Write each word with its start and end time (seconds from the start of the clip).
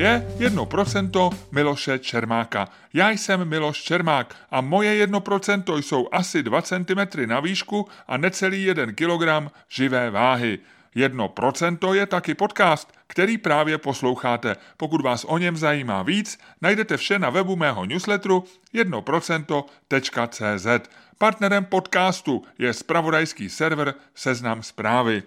je 0.00 0.26
1% 0.38 1.36
Miloše 1.52 1.98
Čermáka. 1.98 2.68
Já 2.94 3.10
jsem 3.10 3.48
Miloš 3.48 3.82
Čermák 3.82 4.36
a 4.50 4.60
moje 4.60 5.06
1% 5.06 5.78
jsou 5.78 6.08
asi 6.12 6.42
2 6.42 6.62
cm 6.62 7.00
na 7.26 7.40
výšku 7.40 7.88
a 8.08 8.16
necelý 8.16 8.64
1 8.64 8.86
kg 8.86 9.52
živé 9.68 10.10
váhy. 10.10 10.58
1% 10.96 11.92
je 11.92 12.06
taky 12.06 12.34
podcast, 12.34 12.92
který 13.06 13.38
právě 13.38 13.78
posloucháte. 13.78 14.56
Pokud 14.76 15.02
vás 15.02 15.24
o 15.28 15.38
něm 15.38 15.56
zajímá 15.56 16.02
víc, 16.02 16.38
najdete 16.62 16.96
vše 16.96 17.18
na 17.18 17.30
webu 17.30 17.56
mého 17.56 17.84
newsletteru 17.84 18.44
1%.cz. 18.74 20.88
Partnerem 21.18 21.64
podcastu 21.64 22.44
je 22.58 22.72
spravodajský 22.72 23.48
server 23.48 23.94
Seznam 24.14 24.62
zprávy. 24.62 25.22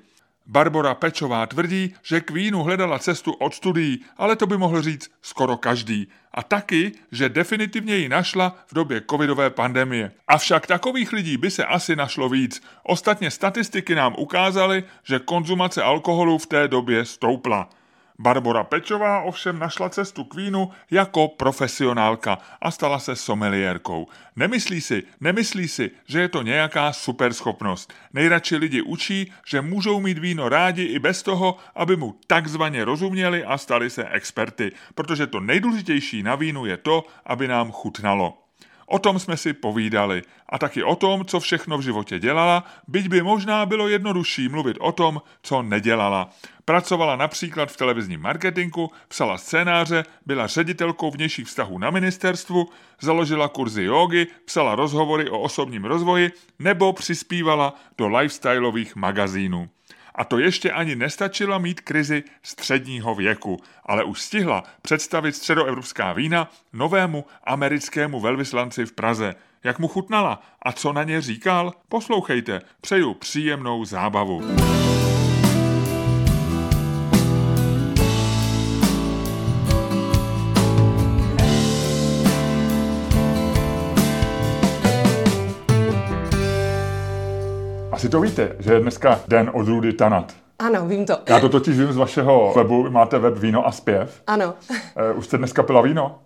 Barbara 0.46 0.96
Pečová 0.96 1.46
tvrdí, 1.46 1.94
že 2.04 2.22
k 2.22 2.32
vínu 2.32 2.64
hledala 2.64 3.00
cestu 3.00 3.32
od 3.32 3.54
studií, 3.54 4.06
ale 4.18 4.36
to 4.36 4.48
by 4.48 4.58
mohl 4.58 4.82
říct 4.82 5.12
skoro 5.22 5.58
každý. 5.58 6.08
A 6.34 6.44
taky, 6.44 6.92
že 7.12 7.30
definitivně 7.30 7.96
ji 7.96 8.10
našla 8.10 8.56
v 8.68 8.74
době 8.74 9.02
covidové 9.10 9.50
pandemie. 9.50 10.12
Avšak 10.28 10.68
takových 10.68 11.14
lidí 11.14 11.38
by 11.38 11.52
se 11.52 11.66
asi 11.66 11.96
našlo 11.96 12.30
víc. 12.30 12.64
Ostatně 12.84 13.32
statistiky 13.32 13.96
nám 13.96 14.16
ukázaly, 14.18 14.84
že 15.04 15.20
konzumace 15.20 15.84
alkoholu 15.84 16.38
v 16.38 16.46
té 16.46 16.68
době 16.68 17.06
stoupla. 17.06 17.70
Barbara 18.20 18.64
Pečová 18.64 19.22
ovšem 19.22 19.60
našla 19.60 19.90
cestu 19.90 20.24
k 20.24 20.36
vínu 20.36 20.70
jako 20.92 21.28
profesionálka 21.28 22.38
a 22.62 22.72
stala 22.72 23.00
se 23.00 23.16
someliérkou. 23.16 24.08
Nemyslí 24.36 24.82
si, 24.82 25.04
nemyslí 25.22 25.68
si, 25.68 25.92
že 26.08 26.20
je 26.20 26.30
to 26.30 26.42
nějaká 26.42 26.94
superschopnost. 26.94 27.94
Nejradši 28.14 28.56
lidi 28.56 28.82
učí, 28.82 29.32
že 29.48 29.62
můžou 29.62 30.00
mít 30.00 30.18
víno 30.18 30.50
rádi 30.50 30.84
i 30.84 31.00
bez 31.00 31.24
toho, 31.24 31.58
aby 31.76 31.96
mu 31.96 32.20
takzvaně 32.28 32.86
rozuměli 32.86 33.44
a 33.44 33.58
stali 33.58 33.90
se 33.90 34.10
experty, 34.10 34.72
protože 34.96 35.28
to 35.28 35.40
nejdůležitější 35.40 36.24
na 36.24 36.36
vínu 36.36 36.66
je 36.66 36.78
to, 36.78 37.06
aby 37.26 37.48
nám 37.48 37.72
chutnalo. 37.72 38.43
O 38.94 39.00
tom 39.00 39.20
jsme 39.20 39.38
si 39.38 39.54
povídali 39.54 40.22
a 40.50 40.58
taky 40.58 40.84
o 40.84 40.96
tom, 40.96 41.26
co 41.26 41.40
všechno 41.40 41.78
v 41.78 41.82
životě 41.82 42.20
dělala, 42.20 42.64
byť 42.88 43.08
by 43.08 43.22
možná 43.22 43.66
bylo 43.66 43.88
jednodušší 43.88 44.50
mluvit 44.50 44.78
o 44.80 44.92
tom, 44.92 45.22
co 45.42 45.62
nedělala. 45.62 46.30
Pracovala 46.66 47.16
například 47.16 47.72
v 47.72 47.78
televizním 47.78 48.22
marketingu, 48.22 48.92
psala 49.08 49.38
scénáře, 49.38 50.06
byla 50.26 50.48
ředitelkou 50.48 51.12
vnějších 51.12 51.48
vztahů 51.48 51.78
na 51.78 51.90
ministerstvu, 51.90 52.70
založila 53.02 53.48
kurzy 53.48 53.84
jógy, 53.84 54.28
psala 54.46 54.76
rozhovory 54.76 55.30
o 55.30 55.40
osobním 55.40 55.86
rozvoji 55.86 56.32
nebo 56.60 56.94
přispívala 56.94 57.74
do 57.98 58.08
lifestyleových 58.08 58.96
magazínů. 58.96 59.70
A 60.16 60.24
to 60.24 60.40
ještě 60.40 60.72
ani 60.72 60.96
nestačila 60.96 61.58
mít 61.58 61.82
krizi 61.82 62.24
středního 62.44 63.16
věku, 63.16 63.60
ale 63.86 64.04
už 64.04 64.22
stihla 64.22 64.64
představit 64.82 65.36
středoevropská 65.36 66.14
vína 66.14 66.52
novému 66.74 67.26
americkému 67.44 68.20
velvyslanci 68.20 68.86
v 68.86 68.92
Praze. 68.92 69.36
Jak 69.64 69.80
mu 69.80 69.88
chutnala 69.88 70.42
a 70.62 70.72
co 70.72 70.94
na 70.94 71.04
ně 71.04 71.22
říkal? 71.22 71.74
Poslouchejte, 71.90 72.62
přeju 72.82 73.14
příjemnou 73.14 73.86
zábavu. 73.86 74.42
Asi 88.04 88.10
to 88.10 88.22
víte, 88.22 88.56
že 88.60 88.74
je 88.74 88.80
dneska 88.80 89.20
den 89.28 89.52
odrůdy 89.54 89.94
Tanat. 89.94 90.34
Ano, 90.60 90.86
vím 90.88 91.06
to. 91.06 91.18
Já 91.28 91.40
to 91.40 91.50
totiž 91.50 91.80
vím 91.80 91.94
z 91.94 91.98
vašeho 91.98 92.54
webu, 92.56 92.90
máte 92.90 93.20
web 93.20 93.38
Víno 93.38 93.68
a 93.68 93.72
zpěv. 93.72 94.22
Ano. 94.28 94.54
Uh, 94.70 95.18
už 95.18 95.26
jste 95.26 95.38
dneska 95.38 95.64
pila 95.64 95.82
víno? 95.82 96.20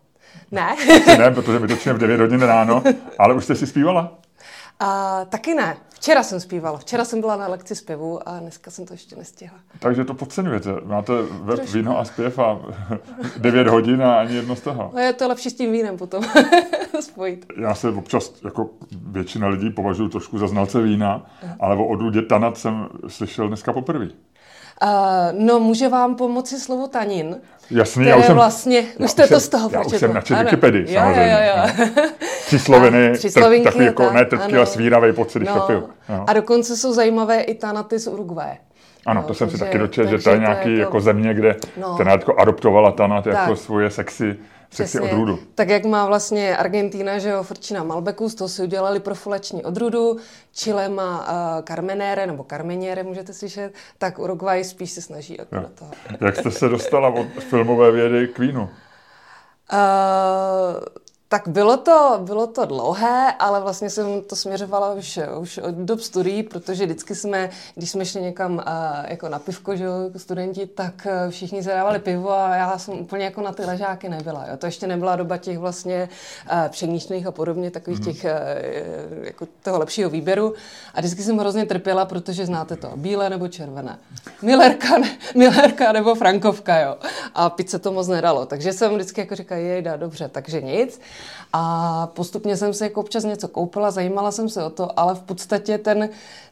Ne. 0.52 0.76
ne, 1.18 1.32
protože 1.32 1.60
my 1.60 1.68
točíme 1.68 1.96
v 1.96 1.98
9 1.98 2.20
hodin 2.20 2.42
ráno, 2.42 2.84
ale 3.20 3.34
už 3.34 3.44
jste 3.44 3.56
si 3.56 3.68
zpívala? 3.68 4.12
A, 4.80 5.26
taky 5.26 5.54
ne. 5.56 5.78
Včera 5.90 6.24
jsem 6.24 6.40
zpívala. 6.40 6.78
Včera 6.78 7.06
jsem 7.06 7.22
byla 7.22 7.36
na 7.36 7.48
lekci 7.48 7.76
zpěvu 7.76 8.30
a 8.30 8.40
dneska 8.40 8.72
jsem 8.72 8.86
to 8.86 8.94
ještě 8.94 9.16
nestihla. 9.16 9.58
Takže 9.80 10.06
to 10.06 10.14
podceňujete. 10.14 10.70
Máte 10.86 11.14
web 11.22 11.56
Trošku. 11.56 11.78
víno 11.78 12.00
a 12.00 12.06
zpěv 12.06 12.40
a 12.40 12.60
9 13.38 13.68
hodin 13.68 14.04
a 14.04 14.20
ani 14.20 14.36
jedno 14.36 14.56
z 14.56 14.62
toho. 14.62 14.92
No 14.94 15.00
je 15.00 15.14
to 15.14 15.28
lepší 15.28 15.50
s 15.50 15.54
tím 15.54 15.72
vínem 15.72 15.98
potom 15.98 16.24
spojit. 17.00 17.46
Já 17.58 17.76
se 17.76 17.90
občas, 17.90 18.34
jako 18.44 18.70
většina 18.92 19.48
lidí, 19.48 19.70
považuji 19.70 20.10
trošku 20.10 20.38
za 20.38 20.48
znalce 20.48 20.82
vína, 20.82 21.26
ale 21.60 21.76
o 21.76 21.86
odrůdě 21.86 22.22
tanat 22.22 22.58
jsem 22.58 22.88
slyšel 23.08 23.48
dneska 23.48 23.74
poprvé. 23.74 24.08
Uh, 24.84 24.90
no, 25.46 25.60
může 25.60 25.90
vám 25.90 26.16
pomoci 26.16 26.60
slovo 26.60 26.88
tanin. 26.88 27.38
Jasný, 27.72 28.06
já 28.06 28.16
už 28.16 28.26
jsem, 28.26 28.36
vlastně, 28.36 28.78
já 29.00 29.06
už 29.06 29.12
jste 29.12 29.28
to 29.28 29.40
z 29.40 29.50
toho 29.50 29.70
Já 29.74 29.82
už 29.82 29.98
jsem 29.98 30.14
načet 30.14 30.40
Wikipedii, 30.40 30.88
samozřejmě. 30.88 31.32
Jo, 31.32 31.54
jo, 31.56 31.86
jo. 31.88 32.10
Tři 32.46 32.60
sloviny, 32.60 33.12
tři 33.18 33.32
takový 33.32 33.86
jako 33.86 34.04
tak, 34.04 34.14
ne 34.14 34.26
trpký, 34.26 34.56
ale 34.56 34.66
svíravej 34.66 35.14
pocit, 35.14 35.40
když 35.40 35.50
no, 35.50 35.60
to 35.60 35.68
piju. 35.68 35.90
Jo. 36.10 36.24
A 36.28 36.34
dokonce 36.34 36.78
jsou 36.78 36.94
zajímavé 36.94 37.42
i 37.42 37.56
tanaty 37.56 38.00
z 38.00 38.08
Uruguaye. 38.08 38.58
Ano, 39.06 39.24
to 39.24 39.34
jsem 39.34 39.50
si 39.50 39.58
taky 39.58 39.78
dočetl, 39.78 40.10
že 40.10 40.24
to 40.24 40.30
je 40.30 40.40
nějaký 40.40 40.76
to... 40.76 40.82
jako 40.82 41.02
země, 41.02 41.34
kde 41.34 41.56
no. 41.78 41.98
ten 41.98 42.08
jako 42.08 42.40
adoptovala 42.40 42.92
tanat 42.92 43.28
jako 43.28 43.56
svoje 43.56 43.90
sexy 43.90 44.36
Přesně. 44.70 45.02
odrůdu. 45.02 45.40
Tak 45.56 45.70
jak 45.70 45.86
má 45.86 46.06
vlastně 46.06 46.58
Argentína, 46.58 47.18
že 47.18 47.30
jo, 47.30 47.44
frčí 47.44 47.74
na 47.74 47.84
Malbeku, 47.84 48.30
z 48.30 48.36
toho 48.36 48.50
si 48.50 48.64
udělali 48.64 49.00
profulační 49.00 49.64
odrůdu, 49.64 50.18
Chile 50.54 50.90
má 50.90 51.20
uh, 51.20 51.66
Carmenere, 51.66 52.28
nebo 52.28 52.46
Carmeniere, 52.50 53.04
můžete 53.04 53.34
slyšet, 53.34 53.74
tak 53.98 54.20
Uruguay 54.20 54.64
spíš 54.64 54.92
se 54.92 55.02
snaží 55.02 55.36
jako 55.40 55.56
na 55.56 55.70
to. 55.76 55.86
Jak 56.26 56.36
jste 56.36 56.52
se 56.52 56.70
dostala 56.70 57.10
od 57.10 57.28
filmové 57.40 57.92
vědy 57.92 58.28
k 58.28 58.40
vínu? 58.40 58.62
Uh, 58.62 58.70
tak 61.30 61.48
bylo 61.48 61.78
to, 61.78 62.20
bylo 62.22 62.48
to 62.48 62.66
dlouhé, 62.66 63.34
ale 63.40 63.62
vlastně 63.62 63.90
jsem 63.90 64.22
to 64.22 64.36
směřovala 64.36 64.94
už, 64.94 65.20
už 65.40 65.58
od 65.58 65.76
dob 65.76 66.00
studií, 66.00 66.44
protože 66.44 66.86
vždycky 66.86 67.16
jsme, 67.16 67.50
když 67.76 67.92
jsme 67.92 68.06
šli 68.06 68.22
někam 68.22 68.54
uh, 68.54 68.64
jako 69.08 69.30
na 69.30 69.40
pivko, 69.40 69.76
že 69.76 69.84
jako 69.84 70.20
studenti, 70.20 70.68
tak 70.68 70.94
uh, 71.06 71.32
všichni 71.32 71.64
zadávali 71.64 72.00
pivo 72.00 72.32
a 72.32 72.56
já 72.56 72.78
jsem 72.78 72.94
úplně 72.94 73.26
jako 73.26 73.42
na 73.42 73.52
ty 73.52 73.66
ležáky 73.66 74.10
nebyla. 74.10 74.46
Jo. 74.50 74.58
To 74.58 74.66
ještě 74.66 74.88
nebyla 74.88 75.16
doba 75.16 75.38
těch 75.38 75.58
vlastně 75.58 76.10
uh, 76.52 76.70
přemíšných 76.70 77.28
a 77.28 77.32
podobně, 77.32 77.72
takových 77.72 78.00
mm-hmm. 78.00 78.14
těch 78.14 78.24
uh, 78.24 79.26
jako 79.26 79.48
toho 79.64 79.80
lepšího 79.80 80.10
výběru. 80.10 80.54
A 80.94 81.00
vždycky 81.00 81.24
jsem 81.24 81.38
hrozně 81.38 81.66
trpěla, 81.66 82.06
protože 82.06 82.46
znáte 82.46 82.76
to, 82.76 82.92
bílé 82.96 83.30
nebo 83.30 83.48
červené. 83.48 84.00
Millerka, 84.42 84.98
ne, 84.98 85.18
Millerka 85.36 85.92
nebo 85.92 86.16
Frankovka, 86.16 86.80
jo. 86.80 86.98
A 87.36 87.56
se 87.68 87.80
to 87.80 87.92
moc 87.92 88.08
nedalo. 88.08 88.46
Takže 88.46 88.74
jsem 88.74 88.96
vždycky 88.96 89.22
jako 89.22 89.36
říkala, 89.36 89.62
jejda, 89.62 89.98
dobře, 89.98 90.30
takže 90.30 90.62
nic. 90.62 91.00
A 91.54 92.08
postupně 92.08 92.58
jsem 92.58 92.74
se 92.74 92.84
jako 92.86 93.02
občas 93.02 93.24
něco 93.24 93.48
koupila, 93.48 93.92
zajímala 93.92 94.32
jsem 94.32 94.50
se 94.50 94.64
o 94.64 94.70
to, 94.70 95.00
ale 95.00 95.16
v 95.16 95.22
podstatě 95.22 95.78
ten, 95.78 96.10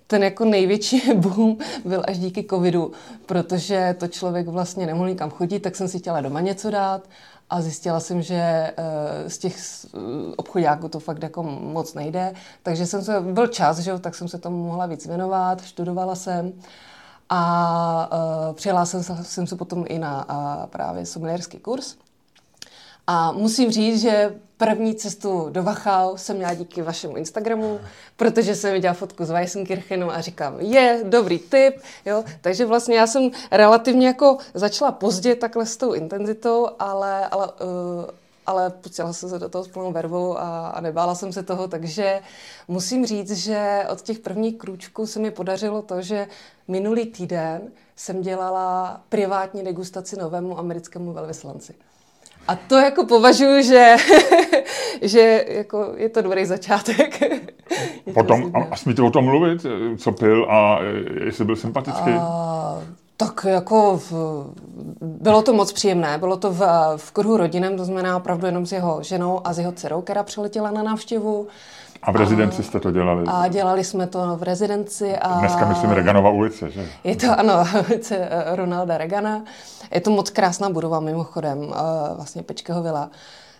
ten 0.07 0.23
jako 0.23 0.45
největší 0.45 1.13
boom 1.15 1.57
byl 1.85 2.03
až 2.07 2.19
díky 2.19 2.45
covidu, 2.49 2.91
protože 3.25 3.95
to 3.99 4.07
člověk 4.07 4.47
vlastně 4.47 4.85
nemohl 4.85 5.09
nikam 5.09 5.29
chodit, 5.29 5.59
tak 5.59 5.75
jsem 5.75 5.87
si 5.87 5.99
chtěla 5.99 6.21
doma 6.21 6.41
něco 6.41 6.71
dát 6.71 7.01
a 7.49 7.61
zjistila 7.61 7.99
jsem, 7.99 8.21
že 8.21 8.35
eh, 8.35 8.73
z 9.29 9.37
těch 9.37 9.57
obchodáků 10.37 10.87
to 10.87 10.99
fakt 10.99 11.23
jako 11.23 11.43
moc 11.43 11.93
nejde, 11.93 12.33
takže 12.63 12.85
jsem 12.85 13.03
se, 13.03 13.21
byl 13.21 13.47
čas, 13.47 13.79
že 13.79 13.99
tak 13.99 14.15
jsem 14.15 14.27
se 14.27 14.37
tomu 14.37 14.63
mohla 14.63 14.85
víc 14.85 15.05
věnovat, 15.05 15.61
študovala 15.61 16.15
jsem 16.15 16.53
a 17.29 18.09
uh, 18.47 18.55
přijela 18.55 18.85
jsem, 18.85 19.03
jsem 19.03 19.47
se 19.47 19.55
potom 19.55 19.85
i 19.87 19.99
na 19.99 20.29
uh, 20.29 20.65
právě 20.65 21.05
sommelierský 21.05 21.59
kurz. 21.59 21.95
A 23.07 23.31
musím 23.31 23.71
říct, 23.71 24.01
že 24.01 24.35
první 24.57 24.95
cestu 24.95 25.47
do 25.49 25.63
Wachau 25.63 26.17
jsem 26.17 26.35
měla 26.35 26.53
díky 26.53 26.81
vašemu 26.81 27.15
Instagramu, 27.15 27.79
protože 28.17 28.55
jsem 28.55 28.73
viděla 28.73 28.93
fotku 28.93 29.25
z 29.25 29.29
Weissenkirchenu 29.29 30.11
a 30.11 30.21
říkám, 30.21 30.59
je, 30.59 31.03
dobrý 31.03 31.39
tip, 31.39 31.75
jo. 32.05 32.23
Takže 32.41 32.65
vlastně 32.65 32.97
já 32.97 33.07
jsem 33.07 33.31
relativně 33.51 34.07
jako 34.07 34.37
začala 34.53 34.91
pozdě 34.91 35.35
takhle 35.35 35.65
s 35.65 35.77
tou 35.77 35.93
intenzitou, 35.93 36.67
ale, 36.79 37.27
ale 37.27 37.47
uh, 37.47 38.05
ale 38.45 38.69
pustila 38.69 39.13
jsem 39.13 39.29
se 39.29 39.39
do 39.39 39.49
toho 39.49 39.63
s 39.63 39.67
plnou 39.67 39.91
vervou 39.91 40.37
a, 40.37 40.67
a 40.67 40.81
nebála 40.81 41.15
jsem 41.15 41.33
se 41.33 41.43
toho, 41.43 41.67
takže 41.67 42.21
musím 42.67 43.05
říct, 43.05 43.31
že 43.31 43.85
od 43.89 44.01
těch 44.01 44.19
prvních 44.19 44.57
krůčků 44.57 45.07
se 45.07 45.19
mi 45.19 45.31
podařilo 45.31 45.81
to, 45.81 46.01
že 46.01 46.27
minulý 46.67 47.05
týden 47.05 47.61
jsem 47.95 48.21
dělala 48.21 49.01
privátní 49.09 49.63
degustaci 49.63 50.15
novému 50.19 50.59
americkému 50.59 51.13
velvyslanci. 51.13 51.73
A 52.47 52.55
to 52.55 52.75
jako 52.75 53.05
považuji, 53.05 53.63
že, 53.63 53.95
že 55.01 55.45
jako 55.47 55.93
je 55.97 56.09
to 56.09 56.21
dobrý 56.21 56.45
začátek. 56.45 57.23
Potom, 58.13 58.51
a, 58.53 58.59
a 58.71 58.75
smíte 58.75 59.01
o 59.01 59.11
tom 59.11 59.25
mluvit, 59.25 59.65
co 59.97 60.11
pil 60.11 60.47
a 60.49 60.79
jestli 61.25 61.45
byl 61.45 61.55
sympatický? 61.55 62.09
A, 62.09 62.79
Tak 63.17 63.45
jako 63.49 63.97
v, 63.97 64.13
bylo 65.01 65.41
to 65.41 65.53
moc 65.53 65.73
příjemné, 65.73 66.17
bylo 66.17 66.37
to 66.37 66.51
v, 66.51 66.61
v 66.97 67.11
kruhu 67.11 67.37
rodinem, 67.37 67.77
to 67.77 67.85
znamená 67.85 68.17
opravdu 68.17 68.45
jenom 68.45 68.65
s 68.65 68.71
jeho 68.71 69.03
ženou 69.03 69.47
a 69.47 69.53
s 69.53 69.59
jeho 69.59 69.71
dcerou, 69.71 70.01
která 70.01 70.23
přiletěla 70.23 70.71
na 70.71 70.83
návštěvu. 70.83 71.47
A 72.03 72.11
v 72.11 72.15
rezidenci 72.15 72.61
a, 72.61 72.65
jste 72.65 72.79
to 72.79 72.91
dělali? 72.91 73.23
A 73.27 73.47
dělali 73.47 73.83
jsme 73.83 74.07
to 74.07 74.37
v 74.37 74.43
rezidenci. 74.43 75.17
A 75.17 75.39
Dneska 75.39 75.67
myslím 75.67 75.91
Reganova 75.91 76.29
ulice, 76.29 76.71
že? 76.71 76.89
Je 77.03 77.15
to, 77.15 77.39
ano, 77.39 77.53
ulice 77.89 78.17
eh, 78.17 78.55
Ronalda 78.55 78.97
Regana. 78.97 79.43
Je 79.91 80.01
to 80.01 80.11
moc 80.11 80.29
krásná 80.29 80.69
budova 80.69 80.99
mimochodem, 80.99 81.63
eh, 81.63 82.15
vlastně 82.15 82.43
Pečkeho 82.43 82.83
vila. 82.83 83.09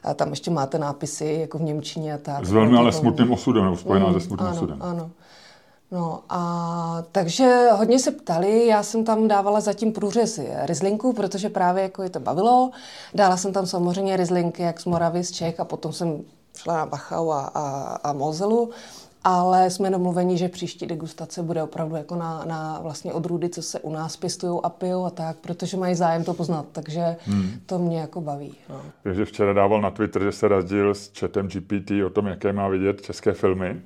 A 0.04 0.14
tam 0.14 0.30
ještě 0.30 0.52
máte 0.52 0.78
nápisy 0.78 1.38
jako 1.42 1.58
v 1.58 1.62
Němčině 1.62 2.14
a 2.14 2.18
tak. 2.18 2.46
S 2.46 2.52
velmi 2.52 2.78
ale 2.78 2.92
smutným 2.92 3.32
osudem, 3.32 3.64
nebo 3.64 3.78
spojená 3.78 4.08
mm, 4.08 4.14
se 4.14 4.20
smutným 4.20 4.48
ano, 4.48 4.58
osudem. 4.58 4.78
Ano, 4.82 5.12
No 5.92 6.20
a 6.30 7.04
takže 7.12 7.68
hodně 7.74 8.00
se 8.00 8.12
ptali, 8.12 8.68
já 8.68 8.84
jsem 8.84 9.06
tam 9.06 9.28
dávala 9.28 9.60
zatím 9.60 9.94
průřez 9.94 10.40
rizlinku, 10.62 11.14
protože 11.14 11.50
právě 11.50 11.84
jako 11.84 12.04
je 12.04 12.10
to 12.10 12.20
bavilo. 12.20 12.72
Dala 13.14 13.38
jsem 13.38 13.54
tam 13.54 13.66
samozřejmě 13.66 14.18
rizlinky 14.18 14.64
jak 14.64 14.80
z 14.80 14.86
Moravy, 14.86 15.24
z 15.24 15.32
Čech 15.32 15.60
a 15.60 15.66
potom 15.66 15.94
jsem 15.94 16.24
šla 16.56 16.78
na 16.78 16.86
Bachau 16.86 17.32
a, 17.32 17.52
a, 17.54 17.96
a 18.04 18.14
Mozelu 18.14 18.72
ale 19.28 19.70
jsme 19.70 19.90
domluveni, 19.90 20.38
že 20.38 20.50
příští 20.50 20.86
degustace 20.86 21.44
bude 21.44 21.64
opravdu 21.64 21.96
jako 21.96 22.16
na, 22.16 22.46
na 22.46 22.80
vlastně 22.82 23.14
odrůdy, 23.14 23.50
co 23.50 23.62
se 23.62 23.80
u 23.80 23.94
nás 23.94 24.18
pěstují 24.18 24.60
a 24.64 24.70
pijou 24.70 25.06
a 25.06 25.10
tak, 25.10 25.38
protože 25.38 25.78
mají 25.78 25.96
zájem 25.96 26.24
to 26.24 26.34
poznat, 26.34 26.66
takže 26.72 27.16
hmm. 27.26 27.52
to 27.66 27.80
mě 27.80 28.00
jako 28.00 28.22
baví. 28.22 28.54
No. 28.70 28.82
Takže 29.04 29.26
včera 29.26 29.54
dával 29.54 29.82
na 29.82 29.92
Twitter, 29.92 30.24
že 30.24 30.32
se 30.32 30.48
razdil 30.48 30.94
s 30.94 31.12
chatem 31.20 31.48
GPT 31.48 31.92
o 32.06 32.10
tom, 32.10 32.28
jaké 32.28 32.54
má 32.54 32.68
vidět 32.68 33.02
české 33.02 33.34
filmy. 33.34 33.82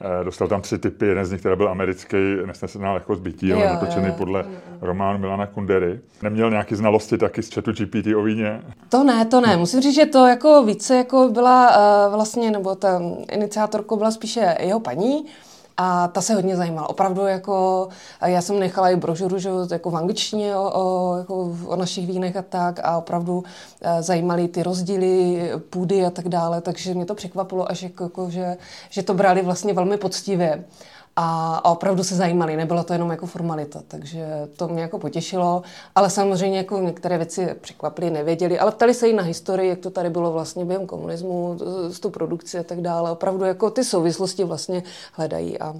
Eh, 0.00 0.24
dostal 0.24 0.48
tam 0.48 0.62
tři 0.62 0.78
typy, 0.78 1.06
jeden 1.06 1.24
z 1.24 1.32
nich 1.32 1.42
teda 1.42 1.56
byl 1.56 1.68
americký, 1.68 2.16
nesnesená 2.46 2.92
lehkost 2.92 3.22
bytí, 3.22 3.52
ale 3.52 3.64
natočený 3.64 4.12
podle 4.12 4.40
jo, 4.40 4.46
jo. 4.50 4.67
Románu 4.80 5.18
Milana 5.18 5.46
Kundery. 5.46 6.00
Neměl 6.22 6.50
nějaké 6.50 6.76
znalosti 6.76 7.18
taky 7.18 7.42
z 7.42 7.54
chatu 7.54 7.72
GPT 7.72 8.06
o 8.16 8.22
víně? 8.22 8.62
To 8.88 9.04
ne, 9.04 9.24
to 9.24 9.40
ne. 9.40 9.56
Musím 9.56 9.80
říct, 9.80 9.94
že 9.94 10.06
to 10.06 10.26
jako 10.26 10.64
více 10.64 10.96
jako 10.96 11.28
byla 11.28 11.68
uh, 11.68 12.14
vlastně, 12.14 12.50
nebo 12.50 12.74
ta 12.74 13.02
iniciátorko 13.32 13.96
byla 13.96 14.10
spíše 14.10 14.56
jeho 14.60 14.80
paní, 14.80 15.24
a 15.80 16.08
ta 16.08 16.20
se 16.20 16.34
hodně 16.34 16.56
zajímala. 16.56 16.88
Opravdu 16.88 17.26
jako, 17.26 17.88
já 18.26 18.42
jsem 18.42 18.58
nechala 18.58 18.90
i 18.90 18.96
brožuru, 18.96 19.38
že, 19.38 19.50
jako 19.70 19.90
v 19.90 19.96
angličtině 19.96 20.56
o, 20.56 20.70
o, 20.74 21.16
jako 21.18 21.56
o 21.66 21.76
našich 21.76 22.06
vínech 22.06 22.36
a 22.36 22.42
tak 22.42 22.80
a 22.82 22.98
opravdu 22.98 23.44
e, 23.82 24.02
zajímaly 24.02 24.48
ty 24.48 24.62
rozdíly 24.62 25.40
půdy 25.70 26.04
a 26.04 26.10
tak 26.10 26.28
dále, 26.28 26.60
takže 26.60 26.94
mě 26.94 27.04
to 27.04 27.14
překvapilo 27.14 27.70
až 27.70 27.82
jako, 27.82 28.04
jako 28.04 28.30
že, 28.30 28.56
že 28.90 29.02
to 29.02 29.14
brali 29.14 29.42
vlastně 29.42 29.72
velmi 29.72 29.96
poctivě 29.96 30.64
a, 31.20 31.56
a 31.64 31.70
opravdu 31.70 32.04
se 32.04 32.14
zajímali, 32.14 32.56
nebylo 32.56 32.84
to 32.84 32.92
jenom 32.92 33.10
jako 33.10 33.26
formalita, 33.26 33.82
takže 33.88 34.26
to 34.56 34.68
mě 34.68 34.82
jako 34.82 34.98
potěšilo, 34.98 35.62
ale 35.94 36.10
samozřejmě 36.10 36.58
jako 36.58 36.78
některé 36.78 37.18
věci 37.18 37.48
překvapily, 37.60 38.10
nevěděli, 38.10 38.58
ale 38.58 38.72
ptali 38.72 38.94
se 38.94 39.08
i 39.08 39.12
na 39.12 39.22
historii, 39.22 39.68
jak 39.68 39.78
to 39.78 39.90
tady 39.90 40.10
bylo 40.10 40.32
vlastně 40.32 40.64
během 40.64 40.86
komunismu, 40.86 41.58
s 41.88 42.00
tou 42.00 42.10
produkcí 42.10 42.58
a 42.58 42.62
tak 42.62 42.80
dále, 42.80 43.10
opravdu 43.10 43.44
jako 43.44 43.70
ty 43.70 43.84
souvislosti 43.84 44.44
vlastně 44.44 44.82
hledají 45.12 45.58
a 45.58 45.74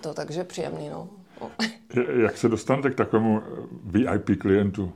to 0.00 0.14
takže 0.14 0.44
příjemný, 0.44 0.88
no. 0.88 1.08
Jak 2.22 2.38
se 2.38 2.48
dostanete 2.48 2.90
k 2.90 2.94
takovému 2.94 3.42
VIP 3.84 4.40
klientu? 4.40 4.92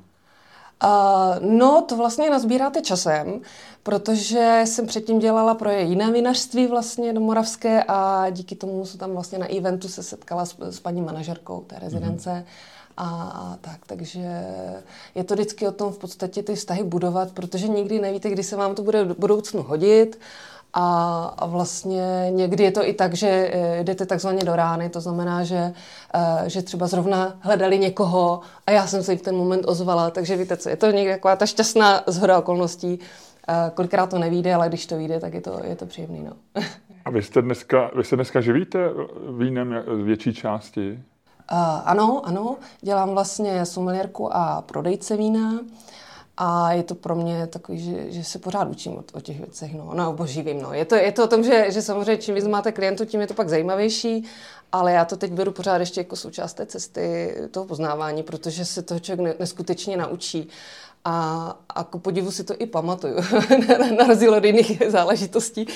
Uh, 0.84 1.50
no, 1.50 1.84
to 1.88 1.96
vlastně 1.96 2.30
nazbíráte 2.30 2.82
časem, 2.82 3.40
protože 3.82 4.62
jsem 4.64 4.86
předtím 4.86 5.18
dělala 5.18 5.54
pro 5.54 5.70
jiné 5.70 6.12
vinařství 6.12 6.66
vlastně 6.66 7.12
do 7.12 7.20
Moravské 7.20 7.84
a 7.88 8.30
díky 8.30 8.56
tomu 8.56 8.86
se 8.86 8.98
tam 8.98 9.12
vlastně 9.12 9.38
na 9.38 9.56
eventu 9.56 9.88
se 9.88 10.02
setkala 10.02 10.46
s, 10.46 10.56
s 10.60 10.80
paní 10.80 11.02
manažerkou 11.02 11.60
té 11.60 11.78
rezidence. 11.78 12.30
Mm-hmm. 12.30 12.78
A, 12.96 13.08
a 13.22 13.58
tak, 13.60 13.80
takže 13.86 14.44
je 15.14 15.24
to 15.24 15.34
vždycky 15.34 15.68
o 15.68 15.72
tom 15.72 15.92
v 15.92 15.98
podstatě 15.98 16.42
ty 16.42 16.54
vztahy 16.54 16.84
budovat, 16.84 17.32
protože 17.32 17.68
nikdy 17.68 18.00
nevíte, 18.00 18.30
kdy 18.30 18.42
se 18.42 18.56
vám 18.56 18.74
to 18.74 18.82
bude 18.82 19.04
v 19.04 19.18
budoucnu 19.18 19.62
hodit. 19.62 20.18
A, 20.80 21.24
a 21.38 21.46
vlastně 21.46 22.26
někdy 22.30 22.64
je 22.64 22.70
to 22.72 22.88
i 22.88 22.92
tak, 22.92 23.14
že 23.14 23.28
eh, 23.28 23.84
jdete 23.84 24.06
takzvaně 24.06 24.44
do 24.44 24.56
rány, 24.56 24.88
to 24.88 25.00
znamená, 25.00 25.44
že, 25.44 25.72
eh, 26.14 26.50
že 26.50 26.62
třeba 26.62 26.86
zrovna 26.86 27.36
hledali 27.40 27.78
někoho 27.78 28.40
a 28.66 28.70
já 28.70 28.86
jsem 28.86 29.02
se 29.02 29.16
v 29.16 29.22
ten 29.22 29.36
moment 29.36 29.64
ozvala, 29.66 30.10
takže 30.10 30.36
víte 30.36 30.56
co, 30.56 30.68
je 30.68 30.76
to 30.76 30.90
někde 30.90 31.14
taková 31.14 31.36
ta 31.36 31.46
šťastná 31.46 32.02
zhoda 32.06 32.38
okolností. 32.38 32.98
Eh, 33.48 33.70
kolikrát 33.74 34.10
to 34.10 34.18
nevíde, 34.18 34.54
ale 34.54 34.68
když 34.68 34.86
to 34.86 34.96
vyjde, 34.96 35.20
tak 35.20 35.34
je 35.34 35.40
to, 35.40 35.60
je 35.64 35.76
to 35.76 35.86
příjemný. 35.86 36.22
No. 36.24 36.32
A 37.04 37.10
vy, 37.10 37.22
jste 37.22 37.42
dneska, 37.42 37.90
vy 37.96 38.04
se 38.04 38.16
dneska 38.16 38.40
živíte 38.40 38.78
vínem 39.38 39.84
z 40.02 40.04
větší 40.04 40.34
části? 40.34 41.02
Uh, 41.52 41.58
ano, 41.84 42.22
ano. 42.24 42.56
Dělám 42.80 43.10
vlastně 43.10 43.66
sommelierku 43.66 44.36
a 44.36 44.62
prodejce 44.62 45.16
vína. 45.16 45.60
A 46.40 46.72
je 46.72 46.82
to 46.82 46.94
pro 46.94 47.14
mě 47.14 47.46
takový, 47.46 47.80
že, 47.80 48.12
že 48.12 48.24
se 48.24 48.38
pořád 48.38 48.68
učím 48.68 48.92
o, 48.92 49.04
o 49.12 49.20
těch 49.20 49.38
věcech. 49.38 49.74
No, 49.74 49.90
no 49.94 50.12
boží 50.12 50.42
vím, 50.42 50.62
no. 50.62 50.72
Je 50.72 50.84
to, 50.84 50.94
je 50.94 51.12
to 51.12 51.24
o 51.24 51.26
tom, 51.26 51.44
že, 51.44 51.66
že 51.68 51.82
samozřejmě 51.82 52.16
čím 52.16 52.34
víc 52.34 52.46
máte 52.46 52.72
klientů, 52.72 53.04
tím 53.04 53.20
je 53.20 53.26
to 53.26 53.34
pak 53.34 53.48
zajímavější, 53.48 54.24
ale 54.72 54.92
já 54.92 55.04
to 55.04 55.16
teď 55.16 55.32
beru 55.32 55.52
pořád 55.52 55.76
ještě 55.76 56.00
jako 56.00 56.16
součást 56.16 56.54
té 56.54 56.66
cesty 56.66 57.34
toho 57.50 57.66
poznávání, 57.66 58.22
protože 58.22 58.64
se 58.64 58.82
toho 58.82 59.00
člověk 59.00 59.38
neskutečně 59.40 59.96
naučí. 59.96 60.48
A, 61.04 61.56
a 61.74 61.84
ku 61.84 61.98
podivu 61.98 62.30
si 62.30 62.44
to 62.44 62.54
i 62.58 62.66
pamatuju, 62.66 63.14
na 63.98 64.06
rozdíl 64.06 64.34
od 64.34 64.44
jiných 64.44 64.82
záležitostí. 64.88 65.66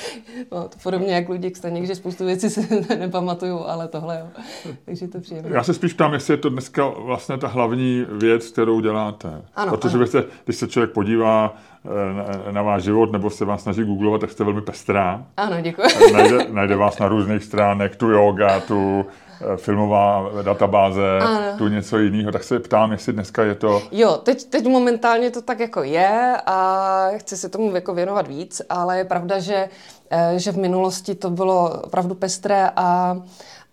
No, 0.52 0.68
to 0.68 0.76
podobně 0.82 1.14
jak 1.14 1.28
Luděk 1.28 1.56
Staněk, 1.56 1.86
že 1.86 1.94
spoustu 1.94 2.24
věcí 2.24 2.50
si 2.50 2.86
nepamatuju, 2.98 3.64
ale 3.66 3.88
tohle 3.88 4.18
jo. 4.20 4.42
Takže 4.84 5.08
to 5.08 5.20
příjemné. 5.20 5.50
Já 5.54 5.62
se 5.62 5.74
spíš 5.74 5.92
ptám, 5.92 6.12
jestli 6.12 6.34
je 6.34 6.38
to 6.38 6.48
dneska 6.48 6.88
vlastně 6.88 7.38
ta 7.38 7.48
hlavní 7.48 8.06
věc, 8.10 8.46
kterou 8.46 8.80
děláte. 8.80 9.42
Ano, 9.54 9.70
Protože 9.70 9.94
ano. 9.94 10.04
Byste, 10.04 10.24
když 10.44 10.56
se 10.56 10.68
člověk 10.68 10.90
podívá 10.90 11.56
eh, 11.84 12.44
na, 12.46 12.52
na 12.52 12.62
váš 12.62 12.82
život 12.82 13.12
nebo 13.12 13.30
se 13.30 13.44
vás 13.44 13.62
snaží 13.62 13.84
googlovat, 13.84 14.20
tak 14.20 14.30
jste 14.30 14.44
velmi 14.44 14.62
pestrá. 14.62 15.24
Ano, 15.36 15.56
děkuji. 15.60 16.12
Najde, 16.12 16.46
najde 16.50 16.76
vás 16.76 16.98
na 16.98 17.08
různých 17.08 17.44
stránek, 17.44 17.96
tu 17.96 18.10
yoga, 18.10 18.60
tu 18.60 19.06
filmová 19.56 20.30
databáze, 20.42 21.18
ano. 21.20 21.58
tu 21.58 21.68
něco 21.68 21.98
jiného, 21.98 22.32
tak 22.32 22.44
se 22.44 22.58
ptám, 22.60 22.92
jestli 22.92 23.12
dneska 23.12 23.44
je 23.44 23.54
to... 23.54 23.82
Jo, 23.90 24.16
teď, 24.22 24.44
teď 24.44 24.66
momentálně 24.66 25.30
to 25.30 25.42
tak 25.42 25.60
jako 25.60 25.82
je 25.82 26.36
a 26.46 27.08
chci 27.16 27.36
se 27.36 27.48
tomu 27.48 27.74
jako 27.74 27.94
věnovat 27.94 28.28
víc, 28.28 28.62
ale 28.68 28.98
je 28.98 29.04
pravda, 29.04 29.38
že, 29.38 29.68
eh, 30.10 30.32
že 30.36 30.52
v 30.52 30.58
minulosti 30.58 31.14
to 31.14 31.30
bylo 31.30 31.80
opravdu 31.82 32.14
pestré 32.14 32.70
a 32.76 33.16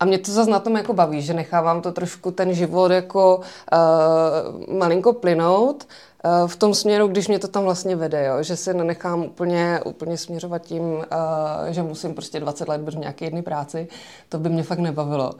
a 0.00 0.04
mě 0.04 0.18
to 0.18 0.32
zase 0.32 0.50
na 0.50 0.58
tom 0.58 0.76
jako 0.76 0.92
baví, 0.92 1.22
že 1.22 1.34
nechávám 1.34 1.82
to 1.82 1.92
trošku 1.92 2.30
ten 2.30 2.54
život 2.54 2.90
jako 2.90 3.40
uh, 3.72 4.76
malinko 4.78 5.12
plynout 5.12 5.86
v 6.46 6.56
tom 6.56 6.74
směru, 6.74 7.08
když 7.08 7.28
mě 7.28 7.38
to 7.38 7.48
tam 7.48 7.64
vlastně 7.64 7.96
vede, 7.96 8.24
jo? 8.26 8.42
že 8.42 8.56
se 8.56 8.74
nenechám 8.74 9.22
úplně, 9.22 9.80
úplně 9.84 10.16
směřovat 10.16 10.62
tím, 10.62 10.82
uh, 10.82 11.02
že 11.70 11.82
musím 11.82 12.14
prostě 12.14 12.40
20 12.40 12.68
let 12.68 12.80
být 12.80 12.94
v 12.94 12.98
nějaké 12.98 13.24
jedné 13.24 13.42
práci. 13.42 13.88
To 14.28 14.38
by 14.38 14.48
mě 14.48 14.62
fakt 14.62 14.78
nebavilo. 14.78 15.32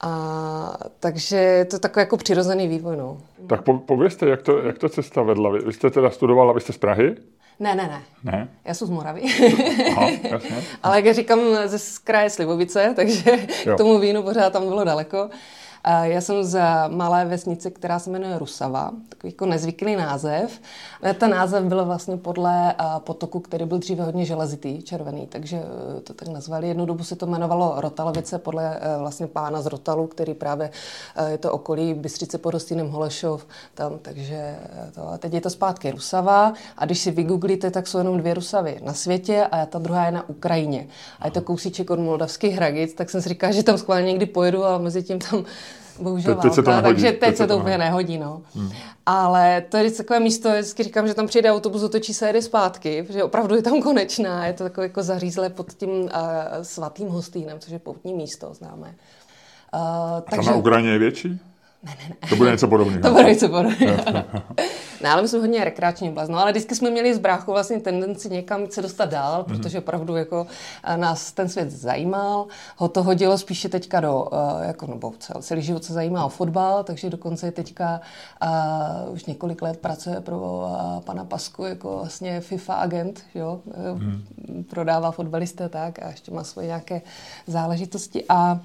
A, 0.00 0.78
takže 1.00 1.36
je 1.36 1.64
to 1.64 1.78
takový 1.78 2.00
jako 2.00 2.16
přirozený 2.16 2.68
vývoj. 2.68 2.96
No. 2.96 3.18
Tak 3.46 3.62
po, 3.62 3.78
povězte, 3.78 4.28
jak 4.28 4.42
to, 4.42 4.58
jak 4.58 4.78
to 4.78 4.88
cesta 4.88 5.22
vedla. 5.22 5.50
Vy, 5.50 5.58
vy 5.58 5.72
jste 5.72 5.90
teda 5.90 6.10
studovala, 6.10 6.52
vy 6.52 6.60
jste 6.60 6.72
z 6.72 6.78
Prahy? 6.78 7.16
Ne, 7.60 7.74
ne, 7.74 7.82
ne. 7.82 8.02
Ne? 8.24 8.48
Já 8.64 8.74
jsem 8.74 8.86
z 8.86 8.90
Moravy. 8.90 9.22
Aha, 9.96 10.08
jasně. 10.30 10.62
Ale 10.82 11.00
jak 11.00 11.14
říkám, 11.14 11.40
ze 11.66 11.78
kraje 12.04 12.30
Slivovice, 12.30 12.92
takže 12.96 13.38
jo. 13.66 13.74
k 13.74 13.78
tomu 13.78 13.98
vínu 13.98 14.22
pořád 14.22 14.52
tam 14.52 14.68
bylo 14.68 14.84
daleko. 14.84 15.30
Já 16.02 16.20
jsem 16.20 16.44
z 16.44 16.60
malé 16.88 17.24
vesnice, 17.24 17.70
která 17.70 17.98
se 17.98 18.10
jmenuje 18.10 18.38
Rusava, 18.38 18.90
takový 19.08 19.32
jako 19.32 19.46
nezvyklý 19.46 19.96
název. 19.96 20.60
Ten 21.18 21.30
název 21.30 21.64
byl 21.64 21.84
vlastně 21.84 22.16
podle 22.16 22.74
potoku, 22.98 23.40
který 23.40 23.64
byl 23.64 23.78
dříve 23.78 24.04
hodně 24.04 24.24
železitý, 24.24 24.82
červený, 24.82 25.26
takže 25.26 25.62
to 26.04 26.14
tak 26.14 26.28
nazvali. 26.28 26.68
Jednu 26.68 26.86
dobu 26.86 27.04
se 27.04 27.16
to 27.16 27.26
jmenovalo 27.26 27.74
Rotalovice 27.76 28.38
podle 28.38 28.80
vlastně 28.98 29.26
pána 29.26 29.62
z 29.62 29.66
Rotalu, 29.66 30.06
který 30.06 30.34
právě 30.34 30.70
je 31.28 31.38
to 31.38 31.52
okolí 31.52 31.94
Bystřice 31.94 32.38
pod 32.38 32.54
Hostýnem 32.54 32.88
Holešov, 32.88 33.46
tam, 33.74 33.98
takže 34.02 34.58
to. 34.94 35.08
A 35.08 35.18
teď 35.18 35.34
je 35.34 35.40
to 35.40 35.50
zpátky 35.50 35.90
Rusava 35.90 36.52
a 36.78 36.84
když 36.84 36.98
si 36.98 37.10
vygooglíte, 37.10 37.70
tak 37.70 37.86
jsou 37.86 37.98
jenom 37.98 38.18
dvě 38.18 38.34
Rusavy 38.34 38.80
na 38.84 38.92
světě 38.92 39.46
a 39.50 39.66
ta 39.66 39.78
druhá 39.78 40.06
je 40.06 40.12
na 40.12 40.28
Ukrajině. 40.28 40.88
A 41.20 41.26
je 41.26 41.30
to 41.30 41.40
kousíček 41.40 41.90
od 41.90 41.98
Moldavských 41.98 42.54
Hradic, 42.54 42.94
tak 42.94 43.10
jsem 43.10 43.22
si 43.22 43.28
říkal, 43.28 43.52
že 43.52 43.62
tam 43.62 43.78
schválně 43.78 44.06
někdy 44.06 44.26
pojedu 44.26 44.64
a 44.64 44.78
mezi 44.78 45.02
tím 45.02 45.18
tam 45.18 45.44
bohužel 46.00 46.34
teď, 46.34 46.42
teď 46.42 46.52
se 46.52 46.62
to 46.62 46.70
nehodí. 46.70 46.86
takže 46.86 47.10
teď, 47.10 47.20
teď 47.20 47.36
se 47.36 47.46
to 47.46 47.58
úplně 47.58 47.78
nehodí. 47.78 48.18
No. 48.18 48.42
Hmm. 48.54 48.70
Ale 49.06 49.64
to 49.68 49.76
je 49.76 49.90
takové 49.90 50.20
místo, 50.20 50.50
vždycky 50.52 50.82
říkám, 50.82 51.08
že 51.08 51.14
tam 51.14 51.26
přijde 51.26 51.52
autobus, 51.52 51.82
otočí 51.82 52.14
se 52.14 52.26
jede 52.26 52.42
zpátky, 52.42 53.02
protože 53.02 53.24
opravdu 53.24 53.54
je 53.54 53.62
tam 53.62 53.82
konečná, 53.82 54.46
je 54.46 54.52
to 54.52 54.64
takové 54.64 54.86
jako 54.86 55.02
zařízlé 55.02 55.50
pod 55.50 55.72
tím 55.72 55.90
uh, 55.90 56.10
svatým 56.62 57.08
hostýnem, 57.08 57.58
což 57.58 57.72
je 57.72 57.78
poutní 57.78 58.14
místo, 58.14 58.54
známe. 58.54 58.94
Uh, 59.74 60.20
takže... 60.30 60.40
A 60.40 60.44
tam 60.44 60.46
na 60.46 60.54
Ukrajině 60.54 60.90
je 60.90 60.98
větší? 60.98 61.40
Ne, 61.86 61.96
ne, 61.98 62.08
ne. 62.22 62.28
To 62.28 62.36
bude 62.36 62.50
něco 62.50 62.68
podobného. 62.68 63.02
to 63.02 63.10
bude 63.10 63.24
něco 63.24 63.48
podobného. 63.48 63.96
ne, 65.02 65.08
ale 65.08 65.22
my 65.22 65.28
jsme 65.28 65.38
hodně 65.38 65.64
rekreační 65.64 66.08
oblast. 66.08 66.28
No, 66.28 66.38
ale 66.38 66.50
vždycky 66.50 66.74
jsme 66.74 66.90
měli 66.90 67.14
z 67.14 67.18
bráchu 67.18 67.52
vlastně 67.52 67.80
tendenci 67.80 68.30
někam 68.30 68.70
se 68.70 68.82
dostat 68.82 69.10
dál, 69.10 69.42
mm-hmm. 69.42 69.56
protože 69.56 69.78
opravdu 69.78 70.16
jako 70.16 70.46
eh, 70.84 70.96
nás 70.96 71.32
ten 71.32 71.48
svět 71.48 71.70
zajímal. 71.70 72.46
Ho 72.76 72.88
to 72.88 73.02
hodilo 73.02 73.38
spíše 73.38 73.68
teďka 73.68 74.00
do, 74.00 74.28
eh, 74.32 74.66
jako, 74.66 74.86
nebo 74.86 75.12
celý 75.40 75.62
život 75.62 75.84
se 75.84 75.92
zajímá 75.92 76.24
o 76.24 76.28
fotbal, 76.28 76.84
takže 76.84 77.10
dokonce 77.10 77.50
teďka 77.50 78.00
uh, 79.06 79.14
už 79.14 79.24
několik 79.24 79.62
let 79.62 79.78
pracuje 79.80 80.20
pro 80.20 80.36
uh, 80.36 81.00
pana 81.00 81.24
Pasku 81.24 81.64
jako 81.64 81.96
vlastně 81.96 82.40
FIFA 82.40 82.74
agent, 82.74 83.22
jo? 83.34 83.60
Mm-hmm. 83.68 84.64
prodává 84.64 85.10
fotbalisté 85.10 85.68
tak 85.68 86.02
a 86.02 86.08
ještě 86.08 86.32
má 86.32 86.44
svoje 86.44 86.66
nějaké 86.66 87.02
záležitosti. 87.46 88.24
A 88.28 88.60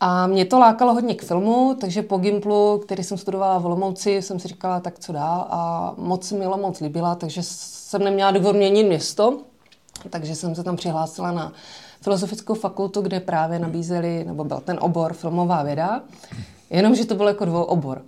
a 0.00 0.26
mě 0.26 0.44
to 0.44 0.58
lákalo 0.58 0.94
hodně 0.94 1.14
k 1.14 1.24
filmu, 1.24 1.76
takže 1.80 2.02
po 2.02 2.18
Gimplu, 2.18 2.78
který 2.78 3.04
jsem 3.04 3.18
studovala 3.18 3.58
v 3.58 3.66
Olomouci, 3.66 4.22
jsem 4.22 4.38
si 4.38 4.48
říkala, 4.48 4.80
tak 4.80 4.98
co 4.98 5.12
dál. 5.12 5.46
A 5.50 5.94
moc 5.96 6.32
mi 6.32 6.46
moc 6.46 6.80
líbila, 6.80 7.14
takže 7.14 7.42
jsem 7.42 8.04
neměla 8.04 8.30
důvod 8.30 8.56
měnit 8.56 8.84
město. 8.84 9.38
Takže 10.10 10.34
jsem 10.34 10.54
se 10.54 10.64
tam 10.64 10.76
přihlásila 10.76 11.32
na 11.32 11.52
filozofickou 12.00 12.54
fakultu, 12.54 13.00
kde 13.00 13.20
právě 13.20 13.58
nabízeli, 13.58 14.24
nebo 14.24 14.44
byl 14.44 14.60
ten 14.60 14.78
obor 14.80 15.12
filmová 15.12 15.62
věda, 15.62 16.02
jenomže 16.70 17.06
to 17.06 17.14
byl 17.14 17.28
jako 17.28 17.44
dvou 17.44 17.62
obor. 17.62 18.02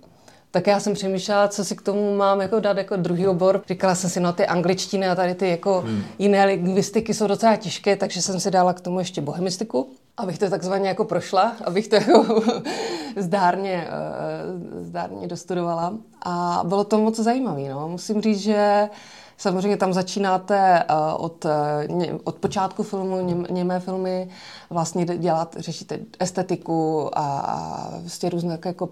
Tak 0.51 0.67
já 0.67 0.79
jsem 0.79 0.93
přemýšlela, 0.93 1.47
co 1.47 1.65
si 1.65 1.75
k 1.75 1.81
tomu 1.81 2.15
mám 2.17 2.41
jako 2.41 2.59
dát 2.59 2.77
jako 2.77 2.95
druhý 2.95 3.27
obor. 3.27 3.61
Říkala 3.67 3.95
jsem 3.95 4.09
si, 4.09 4.19
no 4.19 4.33
ty 4.33 4.47
angličtiny 4.47 5.09
a 5.09 5.15
tady 5.15 5.35
ty 5.35 5.49
jako 5.49 5.81
hmm. 5.81 6.03
jiné 6.19 6.45
lingvistiky 6.45 7.13
jsou 7.13 7.27
docela 7.27 7.55
těžké, 7.55 7.95
takže 7.95 8.21
jsem 8.21 8.39
si 8.39 8.51
dala 8.51 8.73
k 8.73 8.81
tomu 8.81 8.99
ještě 8.99 9.21
bohemistiku 9.21 9.89
abych 10.19 10.39
to 10.39 10.49
takzvaně 10.49 10.87
jako 10.87 11.05
prošla, 11.05 11.55
abych 11.65 11.87
to 11.87 11.95
jako 11.95 12.43
zdárně, 13.17 13.87
uh, 13.87 14.83
zdárně 14.85 15.27
dostudovala. 15.27 15.93
A 16.25 16.61
bylo 16.65 16.83
to 16.83 16.99
moc 16.99 17.19
zajímavé. 17.19 17.69
No. 17.69 17.89
Musím 17.89 18.21
říct, 18.21 18.39
že 18.39 18.89
samozřejmě 19.37 19.77
tam 19.77 19.93
začínáte 19.93 20.83
uh, 20.89 21.25
od, 21.25 21.45
uh, 21.45 22.17
od 22.23 22.35
počátku 22.35 22.83
filmu, 22.83 23.21
něm, 23.21 23.47
němé 23.49 23.79
filmy, 23.79 24.29
vlastně 24.69 25.05
dělat, 25.05 25.55
řešíte 25.59 25.99
estetiku 26.19 27.09
a, 27.13 27.39
a 27.39 27.89
vlastně 27.99 28.29
různé 28.29 28.59
jako 28.65 28.89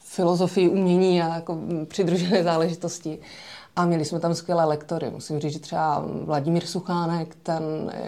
filozofii 0.00 0.68
umění 0.68 1.22
a 1.22 1.34
jako 1.34 1.58
přidružené 1.88 2.42
záležitosti. 2.42 3.18
A 3.78 3.84
měli 3.84 4.04
jsme 4.04 4.20
tam 4.20 4.34
skvělé 4.34 4.64
lektory. 4.64 5.10
Musím 5.10 5.40
říct, 5.40 5.52
že 5.52 5.58
třeba 5.58 6.04
Vladimír 6.24 6.66
Suchánek, 6.66 7.36
ten 7.42 7.62
eh, 7.94 8.06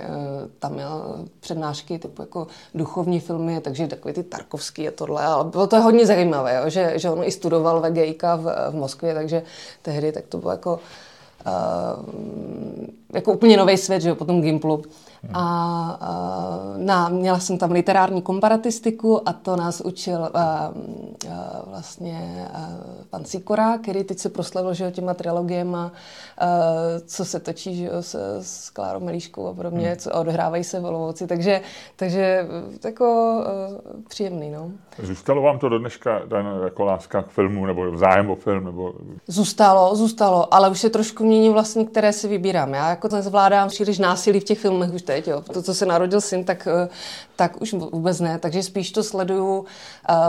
tam 0.59 0.73
měl 0.73 1.25
přednášky 1.41 1.99
typu 1.99 2.23
jako 2.23 2.47
duchovní 2.75 3.21
filmy, 3.21 3.61
takže 3.61 3.87
takový 3.87 4.15
ty 4.15 4.23
Tarkovský 4.23 4.89
a 4.89 4.91
tohle. 4.91 5.25
Ale 5.25 5.45
bylo 5.45 5.67
to 5.67 5.81
hodně 5.81 6.07
zajímavé, 6.07 6.55
jo, 6.55 6.71
že, 6.71 6.93
že 6.97 7.11
on 7.11 7.25
i 7.25 7.31
studoval 7.31 7.81
VGIK 7.81 8.23
v, 8.23 8.71
v 8.71 8.75
Moskvě, 8.75 9.15
takže 9.15 9.43
tehdy 9.83 10.13
tak 10.13 10.27
to 10.27 10.39
bylo 10.39 10.51
jako 10.51 10.81
uh, 11.47 12.05
jako 13.15 13.33
úplně 13.33 13.57
nový 13.57 13.77
svět, 13.77 14.03
že 14.03 14.09
jo, 14.09 14.15
potom 14.15 14.43
Gimplu. 14.43 14.83
A, 15.33 15.99
a 16.01 16.11
na, 16.77 17.09
měla 17.09 17.39
jsem 17.39 17.59
tam 17.59 17.71
literární 17.71 18.23
komparatistiku 18.23 19.29
a 19.29 19.33
to 19.33 19.57
nás 19.57 19.81
učil 19.81 20.25
a, 20.25 20.29
a, 20.35 20.73
vlastně 21.67 22.49
a, 22.55 22.69
pan 23.11 23.25
Sikora, 23.25 23.79
který 23.79 24.05
teď 24.05 24.19
se 24.19 24.29
proslavil 24.29 24.75
že 24.75 24.91
těma 24.91 25.15
trilogiema, 25.15 25.93
a, 26.39 26.47
co 27.07 27.25
se 27.25 27.41
točí 27.41 27.77
že 27.77 27.91
s, 28.01 28.41
s 28.41 28.71
Klárou 28.71 29.01
Melíškou 29.01 29.47
a 29.47 29.55
podobně, 29.55 29.89
hmm. 29.89 29.97
co 29.97 30.11
odhrávají 30.13 30.65
se 30.65 30.81
v 30.81 30.85
Olomouci, 30.85 31.27
takže, 31.27 31.61
takže 31.97 32.49
jako 32.85 33.05
a, 33.05 33.51
příjemný. 34.09 34.51
No. 34.51 34.71
Zůstalo 35.03 35.43
vám 35.43 35.59
to 35.59 35.69
do 35.69 35.79
dneška 35.79 36.21
ten 36.29 36.47
jako 36.65 36.85
láska 36.85 37.23
k 37.23 37.29
filmu 37.29 37.67
nebo 37.67 37.97
zájem 37.97 38.31
o 38.31 38.37
film? 38.37 38.65
Nebo... 38.65 38.93
Zůstalo, 39.27 39.97
zůstalo, 39.97 40.55
ale 40.55 40.71
už 40.71 40.81
se 40.81 40.91
trošku 40.91 41.25
mění 41.25 41.51
vlastně, 41.51 41.85
které 41.85 42.13
si 42.13 42.29
vybírám. 42.29 42.75
Já 42.75 42.91
jako 42.91 43.09
nezvládám 43.09 43.69
příliš 43.69 43.99
násilí 43.99 44.41
v 44.41 44.45
těch 44.45 44.59
filmech 44.59 44.95
už 44.95 45.03
teď. 45.11 45.29
Jo. 45.29 45.41
To, 45.41 45.63
co 45.63 45.75
se 45.75 45.87
narodil 45.87 46.21
syn, 46.21 46.45
tak, 46.45 46.69
eh, 46.71 46.89
tak 47.37 47.63
už 47.63 47.73
vůbec 47.73 48.21
ne. 48.21 48.39
Takže 48.39 48.63
spíš 48.63 48.93
to 48.93 49.03
sleduju 49.03 49.59
uh, 49.59 49.67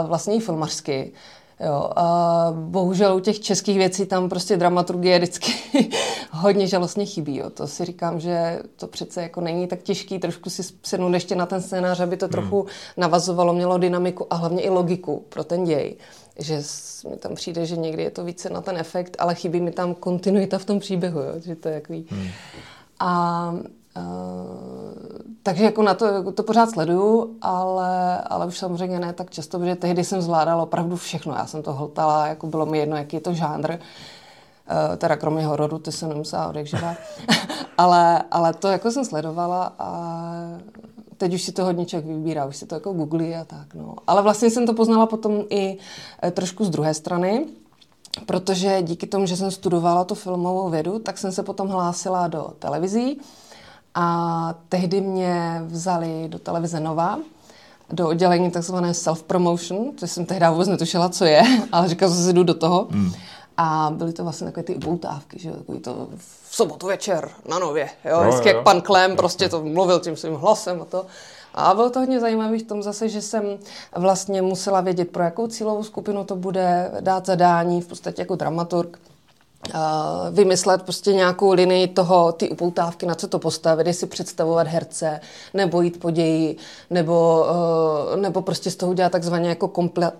vlastně 0.06 0.34
i 0.34 0.40
filmařsky. 0.40 1.12
Jo, 1.60 1.90
a 1.96 2.46
bohužel 2.56 3.16
u 3.16 3.20
těch 3.20 3.40
českých 3.40 3.78
věcí 3.78 4.06
tam 4.06 4.28
prostě 4.28 4.56
dramaturgie 4.56 5.18
vždycky 5.18 5.52
hodně 6.30 6.66
žalostně 6.66 7.06
chybí. 7.06 7.36
Jo. 7.36 7.50
To 7.50 7.66
si 7.66 7.84
říkám, 7.84 8.20
že 8.20 8.62
to 8.76 8.86
přece 8.86 9.22
jako 9.22 9.40
není 9.40 9.66
tak 9.66 9.82
těžký 9.82 10.18
trošku 10.18 10.50
si 10.50 10.62
sednout 10.82 11.14
ještě 11.14 11.34
na 11.34 11.46
ten 11.46 11.62
scénář, 11.62 12.00
aby 12.00 12.16
to 12.16 12.26
hmm. 12.26 12.32
trochu 12.32 12.66
navazovalo, 12.96 13.52
mělo 13.52 13.78
dynamiku 13.78 14.26
a 14.30 14.36
hlavně 14.36 14.62
i 14.62 14.68
logiku 14.68 15.24
pro 15.28 15.44
ten 15.44 15.64
děj. 15.64 15.96
Že 16.38 16.62
mi 17.10 17.16
tam 17.16 17.34
přijde, 17.34 17.66
že 17.66 17.76
někdy 17.76 18.02
je 18.02 18.10
to 18.10 18.24
více 18.24 18.50
na 18.50 18.60
ten 18.60 18.76
efekt, 18.76 19.16
ale 19.18 19.34
chybí 19.34 19.60
mi 19.60 19.70
tam 19.70 19.94
kontinuita 19.94 20.58
v 20.58 20.64
tom 20.64 20.78
příběhu. 20.78 21.20
Jo. 21.20 21.32
Že 21.44 21.56
to 21.56 21.68
je 21.68 21.80
takový... 21.80 22.06
Hmm. 22.10 22.28
A 23.00 23.54
takže 25.42 25.64
jako 25.64 25.82
na 25.82 25.94
to, 25.94 26.32
to 26.32 26.42
pořád 26.42 26.70
sleduju, 26.70 27.36
ale, 27.40 28.20
ale 28.20 28.46
už 28.46 28.58
samozřejmě 28.58 29.00
ne 29.00 29.12
tak 29.12 29.30
často, 29.30 29.58
protože 29.58 29.76
tehdy 29.76 30.04
jsem 30.04 30.22
zvládala 30.22 30.62
opravdu 30.62 30.96
všechno. 30.96 31.34
Já 31.34 31.46
jsem 31.46 31.62
to 31.62 31.72
hltala, 31.72 32.26
jako 32.26 32.46
bylo 32.46 32.66
mi 32.66 32.78
jedno, 32.78 32.96
jaký 32.96 33.16
je 33.16 33.20
to 33.20 33.34
žánr. 33.34 33.70
Uh, 33.70 34.96
teda 34.96 35.16
kromě 35.16 35.46
hororu, 35.46 35.78
ty 35.78 35.92
jsem 35.92 36.08
nemusela 36.08 36.48
odekživat. 36.48 36.96
ale, 37.78 38.22
ale 38.30 38.54
to 38.54 38.68
jako 38.68 38.90
jsem 38.90 39.04
sledovala 39.04 39.72
a 39.78 40.12
teď 41.16 41.34
už 41.34 41.42
si 41.42 41.52
to 41.52 41.64
hodně 41.64 41.86
člověk 41.86 42.16
vybírá, 42.16 42.46
už 42.46 42.56
si 42.56 42.66
to 42.66 42.74
jako 42.74 42.92
googlí 42.92 43.34
a 43.34 43.44
tak. 43.44 43.74
No. 43.74 43.94
Ale 44.06 44.22
vlastně 44.22 44.50
jsem 44.50 44.66
to 44.66 44.74
poznala 44.74 45.06
potom 45.06 45.44
i 45.50 45.78
eh, 46.22 46.30
trošku 46.30 46.64
z 46.64 46.70
druhé 46.70 46.94
strany, 46.94 47.46
protože 48.26 48.82
díky 48.82 49.06
tomu, 49.06 49.26
že 49.26 49.36
jsem 49.36 49.50
studovala 49.50 50.04
tu 50.04 50.14
filmovou 50.14 50.70
vědu, 50.70 50.98
tak 50.98 51.18
jsem 51.18 51.32
se 51.32 51.42
potom 51.42 51.68
hlásila 51.68 52.28
do 52.28 52.52
televizí 52.58 53.20
a 53.94 54.54
tehdy 54.68 55.00
mě 55.00 55.62
vzali 55.66 56.28
do 56.28 56.38
televize 56.38 56.80
Nova, 56.80 57.18
do 57.90 58.08
oddělení 58.08 58.50
takzvané 58.50 58.92
self-promotion, 58.92 59.92
což 59.96 60.10
jsem 60.10 60.26
tehdy 60.26 60.46
vůbec 60.50 60.68
netušila, 60.68 61.08
co 61.08 61.24
je, 61.24 61.42
ale 61.72 61.88
říkala 61.88 62.12
jsem 62.12 62.24
si, 62.24 62.32
jdu 62.32 62.42
do 62.42 62.54
toho. 62.54 62.86
Hmm. 62.90 63.12
A 63.56 63.92
byly 63.94 64.12
to 64.12 64.22
vlastně 64.22 64.46
takové 64.46 64.64
ty 64.64 64.74
upoutávky, 64.74 65.38
že 65.38 65.50
takový 65.50 65.80
to 65.80 66.08
v 66.16 66.56
sobotu 66.56 66.86
večer 66.86 67.30
na 67.48 67.58
Nově, 67.58 67.90
jo, 68.04 68.16
no, 68.16 68.28
vždycky 68.28 68.48
jo. 68.48 68.54
jak 68.54 68.64
pan 68.64 68.80
Klem 68.80 69.16
prostě 69.16 69.48
to 69.48 69.64
mluvil 69.64 70.00
tím 70.00 70.16
svým 70.16 70.34
hlasem 70.34 70.82
a 70.82 70.84
to. 70.84 71.06
A 71.54 71.74
bylo 71.74 71.90
to 71.90 72.00
hodně 72.00 72.20
zajímavé 72.20 72.58
v 72.58 72.62
tom 72.62 72.82
zase, 72.82 73.08
že 73.08 73.22
jsem 73.22 73.58
vlastně 73.96 74.42
musela 74.42 74.80
vědět, 74.80 75.10
pro 75.10 75.22
jakou 75.22 75.46
cílovou 75.46 75.82
skupinu 75.82 76.24
to 76.24 76.36
bude, 76.36 76.90
dát 77.00 77.26
zadání, 77.26 77.80
v 77.80 77.86
podstatě 77.86 78.22
jako 78.22 78.36
dramaturg 78.36 78.98
vymyslet 80.30 80.82
prostě 80.82 81.12
nějakou 81.12 81.52
linii 81.52 81.88
toho, 81.88 82.32
ty 82.32 82.50
upoutávky, 82.50 83.06
na 83.06 83.14
co 83.14 83.28
to 83.28 83.38
postavit, 83.38 83.86
jestli 83.86 84.06
představovat 84.06 84.66
herce, 84.66 85.20
nebo 85.54 85.80
jít 85.80 86.00
po 86.00 86.10
ději, 86.10 86.56
nebo, 86.90 87.46
uh, 88.14 88.20
nebo 88.20 88.42
prostě 88.42 88.70
z 88.70 88.76
toho 88.76 88.92
udělat 88.92 89.12
takzvaně 89.12 89.48
jako 89.48 89.68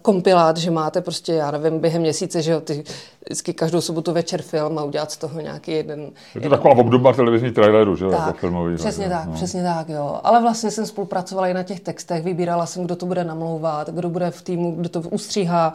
kompilát, 0.02 0.56
že 0.56 0.70
máte 0.70 1.00
prostě, 1.00 1.32
já 1.32 1.50
nevím, 1.50 1.78
během 1.78 2.02
měsíce, 2.02 2.42
že 2.42 2.52
jo, 2.52 2.60
ty 2.60 2.84
vždycky 3.24 3.54
každou 3.54 3.80
sobotu 3.80 4.12
večer 4.12 4.42
film 4.42 4.78
a 4.78 4.84
udělat 4.84 5.10
z 5.10 5.16
toho 5.16 5.40
nějaký 5.40 5.72
jeden... 5.72 6.00
Je 6.00 6.08
to 6.32 6.38
jeden... 6.38 6.50
taková 6.50 6.74
obdoba 6.76 7.12
televizní 7.12 7.50
traileru, 7.50 7.96
že 7.96 8.04
jo, 8.04 8.10
jako 8.10 8.32
filmový. 8.32 8.76
Přesně 8.76 9.08
tak, 9.08 9.26
no. 9.26 9.32
přesně 9.32 9.62
tak, 9.62 9.88
jo. 9.88 10.20
Ale 10.24 10.42
vlastně 10.42 10.70
jsem 10.70 10.86
spolupracovala 10.86 11.48
i 11.48 11.54
na 11.54 11.62
těch 11.62 11.80
textech, 11.80 12.24
vybírala 12.24 12.66
jsem, 12.66 12.84
kdo 12.84 12.96
to 12.96 13.06
bude 13.06 13.24
namlouvat, 13.24 13.90
kdo 13.90 14.08
bude 14.08 14.30
v 14.30 14.42
týmu, 14.42 14.72
kdo 14.72 14.88
to 14.88 15.00
ustříhá, 15.00 15.72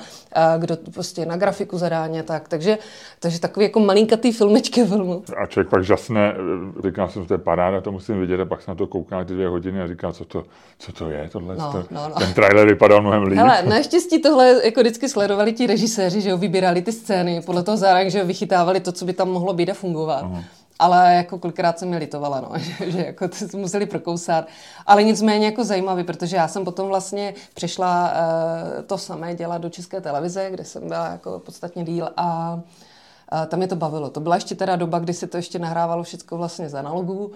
kdo 0.58 0.78
prostě 0.94 1.26
na 1.26 1.38
grafiku 1.38 1.78
zadání 1.78 2.22
tak. 2.22 2.50
Takže, 2.50 2.78
takže 3.20 3.40
takový 3.58 3.66
jako 3.66 3.80
malinkatý 3.80 4.32
filmečky 4.32 4.86
filmu. 4.86 5.24
A 5.38 5.46
člověk 5.46 5.70
pak 5.70 5.84
žasne, 5.84 6.34
říká 6.86 7.08
jsem, 7.08 7.26
to 7.26 7.34
je 7.34 7.38
paráda, 7.38 7.82
to 7.82 7.92
musím 7.92 8.20
vidět 8.20 8.40
a 8.40 8.46
pak 8.46 8.62
se 8.62 8.72
na 8.72 8.76
to 8.76 8.88
kouká 8.88 9.24
ty 9.24 9.34
dvě 9.34 9.48
hodiny 9.48 9.82
a 9.82 9.88
říká, 9.88 10.12
co 10.12 10.26
to, 10.26 10.44
co 10.80 10.92
to 10.92 11.10
je 11.10 11.30
tohle. 11.32 11.56
No, 11.56 11.72
to, 11.72 11.86
no, 11.92 12.10
no. 12.10 12.16
Ten 12.16 12.34
trailer 12.34 12.68
vypadal 12.68 13.02
mnohem 13.02 13.24
líp. 13.24 13.38
Hele, 13.38 13.64
naštěstí 13.64 14.22
tohle 14.22 14.62
jako 14.64 14.80
vždycky 14.80 15.10
sledovali 15.10 15.54
ti 15.54 15.68
režiséři, 15.68 16.22
že 16.22 16.30
jo, 16.30 16.38
vybírali 16.38 16.82
ty 16.82 16.92
scény, 16.92 17.42
podle 17.46 17.64
toho 17.64 17.78
zároveň, 17.78 18.10
že 18.10 18.24
vychytávali 18.24 18.80
to, 18.80 18.92
co 18.92 19.06
by 19.06 19.14
tam 19.14 19.30
mohlo 19.30 19.54
být 19.54 19.70
a 19.70 19.74
fungovat. 19.74 20.26
Uh-huh. 20.26 20.44
Ale 20.80 21.16
jako 21.16 21.40
kolikrát 21.40 21.80
jsem 21.80 21.90
mi 21.90 21.98
litovala, 21.98 22.42
no, 22.42 22.52
že, 22.60 22.92
že 22.92 23.06
jako 23.06 23.28
to 23.28 23.58
museli 23.58 23.86
prokousat. 23.86 24.48
Ale 24.86 25.04
nicméně 25.04 25.46
jako 25.46 25.64
zajímavý, 25.64 26.04
protože 26.04 26.36
já 26.36 26.48
jsem 26.48 26.66
potom 26.66 26.88
vlastně 26.88 27.34
přešla 27.54 28.12
uh, 28.12 28.82
to 28.82 28.98
samé 28.98 29.36
dělat 29.36 29.62
do 29.62 29.70
České 29.70 30.02
televize, 30.02 30.48
kde 30.52 30.66
jsem 30.66 30.88
byla 30.88 31.08
jako 31.08 31.42
podstatně 31.46 31.84
díl 31.84 32.10
a 32.18 32.54
uh, 32.54 32.62
tam 33.48 33.58
mě 33.58 33.68
to 33.68 33.76
bavilo. 33.76 34.10
To 34.10 34.20
byla 34.20 34.36
ještě 34.36 34.56
teda 34.56 34.76
doba, 34.76 35.00
kdy 35.00 35.14
se 35.14 35.28
to 35.28 35.38
ještě 35.38 35.60
nahrávalo 35.60 36.04
všechno 36.04 36.38
vlastně 36.38 36.70
z 36.70 36.76
analogů. 36.76 37.26
Uh, 37.26 37.34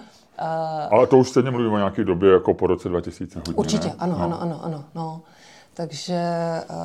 Ale 0.91 1.07
to 1.07 1.17
už 1.17 1.29
stejně 1.29 1.51
mluvím 1.51 1.73
o 1.73 1.77
nějaké 1.77 2.03
době 2.03 2.31
jako 2.31 2.53
po 2.53 2.67
roce 2.67 2.89
2000 2.89 3.39
hodně, 3.39 3.53
Určitě, 3.55 3.87
ne? 3.87 3.95
ano, 3.99 4.15
no. 4.17 4.23
ano, 4.23 4.41
ano, 4.41 4.59
ano, 4.63 4.83
no. 4.95 5.21
Takže 5.73 6.21
uh, 6.69 6.75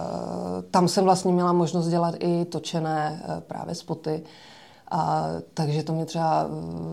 tam 0.70 0.88
jsem 0.88 1.04
vlastně 1.04 1.32
měla 1.32 1.52
možnost 1.52 1.88
dělat 1.88 2.14
i 2.18 2.44
točené 2.44 3.22
právě 3.46 3.74
spoty. 3.74 4.22
A, 4.90 5.26
takže 5.54 5.82
to 5.82 5.92
mě 5.92 6.06
třeba 6.06 6.46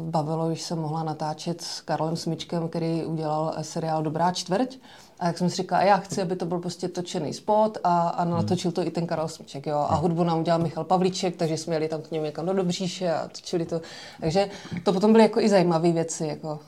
bavilo, 0.10 0.48
když 0.48 0.62
jsem 0.62 0.80
mohla 0.80 1.04
natáčet 1.04 1.62
s 1.62 1.82
Karlem 1.82 2.16
Smyčkem, 2.16 2.70
který 2.70 3.06
udělal 3.06 3.54
seriál 3.62 4.04
Dobrá 4.04 4.32
čtvrť. 4.32 4.78
A 5.20 5.28
jak 5.28 5.38
jsem 5.38 5.50
si 5.50 5.56
říkala, 5.56 5.82
já 5.82 5.98
chci, 5.98 6.22
aby 6.22 6.36
to 6.36 6.46
byl 6.46 6.60
prostě 6.60 6.88
točený 6.88 7.34
spot 7.34 7.78
a, 7.84 8.10
a 8.10 8.26
natočil 8.26 8.72
to 8.72 8.88
i 8.88 8.92
ten 8.92 9.08
Karel 9.08 9.28
Smyček. 9.28 9.68
Jo? 9.68 9.86
A 9.90 9.96
hudbu 9.96 10.24
nám 10.24 10.40
udělal 10.40 10.62
Michal 10.62 10.84
Pavlíček, 10.84 11.36
takže 11.36 11.58
jsme 11.58 11.76
jeli 11.76 11.88
tam 11.88 12.02
k 12.02 12.12
němu 12.12 12.26
někam 12.26 12.46
do 12.46 12.54
Dobříše 12.54 13.14
a 13.14 13.28
točili 13.28 13.66
to. 13.66 13.82
Takže 14.22 14.50
to 14.84 14.94
potom 14.94 15.12
byly 15.12 15.24
jako 15.24 15.40
i 15.40 15.50
zajímavé 15.50 15.92
věci. 15.92 16.28
Jako 16.28 16.60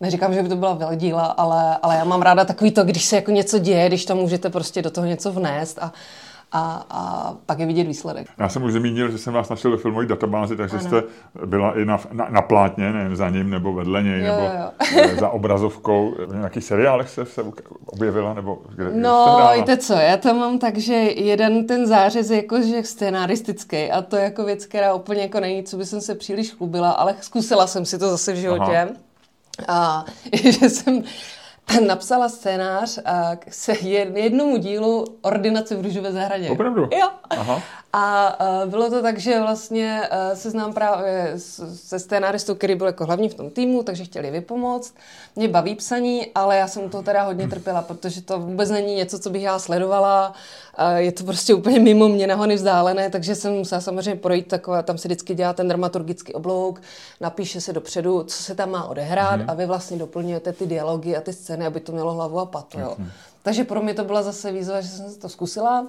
Neříkám, 0.00 0.34
že 0.34 0.42
by 0.42 0.48
to 0.48 0.56
byla 0.56 0.74
veledíla, 0.74 1.24
ale, 1.24 1.78
ale 1.82 1.96
já 1.96 2.04
mám 2.04 2.22
ráda 2.22 2.44
takový 2.44 2.70
to, 2.70 2.84
když 2.84 3.04
se 3.04 3.16
jako 3.16 3.30
něco 3.30 3.58
děje, 3.58 3.88
když 3.88 4.04
tam 4.04 4.16
můžete 4.16 4.50
prostě 4.50 4.82
do 4.82 4.90
toho 4.90 5.06
něco 5.06 5.32
vnést 5.32 5.78
a, 5.78 5.92
a, 6.52 6.86
a 6.90 7.32
pak 7.46 7.58
je 7.58 7.66
vidět 7.66 7.84
výsledek. 7.84 8.26
Já 8.38 8.48
jsem 8.48 8.62
už 8.62 8.72
zmínil, 8.72 9.10
že 9.10 9.18
jsem 9.18 9.34
vás 9.34 9.48
našel 9.48 9.70
ve 9.70 9.76
filmové 9.76 10.06
databázi, 10.06 10.56
takže 10.56 10.76
ano. 10.76 10.88
jste 10.88 11.02
byla 11.46 11.78
i 11.78 11.84
na, 11.84 12.00
na, 12.12 12.28
na 12.28 12.42
plátně, 12.42 12.92
nejen 12.92 13.16
za 13.16 13.30
ním, 13.30 13.50
nebo 13.50 13.72
vedle 13.72 14.02
něj, 14.02 14.20
jo, 14.20 14.26
nebo 14.26 14.42
jo. 14.42 14.70
Eh, 14.96 15.16
za 15.16 15.28
obrazovkou. 15.28 16.14
V 16.26 16.34
nějakých 16.34 16.64
seriálech 16.64 17.08
se, 17.08 17.24
se 17.24 17.42
objevila? 17.86 18.34
Nebo 18.34 18.58
kde, 18.74 18.90
no, 18.94 19.50
víte 19.54 19.76
co, 19.76 19.92
já 19.92 20.16
to 20.16 20.34
mám 20.34 20.58
tak, 20.58 20.78
že 20.78 20.94
jeden 21.16 21.66
ten 21.66 21.86
zářez 21.86 22.30
je 22.30 22.36
jako 22.36 22.62
že 22.62 22.82
scenaristický 22.82 23.90
a 23.90 24.02
to 24.02 24.16
je 24.16 24.24
jako 24.24 24.44
věc, 24.44 24.66
která 24.66 24.94
úplně 24.94 25.22
jako 25.22 25.40
není, 25.40 25.62
co 25.62 25.76
by 25.76 25.86
jsem 25.86 26.00
se 26.00 26.14
příliš 26.14 26.52
chlubila, 26.52 26.90
ale 26.90 27.14
zkusila 27.20 27.66
jsem 27.66 27.84
si 27.84 27.98
to 27.98 28.10
zase 28.10 28.32
v 28.32 28.36
životě. 28.36 28.76
Aha. 28.76 28.88
A 29.68 30.04
že 30.60 30.68
jsem 30.70 31.02
napsala 31.86 32.28
scénář 32.28 32.98
k 33.38 33.54
se 33.54 33.72
jednomu 34.14 34.56
dílu 34.56 35.04
Ordinace 35.22 35.76
v 35.76 35.80
růžové 35.82 36.12
zahradě. 36.12 36.50
Opravdu? 36.50 36.88
Jo. 36.92 37.08
Aha. 37.30 37.62
A 37.92 38.36
bylo 38.66 38.90
to 38.90 39.02
tak, 39.02 39.18
že 39.18 39.40
vlastně 39.40 40.02
se 40.34 40.50
znám 40.50 40.72
právě 40.72 41.32
se 41.66 41.98
scénáristou, 41.98 42.54
který 42.54 42.74
byl 42.74 42.86
jako 42.86 43.06
hlavní 43.06 43.28
v 43.28 43.34
tom 43.34 43.50
týmu, 43.50 43.82
takže 43.82 44.04
chtěli 44.04 44.30
vypomoct. 44.30 44.94
Mě 45.36 45.48
baví 45.48 45.74
psaní, 45.74 46.26
ale 46.34 46.56
já 46.56 46.66
jsem 46.66 46.90
to 46.90 47.02
teda 47.02 47.22
hodně 47.22 47.48
trpěla, 47.48 47.82
protože 47.82 48.22
to 48.22 48.38
vůbec 48.38 48.70
není 48.70 48.94
něco, 48.94 49.18
co 49.18 49.30
bych 49.30 49.42
já 49.42 49.58
sledovala. 49.58 50.32
Je 50.96 51.12
to 51.12 51.24
prostě 51.24 51.54
úplně 51.54 51.80
mimo 51.80 52.08
mě 52.08 52.26
nahony 52.26 52.54
vzdálené, 52.54 53.10
takže 53.10 53.34
jsem 53.34 53.52
musela 53.52 53.80
samozřejmě 53.80 54.16
projít 54.16 54.48
takové, 54.48 54.82
tam 54.82 54.98
se 54.98 55.08
vždycky 55.08 55.34
dělá 55.34 55.52
ten 55.52 55.68
dramaturgický 55.68 56.34
oblouk, 56.34 56.80
napíše 57.20 57.60
se 57.60 57.72
dopředu, 57.72 58.24
co 58.24 58.42
se 58.42 58.54
tam 58.54 58.70
má 58.70 58.88
odehrát 58.88 59.40
mm. 59.40 59.50
a 59.50 59.54
vy 59.54 59.66
vlastně 59.66 59.96
doplňujete 59.96 60.52
ty 60.52 60.66
dialogy 60.66 61.16
a 61.16 61.20
ty 61.20 61.32
scény, 61.32 61.66
aby 61.66 61.80
to 61.80 61.92
mělo 61.92 62.14
hlavu 62.14 62.38
a 62.38 62.46
patu. 62.46 62.80
Jo. 62.80 62.96
Takže 63.42 63.64
pro 63.64 63.82
mě 63.82 63.94
to 63.94 64.04
byla 64.04 64.22
zase 64.22 64.52
výzva, 64.52 64.80
že 64.80 64.88
jsem 64.88 65.14
to 65.14 65.28
zkusila 65.28 65.86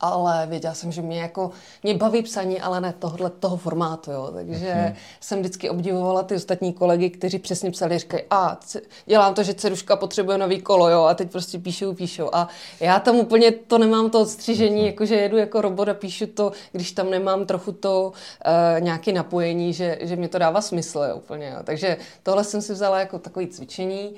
ale 0.00 0.46
věděla 0.46 0.74
jsem, 0.74 0.92
že 0.92 1.02
mě 1.02 1.20
jako, 1.20 1.50
mě 1.82 1.94
baví 1.94 2.22
psaní, 2.22 2.60
ale 2.60 2.80
ne 2.80 2.94
tohle, 2.98 3.30
toho 3.30 3.56
formátu, 3.56 4.10
jo. 4.10 4.30
takže 4.34 4.74
mm-hmm. 4.74 4.94
jsem 5.20 5.40
vždycky 5.40 5.70
obdivovala 5.70 6.22
ty 6.22 6.34
ostatní 6.34 6.72
kolegy, 6.72 7.10
kteří 7.10 7.38
přesně 7.38 7.70
psali, 7.70 7.98
říkají, 7.98 8.22
a 8.30 8.60
dělám 9.06 9.34
to, 9.34 9.42
že 9.42 9.54
ceruška 9.54 9.96
potřebuje 9.96 10.38
nový 10.38 10.60
kolo, 10.60 10.88
jo, 10.88 11.02
a 11.02 11.14
teď 11.14 11.30
prostě 11.30 11.58
píšou, 11.58 11.94
píšou. 11.94 12.30
A 12.32 12.48
já 12.80 13.00
tam 13.00 13.16
úplně 13.16 13.50
to 13.52 13.78
nemám 13.78 14.10
to 14.10 14.20
odstřižení, 14.20 14.82
mm-hmm. 14.82 14.86
jakože 14.86 15.14
jedu 15.14 15.36
jako 15.36 15.60
robot 15.60 15.88
a 15.88 15.94
píšu 15.94 16.26
to, 16.26 16.52
když 16.72 16.92
tam 16.92 17.10
nemám 17.10 17.46
trochu 17.46 17.72
to 17.72 18.12
uh, 18.12 18.80
nějaké 18.80 19.12
napojení, 19.12 19.72
že, 19.72 19.98
že 20.00 20.16
mě 20.16 20.28
to 20.28 20.38
dává 20.38 20.60
smysl, 20.60 20.98
jo, 21.08 21.16
úplně, 21.16 21.48
jo. 21.48 21.58
Takže 21.64 21.96
tohle 22.22 22.44
jsem 22.44 22.62
si 22.62 22.72
vzala 22.72 22.98
jako 22.98 23.18
takový 23.18 23.46
cvičení. 23.46 24.16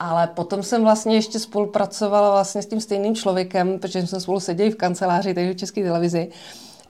Ale 0.00 0.26
potom 0.26 0.62
jsem 0.62 0.82
vlastně 0.82 1.14
ještě 1.14 1.38
spolupracovala 1.38 2.30
vlastně 2.30 2.62
s 2.62 2.66
tím 2.66 2.80
stejným 2.80 3.14
člověkem, 3.14 3.78
protože 3.78 4.06
jsme 4.06 4.20
spolu 4.20 4.40
seděli 4.40 4.70
v 4.70 4.76
kanceláři, 4.76 5.34
takže 5.34 5.52
v 5.52 5.56
České 5.56 5.82
televizi. 5.82 6.30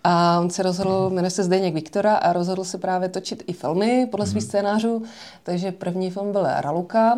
A 0.04 0.40
on 0.40 0.50
se 0.50 0.62
rozhodl, 0.62 1.10
jmenuje 1.10 1.30
se 1.30 1.44
Zdeněk 1.44 1.74
Viktora 1.74 2.16
a 2.16 2.32
rozhodl 2.32 2.64
se 2.64 2.78
právě 2.78 3.08
točit 3.08 3.42
i 3.46 3.52
filmy 3.52 4.08
podle 4.10 4.26
svých 4.26 4.42
mhm. 4.42 4.48
scénářů. 4.48 5.02
Takže 5.42 5.72
první 5.72 6.10
film 6.10 6.32
byl 6.32 6.46
Raluka, 6.56 7.16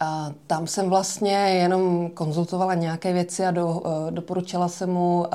a 0.00 0.32
tam 0.46 0.66
jsem 0.66 0.90
vlastně 0.90 1.32
jenom 1.32 2.10
konzultovala 2.10 2.74
nějaké 2.74 3.12
věci 3.12 3.46
a 3.46 3.50
do, 3.50 3.66
uh, 3.66 4.10
doporučila 4.10 4.68
jsem 4.68 4.90
mu 4.90 5.18
uh, 5.18 5.26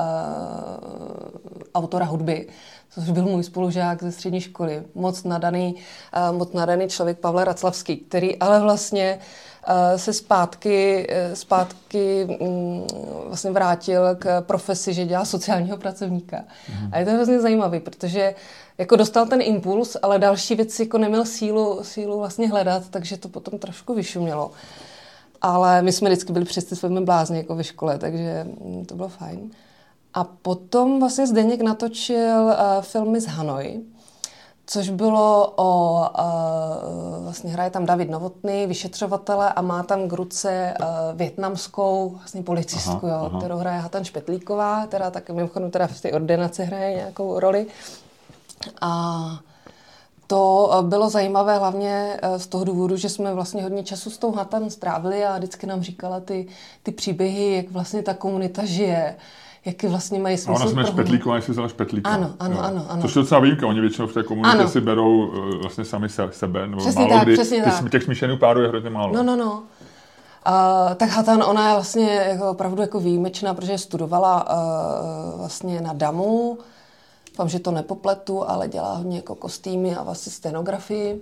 autora 1.74 2.04
hudby, 2.04 2.48
což 2.90 3.10
byl 3.10 3.24
můj 3.24 3.44
spolužák 3.44 4.02
ze 4.02 4.12
střední 4.12 4.40
školy. 4.40 4.82
Moc 4.94 5.24
nadaný, 5.24 5.74
uh, 6.30 6.36
moc 6.36 6.52
nadaný 6.52 6.88
člověk 6.88 7.18
Pavel 7.18 7.44
Raclavský, 7.44 7.96
který 7.96 8.38
ale 8.38 8.60
vlastně 8.60 9.18
se 9.96 10.12
zpátky, 10.12 11.06
eh, 11.08 11.36
zpátky 11.36 12.26
mm, 12.40 12.86
vlastně 13.26 13.50
vrátil 13.50 14.02
k 14.18 14.40
profesi, 14.40 14.94
že 14.94 15.04
dělá 15.04 15.24
sociálního 15.24 15.76
pracovníka. 15.76 16.44
Mm. 16.68 16.88
A 16.92 16.98
je 16.98 17.04
to 17.04 17.10
hrozně 17.10 17.40
zajímavý, 17.40 17.80
protože 17.80 18.34
jako 18.78 18.96
dostal 18.96 19.26
ten 19.26 19.42
impuls, 19.42 19.96
ale 20.02 20.18
další 20.18 20.54
věci 20.54 20.82
jako 20.82 20.98
neměl 20.98 21.24
sílu, 21.24 21.78
sílu 21.82 22.18
vlastně 22.18 22.48
hledat, 22.48 22.82
takže 22.90 23.16
to 23.16 23.28
potom 23.28 23.58
trošku 23.58 23.94
vyšumělo. 23.94 24.50
Ale 25.42 25.82
my 25.82 25.92
jsme 25.92 26.10
vždycky 26.10 26.32
byli 26.32 26.44
přes 26.44 26.64
ty 26.64 26.74
filmy 26.74 27.00
blázni 27.00 27.36
jako 27.36 27.54
ve 27.54 27.64
škole, 27.64 27.98
takže 27.98 28.44
mm, 28.44 28.84
to 28.84 28.94
bylo 28.94 29.08
fajn. 29.08 29.50
A 30.14 30.24
potom 30.24 31.00
vlastně 31.00 31.26
Zdeněk 31.26 31.60
natočil 31.60 32.42
uh, 32.44 32.52
filmy 32.80 33.20
z 33.20 33.26
Hanoi, 33.26 33.80
což 34.66 34.90
bylo 34.90 35.52
o, 35.56 36.00
uh, 36.18 37.24
vlastně 37.24 37.50
hraje 37.50 37.70
tam 37.70 37.86
David 37.86 38.10
Novotný, 38.10 38.66
vyšetřovatele 38.66 39.52
a 39.52 39.62
má 39.62 39.82
tam 39.82 40.08
k 40.08 40.12
ruce 40.12 40.74
uh, 40.80 40.86
větnamskou 41.16 42.08
vlastně 42.18 42.42
policistku, 42.42 43.06
aha, 43.06 43.16
jo, 43.16 43.28
aha. 43.30 43.38
kterou 43.38 43.56
hraje 43.56 43.78
Hatan 43.78 44.04
Špetlíková, 44.04 44.86
která 44.86 45.10
taky 45.10 45.32
mimochodem 45.32 45.70
teda 45.70 45.86
v 45.86 46.00
té 46.00 46.12
ordinaci 46.12 46.64
hraje 46.64 46.96
nějakou 46.96 47.40
roli. 47.40 47.66
A 48.80 49.24
to 50.26 50.70
bylo 50.82 51.10
zajímavé 51.10 51.58
hlavně 51.58 52.20
z 52.36 52.46
toho 52.46 52.64
důvodu, 52.64 52.96
že 52.96 53.08
jsme 53.08 53.34
vlastně 53.34 53.62
hodně 53.62 53.84
času 53.84 54.10
s 54.10 54.18
tou 54.18 54.32
Hatan 54.32 54.70
strávili 54.70 55.24
a 55.24 55.36
vždycky 55.36 55.66
nám 55.66 55.82
říkala 55.82 56.20
ty, 56.20 56.46
ty 56.82 56.92
příběhy, 56.92 57.56
jak 57.56 57.70
vlastně 57.70 58.02
ta 58.02 58.14
komunita 58.14 58.64
žije 58.64 59.16
jaký 59.66 59.86
vlastně 59.86 60.18
mají 60.18 60.36
smysl. 60.36 60.62
A 60.62 60.64
ona 60.64 60.70
jsme 60.70 60.86
Špetlíková, 60.86 61.36
jestli 61.36 61.52
vzala 61.52 61.68
Špetlíka. 61.68 62.10
Ano, 62.10 62.30
ano, 62.38 62.64
ano, 62.64 62.86
ano. 62.88 63.02
Což 63.02 63.16
je 63.16 63.22
docela 63.22 63.40
výjimka, 63.40 63.66
oni 63.66 63.80
většinou 63.80 64.06
v 64.06 64.14
té 64.14 64.22
komunitě 64.22 64.58
ano. 64.58 64.68
si 64.68 64.80
berou 64.80 65.26
uh, 65.26 65.60
vlastně 65.60 65.84
sami 65.84 66.08
se, 66.08 66.28
sebe, 66.30 66.66
nebo 66.66 66.82
přesně 66.82 67.02
málo 67.02 67.14
tak, 67.14 67.24
kdy, 67.24 67.32
přesně 67.34 67.62
ty, 67.62 67.70
tak. 67.70 67.90
těch 67.90 68.02
smíšených 68.02 68.38
párů 68.38 68.60
je 68.60 68.68
hrozně 68.68 68.90
málo. 68.90 69.12
No, 69.14 69.22
no, 69.22 69.36
no. 69.36 69.62
Uh, 70.48 70.94
tak 70.94 71.10
Hatan, 71.10 71.42
ona 71.42 71.68
je 71.68 71.74
vlastně 71.74 72.10
jako 72.28 72.50
opravdu 72.50 72.82
jako 72.82 73.00
výjimečná, 73.00 73.54
protože 73.54 73.78
studovala 73.78 74.50
uh, 74.50 75.38
vlastně 75.38 75.80
na 75.80 75.92
DAMu, 75.92 76.58
Doufám, 77.36 77.48
že 77.48 77.58
to 77.58 77.70
nepopletu, 77.70 78.50
ale 78.50 78.68
dělá 78.68 78.94
hodně 78.94 79.16
jako 79.16 79.34
kostýmy 79.34 79.96
a 79.96 80.02
vlastně 80.02 80.32
scenografii. 80.32 81.20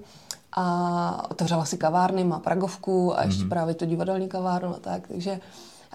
A 0.57 1.27
otevřela 1.31 1.65
si 1.65 1.77
kavárny, 1.77 2.25
má 2.25 2.39
Pragovku 2.39 3.19
a 3.19 3.25
ještě 3.25 3.45
mm-hmm. 3.45 3.49
právě 3.49 3.75
to 3.75 3.87
divadelní 3.87 4.29
kavárnu 4.29 4.69
a 4.69 4.79
tak. 4.81 5.09
Takže 5.09 5.41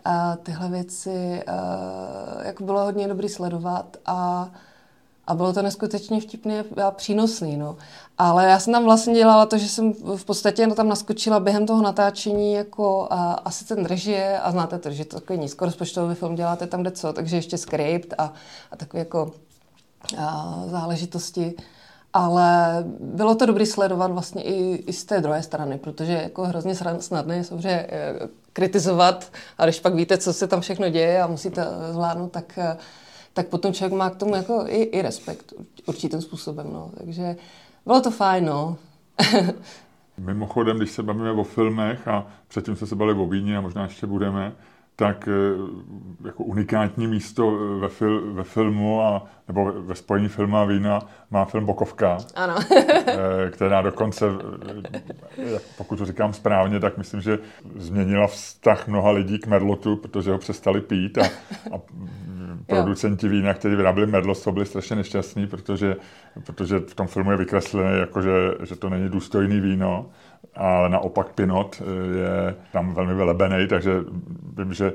a 0.06 0.36
tyhle 0.36 0.70
věci 0.70 1.44
jako 2.44 2.64
bylo 2.64 2.84
hodně 2.84 3.08
dobrý 3.08 3.30
sledovat 3.30 3.98
a, 4.06 4.50
a 5.28 5.36
bylo 5.36 5.54
to 5.54 5.62
neskutečně 5.62 6.22
vtipné 6.22 6.64
a 6.86 6.92
přínosný. 6.92 7.58
No. 7.58 7.78
Ale 8.18 8.46
já 8.46 8.60
jsem 8.60 8.74
tam 8.74 8.84
vlastně 8.84 9.14
dělala 9.14 9.46
to, 9.46 9.58
že 9.58 9.70
jsem 9.70 9.94
v 9.94 10.26
podstatě 10.26 10.68
tam 10.68 10.90
naskočila 10.90 11.40
během 11.40 11.66
toho 11.66 11.82
natáčení 11.82 12.54
jako 12.54 13.08
a, 13.10 13.32
asi 13.34 13.66
ten 13.66 13.86
režie 13.86 14.40
a 14.40 14.52
znáte 14.52 14.80
to, 14.80 14.92
že 14.92 15.06
to 15.06 15.20
takový 15.20 15.40
nízkorozpočtový 15.40 16.16
film 16.16 16.36
děláte 16.36 16.68
tam 16.68 16.82
kde 16.82 16.92
co, 16.92 17.14
takže 17.14 17.36
ještě 17.36 17.58
skript 17.58 18.14
a, 18.18 18.34
a 18.72 18.76
takové 18.76 19.00
jako 19.00 19.32
a, 20.18 20.64
záležitosti. 20.66 21.54
Ale 22.14 22.78
bylo 23.00 23.36
to 23.36 23.46
dobrý 23.46 23.66
sledovat 23.66 24.12
vlastně 24.12 24.44
i, 24.44 24.76
i 24.76 24.94
z 24.94 25.04
té 25.06 25.22
druhé 25.22 25.44
strany, 25.44 25.78
protože 25.78 26.14
jako 26.14 26.46
hrozně 26.46 26.76
snadné 27.00 27.44
samozřejmě 27.44 27.88
eh, 27.90 28.14
kritizovat 28.60 29.32
a 29.58 29.66
když 29.66 29.80
pak 29.80 29.96
víte, 29.96 30.18
co 30.18 30.34
se 30.34 30.48
tam 30.48 30.62
všechno 30.62 30.90
děje 30.90 31.22
a 31.22 31.28
musíte 31.28 31.66
zvládnout, 31.92 32.32
tak, 32.32 32.58
eh, 32.58 32.78
tak 33.34 33.48
potom 33.48 33.74
člověk 33.74 33.94
má 33.94 34.10
k 34.10 34.16
tomu 34.16 34.36
jako 34.36 34.64
i, 34.68 34.82
i 34.82 35.02
respekt 35.02 35.54
určitým 35.86 36.22
způsobem. 36.22 36.68
No. 36.74 36.92
Takže 36.98 37.36
bylo 37.86 38.02
to 38.02 38.12
fajn, 38.12 38.46
no. 38.46 38.78
Mimochodem, 40.18 40.78
když 40.78 40.92
se 40.92 41.04
bavíme 41.04 41.32
o 41.32 41.44
filmech 41.44 42.08
a 42.08 42.28
předtím 42.48 42.76
jsme 42.76 42.88
se 42.88 42.96
bavili 42.96 43.20
o 43.20 43.26
víně 43.26 43.58
a 43.58 43.62
možná 43.62 43.84
ještě 43.84 44.08
budeme, 44.08 44.52
tak 45.00 45.28
eh, 45.28 45.32
jako 46.26 46.44
unikátní 46.44 47.08
místo 47.08 47.52
ve, 47.80 47.90
fil, 47.90 48.34
ve 48.34 48.44
filmu 48.44 49.02
a, 49.02 49.26
nebo 49.48 49.74
ve 49.76 49.96
spojení 49.96 50.28
filmu 50.28 50.58
a 50.58 50.66
vína 50.66 51.00
má 51.32 51.46
film 51.46 51.66
Bokovka, 51.66 52.18
ano. 52.36 52.56
Eh, 53.08 53.50
která 53.52 53.82
dokonce, 53.82 54.26
eh, 55.38 55.60
pokud 55.78 55.96
to 55.96 56.06
říkám 56.06 56.34
správně, 56.34 56.80
tak 56.80 56.98
myslím, 56.98 57.22
že 57.22 57.40
změnila 57.76 58.28
vztah 58.28 58.88
mnoha 58.88 59.12
lidí 59.12 59.40
k 59.40 59.48
Merlotu, 59.48 59.96
protože 59.96 60.32
ho 60.32 60.38
přestali 60.38 60.82
pít 60.82 61.18
a, 61.18 61.26
a 61.76 61.82
producenti 62.68 63.28
vína, 63.28 63.54
kteří 63.54 63.76
vyráběli 63.76 64.12
Merlot, 64.12 64.44
to 64.44 64.52
byli 64.52 64.66
strašně 64.66 64.96
nešťastní, 64.96 65.48
protože, 65.48 65.96
protože 66.46 66.80
v 66.80 66.96
tom 66.96 67.08
filmu 67.08 67.32
je 67.32 67.38
vykreslené, 67.38 67.98
jako 67.98 68.22
že, 68.22 68.32
že 68.64 68.76
to 68.76 68.90
není 68.90 69.10
důstojný 69.10 69.60
víno 69.60 70.10
ale 70.56 70.90
naopak 70.90 71.28
Pinot 71.28 71.82
eh, 71.82 72.18
je 72.18 72.56
tam 72.72 72.94
velmi 72.94 73.14
vylebený, 73.14 73.68
takže 73.68 73.92
vím, 74.58 74.74
že 74.74 74.94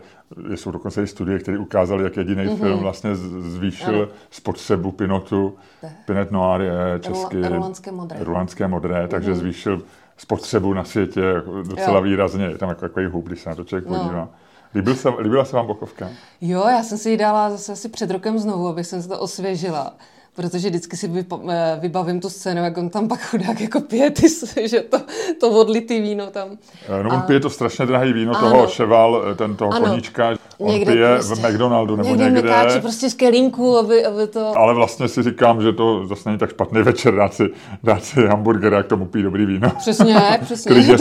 jsou 0.54 0.70
dokonce 0.70 1.02
i 1.02 1.06
studie, 1.06 1.38
které 1.38 1.58
ukázaly, 1.58 2.04
jak 2.04 2.16
jediný 2.16 2.44
mm-hmm. 2.44 2.58
film 2.58 2.80
vlastně 2.80 3.16
zvýšil 3.40 4.02
ano. 4.02 4.08
spotřebu 4.30 4.92
pinotu. 4.92 5.56
Pinot 6.04 6.30
Noir 6.30 6.60
je 6.60 7.00
český. 7.00 7.36
Rulanské 7.36 7.92
modré. 7.92 8.24
Rulanské 8.24 8.68
modré, 8.68 9.08
takže 9.08 9.32
mm-hmm. 9.32 9.36
zvýšil 9.36 9.82
spotřebu 10.16 10.74
na 10.74 10.84
světě 10.84 11.20
jako 11.20 11.62
docela 11.62 11.96
jo. 11.96 12.02
výrazně. 12.02 12.44
Je 12.44 12.58
tam 12.58 12.68
jako 12.68 12.80
takový 12.80 13.06
hub, 13.06 13.24
když 13.24 13.40
se 13.40 13.48
na 13.48 13.54
to 13.54 13.64
člověk 13.64 13.90
no. 13.90 13.98
podívá. 13.98 14.28
Líbil 14.74 14.94
se, 14.94 15.08
líbila 15.08 15.44
se 15.44 15.56
vám 15.56 15.66
Bokovka? 15.66 16.08
Jo, 16.40 16.64
já 16.68 16.82
jsem 16.82 16.98
si 16.98 17.10
ji 17.10 17.16
dala 17.16 17.50
zase 17.50 17.72
asi 17.72 17.88
před 17.88 18.10
rokem 18.10 18.38
znovu, 18.38 18.68
abych 18.68 18.86
jsem 18.86 19.02
se 19.02 19.08
to 19.08 19.20
osvěžila 19.20 19.94
protože 20.34 20.68
vždycky 20.68 20.96
si 20.96 21.26
eh, 21.50 21.78
vybavím 21.80 22.20
tu 22.20 22.30
scénu, 22.30 22.64
jak 22.64 22.78
on 22.78 22.90
tam 22.90 23.08
pak 23.08 23.20
chudák 23.30 23.60
jako 23.60 23.80
pije 23.80 24.10
ty, 24.10 24.26
že 24.68 24.80
to, 24.80 24.98
to 25.40 25.50
odlitý 25.50 26.00
víno 26.00 26.26
tam. 26.26 26.48
Eh, 26.88 27.02
no 27.02 27.10
on 27.10 27.16
a... 27.16 27.20
pije 27.20 27.40
to 27.40 27.50
strašně 27.50 27.86
drahý 27.86 28.12
víno 28.12 28.36
ano. 28.36 28.50
toho 28.50 28.66
ševal, 28.68 29.24
eh, 29.30 29.34
ten 29.34 29.56
toho 29.56 29.72
ano. 29.72 29.86
koníčka, 29.86 30.30
on 30.58 30.70
někde 30.70 30.92
pije 30.92 31.14
prostě, 31.14 31.34
v 31.34 31.50
McDonaldu 31.50 31.96
nebo 31.96 32.08
někde. 32.08 32.30
Někde 32.30 32.80
prostě 32.80 33.10
z 33.10 33.14
kelímku, 33.14 33.78
aby, 33.78 34.04
aby 34.06 34.26
to... 34.26 34.58
Ale 34.58 34.74
vlastně 34.74 35.08
si 35.08 35.22
říkám, 35.22 35.62
že 35.62 35.72
to 35.72 36.06
zase 36.06 36.28
není 36.28 36.38
tak 36.38 36.50
špatný 36.50 36.82
večer 36.82 37.14
dát 37.14 37.34
si, 37.34 37.44
dát 37.82 38.04
si 38.04 38.26
hamburger 38.26 38.74
a 38.74 38.82
k 38.82 38.86
tomu 38.86 39.06
pít 39.06 39.22
dobrý 39.22 39.46
víno. 39.46 39.70
Přesně, 39.78 40.16
přesně. 40.42 40.96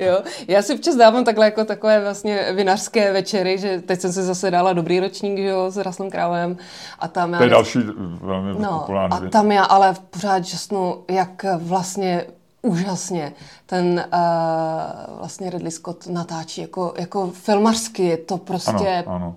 jo. 0.00 0.18
Já 0.48 0.62
si 0.62 0.76
včas 0.76 0.96
dávám 0.96 1.24
takhle 1.24 1.44
jako 1.44 1.64
takové 1.64 2.00
vlastně 2.00 2.46
vinařské 2.54 3.12
večery, 3.12 3.58
že 3.58 3.82
teď 3.86 4.00
jsem 4.00 4.12
si 4.12 4.22
zase 4.22 4.50
dala 4.50 4.72
dobrý 4.72 5.00
ročník, 5.00 5.38
že 5.38 5.44
jo, 5.44 5.70
s 5.70 5.76
Raslem 5.76 6.10
Krávem 6.10 6.56
a 6.98 7.08
tam... 7.08 7.34
To 7.36 7.42
je 7.42 7.50
další 7.50 7.78
velmi 8.24 8.60
no, 8.60 8.78
populární. 8.78 9.26
A 9.26 9.30
tam 9.30 9.52
já 9.52 9.64
ale 9.64 9.94
pořád 10.10 10.44
žasnu, 10.44 11.04
jak 11.10 11.44
vlastně 11.58 12.26
úžasně 12.62 13.32
ten 13.66 14.04
uh, 14.12 15.18
vlastně 15.18 15.50
Ridley 15.50 15.70
Scott 15.70 16.06
natáčí 16.06 16.60
jako, 16.60 16.94
jako 16.98 17.30
filmařsky. 17.30 18.04
Je 18.04 18.16
to 18.16 18.38
prostě... 18.38 19.04
Ano, 19.06 19.16
ano. 19.16 19.36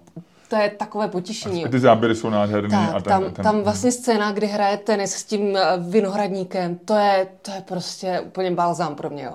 To 0.49 0.55
je 0.55 0.69
takové 0.69 1.07
potěšení. 1.07 1.65
ty 1.69 1.79
záběry 1.79 2.15
jsou 2.15 2.29
nádherné. 2.29 2.69
Tak, 2.69 2.95
a 2.95 3.01
ten, 3.01 3.03
tam, 3.03 3.23
ten, 3.23 3.43
tam 3.43 3.61
vlastně 3.61 3.91
scéna, 3.91 4.31
kdy 4.31 4.47
hraje 4.47 4.77
tenis 4.77 5.13
s 5.13 5.23
tím 5.23 5.57
eh, 5.57 5.61
vinohradníkem, 5.77 6.75
to 6.75 6.95
je, 6.95 7.27
to 7.41 7.51
je 7.51 7.61
prostě 7.61 8.19
úplně 8.19 8.51
balzám 8.51 8.95
pro 8.95 9.09
mě. 9.09 9.23
Jo. 9.23 9.33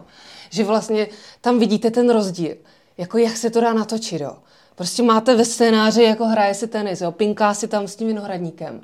Že 0.51 0.65
vlastně 0.65 1.07
tam 1.41 1.59
vidíte 1.59 1.91
ten 1.91 2.11
rozdíl. 2.11 2.55
Jako 2.99 3.19
jak 3.19 3.37
se 3.37 3.51
to 3.51 3.61
dá 3.61 3.73
natočit. 3.73 4.21
Jo. 4.21 4.37
Prostě 4.75 5.03
máte 5.03 5.37
ve 5.37 5.45
scénáři, 5.45 6.03
jako 6.03 6.27
hraje 6.27 6.55
si 6.55 6.67
tenis, 6.67 7.01
jo, 7.01 7.13
pinká 7.13 7.55
si 7.55 7.69
tam 7.69 7.89
s 7.89 7.97
tím 7.97 8.07
vinohradníkem. 8.07 8.81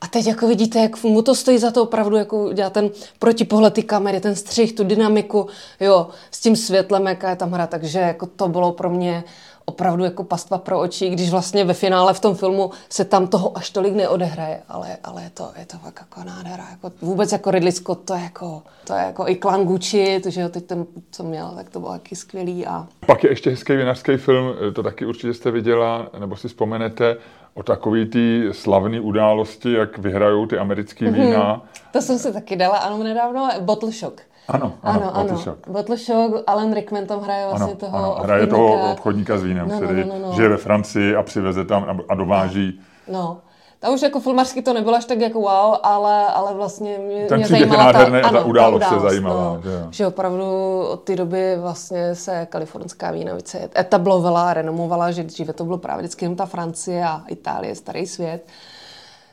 A 0.00 0.06
teď 0.06 0.26
jako 0.26 0.48
vidíte, 0.48 0.78
jak 0.78 1.02
mu 1.02 1.22
to 1.22 1.34
stojí 1.34 1.58
za 1.58 1.70
to 1.70 1.82
opravdu 1.82 2.16
jako 2.16 2.52
dělat 2.52 2.72
ten 2.72 2.90
protipohled 3.18 3.74
ty 3.74 3.82
kamery, 3.82 4.20
ten 4.20 4.36
střih, 4.36 4.72
tu 4.72 4.84
dynamiku, 4.84 5.46
jo, 5.80 6.08
s 6.30 6.40
tím 6.40 6.56
světlem, 6.56 7.06
jaká 7.06 7.30
je 7.30 7.36
tam 7.36 7.52
hra. 7.52 7.66
Takže 7.66 7.98
jako 7.98 8.26
to 8.26 8.48
bylo 8.48 8.72
pro 8.72 8.90
mě 8.90 9.24
opravdu 9.64 10.04
jako 10.04 10.24
pastva 10.24 10.58
pro 10.58 10.80
oči, 10.80 11.08
když 11.10 11.30
vlastně 11.30 11.64
ve 11.64 11.74
finále 11.74 12.14
v 12.14 12.20
tom 12.20 12.34
filmu 12.34 12.70
se 12.88 13.04
tam 13.04 13.28
toho 13.28 13.58
až 13.58 13.70
tolik 13.70 13.94
neodehraje, 13.94 14.62
ale, 14.68 14.96
ale 15.04 15.22
je, 15.22 15.30
to, 15.30 15.50
je 15.58 15.66
to 15.66 15.78
fakt 15.78 16.00
jako 16.00 16.28
nádhera. 16.28 16.66
Jako, 16.70 16.92
vůbec 17.02 17.32
jako 17.32 17.50
Ridley 17.50 17.72
Scott, 17.72 18.04
to 18.04 18.14
je 18.14 18.20
jako, 18.20 18.62
to 18.86 18.94
je 18.94 19.00
jako 19.00 19.28
i 19.28 19.34
Klanguchi, 19.34 20.20
to, 20.20 20.30
že 20.30 20.48
teď 20.48 20.64
ten, 20.64 20.86
co 21.10 21.22
měl, 21.22 21.52
tak 21.56 21.70
to 21.70 21.80
bylo 21.80 21.92
taky 21.92 22.16
skvělý. 22.16 22.66
A... 22.66 22.86
Pak 23.06 23.24
je 23.24 23.30
ještě 23.30 23.50
hezký 23.50 23.76
vinařský 23.76 24.16
film, 24.16 24.54
to 24.74 24.82
taky 24.82 25.06
určitě 25.06 25.34
jste 25.34 25.50
viděla, 25.50 26.08
nebo 26.18 26.36
si 26.36 26.48
vzpomenete, 26.48 27.16
o 27.54 27.62
takový 27.62 28.06
ty 28.06 28.48
slavné 28.52 29.00
události, 29.00 29.72
jak 29.72 29.98
vyhrajou 29.98 30.46
ty 30.46 30.58
americké 30.58 31.04
mm-hmm. 31.04 31.26
vína. 31.26 31.62
To 31.92 32.02
jsem 32.02 32.18
si 32.18 32.32
taky 32.32 32.56
dala, 32.56 32.78
ano, 32.78 33.04
nedávno, 33.04 33.48
Bottle 33.60 33.92
Shock. 33.92 34.20
Ano, 34.48 34.72
ano, 34.82 35.16
ano. 35.16 35.30
ano. 35.46 35.56
Bottle 35.66 35.96
Shock, 35.96 36.44
Alan 36.46 36.72
Rickman 36.72 37.06
tam 37.06 37.20
hraje 37.20 37.46
vlastně 37.46 37.66
ano, 37.66 37.76
toho 37.76 37.96
ano, 37.96 38.24
hraje 38.24 38.42
obchodníka. 38.42 38.56
toho 38.56 38.92
obchodníka 38.92 39.38
s 39.38 39.42
vínem, 39.42 39.68
no, 39.68 39.74
no, 39.74 39.86
který 39.86 40.00
no, 40.00 40.18
no, 40.18 40.26
no. 40.26 40.32
žije 40.32 40.48
ve 40.48 40.56
Francii 40.56 41.16
a 41.16 41.22
přiveze 41.22 41.64
tam 41.64 42.00
a 42.08 42.14
dováží. 42.14 42.80
No. 43.08 43.38
Tam 43.80 43.94
už 43.94 44.02
jako 44.02 44.20
filmařsky 44.20 44.62
to 44.62 44.72
nebylo 44.72 44.96
až 44.96 45.04
tak 45.04 45.20
jako 45.20 45.40
wow, 45.40 45.76
ale, 45.82 46.26
ale 46.26 46.54
vlastně 46.54 46.98
mě, 46.98 47.26
Ten 47.26 47.38
mě 47.38 47.46
zajímala 47.46 47.92
ta, 47.92 48.04
ano, 48.04 48.20
ta 48.20 48.44
událost, 48.44 48.80
ta 48.80 48.86
událost 48.86 49.02
zajímavá. 49.02 49.42
No, 49.54 49.60
že, 49.62 49.86
že 49.90 50.06
opravdu 50.06 50.44
od 50.90 51.02
té 51.02 51.16
doby 51.16 51.56
vlastně 51.56 52.14
se 52.14 52.46
kalifornská 52.50 53.10
vína 53.10 53.34
více 53.34 53.70
etablovala, 53.78 54.54
renomovala, 54.54 55.10
že 55.10 55.22
dříve 55.22 55.52
to 55.52 55.64
bylo 55.64 55.78
právě 55.78 56.02
vždycky 56.02 56.24
jenom 56.24 56.36
ta 56.36 56.46
Francie 56.46 57.04
a 57.04 57.24
Itálie, 57.28 57.74
starý 57.74 58.06
svět. 58.06 58.46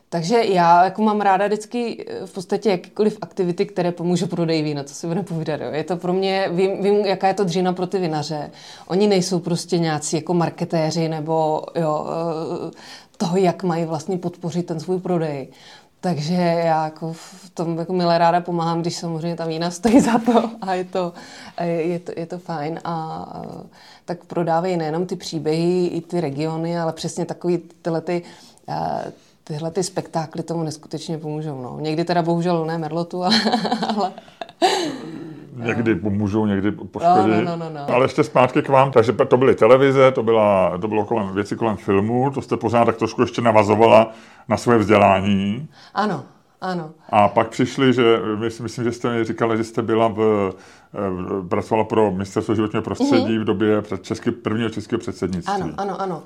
Takže 0.09 0.43
já 0.43 0.83
jako 0.83 1.01
mám 1.01 1.21
ráda 1.21 1.47
vždycky 1.47 2.05
eh, 2.07 2.25
v 2.25 2.33
podstatě 2.33 2.69
jakýkoliv 2.69 3.17
aktivity, 3.21 3.65
které 3.65 3.91
pomůžou 3.91 4.27
prodeji 4.27 4.61
vína, 4.61 4.83
co 4.83 4.93
si 4.93 5.07
budeme 5.07 5.25
povídat. 5.25 5.61
Jo. 5.61 5.67
Je 5.71 5.83
to 5.83 5.97
pro 5.97 6.13
mě, 6.13 6.49
vím, 6.51 6.83
vím, 6.83 6.95
jaká 6.95 7.27
je 7.27 7.33
to 7.33 7.43
dřina 7.43 7.73
pro 7.73 7.87
ty 7.87 7.99
vinaře. 7.99 8.51
Oni 8.87 9.07
nejsou 9.07 9.39
prostě 9.39 9.79
nějací 9.79 10.15
jako 10.15 10.33
marketéři 10.33 11.09
nebo 11.09 11.63
jo, 11.75 12.05
eh, 12.09 12.71
toho, 13.17 13.37
jak 13.37 13.63
mají 13.63 13.85
vlastně 13.85 14.17
podpořit 14.17 14.65
ten 14.65 14.79
svůj 14.79 14.99
prodej. 14.99 15.47
Takže 16.01 16.33
já 16.33 16.83
jako 16.83 17.13
v 17.13 17.49
tom 17.53 17.77
jako 17.77 17.93
milé 17.93 18.17
ráda 18.17 18.41
pomáhám, 18.41 18.81
když 18.81 18.95
samozřejmě 18.95 19.35
ta 19.35 19.45
vína 19.45 19.71
stojí 19.71 19.99
za 19.99 20.19
to 20.19 20.49
a 20.61 20.73
je 20.73 20.83
to, 20.83 21.13
je 21.63 21.99
to, 21.99 22.11
je 22.15 22.25
to 22.25 22.37
fajn. 22.37 22.79
A 22.83 23.25
tak 24.05 24.25
prodávají 24.25 24.77
nejenom 24.77 25.05
ty 25.05 25.15
příběhy, 25.15 25.87
i 25.87 26.01
ty 26.01 26.21
regiony, 26.21 26.79
ale 26.79 26.93
přesně 26.93 27.25
takový 27.25 27.57
tyhle 27.81 28.01
ty, 28.01 28.23
tyhle 29.43 29.71
ty 29.71 29.83
spektákly 29.83 30.43
tomu 30.43 30.63
neskutečně 30.63 31.17
pomůžou. 31.17 31.61
No. 31.61 31.79
Někdy 31.79 32.05
teda 32.05 32.21
bohužel 32.21 32.65
ne 32.65 32.77
Merlotu, 32.77 33.23
ale, 33.23 33.41
ale 33.95 34.13
Někdy 35.55 35.95
pomůžou, 35.95 36.45
někdy 36.45 36.71
poškodí. 36.71 37.29
No, 37.29 37.41
no, 37.41 37.57
no, 37.57 37.69
no. 37.73 37.93
Ale 37.93 38.05
ještě 38.05 38.23
zpátky 38.23 38.61
k 38.61 38.69
vám, 38.69 38.91
takže 38.91 39.13
to 39.13 39.37
byly 39.37 39.55
televize, 39.55 40.11
to, 40.11 40.23
byla, 40.23 40.77
to 40.77 40.87
bylo 40.87 41.05
kolem 41.05 41.33
věci 41.33 41.55
kolem 41.55 41.77
filmu, 41.77 42.31
to 42.31 42.41
jste 42.41 42.57
pořád 42.57 42.85
tak 42.85 42.97
trošku 42.97 43.21
ještě 43.21 43.41
navazovala 43.41 44.11
na 44.47 44.57
svoje 44.57 44.77
vzdělání. 44.77 45.67
Ano, 45.93 46.23
ano. 46.61 46.89
A 47.09 47.27
pak 47.27 47.49
přišli, 47.49 47.93
že 47.93 48.19
myslím, 48.39 48.85
že 48.85 48.91
jste 48.91 49.09
mi 49.09 49.23
říkala, 49.23 49.55
že 49.55 49.63
jste 49.63 49.81
byla 49.81 50.07
v, 50.07 50.53
pracovala 51.49 51.83
pro 51.83 52.11
ministerstvo 52.11 52.55
životního 52.55 52.83
prostředí 52.83 53.37
mm-hmm. 53.37 53.41
v 53.41 53.45
době 53.45 53.81
před 53.81 54.03
český, 54.03 54.31
prvního 54.31 54.69
českého 54.69 54.99
předsednictví. 54.99 55.53
Ano, 55.53 55.69
ano, 55.77 56.01
ano. 56.01 56.23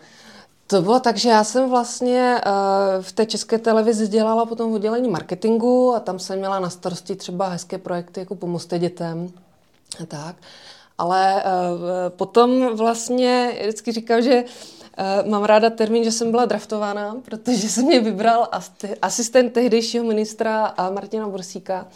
To 0.72 0.82
bylo 0.82 1.00
tak, 1.00 1.18
že 1.18 1.30
já 1.30 1.44
jsem 1.44 1.70
vlastně 1.70 2.42
uh, 2.46 3.04
v 3.04 3.12
té 3.12 3.26
české 3.26 3.58
televizi 3.58 4.08
dělala 4.08 4.46
potom 4.46 4.72
v 4.72 4.74
oddělení 4.74 5.10
marketingu 5.10 5.94
a 5.96 6.00
tam 6.00 6.20
jsem 6.20 6.40
měla 6.40 6.60
na 6.60 6.70
starosti 6.70 7.16
třeba 7.16 7.48
hezké 7.48 7.78
projekty 7.78 8.20
jako 8.20 8.36
Pomozte 8.36 8.80
dětem 8.80 9.30
a 10.02 10.06
tak. 10.06 10.36
Ale 10.98 11.44
uh, 11.44 11.50
potom 12.10 12.76
vlastně 12.76 13.58
vždycky 13.62 13.92
říkám, 13.92 14.22
že 14.22 14.44
uh, 14.44 15.30
mám 15.30 15.44
ráda 15.44 15.70
termín, 15.70 16.04
že 16.04 16.12
jsem 16.12 16.32
byla 16.32 16.46
draftována, 16.46 17.16
protože 17.26 17.70
se 17.70 17.82
mě 17.82 18.00
vybral 18.00 18.48
asistent 19.02 19.54
tehdejšího 19.54 20.04
ministra 20.06 20.74
Martina 20.94 21.28
Borsíka. 21.28 21.88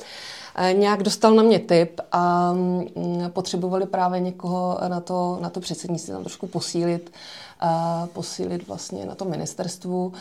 Nějak 0.74 1.04
dostal 1.04 1.34
na 1.34 1.44
mě 1.44 1.60
tip 1.60 2.02
a 2.12 2.54
mm, 2.54 2.88
potřebovali 3.30 3.86
právě 3.86 4.20
někoho 4.20 4.80
na 4.88 5.00
to, 5.00 5.38
na 5.42 5.50
to 5.50 5.60
předsednictví 5.60 6.14
tam 6.14 6.24
trošku 6.24 6.48
posílit. 6.48 7.12
Posílit 8.14 8.68
vlastně 8.68 9.06
na 9.06 9.16
tom 9.16 9.30
ministerstvu. 9.30 10.14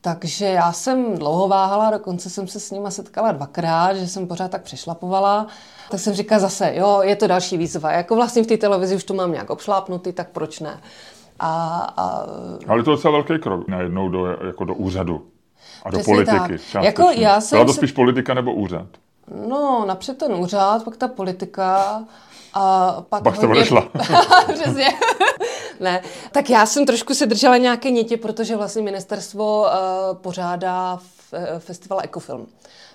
Takže 0.00 0.46
já 0.46 0.72
jsem 0.72 1.18
dlouho 1.18 1.48
váhala, 1.48 1.90
dokonce 1.90 2.30
jsem 2.30 2.48
se 2.48 2.60
s 2.60 2.70
nima 2.70 2.90
setkala 2.90 3.32
dvakrát, 3.32 3.94
že 3.94 4.08
jsem 4.08 4.26
pořád 4.26 4.50
tak 4.50 4.62
přešlapovala. 4.62 5.46
Tak 5.90 6.00
jsem 6.00 6.14
říkala 6.14 6.38
zase, 6.38 6.72
jo, 6.74 7.00
je 7.02 7.16
to 7.16 7.26
další 7.26 7.56
výzva. 7.56 7.92
Jako 7.92 8.16
vlastně 8.16 8.42
v 8.42 8.46
té 8.46 8.56
televizi 8.56 8.96
už 8.96 9.04
to 9.04 9.14
mám 9.14 9.32
nějak 9.32 9.50
obšlápnutý, 9.50 10.12
tak 10.12 10.28
proč 10.28 10.60
ne? 10.60 10.80
A, 11.40 11.78
a... 11.96 12.26
Ale 12.68 12.82
to 12.82 12.90
je 12.90 12.96
docela 12.96 13.12
velký 13.12 13.38
krok 13.38 13.68
najednou 13.68 14.08
do, 14.08 14.26
jako 14.26 14.64
do 14.64 14.74
úřadu 14.74 15.26
a 15.82 15.90
do 15.90 15.98
Přesně 15.98 16.14
politiky. 16.14 16.56
Jako 16.82 17.10
já 17.14 17.40
jsem 17.40 17.56
Byla 17.56 17.66
to 17.66 17.72
spíš 17.72 17.92
politika 17.92 18.34
nebo 18.34 18.54
úřad? 18.54 18.86
No, 19.48 19.84
napřed 19.86 20.18
ten 20.18 20.34
úřad, 20.34 20.84
pak 20.84 20.96
ta 20.96 21.08
politika 21.08 22.02
a 22.54 22.92
pak... 23.08 23.22
Pak 23.22 23.36
hodně... 23.36 23.48
odešla. 23.48 23.88
Přesně. 24.54 24.88
Ne, 25.80 26.02
tak 26.32 26.50
já 26.50 26.66
jsem 26.66 26.86
trošku 26.86 27.14
se 27.14 27.26
držela 27.26 27.56
nějaké 27.56 27.90
nitě, 27.90 28.16
protože 28.16 28.56
vlastně 28.56 28.82
ministerstvo 28.82 29.62
uh, 29.62 30.16
pořádá 30.16 30.98
festival 31.58 32.00
Ecofilm 32.04 32.46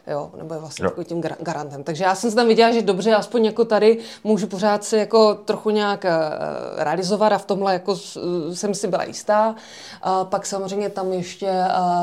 jo, 0.08 0.32
nebo 0.38 0.54
je 0.54 0.60
vlastně 0.60 0.86
jo. 0.98 1.04
tím 1.04 1.22
garantem. 1.22 1.84
Takže 1.84 2.04
já 2.04 2.16
jsem 2.16 2.30
se 2.30 2.36
tam 2.36 2.48
viděla, 2.48 2.72
že 2.72 2.82
dobře, 2.82 3.16
aspoň 3.16 3.46
jako 3.46 3.66
tady 3.66 3.98
můžu 4.24 4.48
pořád 4.48 4.84
se 4.84 4.98
jako 4.98 5.36
trochu 5.36 5.70
nějak 5.70 6.04
uh, 6.04 6.84
realizovat 6.84 7.32
a 7.32 7.38
v 7.38 7.46
tomhle 7.46 7.74
jako 7.74 7.92
uh, 7.92 8.54
jsem 8.54 8.74
si 8.74 8.88
byla 8.88 9.04
jistá. 9.04 9.56
A 10.02 10.26
pak 10.26 10.46
samozřejmě 10.46 10.90
tam 10.90 11.14
ještě 11.14 11.52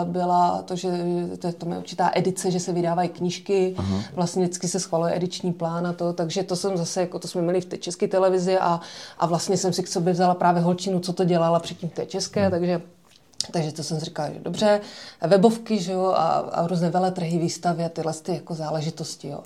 byla 0.05 0.63
to, 0.63 0.77
že 0.77 0.89
to, 1.39 1.53
to 1.53 1.69
je 1.69 1.79
určitá 1.79 2.11
edice, 2.15 2.51
že 2.51 2.61
se 2.61 2.73
vydávají 2.73 3.09
knížky, 3.09 3.75
uh-huh. 3.79 4.03
vlastně 4.13 4.45
vždycky 4.45 4.69
se 4.69 4.81
schvaluje 4.81 5.17
ediční 5.17 5.53
plán 5.53 5.87
a 5.87 5.93
to, 5.93 6.13
takže 6.13 6.43
to 6.43 6.57
jsem 6.57 6.77
zase, 6.77 7.01
jako 7.01 7.19
to 7.19 7.29
jsme 7.29 7.43
měli 7.43 7.61
v 7.61 7.65
té 7.65 7.77
české 7.77 8.09
televizi 8.09 8.59
a, 8.59 8.81
a 9.19 9.27
vlastně 9.27 9.57
jsem 9.57 9.73
si 9.73 9.83
k 9.83 9.89
sobě 9.89 10.13
vzala 10.13 10.35
právě 10.35 10.63
holčinu, 10.63 11.01
co 11.01 11.13
to 11.13 11.25
dělala 11.25 11.61
předtím 11.61 11.89
v 11.89 11.93
té 11.93 12.07
české, 12.07 12.47
uh-huh. 12.47 12.51
takže 12.51 12.81
Takže 13.51 13.73
to 13.73 13.83
jsem 13.83 13.99
si 13.99 14.05
říkala, 14.05 14.29
že 14.29 14.41
dobře, 14.43 14.81
webovky, 15.27 15.79
že 15.79 15.93
jo, 15.93 16.15
a, 16.17 16.29
a 16.29 16.67
různé 16.67 16.91
veletrhy, 16.91 17.39
výstavy 17.39 17.85
a 17.85 17.89
tyhle 17.89 18.13
ty 18.13 18.35
jako 18.35 18.55
záležitosti, 18.55 19.29
jo. 19.29 19.39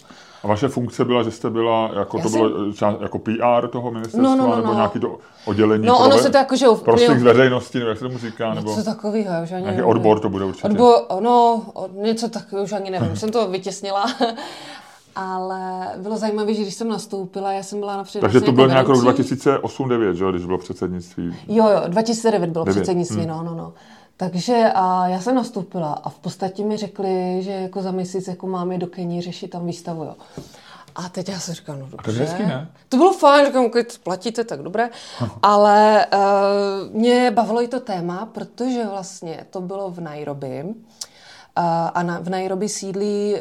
A 0.43 0.49
vaše 0.49 0.69
funkce 0.69 1.05
byla, 1.05 1.23
že 1.23 1.31
jste 1.31 1.51
byla, 1.51 1.91
jako 1.99 2.17
Já 2.17 2.23
to 2.23 2.29
jsem... 2.29 2.41
bylo 2.41 2.73
čas, 2.73 2.95
jako 3.03 3.19
PR 3.19 3.69
toho 3.73 3.91
ministerstva, 3.91 4.23
no, 4.23 4.37
no, 4.37 4.47
no, 4.47 4.57
nebo 4.57 4.69
no. 4.69 4.75
nějaký 4.75 5.01
to 5.01 5.19
oddělení 5.45 5.87
no, 5.87 5.97
pro, 5.97 6.05
ono 6.05 6.19
se 6.19 6.31
to 6.31 6.37
jako, 6.37 6.57
že 6.57 6.67
pro 6.85 6.99
styk 6.99 7.19
z 7.19 7.23
veřejnosti, 7.23 7.79
nebo 7.79 7.89
jak 7.89 7.99
se 7.99 8.05
tomu 8.05 8.19
říká, 8.19 8.55
nebo 8.55 8.71
něco 8.71 8.85
takového, 8.85 9.43
už 9.43 9.53
ani 9.53 9.63
nějaký 9.63 9.83
odbor 9.83 10.21
to 10.21 10.29
bude 10.29 10.45
určitě. 10.45 10.69
Odbor, 10.69 10.95
no, 11.21 11.63
něco 11.93 12.29
takového 12.29 12.65
už 12.65 12.73
ani 12.73 12.91
nevím, 12.91 13.17
jsem 13.17 13.31
to 13.31 13.49
vytěsnila. 13.49 14.07
Ale 15.17 15.89
bylo 15.97 16.17
zajímavé, 16.17 16.55
že 16.55 16.63
když 16.63 16.75
jsem 16.75 16.89
nastoupila, 16.89 17.53
já 17.53 17.63
jsem 17.63 17.81
byla 17.81 17.97
například. 17.97 18.29
Takže 18.29 18.41
to 18.41 18.53
bylo 18.53 18.69
nějak 18.69 18.89
rok 18.89 19.05
2008-2009, 19.05 20.13
že 20.13 20.25
když 20.31 20.47
bylo 20.47 20.59
předsednictví? 20.59 21.37
Jo, 21.49 21.69
jo, 21.69 21.83
2009 21.89 22.51
bylo 22.51 22.65
9. 22.65 22.81
předsednictví, 22.81 23.21
hmm. 23.21 23.29
no, 23.29 23.43
no, 23.43 23.55
no. 23.55 23.73
Takže 24.17 24.73
a 24.75 25.09
já 25.09 25.21
jsem 25.21 25.35
nastoupila 25.35 25.93
a 25.93 26.09
v 26.09 26.19
podstatě 26.19 26.65
mi 26.65 26.77
řekli, 26.77 27.39
že 27.43 27.51
jako 27.51 27.83
za 27.83 27.91
měsíc 27.91 28.29
jako 28.29 28.47
máme 28.47 28.79
do 28.79 28.87
Kení 28.87 29.23
řešit 29.23 29.49
tam 29.49 29.67
výstavu, 29.67 30.05
jo. 30.05 30.15
A 30.95 31.09
teď 31.09 31.29
já 31.29 31.41
jsem 31.41 31.55
říkala, 31.55 31.79
no 31.79 31.87
dobře. 31.91 32.35
To, 32.37 32.43
ne? 32.43 32.69
to 32.89 32.97
bylo 32.97 33.13
fajn, 33.13 33.47
říkám, 33.47 33.71
když 33.71 33.99
platíte, 34.03 34.45
tak 34.45 34.63
dobré. 34.63 34.91
Ale 35.43 36.07
uh, 36.15 36.97
mě 36.97 37.31
bavilo 37.31 37.63
i 37.63 37.69
to 37.69 37.81
téma, 37.81 38.27
protože 38.27 38.85
vlastně 38.91 39.47
to 39.51 39.61
bylo 39.61 39.91
v 39.91 40.01
Nairobi. 40.01 40.65
A 41.95 42.03
na, 42.03 42.19
v 42.19 42.29
Nairobi 42.29 42.69
sídlí 42.69 43.35
uh, 43.35 43.41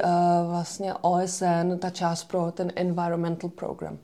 vlastně 0.49 0.93
OSN, 1.01 1.77
ta 1.79 1.89
část 1.89 2.23
pro 2.23 2.51
ten 2.51 2.71
environmental 2.75 3.49
program. 3.49 3.97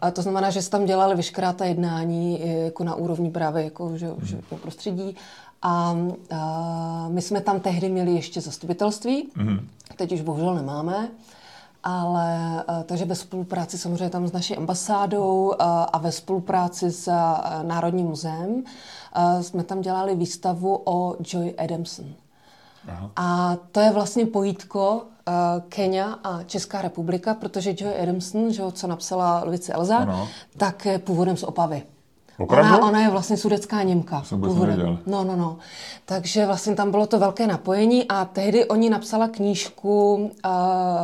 A 0.00 0.10
to 0.10 0.22
znamená, 0.22 0.50
že 0.50 0.62
se 0.62 0.70
tam 0.70 0.84
dělali 0.84 1.14
veškerá 1.14 1.52
ta 1.52 1.64
jednání 1.64 2.40
jako 2.64 2.84
na 2.84 2.94
úrovni 2.94 3.30
právě 3.30 3.64
jako, 3.64 3.96
že, 3.96 4.06
mm. 4.06 4.16
že, 4.22 4.38
prostředí 4.62 5.16
a, 5.62 5.96
a 6.30 7.08
my 7.08 7.22
jsme 7.22 7.40
tam 7.40 7.60
tehdy 7.60 7.88
měli 7.88 8.12
ještě 8.12 8.40
zastupitelství, 8.40 9.28
mm. 9.36 9.68
teď 9.96 10.12
už 10.12 10.20
bohužel 10.20 10.54
nemáme. 10.54 11.08
Ale 11.82 12.64
a, 12.66 12.82
takže 12.82 13.04
ve 13.04 13.14
spolupráci 13.14 13.78
samozřejmě 13.78 14.10
tam 14.10 14.28
s 14.28 14.32
naší 14.32 14.56
ambasádou 14.56 15.54
a, 15.58 15.82
a 15.82 15.98
ve 15.98 16.12
spolupráci 16.12 16.90
s 16.90 17.12
Národním 17.62 18.06
muzeem 18.06 18.64
jsme 19.40 19.64
tam 19.64 19.80
dělali 19.80 20.14
výstavu 20.14 20.82
o 20.84 21.16
Joy 21.32 21.54
Adamson. 21.58 22.06
Aha. 22.88 23.10
A 23.16 23.56
to 23.72 23.80
je 23.80 23.90
vlastně 23.90 24.26
pojítko 24.26 24.94
uh, 24.94 25.34
Kenia 25.68 26.18
a 26.24 26.42
Česká 26.42 26.82
republika, 26.82 27.34
protože 27.34 27.74
Joy 27.78 28.02
Adamson, 28.02 28.52
že, 28.52 28.62
co 28.72 28.86
napsala 28.86 29.44
Lvice 29.44 29.72
Elza, 29.72 29.96
ano. 29.96 30.28
tak 30.56 30.86
je 30.86 30.98
původem 30.98 31.36
z 31.36 31.42
Opavy. 31.42 31.82
Ona, 32.48 32.86
ona 32.86 33.00
je 33.00 33.10
vlastně 33.10 33.36
sudecká 33.36 33.82
Němka. 33.82 34.22
Jsem 34.22 34.40
původem. 34.40 34.98
No, 35.06 35.24
no, 35.24 35.36
no. 35.36 35.58
Takže 36.04 36.46
vlastně 36.46 36.74
tam 36.74 36.90
bylo 36.90 37.06
to 37.06 37.18
velké 37.18 37.46
napojení 37.46 38.08
a 38.08 38.24
tehdy 38.24 38.64
oni 38.64 38.90
napsala 38.90 39.28
knížku 39.28 40.14
uh, 40.14 40.50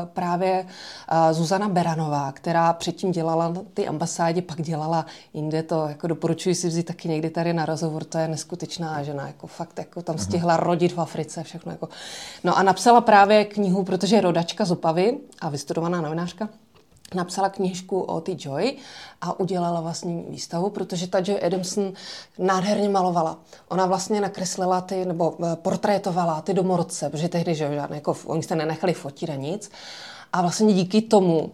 právě 0.04 0.66
uh, 1.12 1.32
Zuzana 1.32 1.68
Beranová, 1.68 2.32
která 2.32 2.72
předtím 2.72 3.12
dělala 3.12 3.52
ty 3.74 3.88
ambasádě, 3.88 4.42
pak 4.42 4.62
dělala 4.62 5.06
jinde 5.34 5.62
to, 5.62 5.88
jako 5.88 6.06
doporučuji 6.06 6.54
si 6.54 6.68
vzít 6.68 6.86
taky 6.86 7.08
někdy 7.08 7.30
tady 7.30 7.52
na 7.52 7.66
rozhovor, 7.66 8.04
to 8.04 8.18
je 8.18 8.28
neskutečná 8.28 9.02
žena, 9.02 9.26
jako 9.26 9.46
fakt, 9.46 9.78
jako 9.78 10.02
tam 10.02 10.18
stihla 10.18 10.56
rodit 10.56 10.92
v 10.92 11.00
Africe, 11.00 11.42
všechno 11.42 11.72
jako. 11.72 11.88
No 12.44 12.58
a 12.58 12.62
napsala 12.62 13.00
právě 13.00 13.44
knihu, 13.44 13.84
protože 13.84 14.16
je 14.16 14.20
rodačka 14.20 14.64
z 14.64 14.70
Opavy 14.70 15.18
a 15.40 15.48
vystudovaná 15.48 16.00
novinářka, 16.00 16.48
napsala 17.14 17.48
knížku 17.48 18.00
o 18.00 18.20
ty 18.20 18.36
Joy 18.38 18.76
a 19.20 19.40
udělala 19.40 19.80
vlastně 19.80 20.22
výstavu, 20.28 20.70
protože 20.70 21.06
ta 21.06 21.18
Joy 21.18 21.40
Adamson 21.42 21.92
nádherně 22.38 22.88
malovala. 22.88 23.38
Ona 23.68 23.86
vlastně 23.86 24.20
nakreslila 24.20 24.80
ty, 24.80 25.04
nebo 25.04 25.34
eh, 25.44 25.56
portrétovala 25.56 26.40
ty 26.40 26.54
domorodce, 26.54 27.10
protože 27.10 27.28
tehdy, 27.28 27.54
že 27.54 27.74
žádné, 27.74 27.96
jako, 27.96 28.16
oni 28.26 28.42
se 28.42 28.56
nenechali 28.56 28.92
fotit 28.92 29.30
a 29.30 29.34
nic. 29.34 29.70
A 30.32 30.42
vlastně 30.42 30.74
díky 30.74 31.02
tomu 31.02 31.40
uh, 31.40 31.50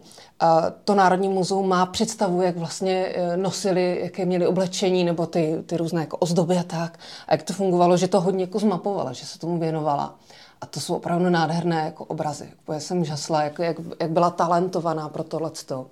to 0.83 0.95
Národní 0.95 1.29
muzeum 1.29 1.69
má 1.69 1.85
představu, 1.85 2.41
jak 2.41 2.57
vlastně 2.57 3.15
uh, 3.17 3.37
nosili, 3.37 3.99
jaké 4.03 4.25
měli 4.25 4.47
oblečení 4.47 5.03
nebo 5.03 5.25
ty, 5.25 5.63
ty 5.65 5.77
různé 5.77 6.01
jako 6.01 6.17
ozdoby 6.17 6.57
a 6.57 6.63
tak. 6.63 6.99
A 7.27 7.33
jak 7.33 7.43
to 7.43 7.53
fungovalo, 7.53 7.97
že 7.97 8.07
to 8.07 8.21
hodně 8.21 8.43
jako 8.43 8.59
zmapovala, 8.59 9.13
že 9.13 9.25
se 9.25 9.39
tomu 9.39 9.59
věnovala. 9.59 10.15
A 10.63 10.65
to 10.65 10.79
jsou 10.79 10.95
opravdu 10.95 11.29
nádherné 11.29 11.85
jako 11.85 12.05
obrazy. 12.05 12.49
Já 12.73 12.79
jsem 12.79 13.05
žasla, 13.05 13.43
jak, 13.43 13.59
jak, 13.59 13.77
jak 13.99 14.11
byla 14.11 14.29
talentovaná 14.29 15.09
pro 15.09 15.23
tohleto. 15.23 15.87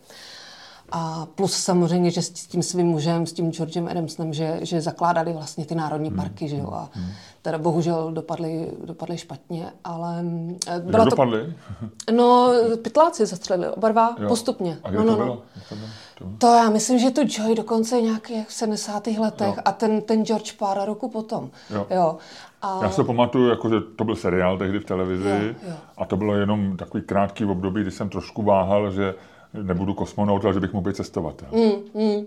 A 0.91 1.27
plus 1.35 1.53
samozřejmě, 1.53 2.11
že 2.11 2.21
s 2.21 2.29
tím 2.29 2.63
svým 2.63 2.87
mužem, 2.87 3.25
s 3.25 3.33
tím 3.33 3.51
Georgem 3.51 3.87
Adamsem, 3.87 4.33
že, 4.33 4.59
že 4.61 4.81
zakládali 4.81 5.33
vlastně 5.33 5.65
ty 5.65 5.75
národní 5.75 6.09
hmm, 6.09 6.17
parky, 6.17 6.45
hmm, 6.45 6.55
že 6.55 6.61
jo. 6.61 6.69
A 6.73 6.89
hmm. 6.93 7.09
teda 7.41 7.57
bohužel 7.57 8.11
dopadly, 8.11 8.71
dopadly 8.85 9.17
špatně, 9.17 9.71
ale... 9.83 10.23
Eh, 10.67 10.79
byla 10.79 10.99
Jak 10.99 11.03
to, 11.03 11.09
dopadly? 11.09 11.53
No, 12.11 12.53
pytláci 12.81 13.25
zastřelili, 13.25 13.71
oba 13.71 13.89
dva, 13.89 14.15
jo. 14.19 14.27
postupně. 14.27 14.77
A 14.83 14.91
no, 14.91 15.03
no, 15.03 15.11
to 15.11 15.15
bylo? 15.15 15.35
No. 15.35 15.41
To 15.69 15.75
bylo? 15.75 15.89
To 16.37 16.47
já 16.47 16.69
myslím, 16.69 16.99
že 16.99 17.11
to 17.11 17.21
Joy 17.21 17.55
dokonce 17.55 18.01
nějakých 18.01 18.47
v 18.47 18.53
70. 18.53 19.07
letech 19.07 19.57
jo. 19.57 19.61
a 19.65 19.71
ten, 19.71 20.01
ten 20.01 20.25
George 20.25 20.51
pár 20.51 20.85
roku 20.85 21.09
potom. 21.09 21.49
Jo. 21.69 21.87
jo. 21.89 22.17
A... 22.61 22.79
Já 22.81 22.89
se 22.89 23.03
pamatuju, 23.03 23.49
jako, 23.49 23.69
že 23.69 23.75
to 23.95 24.03
byl 24.03 24.15
seriál 24.15 24.57
tehdy 24.57 24.79
v 24.79 24.85
televizi 24.85 25.55
jo, 25.63 25.69
jo. 25.69 25.75
a 25.97 26.05
to 26.05 26.17
bylo 26.17 26.35
jenom 26.35 26.77
takový 26.77 27.03
krátký 27.03 27.45
období, 27.45 27.81
kdy 27.81 27.91
jsem 27.91 28.09
trošku 28.09 28.43
váhal, 28.43 28.91
že 28.91 29.15
nebudu 29.53 29.93
kosmonaut, 29.93 30.45
ale 30.45 30.53
že 30.53 30.59
bych 30.59 30.73
mohl 30.73 30.89
být 30.89 30.95
cestovatel. 30.95 31.47
Mm, 31.51 32.03
mm. 32.03 32.25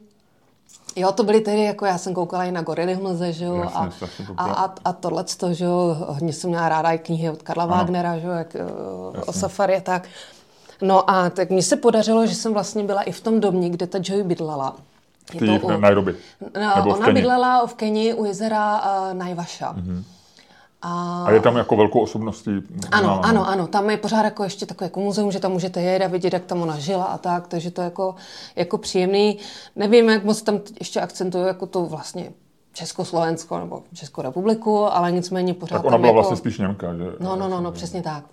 Jo, 0.97 1.13
to 1.13 1.23
byly 1.23 1.41
tedy, 1.41 1.65
jako 1.65 1.87
já 1.87 1.99
jsem 1.99 2.15
koukala 2.15 2.45
i 2.45 2.53
na 2.53 2.63
Gorily 2.63 2.95
v 2.95 3.03
mlze, 3.03 3.33
že 3.33 3.45
jo, 3.45 3.63
a, 3.75 3.91
a, 4.37 4.45
a, 4.45 4.75
a 4.85 4.93
tohle 4.93 5.25
že 5.53 5.65
jo, 5.65 5.97
hodně 6.09 6.33
jsem 6.33 6.51
měla 6.51 6.69
ráda 6.69 6.91
i 6.91 6.99
knihy 6.99 7.31
od 7.31 7.43
Karla 7.43 7.65
ano. 7.65 7.75
Wagnera, 7.75 8.19
že 8.19 8.27
jo, 8.27 8.33
jak, 8.33 8.57
eh, 8.57 9.21
o 9.27 9.33
safari 9.33 9.77
a 9.77 9.81
tak. 9.81 10.09
No 10.83 11.11
a 11.11 11.31
tak 11.31 11.51
mně 11.51 11.63
se 11.63 11.77
podařilo, 11.77 12.27
že 12.27 12.35
jsem 12.35 12.53
vlastně 12.53 12.85
byla 12.85 13.03
i 13.03 13.13
v 13.13 13.21
tom 13.21 13.41
domě, 13.41 13.71
kde 13.71 13.87
ta 13.87 13.99
Joy 14.03 14.23
bydlela. 14.23 14.77
Je 15.33 15.59
to 15.59 15.67
u, 15.67 15.81
Nairobi? 15.81 16.15
No, 16.55 16.77
Nebo 16.77 16.95
ona 16.95 17.13
bydlela 17.13 17.67
v 17.67 17.75
Keni 17.75 18.15
u 18.15 18.25
jezera 18.25 18.83
uh, 18.83 19.15
Najvaša. 19.19 19.73
Mm-hmm. 19.73 20.03
A... 20.87 21.25
a 21.27 21.31
je 21.31 21.41
tam 21.41 21.57
jako 21.57 21.77
velkou 21.77 22.01
osobností? 22.01 22.51
Ano, 22.93 23.05
znám, 23.05 23.21
ano, 23.23 23.49
ano. 23.49 23.67
Tam 23.67 23.91
je 23.91 23.97
pořád 23.97 24.25
jako 24.25 24.45
ještě 24.45 24.67
takové 24.67 24.87
jako 24.87 25.01
muzeum, 25.01 25.33
že 25.33 25.41
tam 25.41 25.53
můžete 25.53 25.81
jet 25.83 26.03
a 26.03 26.09
vidět, 26.09 26.33
jak 26.33 26.45
tam 26.45 26.63
ona 26.63 26.79
žila 26.79 27.05
a 27.05 27.19
tak, 27.19 27.49
takže 27.49 27.71
to 27.71 27.81
je 27.81 27.85
jako, 27.85 28.15
jako 28.57 28.79
příjemný. 28.79 29.39
Nevím, 29.77 30.09
jak 30.09 30.25
moc 30.25 30.43
tam 30.43 30.61
ještě 30.79 31.01
akcentuju 31.01 31.47
jako 31.47 31.67
to 31.67 31.85
vlastně 31.85 32.33
Československo 32.73 33.59
nebo 33.59 33.83
Českou 33.95 34.23
republiku, 34.23 34.85
ale 34.85 35.13
nicméně 35.13 35.55
pořád 35.55 35.77
Tak 35.77 35.85
ona 35.85 35.99
byla 35.99 36.09
jako... 36.09 36.15
vlastně 36.15 36.37
spíš 36.37 36.59
Němka, 36.59 36.95
že? 36.95 37.05
No, 37.21 37.37
no, 37.37 37.49
no, 37.49 37.61
no, 37.61 37.73
přesně 37.73 38.03
tak. 38.03 38.25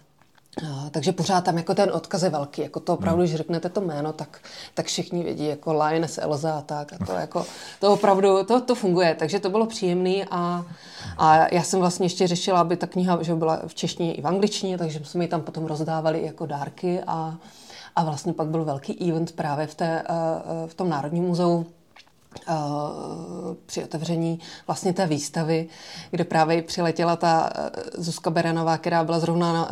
No, 0.63 0.89
takže 0.91 1.11
pořád 1.11 1.43
tam 1.43 1.57
jako 1.57 1.75
ten 1.75 1.91
odkaz 1.93 2.23
je 2.23 2.29
velký, 2.29 2.61
jako 2.61 2.79
to 2.79 2.93
opravdu, 2.93 3.17
hmm. 3.17 3.27
když 3.27 3.37
řeknete 3.37 3.69
to 3.69 3.81
jméno, 3.81 4.13
tak, 4.13 4.39
tak 4.73 4.85
všichni 4.85 5.23
vědí, 5.23 5.47
jako 5.47 5.73
Lioness 5.73 6.17
Elza 6.17 6.57
a 6.57 6.61
tak, 6.61 6.93
a 6.93 7.05
to 7.05 7.11
jako, 7.11 7.45
to 7.79 7.93
opravdu, 7.93 8.43
to, 8.43 8.61
to 8.61 8.75
funguje, 8.75 9.15
takže 9.15 9.39
to 9.39 9.49
bylo 9.49 9.65
příjemný 9.65 10.25
a, 10.31 10.65
a 11.17 11.53
já 11.53 11.63
jsem 11.63 11.79
vlastně 11.79 12.05
ještě 12.05 12.27
řešila, 12.27 12.59
aby 12.59 12.77
ta 12.77 12.87
kniha 12.87 13.23
že 13.23 13.35
byla 13.35 13.61
v 13.67 13.75
češtině 13.75 14.13
i 14.13 14.21
v 14.21 14.27
angličtině, 14.27 14.77
takže 14.77 14.99
jsme 15.03 15.23
ji 15.23 15.27
tam 15.27 15.41
potom 15.41 15.65
rozdávali 15.65 16.25
jako 16.25 16.45
dárky 16.45 16.99
a, 17.07 17.37
a 17.95 18.03
vlastně 18.03 18.33
pak 18.33 18.47
byl 18.47 18.65
velký 18.65 19.09
event 19.09 19.31
právě 19.31 19.67
v, 19.67 19.75
té, 19.75 20.01
eh, 20.01 20.03
eh, 20.09 20.67
v 20.67 20.73
tom 20.73 20.89
Národním 20.89 21.23
muzeu, 21.23 21.65
při 23.65 23.83
otevření 23.83 24.39
vlastně 24.67 24.93
té 24.93 25.07
výstavy, 25.07 25.67
kde 26.11 26.23
právě 26.23 26.61
přiletěla 26.61 27.15
ta 27.15 27.49
eh, 27.55 27.69
Zuzka 27.97 28.29
Berenová, 28.29 28.77
která 28.77 29.03
byla 29.03 29.19
zrovna 29.19 29.53
na, 29.53 29.69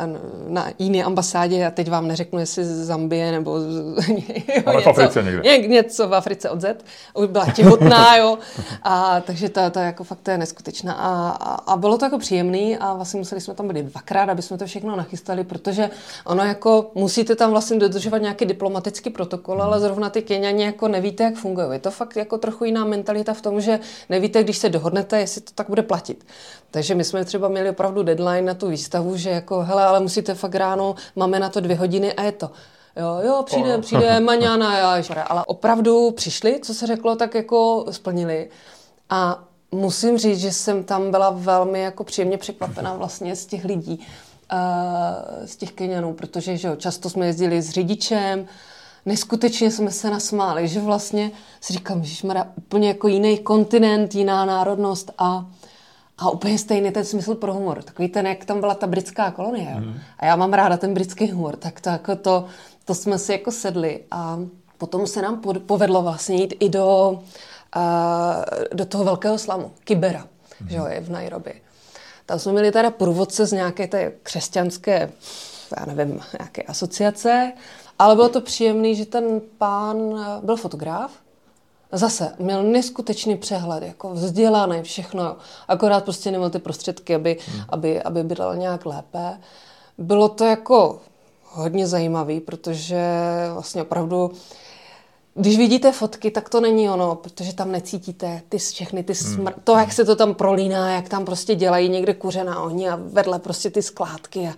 na 0.48 0.70
jiné 0.78 1.04
ambasádě 1.04 1.66
a 1.66 1.70
teď 1.70 1.90
vám 1.90 2.08
neřeknu, 2.08 2.38
jestli 2.38 2.64
z 2.64 2.84
Zambie 2.84 3.32
nebo 3.32 3.60
z, 3.60 3.64
jo, 4.08 4.72
něco, 4.76 4.82
v 4.82 4.88
Africe 4.88 5.22
někde. 5.22 5.68
něco 5.68 6.08
v 6.08 6.14
Africe 6.14 6.50
od 6.50 6.60
Z. 6.60 6.84
Už 7.14 7.26
byla 7.26 7.50
těhotná, 7.50 8.16
jo. 8.18 8.38
A, 8.82 9.20
takže 9.20 9.48
to, 9.48 9.70
to 9.70 9.78
jako 9.78 10.04
fakt 10.04 10.20
to 10.22 10.30
je 10.30 10.38
neskutečná. 10.38 10.92
A, 10.92 11.30
a, 11.30 11.54
a, 11.72 11.76
bylo 11.76 11.98
to 11.98 12.04
jako 12.04 12.18
příjemný 12.18 12.76
a 12.76 12.94
vlastně 12.94 13.18
museli 13.18 13.40
jsme 13.40 13.54
tam 13.54 13.68
být 13.68 13.86
dvakrát, 13.86 14.28
aby 14.28 14.42
jsme 14.42 14.58
to 14.58 14.66
všechno 14.66 14.96
nachystali, 14.96 15.44
protože 15.44 15.90
ono 16.24 16.44
jako 16.44 16.90
musíte 16.94 17.36
tam 17.36 17.50
vlastně 17.50 17.78
dodržovat 17.78 18.18
nějaký 18.18 18.44
diplomatický 18.44 19.10
protokol, 19.10 19.62
ale 19.62 19.80
zrovna 19.80 20.10
ty 20.10 20.22
Keniani 20.22 20.62
jako 20.62 20.88
nevíte, 20.88 21.24
jak 21.24 21.34
fungují. 21.34 21.66
Je 21.72 21.78
to 21.78 21.90
fakt 21.90 22.16
jako 22.16 22.38
trochu 22.38 22.49
jiná 22.64 22.84
mentalita 22.84 23.34
v 23.34 23.40
tom, 23.40 23.60
že 23.60 23.80
nevíte, 24.08 24.42
když 24.42 24.58
se 24.58 24.68
dohodnete, 24.68 25.20
jestli 25.20 25.40
to 25.40 25.52
tak 25.54 25.68
bude 25.68 25.82
platit. 25.82 26.26
Takže 26.70 26.94
my 26.94 27.04
jsme 27.04 27.24
třeba 27.24 27.48
měli 27.48 27.70
opravdu 27.70 28.02
deadline 28.02 28.42
na 28.42 28.54
tu 28.54 28.68
výstavu, 28.68 29.16
že 29.16 29.30
jako, 29.30 29.62
hele, 29.62 29.84
ale 29.84 30.00
musíte 30.00 30.34
fakt 30.34 30.54
ráno, 30.54 30.94
máme 31.16 31.38
na 31.38 31.48
to 31.48 31.60
dvě 31.60 31.76
hodiny 31.76 32.12
a 32.12 32.22
je 32.22 32.32
to. 32.32 32.50
Jo, 32.96 33.20
jo, 33.26 33.42
přijde, 33.46 33.76
oh. 33.76 33.80
přijde 33.80 34.20
maňana, 34.30 34.78
já, 34.78 35.22
ale 35.22 35.44
opravdu 35.46 36.10
přišli, 36.10 36.60
co 36.62 36.74
se 36.74 36.86
řeklo, 36.86 37.16
tak 37.16 37.34
jako 37.34 37.86
splnili. 37.90 38.50
A 39.10 39.44
musím 39.72 40.18
říct, 40.18 40.38
že 40.40 40.52
jsem 40.52 40.84
tam 40.84 41.10
byla 41.10 41.30
velmi 41.30 41.80
jako 41.80 42.04
příjemně 42.04 42.38
překvapená 42.38 42.94
vlastně 42.94 43.36
z 43.36 43.46
těch 43.46 43.64
lidí, 43.64 44.06
uh, 44.52 45.46
z 45.46 45.56
těch 45.56 45.72
Kenianů, 45.72 46.14
protože 46.14 46.56
že 46.56 46.68
jo, 46.68 46.76
často 46.76 47.10
jsme 47.10 47.26
jezdili 47.26 47.62
s 47.62 47.70
řidičem, 47.70 48.46
neskutečně 49.06 49.70
jsme 49.70 49.90
se 49.90 50.10
nasmáli, 50.10 50.68
že 50.68 50.80
vlastně 50.80 51.30
si 51.60 51.72
říkám, 51.72 52.04
že 52.04 52.16
jsme 52.16 52.44
úplně 52.56 52.88
jako 52.88 53.08
jiný 53.08 53.38
kontinent, 53.38 54.14
jiná 54.14 54.44
národnost 54.44 55.10
a, 55.18 55.46
A 56.20 56.30
úplně 56.30 56.58
stejný 56.58 56.90
ten 56.90 57.04
smysl 57.04 57.34
pro 57.34 57.54
humor. 57.54 57.82
Takový 57.82 58.08
ten, 58.08 58.26
jak 58.26 58.44
tam 58.44 58.60
byla 58.60 58.74
ta 58.74 58.86
britská 58.86 59.30
kolonie. 59.30 59.74
Mm. 59.78 59.94
A 60.18 60.26
já 60.26 60.36
mám 60.36 60.52
ráda 60.52 60.76
ten 60.76 60.94
britský 60.94 61.30
humor. 61.32 61.56
Tak 61.56 61.80
to, 61.80 61.88
jako 61.88 62.16
to, 62.16 62.44
to 62.84 62.94
jsme 62.94 63.18
si 63.18 63.32
jako 63.32 63.52
sedli. 63.52 64.04
A 64.10 64.38
potom 64.78 65.06
se 65.06 65.22
nám 65.22 65.40
povedlo 65.66 66.02
vlastně 66.02 66.36
jít 66.36 66.54
i 66.60 66.68
do, 66.68 67.10
uh, 67.76 68.44
do 68.72 68.84
toho 68.84 69.04
velkého 69.04 69.38
slamu, 69.38 69.72
Kibera, 69.84 70.26
mm. 70.60 70.68
že 70.68 70.76
jo, 70.76 70.86
je 70.86 71.00
v 71.00 71.10
Nairobi. 71.10 71.54
Tam 72.26 72.38
jsme 72.38 72.52
měli 72.52 72.72
teda 72.72 72.90
průvodce 72.90 73.46
z 73.46 73.52
nějaké 73.52 73.88
té 73.88 74.12
křesťanské, 74.22 75.12
já 75.78 75.86
nevím, 75.86 76.20
nějaké 76.38 76.62
asociace, 76.62 77.52
ale 78.00 78.14
bylo 78.14 78.28
to 78.28 78.40
příjemné, 78.40 78.94
že 78.94 79.06
ten 79.06 79.40
pán 79.58 79.96
byl 80.42 80.56
fotograf, 80.56 81.10
Zase 81.92 82.32
měl 82.38 82.62
neskutečný 82.62 83.36
přehled, 83.36 83.82
jako 83.82 84.10
vzdělaný, 84.10 84.82
všechno, 84.82 85.36
akorát 85.68 86.04
prostě 86.04 86.30
neměl 86.30 86.50
ty 86.50 86.58
prostředky, 86.58 87.14
aby, 87.14 87.36
hmm. 87.46 87.64
aby, 87.68 88.02
aby 88.02 88.22
bydlel 88.22 88.56
nějak 88.56 88.86
lépe. 88.86 89.38
Bylo 89.98 90.28
to 90.28 90.44
jako 90.44 91.00
hodně 91.44 91.86
zajímavý, 91.86 92.40
protože 92.40 93.02
vlastně 93.52 93.82
opravdu 93.82 94.30
když 95.34 95.58
vidíte 95.58 95.92
fotky, 95.92 96.30
tak 96.30 96.48
to 96.48 96.60
není 96.60 96.90
ono, 96.90 97.14
protože 97.14 97.54
tam 97.54 97.72
necítíte 97.72 98.42
ty 98.48 98.58
všechny 98.58 99.02
ty 99.02 99.12
smr- 99.12 99.52
hmm. 99.52 99.62
to, 99.64 99.76
jak 99.76 99.92
se 99.92 100.04
to 100.04 100.16
tam 100.16 100.34
prolíná, 100.34 100.90
jak 100.90 101.08
tam 101.08 101.24
prostě 101.24 101.54
dělají 101.54 101.88
někde 101.88 102.14
kuře 102.14 102.44
na 102.44 102.62
ohni 102.62 102.88
a 102.88 102.98
vedle 103.02 103.38
prostě 103.38 103.70
ty 103.70 103.82
skládky 103.82 104.48
a 104.48 104.52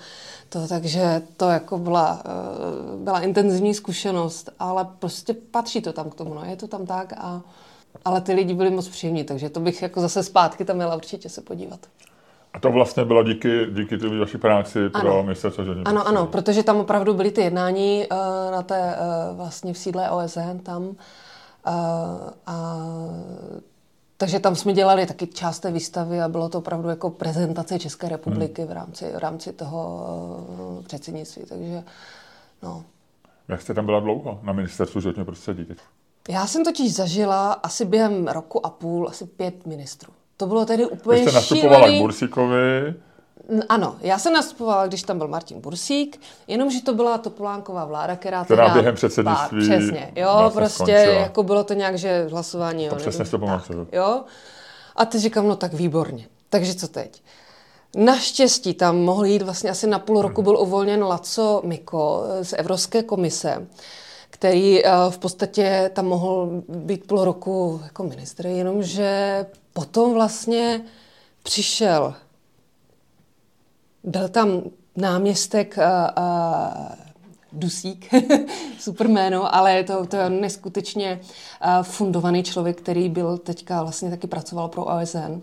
to, 0.52 0.68
takže 0.68 1.22
to 1.36 1.48
jako 1.48 1.78
byla, 1.78 2.22
eh, 2.24 2.96
byla 2.96 3.20
intenzivní 3.20 3.74
zkušenost, 3.74 4.50
ale 4.58 4.86
prostě 4.98 5.34
patří 5.34 5.82
to 5.82 5.92
tam 5.92 6.10
k 6.10 6.14
tomu, 6.14 6.34
no, 6.34 6.44
je 6.44 6.56
to 6.56 6.68
tam 6.68 6.86
tak 6.86 7.12
a 7.16 7.42
ale 8.04 8.20
ty 8.20 8.32
lidi 8.32 8.54
byli 8.54 8.70
moc 8.70 8.88
příjemní, 8.88 9.24
takže 9.24 9.50
to 9.50 9.60
bych 9.60 9.82
jako 9.82 10.00
zase 10.00 10.22
zpátky 10.22 10.64
tam 10.64 10.76
měla 10.76 10.96
určitě 10.96 11.28
se 11.28 11.40
podívat. 11.40 11.80
A 12.52 12.58
to 12.60 12.70
vlastně 12.70 13.04
bylo 13.04 13.22
díky, 13.22 13.66
díky 13.74 13.98
ty 13.98 14.18
vaší 14.18 14.38
práci 14.38 14.78
pro 14.88 15.22
ministerstvo 15.22 15.64
životního 15.64 15.88
Ano, 15.88 16.06
ano, 16.06 16.26
protože 16.26 16.62
tam 16.62 16.76
opravdu 16.76 17.14
byly 17.14 17.30
ty 17.30 17.40
jednání 17.40 18.06
uh, 18.10 18.52
na 18.52 18.62
té 18.62 18.80
uh, 18.80 19.36
vlastně 19.36 19.72
v 19.72 19.78
sídle 19.78 20.10
OSN 20.10 20.58
tam 20.62 20.82
uh, 20.82 20.94
a 22.46 22.76
takže 24.22 24.40
tam 24.40 24.56
jsme 24.56 24.72
dělali 24.72 25.06
taky 25.06 25.26
část 25.26 25.60
té 25.60 25.70
výstavy 25.70 26.20
a 26.20 26.28
bylo 26.28 26.48
to 26.48 26.58
opravdu 26.58 26.88
jako 26.88 27.10
prezentace 27.10 27.78
České 27.78 28.08
republiky 28.08 28.62
hmm. 28.62 28.70
v, 28.70 28.72
rámci, 28.72 29.04
v 29.04 29.18
rámci 29.18 29.52
toho 29.52 30.06
uh, 30.78 30.84
předsednictví. 30.84 31.42
Takže, 31.48 31.82
no. 32.62 32.84
Jak 33.48 33.62
jste 33.62 33.74
tam 33.74 33.86
byla 33.86 34.00
dlouho 34.00 34.40
na 34.42 34.52
ministerstvu 34.52 35.00
životního 35.00 35.24
prostředí? 35.24 35.66
Já 36.28 36.46
jsem 36.46 36.64
totiž 36.64 36.94
zažila 36.94 37.52
asi 37.52 37.84
během 37.84 38.28
roku 38.28 38.66
a 38.66 38.70
půl 38.70 39.08
asi 39.08 39.26
pět 39.26 39.66
ministrů. 39.66 40.12
To 40.36 40.46
bylo 40.46 40.66
tedy 40.66 40.86
úplně 40.86 41.20
Vy 41.20 41.26
jste 41.26 41.34
nastupovala 41.34 41.76
šílený... 41.76 41.98
k 41.98 42.02
Bursíkovi. 42.02 42.94
Ano, 43.68 43.96
já 44.00 44.18
jsem 44.18 44.32
nastupovala, 44.32 44.86
když 44.86 45.02
tam 45.02 45.18
byl 45.18 45.28
Martin 45.28 45.60
Bursík, 45.60 46.20
jenomže 46.46 46.82
to 46.82 46.94
byla 46.94 47.18
Topolánková 47.18 47.84
vláda, 47.84 48.16
která, 48.16 48.44
která 48.44 48.68
během 48.68 48.94
předsednictví 48.94 49.60
přesně, 49.60 50.12
jo, 50.16 50.50
prostě 50.54 50.74
skončila. 50.74 51.14
jako 51.14 51.42
bylo 51.42 51.64
to 51.64 51.74
nějak, 51.74 51.98
že 51.98 52.26
hlasování, 52.30 52.88
to 52.88 52.94
jo, 52.94 52.98
přesně 53.00 53.24
to 53.24 53.38
pamatuju. 53.38 53.88
Jo, 53.92 54.22
a 54.96 55.04
teď 55.04 55.20
říkám, 55.20 55.48
no 55.48 55.56
tak 55.56 55.72
výborně. 55.72 56.26
Takže 56.50 56.74
co 56.74 56.88
teď? 56.88 57.22
Naštěstí 57.96 58.74
tam 58.74 58.98
mohl 58.98 59.24
jít 59.24 59.42
vlastně 59.42 59.70
asi 59.70 59.86
na 59.86 59.98
půl 59.98 60.22
roku 60.22 60.42
byl 60.42 60.56
uvolněn 60.56 61.04
Laco 61.04 61.60
Miko 61.64 62.24
z 62.42 62.52
Evropské 62.52 63.02
komise, 63.02 63.66
který 64.30 64.84
eh, 64.84 64.90
v 65.10 65.18
podstatě 65.18 65.90
tam 65.94 66.06
mohl 66.06 66.62
být 66.68 67.06
půl 67.06 67.24
roku 67.24 67.80
jako 67.84 68.02
ministr, 68.02 68.46
jenomže 68.46 69.46
potom 69.72 70.14
vlastně 70.14 70.84
přišel, 71.42 72.14
byl 74.04 74.28
tam 74.28 74.62
náměstek 74.96 75.78
eh, 75.78 75.84
a 76.16 76.74
eh, 76.90 76.96
Dusík, 77.52 78.14
super 78.78 79.08
jméno, 79.08 79.54
ale 79.54 79.72
je 79.72 79.84
to, 79.84 80.06
to 80.06 80.16
je 80.16 80.30
neskutečně 80.30 81.20
fundovaný 81.82 82.42
člověk, 82.42 82.80
který 82.80 83.08
byl 83.08 83.38
teďka 83.38 83.82
vlastně 83.82 84.10
taky 84.10 84.26
pracoval 84.26 84.68
pro 84.68 84.84
OSN. 84.84 85.40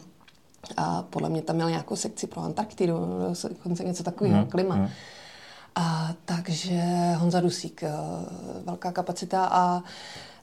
A 0.78 1.04
podle 1.10 1.30
mě 1.30 1.42
tam 1.42 1.56
měl 1.56 1.70
nějakou 1.70 1.96
sekci 1.96 2.28
pro 2.28 2.42
Antarktidu, 2.42 2.96
něco 3.84 4.04
takového, 4.04 4.38
hmm. 4.38 4.50
klima. 4.50 4.76
Hmm. 4.76 4.90
A, 5.76 6.14
takže 6.26 6.82
Honza 7.18 7.40
Dusík, 7.40 7.84
eh, 7.84 7.92
velká 8.66 8.92
kapacita 8.92 9.46
a 9.52 9.84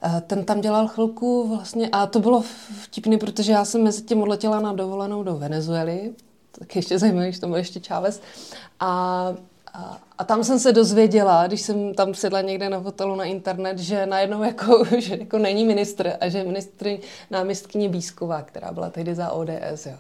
eh, 0.03 0.21
ten 0.21 0.45
tam 0.45 0.61
dělal 0.61 0.89
chvilku 0.89 1.49
vlastně 1.49 1.89
a 1.89 2.07
to 2.07 2.21
bylo 2.21 2.43
vtipný, 2.83 3.19
protože 3.19 3.53
já 3.53 3.65
jsem 3.65 3.83
mezi 3.83 4.03
tím 4.03 4.23
odletěla 4.23 4.61
na 4.61 4.73
dovolenou 4.73 5.23
do 5.23 5.37
Venezuely, 5.37 6.15
tak 6.59 6.77
ještě 6.77 6.99
zajímavé, 6.99 7.33
že 7.33 7.41
to 7.41 7.47
byl 7.47 7.57
ještě 7.57 7.81
Chávez. 7.81 8.21
A, 8.81 9.35
a, 9.75 10.01
a 10.19 10.25
tam 10.25 10.45
jsem 10.45 10.59
se 10.59 10.73
dozvěděla, 10.73 11.47
když 11.47 11.61
jsem 11.61 11.95
tam 11.95 12.15
sedla 12.15 12.41
někde 12.41 12.69
na 12.69 12.77
hotelu 12.77 13.17
na 13.17 13.25
internet, 13.25 13.79
že 13.79 14.07
najednou 14.07 14.43
jako, 14.43 14.85
že 14.99 15.17
jako 15.17 15.39
není 15.39 15.65
ministr 15.65 16.13
a 16.21 16.29
že 16.29 16.45
ministr 16.45 16.97
náměstkyně 17.31 17.89
Bísková, 17.89 18.43
která 18.43 18.73
byla 18.73 18.91
tehdy 18.91 19.15
za 19.15 19.31
ODS. 19.31 19.87
Jo. 19.87 19.97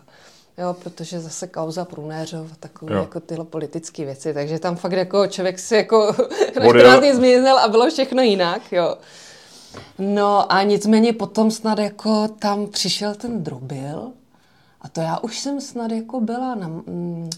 Jo, 0.58 0.76
protože 0.82 1.20
zase 1.20 1.46
kauza 1.46 1.84
Prunéřov, 1.84 2.56
takové 2.60 2.94
jo. 2.94 3.00
jako 3.00 3.20
tyhle 3.20 3.44
politické 3.44 4.04
věci, 4.04 4.34
takže 4.34 4.58
tam 4.58 4.76
fakt 4.76 4.92
jako 4.92 5.26
člověk 5.26 5.58
si 5.58 5.74
jako 5.74 6.14
na 6.84 7.14
zmizel 7.14 7.58
a 7.58 7.68
bylo 7.68 7.90
všechno 7.90 8.22
jinak, 8.22 8.72
jo. 8.72 8.96
No 9.98 10.52
a 10.52 10.62
nicméně 10.62 11.12
potom 11.12 11.50
snad 11.50 11.78
jako 11.78 12.28
tam 12.28 12.66
přišel 12.66 13.14
ten 13.14 13.42
drobil 13.42 14.12
a 14.86 14.88
to 14.88 15.00
já 15.00 15.18
už 15.18 15.38
jsem 15.38 15.60
snad 15.60 15.90
jako 15.90 16.20
byla 16.20 16.54
na... 16.54 16.68
Mm, 16.68 17.30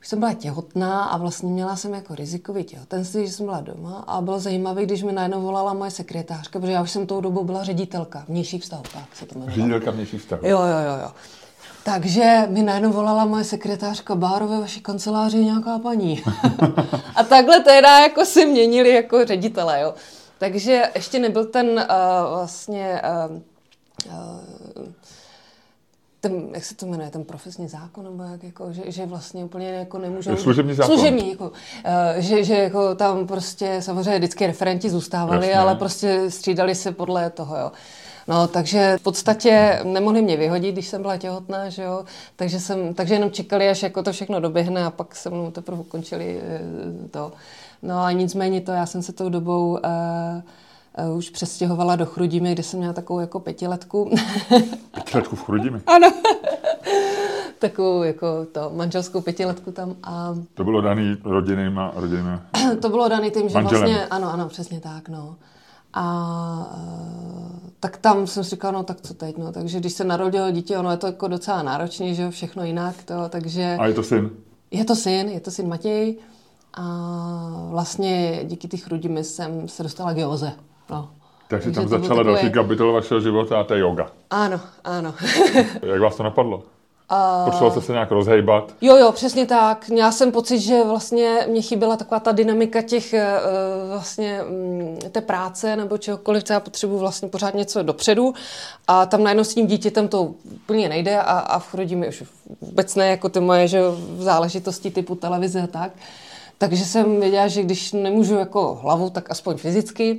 už 0.00 0.08
jsem 0.08 0.18
byla 0.18 0.32
těhotná 0.32 1.04
a 1.04 1.16
vlastně 1.16 1.50
měla 1.50 1.76
jsem 1.76 1.94
jako 1.94 2.14
rizikový 2.14 2.64
těhotenství, 2.64 3.26
že 3.26 3.32
jsem 3.32 3.46
byla 3.46 3.60
doma 3.60 4.04
a 4.06 4.20
bylo 4.20 4.40
zajímavé, 4.40 4.84
když 4.84 5.02
mi 5.02 5.12
najednou 5.12 5.42
volala 5.42 5.74
moje 5.74 5.90
sekretářka, 5.90 6.58
protože 6.58 6.72
já 6.72 6.82
už 6.82 6.90
jsem 6.90 7.06
tou 7.06 7.20
dobou 7.20 7.44
byla 7.44 7.64
ředitelka 7.64 8.24
vnějších 8.28 8.62
vztahů, 8.62 8.82
tak 8.92 9.16
se 9.16 9.26
to 9.26 9.38
jmenuje. 9.38 9.54
Ředitelka 9.54 9.90
vnějších 9.90 10.20
vztahů. 10.20 10.46
Jo, 10.46 10.58
jo, 10.58 10.78
jo, 10.86 11.02
jo. 11.02 11.10
Takže 11.84 12.46
mi 12.48 12.62
najednou 12.62 12.92
volala 12.92 13.24
moje 13.24 13.44
sekretářka 13.44 14.14
Báro 14.14 14.48
ve 14.48 14.60
vaší 14.60 14.80
kanceláři 14.80 15.44
nějaká 15.44 15.78
paní. 15.78 16.22
a 17.14 17.24
takhle 17.24 17.60
teda 17.60 17.98
jako 17.98 18.24
si 18.24 18.46
měnili 18.46 18.94
jako 18.94 19.24
ředitele, 19.24 19.80
jo. 19.80 19.94
Takže 20.38 20.90
ještě 20.94 21.18
nebyl 21.18 21.44
ten 21.44 21.66
uh, 21.66 21.84
vlastně 22.30 23.02
uh, 23.28 23.36
uh, 24.06 24.92
ten, 26.20 26.48
jak 26.54 26.64
se 26.64 26.74
to 26.74 26.86
jmenuje, 26.86 27.10
ten 27.10 27.24
profesní 27.24 27.68
zákon, 27.68 28.04
nebo 28.04 28.22
jak, 28.22 28.42
jako, 28.42 28.72
že, 28.72 28.82
že 28.86 29.06
vlastně 29.06 29.44
úplně 29.44 29.68
jako 29.68 29.98
nemůžou... 29.98 30.36
Služební 30.36 30.74
zákon. 30.74 30.96
Služební, 30.96 31.30
jako, 31.30 31.44
uh, 31.44 31.52
že, 32.16 32.44
že 32.44 32.54
jako 32.54 32.94
tam 32.94 33.26
prostě 33.26 33.82
samozřejmě 33.82 34.18
vždycky 34.18 34.46
referenti 34.46 34.90
zůstávali, 34.90 35.46
Jasně. 35.46 35.60
ale 35.60 35.74
prostě 35.74 36.30
střídali 36.30 36.74
se 36.74 36.92
podle 36.92 37.30
toho, 37.30 37.56
jo. 37.56 37.72
No, 38.28 38.48
takže 38.48 38.96
v 38.98 39.02
podstatě 39.02 39.80
nemohli 39.84 40.22
mě 40.22 40.36
vyhodit, 40.36 40.72
když 40.72 40.88
jsem 40.88 41.02
byla 41.02 41.16
těhotná, 41.16 41.68
že 41.68 41.82
jo? 41.82 42.04
Takže, 42.36 42.60
jsem, 42.60 42.94
takže 42.94 43.14
jenom 43.14 43.30
čekali, 43.30 43.68
až 43.68 43.82
jako 43.82 44.02
to 44.02 44.12
všechno 44.12 44.40
doběhne 44.40 44.84
a 44.84 44.90
pak 44.90 45.16
se 45.16 45.30
mnou 45.30 45.50
teprve 45.50 45.80
ukončili 45.80 46.40
eh, 46.42 47.08
to. 47.10 47.32
No 47.82 48.02
a 48.02 48.12
nicméně 48.12 48.60
to, 48.60 48.72
já 48.72 48.86
jsem 48.86 49.02
se 49.02 49.12
tou 49.12 49.28
dobou 49.28 49.70
uh, 49.70 49.78
už 51.16 51.30
přestěhovala 51.30 51.96
do 51.96 52.06
Chrudimi, 52.06 52.52
kde 52.52 52.62
jsem 52.62 52.78
měla 52.78 52.94
takovou 52.94 53.20
jako 53.20 53.40
pětiletku. 53.40 54.10
Pětiletku 54.94 55.36
v 55.36 55.44
Chrudimi? 55.44 55.80
Ano. 55.86 56.12
takovou 57.58 58.02
jako 58.02 58.46
to 58.52 58.70
manželskou 58.74 59.20
pětiletku 59.20 59.72
tam. 59.72 59.96
A... 60.02 60.34
To 60.54 60.64
bylo 60.64 60.80
daný 60.80 61.16
rodinnýma, 61.24 61.92
rodinnýma 61.96 62.42
To 62.82 62.88
bylo 62.88 63.08
daný 63.08 63.30
tím, 63.30 63.48
že 63.48 63.54
manželem. 63.54 63.84
vlastně, 63.84 64.06
ano, 64.06 64.32
ano, 64.32 64.48
přesně 64.48 64.80
tak, 64.80 65.08
no. 65.08 65.36
A 65.94 66.76
tak 67.80 67.96
tam 67.96 68.26
jsem 68.26 68.44
si 68.44 68.50
říkala, 68.50 68.72
no 68.72 68.82
tak 68.82 69.00
co 69.00 69.14
teď, 69.14 69.38
no. 69.38 69.52
Takže 69.52 69.80
když 69.80 69.92
se 69.92 70.04
narodilo 70.04 70.50
dítě, 70.50 70.78
ono 70.78 70.90
je 70.90 70.96
to 70.96 71.06
jako 71.06 71.28
docela 71.28 71.62
náročné, 71.62 72.14
že 72.14 72.22
jo, 72.22 72.30
všechno 72.30 72.64
jinak, 72.64 72.94
to, 73.04 73.14
takže... 73.28 73.76
A 73.80 73.86
je 73.86 73.94
to 73.94 74.02
syn? 74.02 74.30
Je 74.70 74.84
to 74.84 74.96
syn, 74.96 75.28
je 75.28 75.40
to 75.40 75.50
syn 75.50 75.68
Matěj. 75.68 76.16
A 76.74 76.82
vlastně 77.70 78.40
díky 78.44 78.68
těch 78.68 78.82
chrudimi 78.84 79.24
jsem 79.24 79.68
se 79.68 79.82
dostala 79.82 80.12
k 80.12 80.18
joze, 80.18 80.52
no. 80.90 81.10
Takže, 81.48 81.70
takže 81.70 81.80
tam 81.80 82.00
začala 82.00 82.22
další 82.22 82.50
kapitola 82.50 82.92
vašeho 82.92 83.20
života 83.20 83.60
a 83.60 83.64
to 83.64 83.74
je 83.74 83.80
yoga. 83.80 84.10
Ano, 84.30 84.60
ano. 84.84 85.14
Jak 85.82 86.00
vás 86.00 86.16
to 86.16 86.22
napadlo? 86.22 86.62
A... 87.08 87.44
Potřeboval 87.44 87.70
jste 87.70 87.80
se 87.80 87.92
nějak 87.92 88.10
rozhejbat? 88.10 88.74
Jo, 88.80 88.96
jo, 88.96 89.12
přesně 89.12 89.46
tak. 89.46 89.88
Měla 89.88 90.12
jsem 90.12 90.32
pocit, 90.32 90.58
že 90.58 90.84
vlastně 90.84 91.46
mě 91.48 91.62
chyběla 91.62 91.96
taková 91.96 92.20
ta 92.20 92.32
dynamika 92.32 92.82
těch 92.82 93.14
uh, 93.14 93.90
vlastně 93.90 94.40
um, 94.42 94.98
té 95.12 95.20
práce 95.20 95.76
nebo 95.76 95.98
čehokoliv, 95.98 96.44
co 96.44 96.52
já 96.52 96.60
potřebuji 96.60 96.98
vlastně 96.98 97.28
pořád 97.28 97.54
něco 97.54 97.82
dopředu 97.82 98.34
a 98.88 99.06
tam 99.06 99.22
najednou 99.22 99.44
s 99.44 99.54
tím 99.54 99.66
dítětem 99.66 100.08
to 100.08 100.22
úplně 100.54 100.88
nejde 100.88 101.18
a, 101.18 101.22
a 101.22 101.58
vchodí 101.58 101.96
mi 101.96 102.08
už 102.08 102.24
vůbec 102.60 102.94
ne 102.94 103.08
jako 103.08 103.28
ty 103.28 103.40
moje 103.40 103.68
že, 103.68 103.80
záležitosti 104.18 104.90
typu 104.90 105.14
televize 105.14 105.62
a 105.62 105.66
tak. 105.66 105.92
Takže 106.58 106.84
jsem 106.84 107.20
věděla, 107.20 107.48
že 107.48 107.62
když 107.62 107.92
nemůžu 107.92 108.34
jako 108.34 108.78
hlavu, 108.82 109.10
tak 109.10 109.30
aspoň 109.30 109.56
fyzicky. 109.56 110.18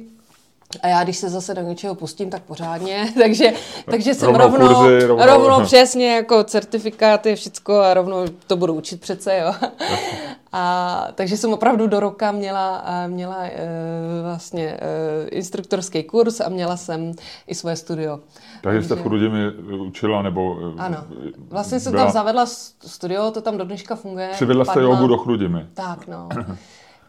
A 0.81 0.87
já, 0.87 1.03
když 1.03 1.17
se 1.17 1.29
zase 1.29 1.53
do 1.53 1.61
něčeho 1.61 1.95
pustím, 1.95 2.29
tak 2.29 2.41
pořádně, 2.43 3.13
takže, 3.21 3.53
takže 3.91 4.13
jsem 4.13 4.35
Rovnou 4.35 4.57
rovnou, 4.57 4.75
kurzy, 4.75 5.05
rovnou- 5.05 5.25
rovnou 5.25 5.65
přesně 5.65 6.15
jako 6.15 6.43
certifikáty, 6.43 7.35
všecko 7.35 7.79
a 7.79 7.93
rovnou 7.93 8.25
to 8.47 8.57
budu 8.57 8.73
učit 8.73 9.01
přece, 9.01 9.37
jo. 9.37 9.53
A, 10.51 11.07
takže 11.15 11.37
jsem 11.37 11.53
opravdu 11.53 11.87
do 11.87 11.99
roka 11.99 12.31
měla, 12.31 12.83
měla 13.07 13.35
e, 13.43 13.51
vlastně 14.23 14.65
e, 14.67 15.27
instruktorský 15.29 16.03
kurz 16.03 16.39
a 16.41 16.49
měla 16.49 16.77
jsem 16.77 17.11
i 17.47 17.55
svoje 17.55 17.75
studio. 17.75 18.19
Takže 18.61 18.83
jste 18.83 18.95
v 18.95 19.01
Chrudimi 19.01 19.51
učila, 19.87 20.21
nebo... 20.21 20.57
eh, 20.77 20.81
Ano. 20.81 20.97
Vlastně 21.49 21.79
jsem 21.79 21.91
byla- 21.91 22.03
tam 22.03 22.11
zavedla 22.13 22.45
studio, 22.85 23.31
to 23.31 23.41
tam 23.41 23.57
do 23.57 23.63
dneška 23.65 23.95
funguje. 23.95 24.29
Přivedla 24.33 24.65
jste 24.65 24.81
jogu 24.81 25.07
do 25.07 25.17
Chrudimi. 25.17 25.65
Tak, 25.73 26.07
no. 26.07 26.29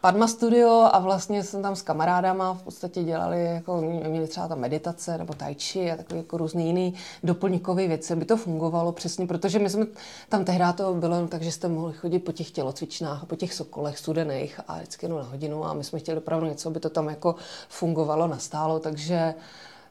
Padma 0.01 0.27
Studio 0.27 0.89
a 0.91 0.99
vlastně 0.99 1.43
jsem 1.43 1.61
tam 1.61 1.75
s 1.75 1.81
kamarádama 1.81 2.53
v 2.53 2.63
podstatě 2.63 3.03
dělali, 3.03 3.45
jako 3.45 3.81
měli 3.81 4.27
třeba 4.27 4.47
tam 4.47 4.59
meditace 4.59 5.17
nebo 5.17 5.33
tai 5.33 5.55
chi 5.55 5.91
a 5.91 5.95
takové 5.97 6.17
jako 6.17 6.37
různé 6.37 6.63
jiné 6.63 6.97
doplňkové 7.23 7.87
věci, 7.87 8.13
aby 8.13 8.25
to 8.25 8.37
fungovalo 8.37 8.91
přesně, 8.91 9.27
protože 9.27 9.59
my 9.59 9.69
jsme 9.69 9.85
tam 10.29 10.45
tehdy 10.45 10.65
to 10.75 10.93
bylo 10.93 11.15
jen 11.15 11.27
tak, 11.27 11.41
že 11.41 11.51
jste 11.51 11.67
mohli 11.67 11.93
chodit 11.93 12.19
po 12.19 12.31
těch 12.31 12.51
tělocvičnách 12.51 13.25
po 13.25 13.35
těch 13.35 13.53
sokolech 13.53 13.97
studených 13.97 14.59
a 14.67 14.77
vždycky 14.77 15.05
jenom 15.05 15.19
na 15.19 15.25
hodinu 15.25 15.65
a 15.65 15.73
my 15.73 15.83
jsme 15.83 15.99
chtěli 15.99 16.17
opravdu 16.17 16.47
něco, 16.47 16.69
aby 16.69 16.79
to 16.79 16.89
tam 16.89 17.09
jako 17.09 17.35
fungovalo, 17.69 18.27
nastálo, 18.27 18.79
takže 18.79 19.33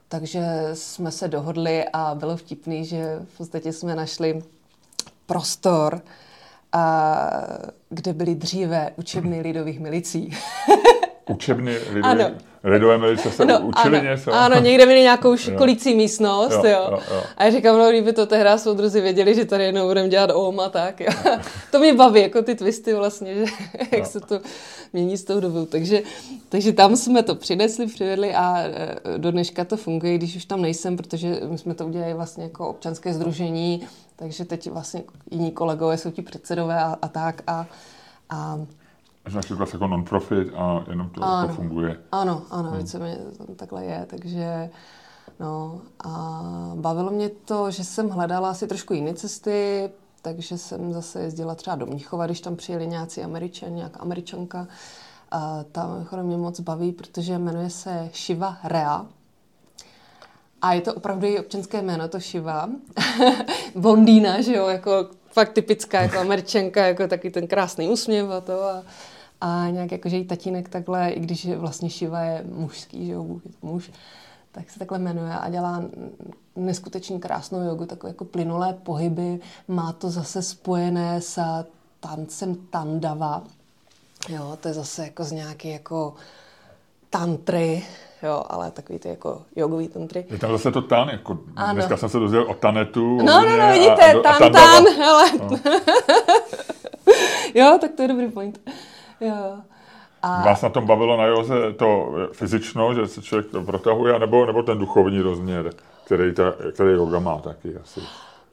takže 0.09 0.71
jsme 0.75 1.11
se 1.11 1.29
dohodli 1.29 1.85
a 1.93 2.15
bylo 2.15 2.37
vtipný, 2.37 2.85
že 2.85 3.21
v 3.35 3.37
podstatě 3.37 3.73
jsme 3.73 3.95
našli 3.95 4.43
prostor, 5.27 6.03
a, 6.73 7.31
kde 7.91 8.13
byly 8.13 8.35
dříve 8.35 8.91
učebny 8.97 9.41
lidových 9.41 9.81
milicí. 9.81 10.31
Učebny 11.31 11.77
Ano. 12.03 12.13
lidové, 12.25 12.35
lidové 12.65 12.99
milice 12.99 13.31
se 13.31 13.45
No, 13.45 13.61
učili 13.61 13.99
ano, 13.99 14.09
něco? 14.11 14.33
ano, 14.35 14.61
někde 14.61 14.87
měli 14.87 15.01
nějakou 15.03 15.37
školící 15.37 15.95
místnost, 15.95 16.53
Jo, 16.53 16.63
jo. 16.65 16.89
jo, 16.91 16.99
jo. 17.15 17.23
A 17.37 17.45
já 17.45 17.51
říkám, 17.51 17.79
no, 17.79 17.91
kdyby 17.91 18.13
to 18.13 18.27
tehdy 18.27 18.51
soudruzi 18.57 19.01
věděli, 19.01 19.35
že 19.35 19.45
tady 19.45 19.65
jednou 19.65 19.87
budeme 19.89 20.09
dělat 20.09 20.31
OM 20.35 20.61
a 20.61 20.69
tak. 20.69 21.01
Jo. 21.01 21.09
to 21.71 21.79
mě 21.79 21.95
baví, 21.95 22.21
jako 22.23 22.43
ty 22.43 22.55
twisty 22.55 22.95
vlastně, 22.95 23.35
že 23.35 23.45
jak 23.97 24.07
se 24.07 24.21
to 24.21 24.41
mění 24.93 25.17
s 25.17 25.25
tou 25.25 25.41
dobou. 25.41 25.67
Takže, 25.67 26.03
takže 26.49 26.73
tam 26.73 26.97
jsme 26.97 27.23
to 27.23 27.35
přinesli, 27.35 27.87
přivedli 27.87 28.35
a 28.35 28.59
e, 28.63 28.97
do 29.19 29.31
dneška 29.31 29.65
to 29.65 29.77
funguje, 29.77 30.15
když 30.19 30.37
už 30.37 30.45
tam 30.45 30.63
nejsem, 30.63 30.97
protože 30.97 31.41
my 31.51 31.59
jsme 31.59 31.75
to 31.75 31.87
udělali 31.87 32.15
vlastně 32.15 32.45
jako 32.45 32.69
občanské 32.69 33.15
združení, 33.15 33.87
takže 34.21 34.45
teď 34.45 34.71
vlastně 34.71 35.03
jiní 35.31 35.51
kolegové 35.51 35.99
jsou 35.99 36.11
ti 36.11 36.23
předsedové 36.23 36.81
a, 36.85 36.97
a 37.03 37.09
tak 37.09 37.43
a, 37.47 37.67
a 38.31 38.59
našli 39.35 39.57
vlastně 39.57 39.77
jako 39.77 39.87
non-profit 39.87 40.55
a 40.55 40.85
jenom 40.91 41.11
to 41.11 41.25
Ano. 41.25 41.43
jako 41.43 41.55
funguje. 41.55 41.97
Ano, 42.13 42.43
ano, 42.51 42.71
hmm. 42.71 42.79
víceméně 42.79 43.17
to 43.47 43.55
takhle 43.55 43.85
je, 43.85 44.07
takže 44.11 44.71
no 45.41 45.81
a 46.05 46.43
bavilo 46.75 47.11
mě 47.11 47.29
to, 47.29 47.71
že 47.71 47.85
jsem 47.85 48.09
hledala 48.11 48.51
asi 48.51 48.67
trošku 48.67 48.95
jiné 48.95 49.15
cesty, 49.15 49.91
takže 50.23 50.59
jsem 50.59 50.93
zase 50.93 51.21
jezdila 51.21 51.55
třeba 51.55 51.77
do 51.77 51.87
Mnichova, 51.87 52.27
když 52.27 52.41
tam 52.41 52.57
přijeli 52.57 52.87
nějací 52.87 53.23
američani, 53.23 53.77
nějaká 53.77 54.01
američanka. 54.01 54.67
A 55.31 55.65
ta 55.73 56.05
mě 56.23 56.37
moc 56.37 56.61
baví, 56.61 56.93
protože 56.93 57.39
jmenuje 57.39 57.71
se 57.71 58.11
Shiva 58.15 58.57
Rea. 58.65 59.07
A 60.63 60.73
je 60.73 60.81
to 60.81 60.95
opravdu 60.95 61.27
její 61.27 61.39
občanské 61.39 61.83
jméno, 61.83 62.09
to 62.09 62.21
Shiva. 62.21 62.69
Blondýna, 63.75 64.41
že 64.41 64.57
jo, 64.57 64.69
jako 64.69 65.09
fakt 65.33 65.53
typická 65.53 66.01
jako 66.01 66.19
američanka, 66.21 66.87
jako 66.87 67.09
taky 67.09 67.31
ten 67.31 67.47
krásný 67.47 67.89
úsměv 67.89 68.31
a 68.31 68.41
to. 68.41 68.63
A, 68.63 68.83
a 69.41 69.71
nějak 69.71 69.93
jako, 69.93 70.09
že 70.09 70.17
její 70.17 70.25
tatínek 70.25 70.69
takhle, 70.69 71.11
i 71.11 71.21
když 71.21 71.45
je 71.45 71.57
vlastně 71.57 71.91
Shiva 71.91 72.21
je 72.21 72.45
mužský, 72.53 73.07
že 73.07 73.13
jo, 73.13 73.25
Bůh 73.25 73.45
je 73.45 73.53
to 73.61 73.67
muž, 73.67 73.91
tak 74.53 74.71
se 74.71 74.79
takhle 74.79 74.99
jmenuje 74.99 75.33
a 75.33 75.49
dělá 75.49 75.85
neskutečně 76.57 77.19
krásnou 77.19 77.63
jogu, 77.63 77.87
takové 77.87 78.11
jako 78.11 78.25
plynulé 78.25 78.73
pohyby. 78.73 79.41
Má 79.69 79.93
to 79.93 80.11
zase 80.11 80.43
spojené 80.43 81.21
s 81.21 81.65
tancem 82.01 82.57
tandava. 82.71 83.45
Jo, 84.29 84.59
to 84.61 84.69
je 84.69 84.75
zase 84.75 85.05
jako 85.05 85.25
z 85.25 85.33
nějaké 85.33 85.69
jako 85.69 86.15
tantry, 87.11 87.85
jo, 88.23 88.43
ale 88.49 88.71
takový 88.71 88.99
ty 88.99 89.09
jako 89.09 89.43
jogový 89.57 89.89
tantry. 89.89 90.27
Je 90.31 90.39
tam 90.39 90.53
zase 90.53 90.73
to 90.73 90.83
tan, 90.83 91.09
jako 91.09 91.39
Ano. 91.57 91.75
dneska 91.75 91.97
jsem 91.97 92.09
se 92.09 92.19
dozvěděl 92.19 92.51
o 92.51 92.55
tanetu. 92.55 93.17
No, 93.17 93.45
no, 93.45 93.57
no, 93.57 93.73
vidíte, 93.73 94.05
a 94.11 94.13
do- 94.13 94.27
a 94.29 94.39
tan, 94.39 94.53
tan, 94.53 94.85
hele. 94.97 95.31
jo, 97.55 97.79
tak 97.81 97.91
to 97.97 98.03
je 98.03 98.09
dobrý 98.09 98.29
point. 98.29 98.61
Jo. 99.21 99.35
A 100.23 100.43
Vás 100.45 100.63
na 100.63 100.69
tom 100.69 100.87
bavilo 100.87 101.17
na 101.17 101.25
joze 101.27 101.73
to 101.73 102.13
fyzično, 102.33 102.95
že 102.95 103.07
se 103.07 103.23
člověk 103.23 103.51
to 103.51 103.63
protahuje, 103.63 104.19
nebo, 104.19 104.47
nebo 104.47 104.63
ten 104.63 104.79
duchovní 104.79 105.21
rozměr, 105.21 105.73
který, 106.05 106.35
ta, 106.35 106.43
který 106.75 106.91
yoga 106.93 107.19
má 107.19 107.39
taky 107.39 107.77
asi. 107.83 108.01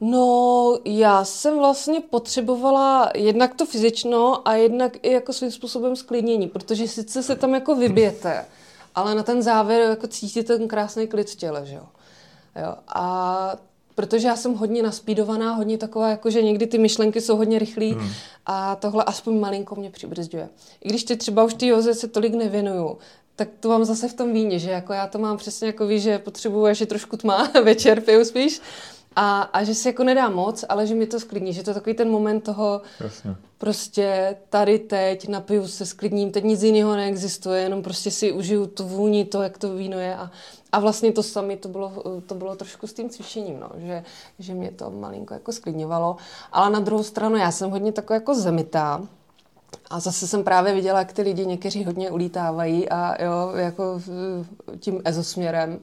No, 0.00 0.78
já 0.84 1.24
jsem 1.24 1.58
vlastně 1.58 2.00
potřebovala 2.00 3.10
jednak 3.14 3.54
to 3.54 3.66
fyzično 3.66 4.48
a 4.48 4.54
jednak 4.54 4.92
i 5.02 5.12
jako 5.12 5.32
svým 5.32 5.50
způsobem 5.50 5.96
sklidnění, 5.96 6.48
protože 6.48 6.88
sice 6.88 7.22
se 7.22 7.36
tam 7.36 7.54
jako 7.54 7.74
vybijete, 7.74 8.44
ale 8.94 9.14
na 9.14 9.22
ten 9.22 9.42
závěr 9.42 9.80
jako 9.80 10.06
cítíte 10.06 10.58
ten 10.58 10.68
krásný 10.68 11.06
klid 11.06 11.30
v 11.30 11.36
těle, 11.36 11.66
že 11.66 11.74
jo. 11.74 11.86
jo. 12.56 12.74
A 12.88 13.56
protože 13.94 14.28
já 14.28 14.36
jsem 14.36 14.54
hodně 14.54 14.82
naspídovaná, 14.82 15.54
hodně 15.54 15.78
taková, 15.78 16.08
jako 16.08 16.30
že 16.30 16.42
někdy 16.42 16.66
ty 16.66 16.78
myšlenky 16.78 17.20
jsou 17.20 17.36
hodně 17.36 17.58
rychlé 17.58 17.86
hmm. 17.86 18.10
a 18.46 18.76
tohle 18.76 19.04
aspoň 19.04 19.40
malinko 19.40 19.74
mě 19.74 19.90
přibrzďuje. 19.90 20.48
I 20.80 20.88
když 20.88 21.04
teď 21.04 21.18
třeba 21.18 21.44
už 21.44 21.54
ty 21.54 21.66
joze 21.66 21.94
se 21.94 22.08
tolik 22.08 22.34
nevěnuju, 22.34 22.98
tak 23.36 23.48
to 23.60 23.68
mám 23.68 23.84
zase 23.84 24.08
v 24.08 24.14
tom 24.14 24.32
víně, 24.32 24.58
že 24.58 24.70
jako 24.70 24.92
já 24.92 25.06
to 25.06 25.18
mám 25.18 25.36
přesně 25.36 25.66
jako 25.66 25.86
ví, 25.86 26.00
že 26.00 26.18
potřebuji, 26.18 26.66
až 26.66 26.80
je 26.80 26.86
trošku 26.86 27.16
tma, 27.16 27.50
večer 27.64 28.00
piju 28.00 28.24
spíš, 28.24 28.60
a, 29.20 29.42
a 29.42 29.64
že 29.64 29.74
si 29.74 29.88
jako 29.88 30.04
nedá 30.04 30.28
moc, 30.28 30.64
ale 30.68 30.86
že 30.86 30.94
mi 30.94 31.06
to 31.06 31.20
sklidní, 31.20 31.52
že 31.52 31.62
to 31.62 31.70
je 31.70 31.74
takový 31.74 31.96
ten 31.96 32.10
moment 32.10 32.40
toho, 32.40 32.80
Jasně. 33.00 33.36
prostě 33.58 34.36
tady 34.50 34.78
teď 34.78 35.28
napiju 35.28 35.68
se 35.68 35.86
sklidním, 35.86 36.30
teď 36.32 36.44
nic 36.44 36.62
jiného 36.62 36.96
neexistuje, 36.96 37.60
jenom 37.62 37.82
prostě 37.82 38.10
si 38.10 38.32
užiju 38.32 38.66
tu 38.66 38.84
vůni, 38.88 39.24
to, 39.24 39.42
jak 39.42 39.58
to 39.58 39.74
víno 39.74 39.98
je 39.98 40.16
a, 40.16 40.30
a 40.72 40.78
vlastně 40.80 41.12
to 41.12 41.22
samé 41.22 41.56
to 41.56 41.68
bylo, 41.68 41.92
to 42.26 42.34
bylo 42.34 42.56
trošku 42.56 42.86
s 42.86 42.92
tím 42.92 43.10
cvičením, 43.10 43.60
no, 43.60 43.70
že, 43.76 44.04
že 44.38 44.54
mě 44.54 44.70
to 44.70 44.90
malinko 44.90 45.34
jako 45.34 45.52
sklidňovalo, 45.52 46.16
ale 46.52 46.70
na 46.70 46.80
druhou 46.80 47.02
stranu 47.02 47.36
já 47.36 47.50
jsem 47.50 47.70
hodně 47.70 47.92
taková 47.92 48.14
jako 48.14 48.34
zemitá, 48.34 49.00
a 49.90 50.00
zase 50.00 50.26
jsem 50.28 50.44
právě 50.44 50.74
viděla, 50.74 50.98
jak 50.98 51.12
ty 51.12 51.22
lidi 51.22 51.46
někteří 51.46 51.84
hodně 51.84 52.10
ulítávají 52.10 52.88
a 52.88 53.22
jo, 53.24 53.52
jako 53.54 53.98
v- 53.98 54.46
tím 54.80 55.00
ezosměrem. 55.04 55.78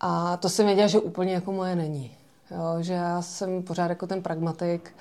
A 0.00 0.36
to 0.36 0.48
jsem 0.48 0.66
věděla, 0.66 0.86
že 0.88 0.98
úplně 0.98 1.32
jako 1.32 1.52
moje 1.52 1.76
není. 1.76 2.12
Jo, 2.50 2.82
že 2.82 2.92
já 2.92 3.22
jsem 3.22 3.62
pořád 3.62 3.88
jako 3.88 4.06
ten 4.06 4.22
pragmatik 4.22 4.94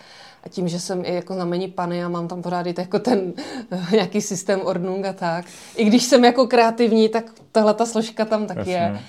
a 0.43 0.49
tím, 0.49 0.67
že 0.67 0.79
jsem 0.79 1.05
i 1.05 1.15
jako 1.15 1.33
znamení 1.33 1.67
pany 1.67 2.03
a 2.03 2.09
mám 2.09 2.27
tam 2.27 2.41
pořád 2.41 2.67
i 2.67 2.75
jako 2.77 2.99
ten 2.99 3.33
nějaký 3.91 4.21
systém 4.21 4.61
ordnung 4.61 5.05
a 5.05 5.13
tak. 5.13 5.45
I 5.75 5.85
když 5.85 6.03
jsem 6.03 6.25
jako 6.25 6.47
kreativní, 6.47 7.09
tak 7.09 7.25
tahle 7.51 7.73
ta 7.73 7.85
složka 7.85 8.25
tam 8.25 8.47
taky 8.47 8.59
Jasně. 8.59 8.73
je. 8.73 8.99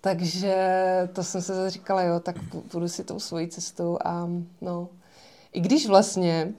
Takže 0.00 0.56
to 1.12 1.24
jsem 1.24 1.42
se 1.42 1.70
říkala, 1.70 2.02
jo, 2.02 2.20
tak 2.20 2.36
půjdu 2.70 2.88
si 2.88 3.04
tou 3.04 3.18
svojí 3.18 3.48
cestou 3.48 3.98
a 4.04 4.28
no. 4.60 4.88
I 5.52 5.60
když 5.60 5.86
vlastně 5.86 6.52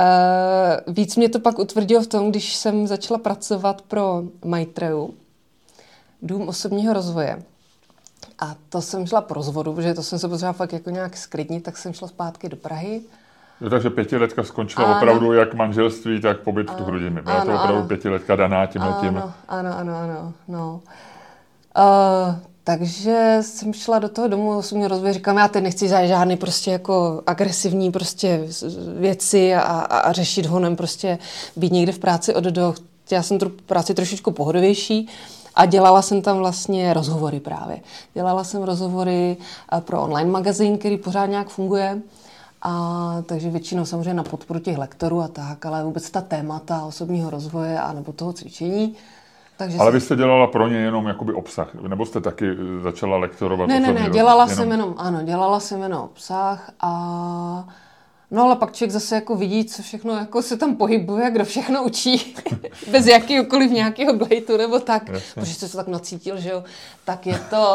uh, 0.00 0.94
víc 0.94 1.16
mě 1.16 1.28
to 1.28 1.40
pak 1.40 1.58
utvrdilo 1.58 2.02
v 2.02 2.06
tom, 2.06 2.30
když 2.30 2.56
jsem 2.56 2.86
začala 2.86 3.18
pracovat 3.18 3.82
pro 3.82 4.22
Maitreu, 4.44 5.08
Dům 6.22 6.48
osobního 6.48 6.92
rozvoje. 6.92 7.42
A 8.42 8.56
to 8.68 8.82
jsem 8.82 9.06
šla 9.06 9.20
po 9.20 9.34
rozvodu, 9.34 9.72
protože 9.72 9.94
to 9.94 10.02
jsem 10.02 10.18
se 10.18 10.28
potřebovala 10.28 10.52
fakt 10.52 10.72
jako 10.72 10.90
nějak 10.90 11.16
sklidnit, 11.16 11.64
tak 11.64 11.76
jsem 11.76 11.92
šla 11.92 12.08
zpátky 12.08 12.48
do 12.48 12.56
Prahy. 12.56 13.00
Jo, 13.60 13.70
takže 13.70 13.90
pětiletka 13.90 14.42
skončila 14.42 14.86
Ano. 14.86 14.96
opravdu 14.96 15.32
jak 15.32 15.54
manželství, 15.54 16.20
tak 16.20 16.40
pobyt 16.40 16.70
v 16.70 16.74
tu. 16.74 16.84
Byla 16.84 17.44
to 17.44 17.50
Ano, 17.50 17.54
opravdu 17.54 17.78
ano. 17.78 17.88
pětiletka 17.88 18.36
daná 18.36 18.66
tím. 18.66 18.82
Ano, 18.82 19.32
ano, 19.48 19.78
ano, 19.78 19.96
ano, 19.96 20.32
no. 20.48 20.80
Uh, 21.78 22.34
takže 22.64 23.38
jsem 23.40 23.72
šla 23.72 23.98
do 23.98 24.08
toho 24.08 24.28
domu 24.28 24.58
osobního 24.58 24.88
rozvoje, 24.88 25.12
říkám, 25.12 25.36
já 25.36 25.48
teď 25.48 25.62
nechci 25.62 25.88
za 25.88 26.06
žádný 26.06 26.36
prostě 26.36 26.70
jako 26.70 27.22
agresivní 27.26 27.92
prostě 27.92 28.46
věci 28.98 29.54
a, 29.54 29.60
a, 29.60 29.98
a 29.98 30.12
řešit 30.12 30.46
honem 30.46 30.76
prostě 30.76 31.18
být 31.56 31.72
někde 31.72 31.92
v 31.92 31.98
práci 31.98 32.34
od 32.34 32.44
do. 32.44 32.74
Já 33.10 33.22
jsem 33.22 33.38
tu 33.38 33.48
práci 33.48 33.94
trošičku 33.94 34.30
pohodovější 34.30 35.08
a 35.54 35.66
dělala 35.66 36.02
jsem 36.02 36.22
tam 36.22 36.38
vlastně 36.38 36.94
rozhovory 36.94 37.40
právě. 37.40 37.80
Dělala 38.14 38.44
jsem 38.44 38.62
rozhovory 38.62 39.36
eh, 39.76 39.80
pro 39.80 40.02
online 40.02 40.30
magazín, 40.30 40.78
který 40.78 40.96
pořád 40.96 41.26
nějak 41.26 41.48
funguje. 41.48 42.02
A 42.64 43.16
takže 43.26 43.50
většinou 43.50 43.84
samozřejmě 43.84 44.14
na 44.14 44.22
podporu 44.22 44.60
těch 44.60 44.78
lektorů 44.78 45.20
a 45.22 45.28
tak, 45.28 45.66
ale 45.66 45.84
vůbec 45.84 46.10
ta 46.10 46.20
témata 46.20 46.84
osobního 46.84 47.30
rozvoje 47.30 47.80
a 47.80 47.92
nebo 47.92 48.12
toho 48.12 48.32
cvičení. 48.32 48.94
Takže 49.56 49.78
Ale 49.78 49.86
jsem- 49.90 49.94
vy 49.94 50.00
jste 50.00 50.16
dělala 50.16 50.46
pro 50.46 50.68
ně 50.68 50.76
jenom 50.76 51.06
jakoby 51.06 51.32
obsah, 51.32 51.74
nebo 51.74 52.06
jste 52.06 52.20
taky 52.20 52.46
eh, 52.50 52.82
začala 52.82 53.16
lektorovat 53.16 53.68
Ne, 53.68 53.80
ne, 53.80 53.86
ne, 53.86 53.92
rozvoj? 53.92 54.10
dělala 54.12 54.46
jsem 54.48 54.70
jenom, 54.70 54.94
ano, 54.98 55.22
dělala 55.22 55.60
jsem 55.60 55.82
jenom 55.82 56.00
obsah 56.02 56.70
a 56.80 57.64
No 58.32 58.42
ale 58.42 58.56
pak 58.56 58.72
člověk 58.72 58.90
zase 58.90 59.14
jako 59.14 59.36
vidí, 59.36 59.64
co 59.64 59.82
všechno 59.82 60.14
jako 60.14 60.42
se 60.42 60.56
tam 60.56 60.76
pohybuje, 60.76 61.30
kdo 61.30 61.44
všechno 61.44 61.84
učí, 61.84 62.34
bez 62.90 63.06
jakýkoliv 63.06 63.70
nějakého 63.70 64.12
glejtu 64.12 64.56
nebo 64.56 64.78
tak, 64.78 65.08
Jasně. 65.08 65.22
protože 65.34 65.54
jsi 65.54 65.68
se 65.68 65.76
tak 65.76 65.88
nacítil, 65.88 66.40
že 66.40 66.50
jo, 66.50 66.64
tak 67.04 67.26
je 67.26 67.40
to... 67.50 67.74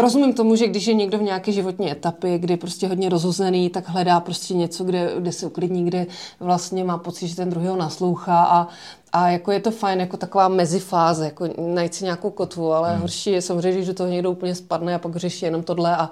Rozumím 0.00 0.34
tomu, 0.34 0.56
že 0.56 0.66
když 0.66 0.86
je 0.86 0.94
někdo 0.94 1.18
v 1.18 1.22
nějaké 1.22 1.52
životní 1.52 1.90
etapě, 1.90 2.38
kdy 2.38 2.52
je 2.52 2.56
prostě 2.56 2.88
hodně 2.88 3.08
rozhozený, 3.08 3.70
tak 3.70 3.88
hledá 3.88 4.20
prostě 4.20 4.54
něco, 4.54 4.84
kde, 4.84 5.12
kde 5.18 5.32
se 5.32 5.46
uklidní, 5.46 5.84
kde 5.84 6.06
vlastně 6.40 6.84
má 6.84 6.98
pocit, 6.98 7.28
že 7.28 7.36
ten 7.36 7.50
druhý 7.50 7.66
ho 7.66 7.76
naslouchá 7.76 8.44
a, 8.44 8.68
a 9.12 9.28
jako 9.28 9.52
je 9.52 9.60
to 9.60 9.70
fajn, 9.70 10.00
jako 10.00 10.16
taková 10.16 10.48
mezifáze, 10.48 11.24
jako 11.24 11.48
najít 11.58 11.94
si 11.94 12.04
nějakou 12.04 12.30
kotvu, 12.30 12.72
ale 12.72 12.90
hmm. 12.90 13.00
horší 13.00 13.30
je 13.30 13.42
samozřejmě, 13.42 13.72
když 13.72 13.86
do 13.86 13.94
toho 13.94 14.10
někdo 14.10 14.30
úplně 14.30 14.54
spadne 14.54 14.94
a 14.94 14.98
pak 14.98 15.16
řeší 15.16 15.44
jenom 15.44 15.62
tohle 15.62 15.96
a, 15.96 16.10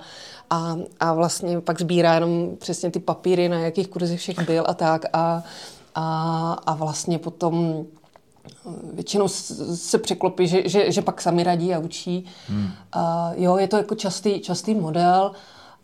a, 0.50 0.76
a 1.00 1.12
vlastně 1.12 1.60
pak 1.60 1.80
sbírá 1.80 2.14
jenom 2.14 2.56
přesně 2.58 2.90
ty 2.90 3.00
papíry, 3.00 3.48
na 3.48 3.58
jakých 3.58 3.88
kurzech 3.88 4.20
všech 4.20 4.40
byl 4.46 4.64
a 4.68 4.74
tak 4.74 5.04
a, 5.12 5.42
a, 5.94 6.52
a 6.66 6.74
vlastně 6.74 7.18
potom 7.18 7.84
většinou 8.92 9.28
se 9.74 9.98
překlopí, 9.98 10.48
že, 10.48 10.68
že, 10.68 10.92
že 10.92 11.02
pak 11.02 11.20
sami 11.20 11.42
radí 11.42 11.74
a 11.74 11.78
učí. 11.78 12.26
Hmm. 12.48 12.70
A 12.92 13.32
jo, 13.36 13.56
je 13.56 13.68
to 13.68 13.76
jako 13.76 13.94
častý, 13.94 14.40
častý 14.40 14.74
model, 14.74 15.32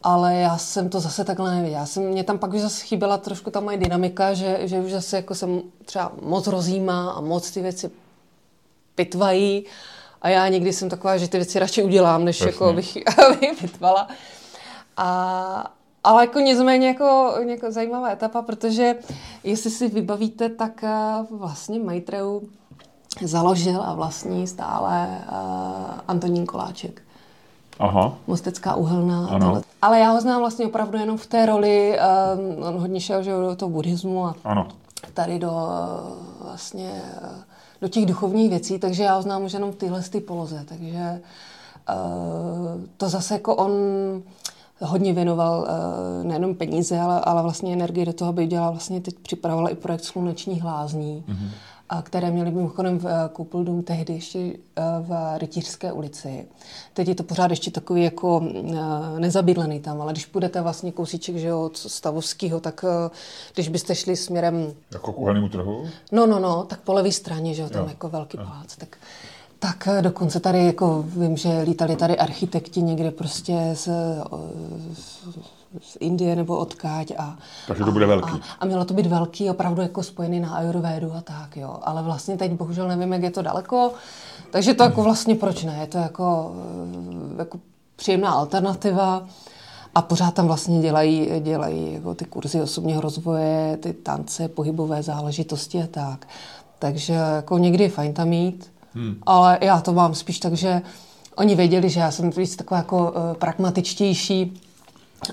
ale 0.03 0.35
já 0.35 0.59
jsem 0.59 0.89
to 0.89 1.01
zase 1.01 1.25
takhle 1.25 1.55
nevěděla. 1.55 1.81
Já 1.81 1.87
jsem, 1.87 2.03
mě 2.03 2.25
tam 2.25 2.39
pak 2.39 2.55
už 2.55 2.61
zase 2.61 2.85
chyběla 2.85 3.19
trošku 3.19 3.51
ta 3.51 3.61
moje 3.61 3.77
dynamika, 3.77 4.35
že, 4.35 4.59
že 4.63 4.81
už 4.81 4.93
zase 4.93 5.17
jako 5.17 5.35
jsem 5.35 5.63
třeba 5.85 6.13
moc 6.23 6.47
rozjímá 6.47 7.11
a 7.11 7.21
moc 7.21 7.51
ty 7.51 7.63
věci 7.63 7.91
pitvají 8.95 9.65
a 10.23 10.29
já 10.29 10.49
někdy 10.49 10.73
jsem 10.73 10.89
taková, 10.89 11.17
že 11.17 11.29
ty 11.29 11.37
věci 11.37 11.59
radši 11.59 11.83
udělám, 11.83 12.25
než 12.25 12.41
Jasně. 12.41 12.53
jako 12.53 12.73
bych, 12.73 12.99
abych 13.27 13.61
pitvala. 13.61 14.09
A, 14.97 15.73
ale 16.05 16.23
jako 16.23 16.41
nicméně 16.41 16.89
jako, 16.89 17.35
jako 17.47 17.73
zajímavá 17.73 18.11
etapa, 18.11 18.43
protože 18.43 18.97
jestli 19.45 19.71
si 19.71 19.89
vybavíte, 19.89 20.49
tak 20.49 20.85
eh, 20.85 20.91
vlastně 21.31 21.79
Maitreju 21.79 22.49
založil 23.23 23.83
a 23.83 23.95
vlastní 23.95 24.47
stále 24.47 25.09
uh, 25.09 26.01
Antonín 26.09 26.47
Koláček. 26.47 27.03
Aha. 27.79 28.13
Mostecká 28.27 28.75
uhelná. 28.75 29.29
Ano. 29.29 29.63
Ale 29.83 30.01
já 30.01 30.11
ho 30.11 30.21
znám 30.21 30.41
vlastně 30.41 30.67
opravdu 30.67 30.99
jenom 30.99 31.19
v 31.19 31.27
té 31.27 31.47
roli, 31.47 31.99
um, 32.59 32.63
on 32.63 32.81
hodně 32.81 33.01
šel 33.01 33.23
že, 33.23 33.31
do 33.31 33.57
toho 33.57 33.71
buddhismu 33.71 34.27
a 34.27 34.35
ano. 34.45 34.69
tady 35.15 35.39
do 35.39 35.51
uh, 35.51 36.47
vlastně 36.47 37.03
uh, 37.23 37.29
do 37.81 37.89
těch 37.89 38.07
duchovních 38.07 38.51
věcí, 38.51 38.79
takže 38.79 39.03
já 39.03 39.17
ho 39.17 39.23
znám 39.23 39.45
už 39.45 39.53
jenom 39.53 39.73
v 39.73 39.77
téhle 39.77 40.03
poloze, 40.27 40.65
takže 40.69 41.21
uh, 41.89 42.81
to 42.97 43.09
zase 43.09 43.35
jako 43.35 43.57
on 43.57 43.73
hodně 44.81 45.13
věnoval 45.13 45.61
uh, 45.61 46.27
nejenom 46.27 46.55
peníze, 46.55 47.01
ale, 47.01 47.21
ale 47.21 47.43
vlastně 47.43 47.73
energii 47.73 48.07
do 48.07 48.13
toho, 48.13 48.29
aby 48.29 48.47
dělal 48.47 48.71
vlastně 48.71 49.01
teď 49.01 49.15
připravoval 49.19 49.71
i 49.71 49.75
projekt 49.75 50.05
Slunečních 50.05 50.65
lázní. 50.65 51.25
Mm-hmm 51.29 51.51
které 52.03 52.31
měly 52.31 52.51
mimochodem 52.51 52.99
v 52.99 53.07
eh, 53.07 53.29
Kupeldum 53.33 53.83
tehdy 53.83 54.13
ještě 54.15 54.39
eh, 54.39 54.83
v 55.01 55.39
Rytířské 55.39 55.93
ulici. 55.93 56.47
Teď 56.95 57.09
je 57.09 57.15
to 57.15 57.23
pořád 57.23 57.51
ještě 57.51 57.71
takový 57.71 58.05
jako 58.05 58.43
eh, 58.45 59.21
nezabydlený 59.21 59.81
tam, 59.81 60.01
ale 60.01 60.13
když 60.13 60.27
půjdete 60.27 60.61
vlastně 60.61 60.93
kousíček 60.93 61.37
že 61.37 61.47
jo, 61.47 61.63
od 61.63 61.77
Stavovského, 61.77 62.61
tak 62.61 62.85
když 63.55 63.69
byste 63.69 63.95
šli 63.95 64.17
směrem... 64.17 64.75
Jako 64.93 65.13
k 65.13 65.19
uhelnému 65.19 65.49
trhu? 65.49 65.89
No, 66.13 66.27
no, 66.27 66.39
no, 66.39 66.65
tak 66.65 66.81
po 66.81 66.93
levé 66.93 67.13
straně, 67.13 67.55
že 67.55 67.63
jo, 67.63 67.69
tam 67.69 67.83
jo. 67.83 67.89
jako 67.89 68.09
velký 68.09 68.37
palác. 68.37 68.77
Tak, 68.77 68.97
tak 69.59 69.89
dokonce 70.01 70.41
tady, 70.41 70.67
jako 70.67 71.05
vím, 71.09 71.37
že 71.37 71.61
lítali 71.61 71.97
tady 71.97 72.19
architekti 72.19 72.83
někde 72.83 73.11
prostě 73.11 73.71
z, 73.75 73.89
z 74.95 75.27
z 75.81 75.97
Indie 76.01 76.37
nebo 76.37 76.59
odkáď. 76.59 77.13
A, 77.19 77.37
Takže 77.67 77.85
to 77.85 77.93
bude 77.93 78.07
velký. 78.07 78.33
A, 78.33 78.41
a 78.61 78.67
mělo 78.67 78.85
to 78.85 78.95
být 78.95 79.07
velký, 79.07 79.51
opravdu 79.51 79.83
jako 79.83 80.03
spojený 80.03 80.41
na 80.41 80.55
Ayurvédu 80.55 81.13
a 81.15 81.21
tak, 81.21 81.57
jo. 81.57 81.79
Ale 81.83 82.03
vlastně 82.03 82.37
teď 82.37 82.53
bohužel 82.53 82.89
nevím, 82.89 83.13
jak 83.13 83.23
je 83.23 83.31
to 83.31 83.43
daleko. 83.43 83.93
Takže 84.51 84.75
to 84.75 84.83
jako 84.83 85.03
vlastně 85.03 85.35
proč 85.35 85.65
ne? 85.65 85.79
Je 85.81 85.87
to 85.87 85.99
jako, 85.99 86.53
eh, 87.35 87.39
jako 87.39 87.59
příjemná 87.97 88.31
alternativa. 88.31 89.27
A 89.95 90.03
pořád 90.03 90.35
tam 90.35 90.47
vlastně 90.47 90.81
dělají, 90.81 91.29
dělají 91.41 91.95
jako 91.95 92.15
ty 92.15 92.25
kurzy 92.25 92.61
osobního 92.63 93.01
rozvoje, 93.01 93.77
ty 93.77 93.93
tance, 93.93 94.49
pohybové 94.49 95.03
záležitosti 95.03 95.83
a 95.83 95.87
tak. 95.87 96.29
Takže 96.79 97.13
jako 97.13 97.59
někdy 97.59 97.85
je 97.85 97.91
fajn 97.91 98.13
tam 98.13 98.29
mít, 98.29 98.73
hmm. 98.95 99.17
ale 99.27 99.59
já 99.61 99.81
to 99.81 99.93
mám 99.93 100.15
spíš 100.15 100.39
tak, 100.39 100.53
že 100.53 100.83
oni 101.37 101.55
věděli, 101.55 101.91
že 101.91 102.01
já 102.01 102.11
jsem 102.11 102.31
víc 102.31 102.57
taková 102.57 102.79
jako 102.79 102.99
uh, 102.99 103.35
pragmatičtější, 103.35 104.61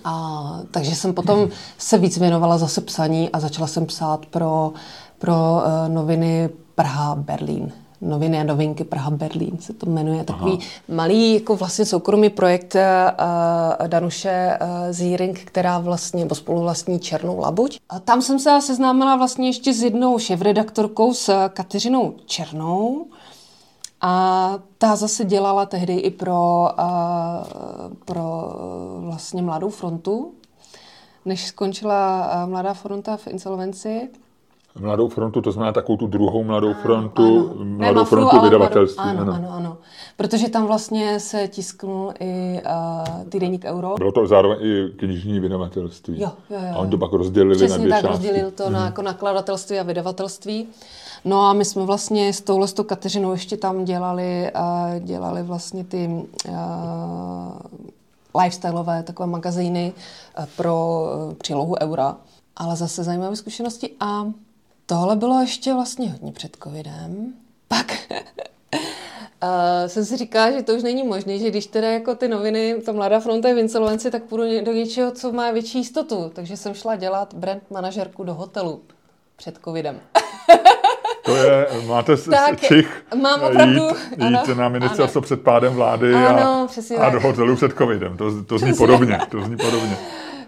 a, 0.03 0.59
takže 0.71 0.95
jsem 0.95 1.13
potom 1.13 1.49
se 1.77 1.97
víc 1.97 2.17
věnovala 2.17 2.57
zase 2.57 2.81
psaní 2.81 3.29
a 3.29 3.39
začala 3.39 3.67
jsem 3.67 3.86
psát 3.86 4.25
pro, 4.25 4.73
pro 5.19 5.34
uh, 5.34 5.93
noviny 5.93 6.49
Praha 6.75 7.15
Berlín. 7.15 7.71
Noviny 8.01 8.39
a 8.39 8.43
novinky 8.43 8.84
Praha 8.84 9.11
Berlín 9.11 9.57
se 9.59 9.73
to 9.73 9.86
jmenuje. 9.86 10.23
Takový 10.23 10.51
Aha. 10.51 10.61
malý 10.88 11.34
jako 11.34 11.55
vlastně 11.55 11.86
soukromý 11.86 12.29
projekt 12.29 12.75
uh, 12.75 13.88
Danuše 13.88 14.57
uh, 14.61 14.67
Zíring, 14.91 15.39
která 15.39 15.79
vlastně, 15.79 16.23
nebo 16.23 16.36
spoluvlastní 16.36 16.99
Černou 16.99 17.39
labuť. 17.39 17.79
A 17.89 17.99
tam 17.99 18.21
jsem 18.21 18.39
se 18.39 18.61
seznámila 18.61 19.15
vlastně 19.15 19.49
ještě 19.49 19.73
s 19.73 19.84
jednou 19.84 20.19
šéfredaktorkou, 20.19 21.13
s 21.13 21.49
Kateřinou 21.49 22.13
Černou, 22.25 23.05
a 24.06 24.60
ta 24.78 24.95
zase 24.95 25.26
dělala 25.26 25.66
tehdy 25.66 25.93
i 25.93 26.12
pro, 26.12 26.68
uh, 26.80 27.93
pro 28.06 28.51
vlastně 28.99 29.41
Mladou 29.41 29.70
frontu, 29.70 30.32
než 31.26 31.47
skončila 31.47 32.32
uh, 32.43 32.49
Mladá 32.49 32.74
fronta 32.74 33.18
v 33.18 33.28
insolvenci. 33.28 34.10
Mladou 34.80 35.08
frontu, 35.08 35.41
to 35.41 35.51
znamená 35.51 35.72
takovou 35.72 35.97
tu 35.97 36.08
druhou 36.08 36.43
Mladou 36.43 36.74
frontu, 36.74 37.51
ano. 37.56 37.66
Mladou 37.66 37.99
ne, 37.99 38.06
frontu 38.06 38.41
vydavatelství. 38.41 39.04
Ano, 39.04 39.22
ano, 39.22 39.34
ano, 39.34 39.51
ano. 39.51 39.78
Protože 40.18 40.49
tam 40.49 40.66
vlastně 40.66 41.20
se 41.20 41.47
tisknul 41.47 42.14
i 42.20 42.62
uh, 42.66 43.24
týdeník 43.30 43.66
Euro. 43.66 43.95
Bylo 43.97 44.12
to 44.12 44.28
zároveň 44.28 44.58
i 44.62 44.89
knižní 44.95 45.39
vydavatelství. 45.39 46.22
Jo, 46.22 46.32
jo, 46.49 46.60
jo. 46.60 46.74
A 46.76 46.78
oni 46.78 46.91
to 46.91 46.97
pak 46.97 47.14
rozdělili 47.14 47.56
Přesně 47.56 47.78
na 47.78 47.78
dvě 47.78 47.89
tak, 47.89 48.01
části. 48.01 48.12
rozdělil 48.12 48.51
to 48.51 48.64
hmm. 48.64 48.74
na 48.74 48.80
mhm. 48.80 48.86
jako 48.86 49.01
nakladatelství 49.01 49.80
a 49.80 49.84
vydavatelství. 49.84 50.68
No 51.26 51.41
a 51.41 51.53
my 51.53 51.65
jsme 51.65 51.86
vlastně 51.86 52.34
s 52.34 52.41
touhle 52.41 52.67
s 52.67 52.84
Kateřinou 52.84 53.32
ještě 53.32 53.57
tam 53.57 53.86
dělali, 53.86 54.51
uh, 54.55 55.05
dělali 55.05 55.43
vlastně 55.43 55.84
ty 55.84 56.07
uh, 56.07 56.53
lifestyleové 58.41 59.03
takové 59.03 59.28
magazíny 59.28 59.93
uh, 60.39 60.45
pro 60.57 61.05
přílohu 61.38 61.76
Eura. 61.82 62.17
Ale 62.55 62.76
zase 62.76 63.03
zajímavé 63.03 63.36
zkušenosti 63.36 63.91
a 63.99 64.26
tohle 64.86 65.15
bylo 65.15 65.41
ještě 65.41 65.74
vlastně 65.74 66.11
hodně 66.11 66.32
před 66.32 66.57
covidem. 66.63 67.34
Pak 67.67 67.88
Uh, 69.43 69.49
jsem 69.88 70.05
si 70.05 70.17
říkala, 70.17 70.51
že 70.51 70.63
to 70.63 70.76
už 70.76 70.84
není 70.84 71.03
možné, 71.03 71.39
že 71.39 71.49
když 71.49 71.67
teda 71.67 71.91
jako 71.91 72.15
ty 72.15 72.28
noviny, 72.28 72.82
ta 72.86 72.91
Mladá 72.91 73.19
fronta 73.19 73.47
je 73.47 73.55
v 73.55 73.57
insolvenci, 73.57 74.11
tak 74.11 74.24
půjdu 74.24 74.43
do 74.63 74.74
něčeho, 74.74 75.11
co 75.11 75.32
má 75.32 75.51
větší 75.51 75.78
jistotu. 75.78 76.32
Takže 76.36 76.57
jsem 76.57 76.74
šla 76.74 76.95
dělat 76.95 77.34
brand 77.34 77.71
manažerku 77.71 78.24
do 78.24 78.34
hotelu 78.34 78.82
před 79.36 79.59
covidem. 79.63 80.01
To 81.26 81.36
je, 81.36 81.67
máte 81.88 82.17
tak, 82.17 82.61
čich 82.61 83.05
mám 83.21 83.41
opravdu, 83.41 83.84
jít, 83.84 84.21
ano, 84.21 84.43
jít 84.47 84.57
na 84.57 84.69
ministerstvo 84.69 85.19
ano. 85.19 85.21
před 85.21 85.41
pádem 85.41 85.74
vlády 85.74 86.13
ano, 86.13 86.67
a, 86.97 87.05
a 87.05 87.09
do 87.09 87.19
hotelu 87.19 87.55
před 87.55 87.78
covidem. 87.78 88.17
To, 88.17 88.43
to 88.43 88.57
zní 88.57 88.74
podobně. 88.74 89.19
To 89.30 89.41
zní 89.41 89.57
podobně. 89.57 89.97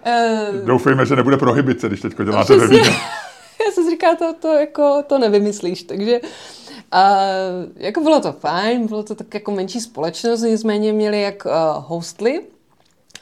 Uh, 0.06 0.66
Doufejme, 0.66 1.06
že 1.06 1.16
nebude 1.16 1.38
prohybice, 1.38 1.88
když 1.88 2.02
teď 2.02 2.14
děláte 2.26 2.58
ve 2.58 2.68
Vídni. 2.68 2.90
Já 3.66 3.72
jsem 3.72 3.90
říkala, 3.90 4.16
to, 4.16 4.34
to, 4.34 4.54
jako, 4.54 5.04
to 5.08 5.20
nevymyslíš, 5.20 5.84
takže 5.84 6.20
a 6.92 7.18
jako 7.76 8.02
bylo 8.02 8.20
to 8.20 8.32
fajn, 8.32 8.88
bylo 8.88 9.04
to 9.04 9.16
tak 9.16 9.34
jako 9.34 9.52
menší 9.52 9.82
společnost, 9.82 10.42
nicméně 10.42 10.94
měli 10.94 11.22
jak 11.22 11.46
uh, 11.46 11.52
hostly, 11.88 12.42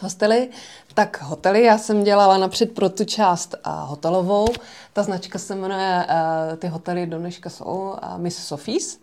hostely, 0.03 0.49
tak 0.93 1.21
hotely. 1.21 1.63
Já 1.63 1.77
jsem 1.77 2.03
dělala 2.03 2.37
napřed 2.37 2.71
pro 2.71 2.89
tu 2.89 3.05
část 3.05 3.55
uh, 3.65 3.73
hotelovou. 3.89 4.47
Ta 4.93 5.03
značka 5.03 5.39
se 5.39 5.55
jmenuje, 5.55 6.05
uh, 6.09 6.55
ty 6.57 6.67
hotely 6.67 7.07
do 7.07 7.19
dneška 7.19 7.49
jsou 7.49 7.97
uh, 8.03 8.17
Miss 8.17 8.37
Sophies. 8.37 8.99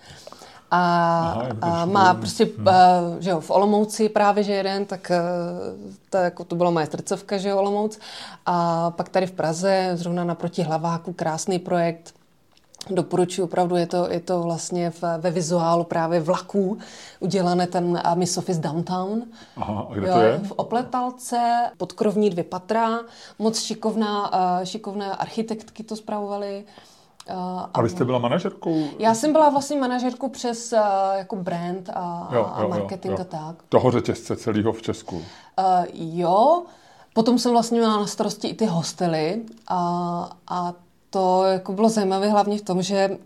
A, 0.70 0.78
Aha, 1.36 1.48
a 1.60 1.84
má 1.84 2.14
prostě, 2.14 2.44
hmm. 2.44 2.66
uh, 2.66 2.72
že 3.18 3.30
jo, 3.30 3.40
v 3.40 3.50
Olomouci 3.50 4.08
právě, 4.08 4.44
že 4.44 4.52
jeden, 4.52 4.84
tak 4.84 5.10
uh, 5.10 5.90
to, 6.10 6.16
jako 6.16 6.44
to 6.44 6.56
bylo 6.56 6.72
moje 6.72 6.86
srdcovka, 6.86 7.38
že 7.38 7.48
jo, 7.48 7.58
Olomouc. 7.58 7.98
A 8.46 8.90
pak 8.90 9.08
tady 9.08 9.26
v 9.26 9.32
Praze, 9.32 9.90
zrovna 9.94 10.24
naproti 10.24 10.62
Hlaváku, 10.62 11.12
krásný 11.12 11.58
projekt, 11.58 12.14
Doporučuji 12.90 13.42
opravdu, 13.42 13.76
je 13.76 13.86
to, 13.86 14.10
je 14.10 14.20
to 14.20 14.42
vlastně 14.42 14.90
v, 14.90 15.02
ve 15.18 15.30
vizuálu 15.30 15.84
právě 15.84 16.20
vlaků 16.20 16.78
udělané 17.20 17.66
ten 17.66 18.02
Miss 18.14 18.38
Office 18.38 18.60
Downtown. 18.60 19.22
Aha, 19.56 19.86
a 19.90 19.94
kde 19.94 20.08
jo, 20.08 20.14
to 20.14 20.20
je? 20.20 20.38
V 20.38 20.52
Opletalce, 20.52 21.70
podkrovní 21.76 22.30
dvě 22.30 22.44
patra, 22.44 23.00
moc 23.38 23.60
šikovná, 23.60 24.32
uh, 24.32 24.64
šikovné 24.64 25.12
architektky 25.12 25.82
to 25.82 25.96
zpravovali. 25.96 26.64
Uh, 27.30 27.36
a 27.74 27.82
vy 27.82 27.88
jste 27.88 28.04
byla 28.04 28.18
manažerkou? 28.18 28.84
Já 28.98 29.14
jsem 29.14 29.32
byla 29.32 29.48
vlastně 29.48 29.80
manažerkou 29.80 30.28
přes 30.28 30.72
uh, 30.72 30.78
jako 31.14 31.36
brand 31.36 31.90
a, 31.94 32.28
jo, 32.32 32.38
jo, 32.38 32.50
a 32.54 32.66
marketing 32.66 33.12
jo, 33.12 33.18
jo. 33.18 33.20
a 33.20 33.24
tak. 33.24 33.62
Toho 33.68 33.90
řetězce 33.90 34.36
celého 34.36 34.72
v 34.72 34.82
Česku? 34.82 35.16
Uh, 35.16 35.24
jo, 35.92 36.62
Potom 37.12 37.38
jsem 37.38 37.52
vlastně 37.52 37.78
měla 37.78 37.96
na 37.96 38.06
starosti 38.06 38.48
i 38.48 38.54
ty 38.54 38.66
hostely 38.66 39.42
a, 39.68 40.30
a 40.48 40.72
to 41.10 41.44
jako 41.44 41.72
bylo 41.72 41.88
zajímavé 41.88 42.30
hlavně 42.30 42.58
v 42.58 42.62
tom, 42.62 42.82
že 42.82 43.18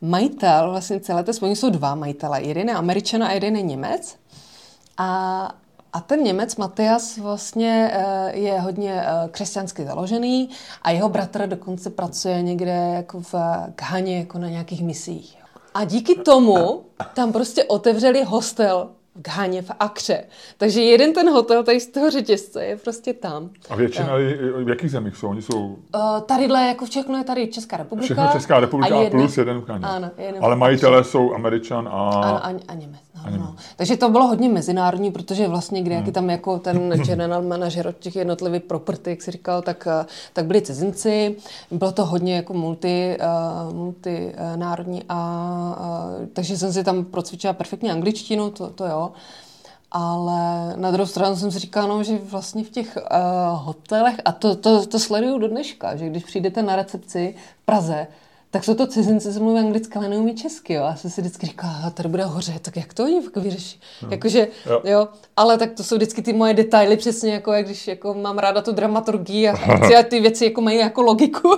majitel 0.00 0.70
vlastně 0.70 1.00
celé 1.00 1.24
té 1.24 1.32
společnosti 1.32 1.60
jsou 1.60 1.70
dva 1.70 1.94
majitele. 1.94 2.42
Jeden 2.42 2.68
je 2.68 2.74
Američan 2.74 3.22
a 3.22 3.32
jeden 3.32 3.56
je 3.56 3.62
Němec. 3.62 4.16
A, 4.98 5.54
a 5.92 6.00
ten 6.00 6.20
Němec 6.20 6.56
Matias 6.56 7.18
vlastně 7.18 7.90
eh, 7.92 8.38
je 8.38 8.60
hodně 8.60 9.02
eh, 9.02 9.28
křesťansky 9.30 9.84
založený 9.84 10.50
a 10.82 10.90
jeho 10.90 11.08
bratr 11.08 11.46
dokonce 11.46 11.90
pracuje 11.90 12.42
někde 12.42 12.92
jako 12.94 13.20
v 13.20 13.34
Ghaně 13.76 14.18
jako 14.18 14.38
na 14.38 14.48
nějakých 14.48 14.82
misích. 14.82 15.36
A 15.74 15.84
díky 15.84 16.14
tomu 16.14 16.82
tam 17.14 17.32
prostě 17.32 17.64
otevřeli 17.64 18.24
hostel 18.24 18.88
v 19.14 19.22
Ghaně, 19.22 19.62
v 19.62 19.70
Akře. 19.80 20.24
Takže 20.56 20.82
jeden 20.82 21.12
ten 21.12 21.30
hotel 21.30 21.64
tady 21.64 21.80
z 21.80 21.86
toho 21.86 22.10
řetězce 22.10 22.64
je 22.64 22.76
prostě 22.76 23.14
tam. 23.14 23.50
A 23.70 23.76
většina, 23.76 24.16
v 24.64 24.68
jakých 24.68 24.90
zemích 24.90 25.16
jsou? 25.16 25.28
Oni 25.28 25.42
jsou... 25.42 25.60
Uh, 25.94 26.20
tadyhle, 26.26 26.66
jako 26.66 26.86
všechno 26.86 27.18
je 27.18 27.24
tady 27.24 27.46
Česká 27.46 27.76
republika. 27.76 28.04
Všechno 28.04 28.28
Česká 28.32 28.60
republika 28.60 28.96
a, 28.96 29.06
a 29.06 29.10
plus 29.10 29.38
jeden 29.38 29.60
v 29.60 29.64
Ghaně. 29.64 29.84
Ano, 29.84 30.10
jeden 30.18 30.44
Ale 30.44 30.56
majitelé 30.56 31.04
jsou 31.04 31.34
Američan 31.34 31.88
a... 31.88 32.10
Ano, 32.10 32.46
a, 32.46 32.52
a 32.68 32.74
Němec. 32.74 33.00
No, 33.22 33.28
a 33.28 33.30
Němec. 33.30 33.48
No. 33.48 33.56
Takže 33.76 33.96
to 33.96 34.08
bylo 34.08 34.26
hodně 34.26 34.48
mezinárodní, 34.48 35.12
protože 35.12 35.48
vlastně, 35.48 35.82
kde 35.82 35.94
hmm. 35.94 36.02
jaký 36.02 36.12
tam 36.12 36.30
jako 36.30 36.58
ten 36.58 36.90
general 37.04 37.42
manager 37.42 37.86
od 37.86 37.98
těch 37.98 38.16
jednotlivých 38.16 38.62
property, 38.62 39.10
jak 39.10 39.22
si 39.22 39.30
říkal, 39.30 39.62
tak, 39.62 39.88
eh, 39.90 40.06
tak 40.32 40.46
byli 40.46 40.62
cizinci. 40.62 41.36
Bylo 41.70 41.92
to 41.92 42.06
hodně 42.06 42.36
jako 42.36 42.54
multi, 42.54 43.18
uh, 43.20 43.74
multinárodní 43.74 45.02
a 45.08 46.18
uh, 46.20 46.26
takže 46.32 46.58
jsem 46.58 46.72
si 46.72 46.84
tam 46.84 47.04
procvičila 47.04 47.52
perfektně 47.52 47.92
angličtinu, 47.92 48.50
to, 48.50 48.70
to 48.70 48.86
jo. 48.86 49.12
Ale 49.90 50.74
na 50.76 50.90
druhou 50.90 51.06
stranu 51.06 51.36
jsem 51.36 51.50
si 51.50 51.58
říkala, 51.58 51.86
no, 51.86 52.02
že 52.02 52.18
vlastně 52.18 52.64
v 52.64 52.70
těch 52.70 52.96
uh, 52.96 53.02
hotelech, 53.64 54.14
a 54.24 54.32
to, 54.32 54.56
to, 54.56 54.86
to 54.86 54.98
sleduju 54.98 55.38
do 55.38 55.48
dneška, 55.48 55.96
že 55.96 56.08
když 56.08 56.24
přijdete 56.24 56.62
na 56.62 56.76
recepci 56.76 57.34
v 57.62 57.66
Praze, 57.66 58.06
tak 58.52 58.64
jsou 58.64 58.74
to 58.74 58.86
cizinci, 58.86 59.34
co 59.34 59.40
mluví 59.40 59.60
anglicky, 59.60 59.98
ale 59.98 60.08
neumí 60.08 60.34
česky, 60.34 60.72
jo. 60.72 60.84
A 60.84 60.96
jsem 60.96 61.10
si 61.10 61.20
vždycky 61.20 61.46
říkala, 61.46 61.90
tady 61.94 62.08
bude 62.08 62.24
hoře, 62.24 62.54
tak 62.62 62.76
jak 62.76 62.94
to 62.94 63.04
oni 63.04 63.20
vyřeší? 63.36 63.80
No. 64.02 64.08
Jakože, 64.10 64.48
jo. 64.66 64.80
jo. 64.84 65.08
Ale 65.36 65.58
tak 65.58 65.72
to 65.72 65.84
jsou 65.84 65.96
vždycky 65.96 66.22
ty 66.22 66.32
moje 66.32 66.54
detaily, 66.54 66.96
přesně 66.96 67.32
jako, 67.32 67.52
jak 67.52 67.66
když 67.66 67.88
jako 67.88 68.14
mám 68.14 68.38
ráda 68.38 68.62
tu 68.62 68.72
dramaturgii 68.72 69.48
a 69.48 69.52
chci, 69.52 70.04
ty 70.08 70.20
věci 70.20 70.44
jako 70.44 70.60
mají 70.60 70.78
jako 70.78 71.02
logiku. 71.02 71.48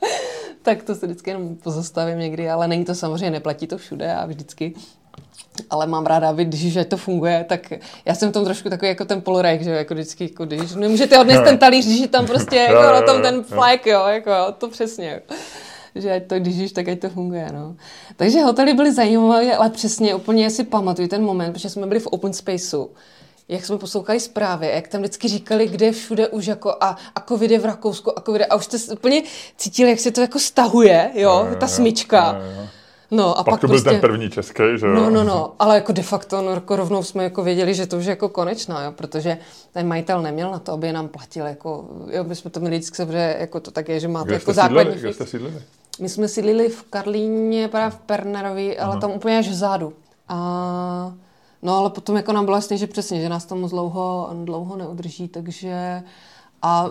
tak 0.62 0.82
to 0.82 0.94
se 0.94 1.06
vždycky 1.06 1.30
jenom 1.30 1.56
pozastavím 1.56 2.18
někdy, 2.18 2.50
ale 2.50 2.68
není 2.68 2.84
to 2.84 2.94
samozřejmě, 2.94 3.30
neplatí 3.30 3.66
to 3.66 3.78
všude 3.78 4.14
a 4.14 4.26
vždycky 4.26 4.74
ale 5.70 5.86
mám 5.86 6.06
ráda, 6.06 6.28
aby 6.28 6.44
když 6.44 6.78
to 6.88 6.96
funguje, 6.96 7.44
tak 7.48 7.72
já 8.04 8.14
jsem 8.14 8.30
v 8.30 8.32
tom 8.32 8.44
trošku 8.44 8.70
takový 8.70 8.88
jako 8.88 9.04
ten 9.04 9.20
polorek, 9.20 9.62
že 9.62 9.70
jako 9.70 9.94
vždycky, 9.94 10.24
jako 10.24 10.44
když 10.44 10.74
nemůžete 10.74 11.18
odnést 11.18 11.42
ten 11.44 11.58
talíř, 11.58 11.86
když 11.86 12.00
je 12.00 12.08
tam 12.08 12.26
prostě 12.26 12.56
jako 12.56 12.82
na 12.82 13.02
tom 13.02 13.22
ten 13.22 13.42
flak, 13.42 13.86
jo, 13.86 14.06
jako 14.06 14.30
to 14.58 14.68
přesně 14.68 15.22
že 15.94 16.12
ať 16.12 16.26
to, 16.26 16.38
když 16.38 16.72
tak 16.72 16.88
ať 16.88 17.00
to 17.00 17.08
funguje, 17.08 17.48
no. 17.52 17.76
Takže 18.16 18.40
hotely 18.40 18.74
byly 18.74 18.92
zajímavé, 18.92 19.56
ale 19.56 19.70
přesně 19.70 20.14
úplně 20.14 20.50
si 20.50 20.64
pamatuju 20.64 21.08
ten 21.08 21.22
moment, 21.22 21.52
protože 21.52 21.70
jsme 21.70 21.86
byli 21.86 22.00
v 22.00 22.06
open 22.06 22.32
spaceu, 22.32 22.90
jak 23.48 23.64
jsme 23.64 23.78
poslouchali 23.78 24.20
zprávy, 24.20 24.70
jak 24.74 24.88
tam 24.88 25.00
vždycky 25.00 25.28
říkali, 25.28 25.68
kde 25.68 25.92
všude 25.92 26.28
už 26.28 26.46
jako 26.46 26.70
a, 26.80 26.96
a 27.14 27.20
covid 27.20 27.50
je 27.50 27.58
v 27.58 27.64
Rakousku 27.64 28.18
a 28.18 28.22
covid 28.22 28.42
a 28.50 28.56
už 28.56 28.64
jste 28.64 28.94
úplně 28.94 29.22
cítili, 29.56 29.90
jak 29.90 30.00
se 30.00 30.10
to 30.10 30.20
jako 30.20 30.38
stahuje, 30.38 31.10
jo, 31.14 31.48
ta 31.60 31.66
smyčka. 31.66 32.40
No 33.10 33.38
a 33.38 33.44
pak, 33.44 33.52
pak 33.52 33.60
to 33.60 33.66
byl 33.66 33.76
prostě, 33.76 33.90
ten 33.90 34.00
první 34.00 34.30
český, 34.30 34.62
že 34.76 34.86
jo? 34.86 34.94
No, 34.94 35.10
no, 35.10 35.24
no, 35.24 35.52
ale 35.58 35.74
jako 35.74 35.92
de 35.92 36.02
facto 36.02 36.42
no, 36.42 36.50
jako 36.50 36.76
rovnou 36.76 37.02
jsme 37.02 37.24
jako 37.24 37.42
věděli, 37.42 37.74
že 37.74 37.86
to 37.86 37.98
už 37.98 38.04
je 38.04 38.10
jako 38.10 38.28
konečná, 38.28 38.84
jo, 38.84 38.92
protože 38.92 39.38
ten 39.72 39.88
majitel 39.88 40.22
neměl 40.22 40.50
na 40.50 40.58
to, 40.58 40.72
aby 40.72 40.92
nám 40.92 41.08
platil, 41.08 41.46
jako, 41.46 41.88
jo, 42.10 42.24
my 42.24 42.36
jsme 42.36 42.50
to 42.50 42.60
měli 42.60 42.76
vždycky, 42.78 43.02
že 43.12 43.36
jako 43.40 43.60
to 43.60 43.70
tak 43.70 43.88
je, 43.88 44.00
že 44.00 44.08
máte 44.08 44.26
Kde 44.26 44.34
jako 44.34 44.52
základní 44.52 44.94
Kde 44.94 45.12
jste 45.12 45.26
sídlili? 45.26 45.62
My 46.00 46.08
jsme 46.08 46.28
sídlili 46.28 46.68
v 46.68 46.82
Karlíně, 46.82 47.68
právě 47.68 47.90
v 47.90 48.00
Pernerovi, 48.00 48.78
ale 48.78 49.00
tam 49.00 49.10
úplně 49.10 49.38
až 49.38 49.48
vzadu. 49.48 49.92
A 50.28 51.12
No 51.64 51.76
ale 51.76 51.90
potom 51.90 52.16
jako 52.16 52.32
nám 52.32 52.44
bylo 52.44 52.56
jasný, 52.56 52.78
že 52.78 52.86
přesně, 52.86 53.20
že 53.20 53.28
nás 53.28 53.44
tam 53.44 53.60
moc 53.60 53.70
dlouho, 53.70 54.30
dlouho 54.44 54.76
neudrží, 54.76 55.28
takže 55.28 56.02
a 56.62 56.86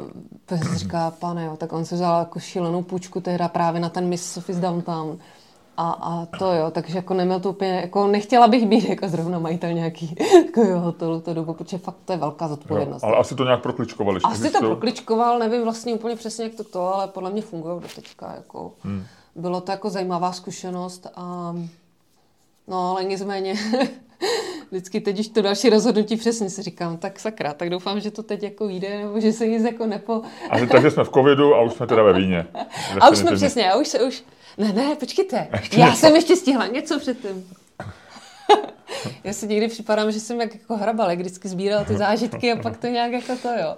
si 0.64 0.78
říká, 0.78 1.12
pane, 1.12 1.46
jo, 1.46 1.58
tak 1.58 1.74
on 1.74 1.86
se 1.86 1.96
vzal 1.96 2.20
jako 2.20 2.40
šílenou 2.40 2.82
půjčku 2.84 3.22
tehda 3.22 3.48
právě 3.48 3.82
na 3.82 3.90
ten 3.90 4.10
Miss 4.10 4.34
Sophie's 4.34 4.60
Downtown. 4.60 5.18
A, 5.78 5.92
a 5.92 6.26
to 6.26 6.54
jo, 6.54 6.72
takže 6.72 6.98
jako 6.98 7.14
neměl 7.14 7.40
to 7.40 7.50
úplně, 7.50 7.72
jako 7.72 8.08
nechtěla 8.08 8.48
bych 8.48 8.66
být 8.66 8.90
jako 8.90 9.08
zrovna 9.08 9.40
majitel 9.40 9.74
nějaký 9.74 10.16
jako 10.46 10.80
hotelu 10.80 11.22
to 11.22 11.34
dobu, 11.34 11.54
protože 11.54 11.78
fakt 11.78 11.98
to 12.06 12.14
je 12.14 12.18
velká 12.18 12.48
zodpovědnost. 12.48 13.04
Jo, 13.04 13.10
ale 13.10 13.18
asi 13.18 13.36
to 13.36 13.44
nějak 13.44 13.62
prokličkovali. 13.62 14.20
Asi 14.24 14.52
to 14.52 14.60
prokličkoval, 14.60 15.40
nevím 15.40 15.64
vlastně 15.64 15.94
úplně 15.94 16.16
přesně, 16.16 16.44
jak 16.44 16.56
to 16.56 16.64
to, 16.64 16.96
ale 16.96 17.08
podle 17.08 17.30
mě 17.30 17.42
funguje 17.42 17.76
do 17.76 17.88
teďka. 17.96 18.34
Jako, 18.36 18.72
hmm. 18.84 19.06
Bylo 19.36 19.62
to 19.62 19.72
jako 19.72 19.90
zajímavá 19.90 20.32
zkušenost 20.32 21.08
a 21.16 21.56
no 22.68 22.92
ale 22.92 23.04
nicméně 23.04 23.56
vždycky 24.72 25.02
teď, 25.02 25.16
když 25.16 25.28
to 25.28 25.42
další 25.42 25.70
rozhodnutí 25.70 26.16
přesně 26.16 26.50
si 26.50 26.62
říkám, 26.62 26.98
tak 26.98 27.20
sakra, 27.20 27.54
tak 27.54 27.70
doufám, 27.70 28.00
že 28.00 28.12
to 28.12 28.24
teď 28.24 28.44
jako 28.44 28.68
vyjde, 28.68 28.98
nebo 28.98 29.20
že 29.20 29.34
se 29.34 29.48
nic 29.48 29.64
jako 29.64 29.86
nepo... 29.86 30.22
A 30.50 30.66
takže 30.66 30.92
jsme 30.92 31.04
v 31.04 31.10
covidu 31.10 31.56
a 31.56 31.62
už 31.62 31.74
jsme 31.74 31.88
teda 31.88 32.04
ve 32.04 32.14
víně. 32.14 32.48
A 33.02 33.10
už 33.10 33.18
jsme 33.18 33.36
přesně, 33.36 33.72
a 33.72 33.76
už 33.76 33.88
se 33.88 34.04
už... 34.04 34.24
Ne, 34.58 34.74
ne, 34.74 34.96
počkejte. 34.96 35.48
Ještě 35.60 35.80
Já 35.80 35.86
něco. 35.86 36.00
jsem 36.00 36.16
ještě 36.16 36.36
stihla 36.36 36.68
něco 36.68 37.00
předtím. 37.00 37.54
Já 39.24 39.34
si 39.34 39.48
někdy 39.48 39.68
připadám, 39.68 40.12
že 40.12 40.20
jsem 40.20 40.42
jak 40.42 40.54
jako 40.56 40.78
hrabal, 40.78 41.16
vždycky 41.16 41.50
sbíral 41.50 41.86
ty 41.86 41.98
zážitky 41.98 42.52
a 42.52 42.56
pak 42.62 42.78
to 42.78 42.88
nějak 42.88 43.12
jako 43.12 43.36
to, 43.42 43.50
jo. 43.50 43.78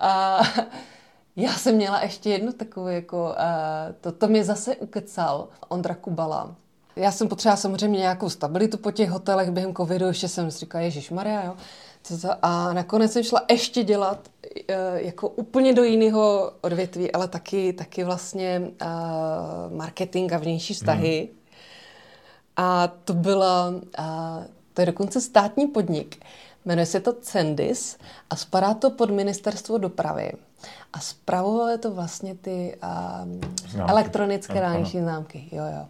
A 0.00 0.40
já 1.36 1.52
jsem 1.52 1.74
měla 1.74 2.02
ještě 2.02 2.30
jedno 2.30 2.52
takové, 2.52 2.94
jako, 2.94 3.24
uh, 3.24 3.94
to, 4.00 4.12
to 4.12 4.28
mě 4.28 4.44
zase 4.44 4.76
ukecal 4.76 5.48
Ondra 5.68 5.94
Kubala. 5.94 6.54
Já 6.96 7.12
jsem 7.12 7.28
potřebovala 7.28 7.56
samozřejmě 7.56 7.98
nějakou 7.98 8.30
stabilitu 8.30 8.78
po 8.78 8.90
těch 8.90 9.10
hotelech 9.10 9.50
během 9.50 9.74
covidu, 9.74 10.06
ještě 10.06 10.28
jsem 10.28 10.50
si 10.50 10.58
říkala, 10.58 10.84
Ježíš 10.84 11.10
Maria, 11.10 11.44
jo. 11.44 11.56
A 12.42 12.72
nakonec 12.72 13.12
jsem 13.12 13.22
šla 13.22 13.42
ještě 13.50 13.84
dělat 13.84 14.28
uh, 14.68 14.74
jako 14.94 15.28
úplně 15.28 15.74
do 15.74 15.84
jiného 15.84 16.52
odvětví, 16.60 17.12
ale 17.12 17.28
taky, 17.28 17.72
taky 17.72 18.04
vlastně 18.04 18.60
uh, 18.60 19.76
marketing 19.76 20.32
a 20.32 20.38
vnější 20.38 20.74
vztahy. 20.74 21.28
Hmm. 21.28 21.38
A 22.56 22.88
to 23.04 23.14
byla, 23.14 23.68
uh, 23.68 24.44
to 24.74 24.82
je 24.82 24.86
dokonce 24.86 25.20
státní 25.20 25.66
podnik. 25.66 26.24
Jmenuje 26.64 26.86
se 26.86 27.00
to 27.00 27.12
Cendis 27.12 27.96
a 28.30 28.36
spadá 28.36 28.74
to 28.74 28.90
pod 28.90 29.10
ministerstvo 29.10 29.78
dopravy. 29.78 30.32
A 30.92 31.00
zpravovaly 31.00 31.78
to 31.78 31.94
vlastně 31.94 32.34
ty 32.34 32.76
uh, 33.74 33.88
elektronické 33.88 34.60
dálniční 34.60 35.00
známky. 35.00 35.48
Jo, 35.52 35.64
jo. 35.64 35.86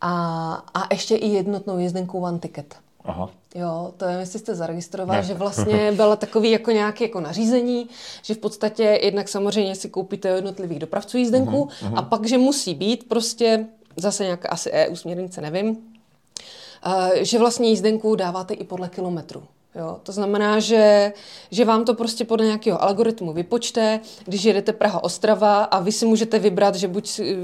A, 0.00 0.52
a 0.74 0.94
ještě 0.94 1.16
i 1.16 1.28
jednotnou 1.28 1.78
jízdenku 1.78 2.18
One 2.18 2.38
Ticket. 2.38 2.76
Aha. 3.06 3.30
Jo, 3.54 3.92
to 3.96 4.04
je, 4.04 4.18
jestli 4.18 4.38
jste 4.38 4.54
zaregistroval, 4.54 5.22
že 5.22 5.34
vlastně 5.44 5.92
bylo 5.92 6.16
takový 6.16 6.50
jako 6.50 6.70
nějaké 6.70 7.04
jako 7.04 7.20
nařízení, 7.20 7.88
že 8.22 8.34
v 8.34 8.38
podstatě 8.38 8.82
jednak 9.02 9.28
samozřejmě 9.28 9.74
si 9.74 9.88
koupíte 9.88 10.28
jednotlivých 10.28 10.78
dopravců 10.78 11.16
jízdenku 11.18 11.64
uh-huh, 11.64 11.90
uh-huh. 11.90 11.98
a 11.98 12.02
pak, 12.02 12.26
že 12.26 12.38
musí 12.38 12.74
být 12.74 13.08
prostě 13.08 13.66
zase 13.96 14.24
nějaká 14.24 14.48
asi 14.48 14.70
EU 14.70 14.96
směrnice, 14.96 15.40
nevím, 15.40 15.68
uh, 15.68 17.10
že 17.14 17.38
vlastně 17.38 17.68
jízdenku 17.68 18.16
dáváte 18.16 18.54
i 18.54 18.64
podle 18.64 18.88
kilometru. 18.88 19.42
Jo, 19.78 19.96
to 20.02 20.12
znamená, 20.12 20.58
že, 20.58 21.12
že 21.50 21.64
vám 21.64 21.84
to 21.84 21.94
prostě 21.94 22.24
podle 22.24 22.46
nějakého 22.46 22.82
algoritmu 22.82 23.32
vypočte, 23.32 24.00
když 24.24 24.44
jedete 24.44 24.72
Praha-Ostrava 24.72 25.62
a 25.62 25.80
vy 25.80 25.92
si 25.92 26.06
můžete 26.06 26.38
vybrat, 26.38 26.74
že 26.74 26.88
buď 26.88 27.06
si, 27.06 27.36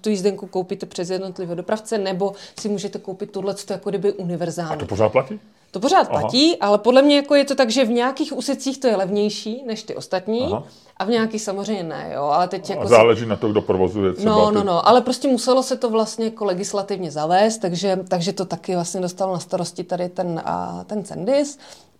tu 0.00 0.10
jízdenku 0.10 0.46
koupíte 0.46 0.86
přes 0.86 1.10
jednotlivé 1.10 1.54
dopravce, 1.54 1.98
nebo 1.98 2.32
si 2.60 2.68
můžete 2.68 2.98
koupit 2.98 3.30
tohle 3.30 3.54
jako 3.70 3.90
kdyby 3.90 4.12
univerzální. 4.12 4.74
A 4.74 4.76
to 4.76 4.86
pořád 4.86 5.08
platí? 5.08 5.40
To 5.72 5.80
pořád 5.80 6.08
Aha. 6.10 6.20
platí, 6.20 6.56
ale 6.56 6.78
podle 6.78 7.02
mě 7.02 7.16
jako 7.16 7.34
je 7.34 7.44
to 7.44 7.54
tak, 7.54 7.70
že 7.70 7.84
v 7.84 7.90
nějakých 7.90 8.36
úsecích 8.36 8.78
to 8.78 8.86
je 8.86 8.96
levnější 8.96 9.62
než 9.66 9.82
ty 9.82 9.96
ostatní 9.96 10.42
Aha. 10.42 10.64
a 10.96 11.04
v 11.04 11.08
nějakých 11.08 11.42
samozřejmě 11.42 11.82
ne, 11.82 12.10
jo, 12.14 12.22
ale 12.22 12.48
teď 12.48 12.70
jako... 12.70 12.82
A 12.82 12.86
záleží 12.86 13.20
se... 13.20 13.26
na 13.26 13.36
to, 13.36 13.48
kdo 13.48 13.62
provozuje 13.62 14.12
třeba 14.12 14.34
No, 14.36 14.50
no, 14.50 14.64
no, 14.64 14.88
ale 14.88 15.00
prostě 15.00 15.28
muselo 15.28 15.62
se 15.62 15.76
to 15.76 15.90
vlastně 15.90 16.24
jako 16.24 16.44
legislativně 16.44 17.10
zavést, 17.10 17.58
takže, 17.58 17.98
takže 18.08 18.32
to 18.32 18.44
taky 18.44 18.74
vlastně 18.74 19.00
dostal 19.00 19.32
na 19.32 19.38
starosti 19.38 19.84
tady 19.84 20.08
ten, 20.08 20.42
a, 20.44 20.84
ten 20.86 21.04
Cendis. 21.04 21.58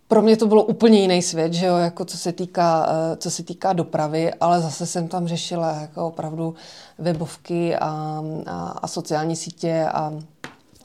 Pro 0.09 0.23
mě 0.23 0.37
to 0.37 0.47
bylo 0.47 0.65
úplně 0.65 1.01
jiný 1.01 1.23
svět, 1.23 1.53
že 1.53 1.67
jo, 1.67 1.77
jako 1.77 2.05
co 2.05 2.19
se 2.19 2.33
týká, 2.33 2.89
eh, 2.89 3.17
co 3.17 3.31
se 3.31 3.43
týká 3.43 3.73
dopravy, 3.73 4.33
ale 4.41 4.61
zase 4.61 4.87
jsem 4.87 5.09
tam 5.09 5.29
řešila 5.29 5.73
jako 5.73 6.07
opravdu 6.07 6.55
webovky 6.99 7.77
a, 7.77 8.23
a, 8.47 8.79
a 8.83 8.89
sociální 8.89 9.37
sítě 9.37 9.89
a 9.93 10.13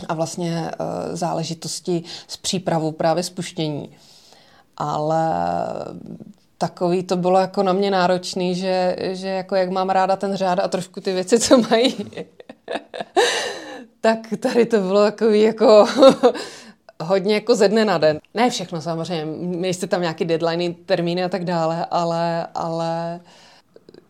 a 0.10 0.14
vlastně 0.14 0.72
uh, 0.80 1.16
záležitosti 1.16 2.04
s 2.28 2.38
přípravou 2.38 2.92
právě 2.92 3.24
spuštění. 3.24 3.90
Ale 4.78 5.24
takový 6.58 7.04
to 7.04 7.18
bylo 7.18 7.40
jako 7.40 7.64
na 7.64 7.74
mě 7.74 7.92
náročný, 7.92 8.56
že, 8.56 8.96
že 9.00 9.28
jako 9.28 9.56
jak 9.56 9.70
mám 9.70 9.90
ráda 9.90 10.16
ten 10.16 10.36
řád 10.36 10.60
a 10.60 10.68
trošku 10.68 11.02
ty 11.02 11.14
věci, 11.14 11.40
co 11.40 11.58
mají, 11.58 11.96
tak 14.02 14.20
tady 14.40 14.66
to 14.66 14.80
bylo 14.80 15.04
takový 15.04 15.42
jako 15.42 15.86
hodně 17.04 17.34
jako 17.34 17.56
ze 17.56 17.70
dne 17.70 17.86
na 17.86 17.98
den. 17.98 18.20
Ne 18.34 18.50
všechno 18.50 18.82
samozřejmě, 18.82 19.26
nejste 19.40 19.88
tam 19.88 20.02
nějaký 20.02 20.26
deadline, 20.26 20.74
termíny 20.86 21.24
a 21.24 21.30
tak 21.30 21.46
dále, 21.46 21.86
ale, 21.92 22.48
ale 22.56 23.20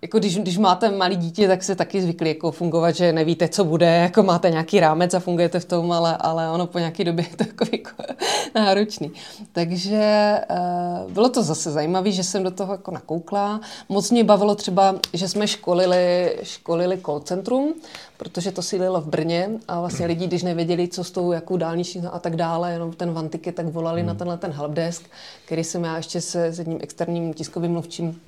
jako 0.07 0.19
když, 0.19 0.37
když 0.37 0.57
máte 0.57 0.91
malý 0.91 1.15
dítě, 1.15 1.47
tak 1.47 1.63
se 1.63 1.75
taky 1.75 2.01
zvykli 2.01 2.29
jako 2.29 2.51
fungovat, 2.51 2.95
že 2.95 3.13
nevíte, 3.13 3.47
co 3.47 3.63
bude, 3.63 3.85
jako 3.85 4.23
máte 4.23 4.49
nějaký 4.49 4.79
rámec 4.79 5.13
a 5.13 5.19
fungujete 5.19 5.59
v 5.59 5.65
tom, 5.65 5.91
ale, 5.91 6.17
ale 6.17 6.51
ono 6.51 6.67
po 6.67 6.79
nějaké 6.79 7.03
době 7.03 7.25
je 7.31 7.37
to 7.37 7.43
jako, 7.43 7.65
jako 7.71 8.13
náročný. 8.55 9.11
Takže 9.51 10.39
uh, 10.49 11.11
bylo 11.11 11.29
to 11.29 11.43
zase 11.43 11.71
zajímavé, 11.71 12.11
že 12.11 12.23
jsem 12.23 12.43
do 12.43 12.51
toho 12.51 12.73
jako 12.73 12.91
nakoukla. 12.91 13.61
Moc 13.89 14.11
mě 14.11 14.23
bavilo 14.23 14.55
třeba, 14.55 14.95
že 15.13 15.27
jsme 15.27 15.47
školili, 15.47 16.35
školili 16.43 16.97
call 17.05 17.19
centrum, 17.19 17.73
protože 18.17 18.51
to 18.51 18.61
sílilo 18.61 19.01
v 19.01 19.07
Brně 19.07 19.49
a 19.67 19.79
vlastně 19.79 20.05
lidi, 20.05 20.27
když 20.27 20.43
nevěděli, 20.43 20.87
co 20.87 21.03
s 21.03 21.11
tou 21.11 21.31
jakou 21.31 21.57
dálniční 21.57 22.01
a 22.11 22.19
tak 22.19 22.35
dále, 22.35 22.71
jenom 22.71 22.93
ten 22.93 23.13
vantiky, 23.13 23.51
tak 23.51 23.65
volali 23.65 24.01
hmm. 24.01 24.07
na 24.07 24.13
tenhle 24.13 24.37
ten 24.37 24.51
helpdesk, 24.51 25.03
který 25.45 25.63
jsem 25.63 25.83
já 25.83 25.97
ještě 25.97 26.21
se 26.21 26.47
s 26.47 26.59
jedním 26.59 26.79
externím 26.81 27.33
tiskovým 27.33 27.71
mluvčím 27.71 28.21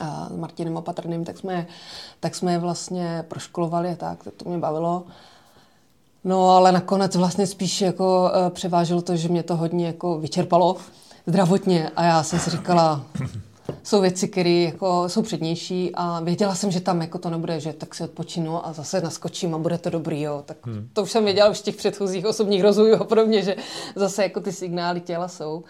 a 0.00 0.28
s 0.30 0.36
Martinem 0.36 0.76
Opatrným, 0.76 1.24
tak 1.24 1.38
jsme, 1.38 1.66
tak 2.20 2.34
jsme 2.34 2.52
je 2.52 2.58
vlastně 2.58 3.24
proškolovali 3.28 3.88
a 3.90 3.96
tak, 3.96 4.18
to 4.36 4.48
mě 4.48 4.58
bavilo. 4.58 5.02
No 6.24 6.50
ale 6.50 6.72
nakonec 6.72 7.16
vlastně 7.16 7.46
spíš 7.46 7.80
jako 7.80 8.30
uh, 8.30 8.50
převážilo 8.50 9.02
to, 9.02 9.16
že 9.16 9.28
mě 9.28 9.42
to 9.42 9.56
hodně 9.56 9.86
jako 9.86 10.18
vyčerpalo 10.18 10.76
zdravotně 11.26 11.90
a 11.96 12.04
já 12.04 12.22
jsem 12.22 12.38
si 12.38 12.50
říkala, 12.50 13.04
jsou 13.82 14.00
věci, 14.00 14.28
které 14.28 14.50
jako 14.50 15.08
jsou 15.08 15.22
přednější 15.22 15.90
a 15.94 16.20
věděla 16.20 16.54
jsem, 16.54 16.70
že 16.70 16.80
tam 16.80 17.00
jako 17.00 17.18
to 17.18 17.30
nebude, 17.30 17.60
že 17.60 17.72
tak 17.72 17.94
si 17.94 18.04
odpočinu 18.04 18.66
a 18.66 18.72
zase 18.72 19.00
naskočím 19.00 19.54
a 19.54 19.58
bude 19.58 19.78
to 19.78 19.90
dobrý, 19.90 20.22
jo. 20.22 20.42
Tak 20.46 20.66
hmm. 20.66 20.88
to 20.92 21.02
už 21.02 21.10
jsem 21.10 21.24
věděla 21.24 21.48
už 21.48 21.58
v 21.58 21.62
těch 21.62 21.76
předchozích 21.76 22.26
osobních 22.26 22.62
rozvojů 22.62 22.94
a 22.94 23.04
podobně, 23.04 23.42
že 23.42 23.56
zase 23.96 24.22
jako 24.22 24.40
ty 24.40 24.52
signály 24.52 25.00
těla 25.00 25.28
jsou. 25.28 25.64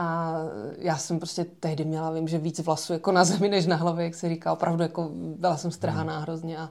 A 0.00 0.34
já 0.78 0.96
jsem 0.96 1.18
prostě 1.18 1.46
tehdy 1.60 1.84
měla, 1.84 2.10
vím, 2.10 2.28
že 2.28 2.38
víc 2.38 2.60
vlasů 2.60 2.92
jako 2.92 3.12
na 3.12 3.24
zemi 3.24 3.48
než 3.48 3.66
na 3.66 3.76
hlavě, 3.76 4.04
jak 4.04 4.14
se 4.14 4.28
říká, 4.28 4.52
opravdu 4.52 4.82
jako 4.82 5.10
byla 5.12 5.56
jsem 5.56 5.70
strhaná 5.70 6.12
hmm. 6.12 6.22
hrozně 6.22 6.58
a 6.58 6.68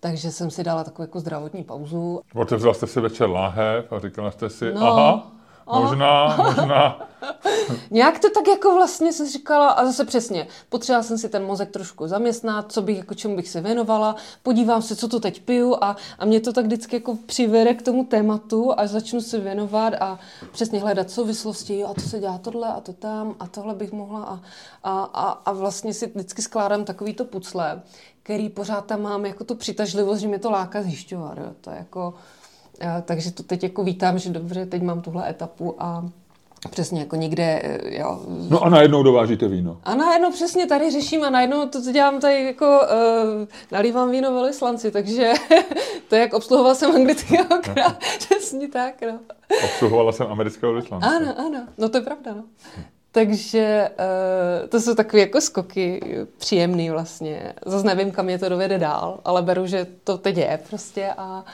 takže 0.00 0.32
jsem 0.32 0.50
si 0.50 0.64
dala 0.64 0.84
takovou 0.84 1.04
jako 1.04 1.20
zdravotní 1.20 1.64
pauzu. 1.64 2.20
Otevřela 2.34 2.74
jste 2.74 2.86
si 2.86 3.00
večer 3.00 3.30
láhev 3.30 3.92
a 3.92 3.98
říkala 3.98 4.30
jste 4.30 4.50
si, 4.50 4.72
no, 4.74 4.86
aha, 4.86 5.32
Možná, 5.72 6.36
možná. 6.36 6.98
Nějak 7.90 8.18
to 8.18 8.30
tak 8.30 8.48
jako 8.48 8.74
vlastně 8.74 9.12
jsem 9.12 9.28
říkala, 9.28 9.68
a 9.68 9.86
zase 9.86 10.04
přesně, 10.04 10.46
potřebovala 10.68 11.02
jsem 11.02 11.18
si 11.18 11.28
ten 11.28 11.44
mozek 11.44 11.70
trošku 11.70 12.06
zaměstnat, 12.06 12.72
co 12.72 12.82
bych, 12.82 12.96
jako 12.96 13.14
čemu 13.14 13.36
bych 13.36 13.48
se 13.48 13.60
věnovala, 13.60 14.16
podívám 14.42 14.82
se, 14.82 14.96
co 14.96 15.08
tu 15.08 15.20
teď 15.20 15.42
piju 15.42 15.76
a, 15.80 15.96
a 16.18 16.24
mě 16.24 16.40
to 16.40 16.52
tak 16.52 16.64
vždycky 16.64 16.96
jako 16.96 17.18
přivede 17.26 17.74
k 17.74 17.82
tomu 17.82 18.04
tématu 18.04 18.80
a 18.80 18.86
začnu 18.86 19.20
se 19.20 19.38
věnovat 19.38 19.94
a 20.00 20.18
přesně 20.52 20.80
hledat 20.80 21.10
souvislosti, 21.10 21.84
a 21.84 21.94
to 21.94 22.00
se 22.00 22.20
dělá 22.20 22.38
tohle 22.38 22.68
a 22.68 22.80
to 22.80 22.92
tam 22.92 23.34
a 23.40 23.46
tohle 23.46 23.74
bych 23.74 23.92
mohla 23.92 24.22
a, 24.24 24.40
a, 24.84 25.02
a, 25.02 25.30
a 25.30 25.52
vlastně 25.52 25.94
si 25.94 26.06
vždycky 26.06 26.42
skládám 26.42 26.84
takovýto 26.84 27.24
pucle, 27.24 27.82
který 28.22 28.48
pořád 28.48 28.84
tam 28.84 29.02
mám 29.02 29.26
jako 29.26 29.44
tu 29.44 29.54
přitažlivost, 29.54 30.20
že 30.20 30.28
mě 30.28 30.38
to 30.38 30.50
láká 30.50 30.82
zjišťovat. 30.82 31.38
Jo. 31.38 31.52
To 31.60 31.70
je 31.70 31.76
jako, 31.76 32.14
takže 33.04 33.32
to 33.32 33.42
teď 33.42 33.62
jako 33.62 33.84
vítám, 33.84 34.18
že 34.18 34.30
dobře, 34.30 34.66
teď 34.66 34.82
mám 34.82 35.02
tuhle 35.02 35.30
etapu 35.30 35.74
a 35.78 36.08
Přesně, 36.70 37.00
jako 37.00 37.16
někde, 37.16 37.60
eh, 37.64 37.98
jo. 37.98 38.20
No 38.50 38.62
a 38.62 38.68
najednou 38.68 39.02
dovážíte 39.02 39.48
víno. 39.48 39.80
A 39.84 39.94
najednou 39.94 40.32
přesně 40.32 40.66
tady 40.66 40.90
řeším 40.90 41.24
a 41.24 41.30
najednou 41.30 41.68
to, 41.68 41.82
co 41.82 41.92
dělám 41.92 42.20
tady, 42.20 42.44
jako 42.44 42.66
uh, 42.66 43.48
nalívám 43.72 44.10
víno 44.10 44.32
velislanci, 44.34 44.90
takže 44.90 45.32
to 46.08 46.14
je 46.14 46.20
jak 46.20 46.32
obsluhoval 46.32 46.74
jsem 46.74 46.96
anglického 46.96 47.44
krále, 47.62 47.96
přesně 48.18 48.68
tak, 48.68 48.94
no. 49.02 49.18
Obsluhovala 49.64 50.12
jsem 50.12 50.26
amerického 50.26 50.72
velislance. 50.72 51.06
Ano, 51.06 51.34
ano, 51.38 51.66
no 51.78 51.88
to 51.88 51.96
je 51.98 52.02
pravda, 52.02 52.34
no. 52.34 52.44
Takže 53.12 53.90
uh, 54.62 54.68
to 54.68 54.80
jsou 54.80 54.94
takové 54.94 55.20
jako 55.20 55.40
skoky 55.40 56.16
příjemný 56.38 56.90
vlastně. 56.90 57.52
Zase 57.66 57.86
nevím, 57.86 58.10
kam 58.10 58.28
je 58.28 58.38
to 58.38 58.48
dovede 58.48 58.78
dál, 58.78 59.20
ale 59.24 59.42
beru, 59.42 59.66
že 59.66 59.86
to 60.04 60.18
teď 60.18 60.36
je 60.36 60.60
prostě 60.68 61.12
a 61.16 61.38
uh, 61.38 61.48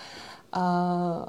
a, 0.54 1.26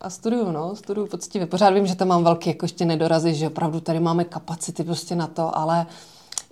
a 0.00 0.10
studuju, 0.10 0.52
no, 0.52 0.76
studuju 0.76 1.06
poctivě. 1.06 1.46
Pořád 1.46 1.70
vím, 1.70 1.86
že 1.86 1.94
tam 1.94 2.08
mám 2.08 2.24
velký 2.24 2.50
jako 2.50 2.64
ještě 2.64 2.84
nedorazy, 2.84 3.34
že 3.34 3.46
opravdu 3.46 3.80
tady 3.80 4.00
máme 4.00 4.24
kapacity 4.24 4.84
prostě 4.84 5.14
na 5.14 5.26
to, 5.26 5.58
ale 5.58 5.86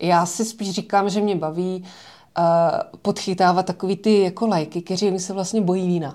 já 0.00 0.26
si 0.26 0.44
spíš 0.44 0.70
říkám, 0.70 1.10
že 1.10 1.20
mě 1.20 1.36
baví 1.36 1.84
uh, 2.38 2.44
podchytávat 3.02 3.66
takový 3.66 3.96
ty 3.96 4.20
jako 4.20 4.46
lajky, 4.46 4.82
kteří 4.82 5.10
mi 5.10 5.20
se 5.20 5.32
vlastně 5.32 5.60
bojí 5.60 5.86
vína. 5.86 6.14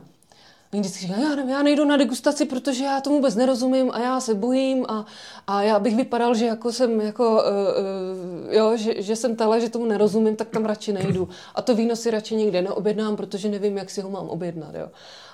Oni 0.73 0.81
vždycky 0.81 1.07
říkají, 1.07 1.23
já, 1.23 1.49
já 1.49 1.63
nejdu 1.63 1.85
na 1.85 1.97
degustaci, 1.97 2.45
protože 2.45 2.83
já 2.83 3.01
tomu 3.01 3.15
vůbec 3.15 3.35
nerozumím 3.35 3.91
a 3.91 3.99
já 3.99 4.19
se 4.19 4.33
bojím 4.33 4.85
a, 4.89 5.05
a 5.47 5.61
já 5.61 5.79
bych 5.79 5.95
vypadal, 5.95 6.35
že 6.35 6.45
jako 6.45 6.71
jsem 6.71 7.01
jako, 7.01 7.29
uh, 7.29 8.53
jo, 8.53 8.77
že, 8.77 9.01
že 9.01 9.15
jsem 9.15 9.35
tele, 9.35 9.61
že 9.61 9.69
tomu 9.69 9.85
nerozumím, 9.85 10.35
tak 10.35 10.47
tam 10.47 10.65
radši 10.65 10.93
nejdu. 10.93 11.29
A 11.55 11.61
to 11.61 11.75
víno 11.75 11.95
si 11.95 12.11
radši 12.11 12.35
nikde 12.35 12.61
neobjednám, 12.61 13.15
protože 13.15 13.49
nevím, 13.49 13.77
jak 13.77 13.89
si 13.89 14.01
ho 14.01 14.09
mám 14.09 14.29
objednat, 14.29 14.75
jo. 14.75 14.87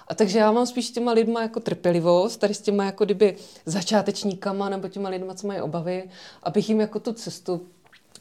A 0.07 0.15
takže 0.15 0.39
já 0.39 0.51
mám 0.51 0.65
spíš 0.65 0.87
s 0.87 0.91
těma 0.91 1.11
lidma 1.11 1.41
jako 1.41 1.59
trpělivost, 1.59 2.37
tady 2.37 2.53
s 2.53 2.61
těma 2.61 2.85
jako 2.85 3.05
kdyby 3.05 3.37
začátečníkama 3.65 4.69
nebo 4.69 4.87
těma 4.87 5.09
lidma, 5.09 5.33
co 5.33 5.47
mají 5.47 5.61
obavy, 5.61 6.09
abych 6.43 6.69
jim 6.69 6.81
jako 6.81 6.99
tu 6.99 7.13
cestu 7.13 7.61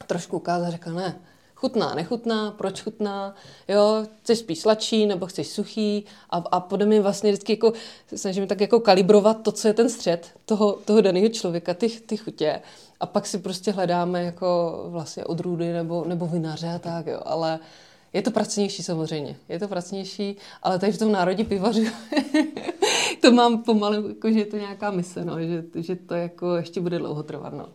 trošku 0.07 0.37
ukázala, 0.37 0.71
řekla 0.71 0.93
ne, 0.93 1.15
chutná, 1.63 1.95
nechutná, 1.95 2.51
proč 2.51 2.81
chutná, 2.81 3.35
jo, 3.67 4.05
chceš 4.23 4.39
spíš 4.39 4.59
sladší 4.59 5.05
nebo 5.05 5.25
chceš 5.25 5.47
suchý? 5.47 6.05
A, 6.29 6.37
a 6.37 6.59
podle 6.59 6.85
mě 6.85 7.01
vlastně 7.01 7.31
vždycky 7.31 7.53
jako 7.53 7.73
snažím 8.15 8.47
tak 8.47 8.61
jako 8.61 8.79
kalibrovat 8.79 9.41
to, 9.41 9.51
co 9.51 9.67
je 9.67 9.73
ten 9.73 9.89
střed 9.89 10.31
toho, 10.45 10.71
toho 10.85 11.01
daného 11.01 11.29
člověka, 11.29 11.73
ty, 11.73 11.89
ty 11.89 12.17
chutě. 12.17 12.61
A 12.99 13.05
pak 13.05 13.27
si 13.27 13.37
prostě 13.37 13.71
hledáme 13.71 14.23
jako 14.23 14.83
vlastně 14.87 15.25
odrůdy 15.25 15.73
nebo, 15.73 16.05
nebo 16.07 16.27
vinaře 16.27 16.67
a 16.67 16.79
tak, 16.79 17.07
jo, 17.07 17.19
ale 17.25 17.59
je 18.13 18.21
to 18.21 18.31
pracnější 18.31 18.83
samozřejmě, 18.83 19.35
je 19.49 19.59
to 19.59 19.67
pracnější, 19.67 20.37
ale 20.63 20.79
tady 20.79 20.91
v 20.91 20.99
tom 20.99 21.11
národě 21.11 21.43
pivaři 21.43 21.91
to 23.21 23.31
mám 23.31 23.63
pomalu, 23.63 24.07
jako, 24.07 24.31
že 24.31 24.39
je 24.39 24.45
to 24.45 24.57
nějaká 24.57 24.91
mise, 24.91 25.25
no, 25.25 25.39
že, 25.39 25.63
že 25.75 25.95
to 25.95 26.15
jako 26.15 26.55
ještě 26.55 26.81
bude 26.81 26.99
dlouho 26.99 27.23
trvat. 27.23 27.53
No. 27.53 27.65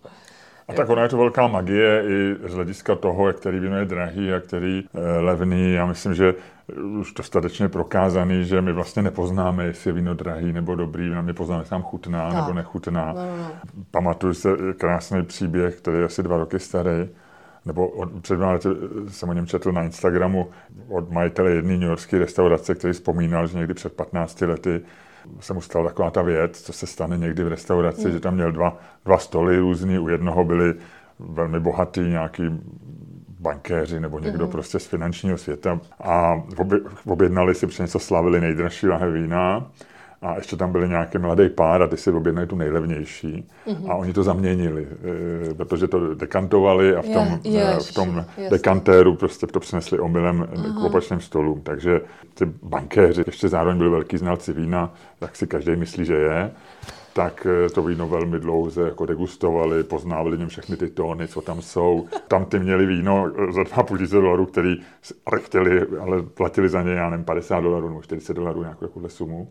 A 0.68 0.72
tak 0.72 0.88
ona 0.88 1.02
je 1.02 1.08
to 1.08 1.16
velká 1.16 1.46
magie 1.46 2.04
i 2.08 2.48
z 2.48 2.54
hlediska 2.54 2.94
toho, 2.94 3.26
jak 3.26 3.36
který 3.36 3.60
víno 3.60 3.76
je 3.76 3.84
drahý 3.84 4.32
a 4.32 4.40
který 4.40 4.84
e, 4.94 5.00
levný. 5.18 5.72
Já 5.72 5.86
myslím, 5.86 6.14
že 6.14 6.34
už 7.00 7.12
dostatečně 7.12 7.68
prokázaný, 7.68 8.44
že 8.44 8.62
my 8.62 8.72
vlastně 8.72 9.02
nepoznáme, 9.02 9.64
jestli 9.64 9.88
je 9.88 9.94
víno 9.94 10.14
drahý 10.14 10.52
nebo 10.52 10.74
dobrý, 10.74 11.10
my 11.20 11.32
poznáme, 11.32 11.62
jestli 11.62 11.74
nám 11.74 11.82
chutná 11.82 12.30
tak. 12.30 12.40
nebo 12.40 12.52
nechutná. 12.52 13.12
No, 13.12 13.26
no, 13.26 13.36
no. 13.36 13.50
Pamatuju 13.90 14.34
se 14.34 14.48
krásný 14.76 15.22
příběh, 15.22 15.76
který 15.76 15.98
je 15.98 16.04
asi 16.04 16.22
dva 16.22 16.36
roky 16.36 16.58
starý, 16.58 17.08
nebo 17.68 17.88
od, 17.88 18.22
před 18.22 18.34
dvěma 18.34 18.52
lety 18.52 18.68
jsem 19.08 19.28
o 19.28 19.32
něm 19.32 19.46
četl 19.46 19.72
na 19.72 19.82
Instagramu 19.82 20.50
od 20.88 21.10
majitele 21.10 21.50
jedné 21.50 21.72
New 21.72 21.88
Yorkské 21.88 22.18
restaurace, 22.18 22.74
který 22.74 22.92
vzpomínal, 22.92 23.46
že 23.46 23.58
někdy 23.58 23.74
před 23.74 23.92
15 23.92 24.40
lety 24.40 24.80
se 25.40 25.54
mu 25.54 25.60
stala 25.60 25.88
taková 25.88 26.10
ta 26.10 26.22
věc, 26.22 26.60
co 26.60 26.72
se 26.72 26.86
stane 26.86 27.18
někdy 27.18 27.44
v 27.44 27.48
restauraci, 27.48 28.06
mm. 28.06 28.12
že 28.12 28.20
tam 28.20 28.34
měl 28.34 28.52
dva, 28.52 28.78
dva 29.04 29.18
stoly 29.18 29.58
různý, 29.58 29.98
u 29.98 30.08
jednoho 30.08 30.44
byli 30.44 30.74
velmi 31.18 31.60
bohatý 31.60 32.00
nějaký 32.00 32.42
bankéři 33.40 34.00
nebo 34.00 34.18
někdo 34.18 34.44
mm. 34.44 34.50
prostě 34.50 34.78
z 34.78 34.86
finančního 34.86 35.38
světa 35.38 35.80
a 36.00 36.42
objednali 37.06 37.54
si 37.54 37.66
při 37.66 37.82
něco 37.82 37.98
slavili 37.98 38.40
nejdražší 38.40 38.86
lahev 38.86 39.12
vína 39.12 39.70
a 40.22 40.36
ještě 40.36 40.56
tam 40.56 40.72
byli 40.72 40.88
nějaký 40.88 41.18
mladý 41.18 41.48
pár 41.48 41.82
a 41.82 41.86
ty 41.86 41.96
si 41.96 42.10
objednali 42.10 42.46
tu 42.46 42.56
nejlevnější. 42.56 43.48
Mm-hmm. 43.66 43.90
A 43.90 43.94
oni 43.94 44.12
to 44.12 44.22
zaměnili, 44.22 44.88
e, 45.50 45.54
protože 45.54 45.88
to 45.88 46.14
dekantovali 46.14 46.96
a 46.96 47.02
v 47.02 47.08
tom, 47.08 47.40
je, 47.44 47.60
je, 47.60 47.76
v 47.80 47.94
tom 47.94 48.24
dekantéru 48.50 49.14
prostě 49.14 49.46
to 49.46 49.60
přinesli 49.60 49.98
omylem 49.98 50.48
Aha. 50.56 50.80
k 50.80 50.84
opačným 50.84 51.20
stolům. 51.20 51.60
Takže 51.60 52.00
ty 52.34 52.44
bankéři 52.62 53.22
ještě 53.26 53.48
zároveň 53.48 53.78
byli 53.78 53.90
velký 53.90 54.16
znalci 54.16 54.52
vína, 54.52 54.94
tak 55.18 55.36
si 55.36 55.46
každý 55.46 55.76
myslí, 55.76 56.04
že 56.04 56.14
je 56.14 56.50
tak 57.12 57.46
e, 57.46 57.70
to 57.70 57.82
víno 57.82 58.08
velmi 58.08 58.40
dlouze 58.40 58.82
jako 58.82 59.06
degustovali, 59.06 59.84
poznávali 59.84 60.38
něm 60.38 60.48
všechny 60.48 60.76
ty 60.76 60.90
tóny, 60.90 61.28
co 61.28 61.40
tam 61.40 61.62
jsou. 61.62 62.08
Tam 62.28 62.44
ty 62.44 62.58
měli 62.58 62.86
víno 62.86 63.30
za 63.50 63.62
2,5 63.62 63.98
tisíce 63.98 64.16
dolarů, 64.16 64.46
který 64.46 64.76
ale 65.26 65.40
chtěli, 65.40 65.86
ale 66.00 66.22
platili 66.22 66.68
za 66.68 66.82
ně, 66.82 66.92
já 66.92 67.10
nevím, 67.10 67.24
50 67.24 67.60
dolarů 67.60 67.88
nebo 67.88 68.02
40 68.02 68.34
dolarů 68.34 68.62
nějakou 68.62 68.86
takovou 68.86 69.08
sumu 69.08 69.48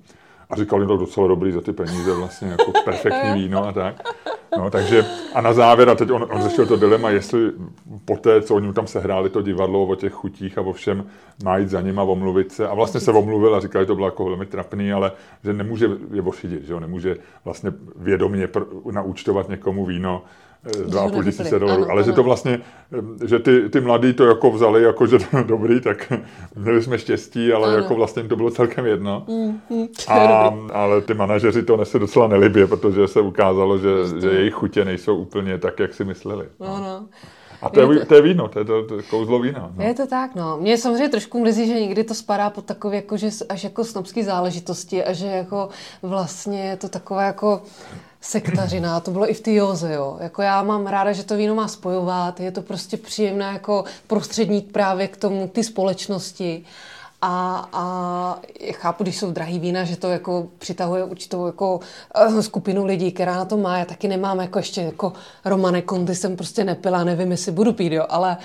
a 0.50 0.56
říkal, 0.56 0.82
že 0.82 0.88
to 0.88 0.98
docela 0.98 1.28
dobrý 1.28 1.52
za 1.52 1.62
ty 1.62 1.74
peníze, 1.74 2.14
vlastně 2.14 2.48
jako 2.48 2.72
perfektní 2.86 3.34
víno 3.44 3.68
a 3.68 3.72
tak. 3.72 4.10
No, 4.58 4.70
takže 4.70 5.06
a 5.34 5.42
na 5.42 5.54
závěr, 5.54 5.90
a 5.90 5.96
teď 5.96 6.12
on, 6.12 6.28
on 6.32 6.42
řešil 6.42 6.66
to 6.66 6.78
dilema, 6.78 7.10
jestli 7.10 7.52
po 8.06 8.18
té, 8.18 8.42
co 8.42 8.56
oni 8.56 8.74
tam 8.74 8.88
sehráli 8.88 9.30
to 9.30 9.42
divadlo 9.42 9.86
o 9.86 9.96
těch 9.96 10.14
chutích 10.14 10.58
a 10.58 10.62
o 10.62 10.74
všem, 10.74 11.06
má 11.44 11.58
jít 11.58 11.70
za 11.70 11.82
nima, 11.82 12.04
omluvit 12.04 12.52
se. 12.52 12.68
A 12.68 12.74
vlastně 12.74 13.00
se 13.00 13.12
omluvil 13.12 13.56
a 13.56 13.60
říkal, 13.60 13.82
že 13.82 13.86
to 13.86 13.96
bylo 13.96 14.08
jako 14.08 14.26
velmi 14.26 14.46
trapný, 14.46 14.94
ale 14.94 15.12
že 15.44 15.54
nemůže 15.54 15.90
je 16.14 16.22
ošidit, 16.22 16.64
že 16.64 16.74
jo? 16.74 16.80
nemůže 16.80 17.18
vlastně 17.46 17.74
vědomě 17.96 18.48
pr- 18.48 18.92
naúčtovat 18.92 19.50
někomu 19.50 19.86
víno, 19.86 20.24
2,5 20.66 21.24
tisíce 21.24 21.60
dolarů, 21.60 21.84
ale 21.84 21.94
ano. 21.94 22.04
že 22.04 22.12
to 22.12 22.24
vlastně, 22.24 22.60
že 23.26 23.40
ty, 23.40 23.70
ty 23.70 23.82
mladí 23.82 24.14
to 24.14 24.26
jako 24.26 24.52
vzali, 24.52 24.84
jako 24.84 25.08
že 25.08 25.20
to 25.20 25.44
dobrý, 25.48 25.82
tak 25.82 26.14
měli 26.56 26.84
jsme 26.84 27.00
štěstí, 27.00 27.54
ale 27.54 27.68
ano. 27.68 27.78
jako 27.78 27.96
vlastně 27.96 28.24
to 28.24 28.36
bylo 28.36 28.52
celkem 28.52 28.86
jedno. 28.86 29.26
Mm, 29.28 29.60
mm, 29.70 29.88
a, 30.08 30.54
ale 30.74 31.02
ty 31.02 31.14
manažeři 31.14 31.64
to 31.64 31.78
nese 31.78 32.00
docela 32.00 32.28
nelibě, 32.28 32.68
protože 32.68 33.08
se 33.08 33.22
ukázalo, 33.22 33.78
že, 33.78 33.90
že 34.22 34.30
jejich 34.30 34.54
chutě 34.54 34.86
nejsou 34.86 35.18
úplně 35.18 35.58
tak, 35.58 35.80
jak 35.80 35.94
si 35.94 36.06
mysleli. 36.06 36.46
No. 36.60 36.68
no. 36.68 37.08
A 37.62 37.70
to 37.70 37.80
je, 37.80 37.88
je 37.94 38.00
to, 38.00 38.06
to 38.06 38.16
je 38.16 38.22
víno, 38.22 38.48
to 38.48 38.60
je, 38.60 38.66
to, 38.66 38.84
to 38.84 38.96
je 38.96 39.04
kouzlo 39.04 39.40
vína. 39.40 39.72
No. 39.76 39.84
Je 39.84 39.94
to 39.94 40.08
tak, 40.08 40.36
no. 40.36 40.58
Mě 40.58 40.78
samozřejmě 40.78 41.10
trošku 41.10 41.40
mrzí, 41.40 41.68
že 41.68 41.74
někdy 41.74 42.04
to 42.04 42.14
spadá 42.14 42.50
pod 42.50 42.66
takové 42.66 42.96
jako, 42.96 43.18
že 43.18 43.30
až 43.50 43.64
jako 43.64 43.84
snobské 43.84 44.24
záležitosti 44.24 45.04
a 45.04 45.14
že 45.14 45.28
jako 45.28 45.70
vlastně 46.02 46.64
je 46.64 46.78
to 46.78 46.90
takové 46.90 47.26
jako 47.26 47.62
sektařina, 48.22 49.00
to 49.00 49.12
bylo 49.12 49.30
i 49.30 49.34
v 49.34 49.42
té 49.42 49.52
jo. 49.52 50.18
Jako 50.20 50.42
já 50.42 50.64
mám 50.64 50.88
ráda, 50.88 51.12
že 51.12 51.24
to 51.24 51.38
víno 51.38 51.56
má 51.56 51.68
spojovat, 51.68 52.40
je 52.40 52.52
to 52.52 52.62
prostě 52.62 52.98
příjemné 52.98 53.46
jako 53.46 53.84
prostředník 54.08 54.72
právě 54.72 55.08
k 55.08 55.18
tomu, 55.18 55.48
ty 55.48 55.64
společnosti. 55.64 56.66
A, 57.22 57.70
a 57.74 58.40
chápu, 58.72 59.04
když 59.04 59.18
jsou 59.18 59.32
drahý 59.32 59.60
vína, 59.60 59.84
že 59.84 59.98
to 59.98 60.10
jako 60.10 60.48
přitahuje 60.58 61.04
určitou 61.04 61.46
jako 61.46 61.80
uh, 62.30 62.40
skupinu 62.40 62.86
lidí, 62.86 63.12
která 63.12 63.36
na 63.36 63.46
to 63.46 63.58
má. 63.58 63.78
Já 63.78 63.86
taky 63.86 64.08
nemám 64.08 64.40
jako 64.40 64.60
ještě 64.60 64.82
jako 64.82 65.14
Romane 65.46 65.82
Conti 65.82 66.16
jsem 66.16 66.36
prostě 66.36 66.64
nepila, 66.64 67.04
nevím, 67.04 67.32
jestli 67.32 67.52
budu 67.52 67.74
pít, 67.74 67.94
jo, 67.94 68.06
ale 68.10 68.38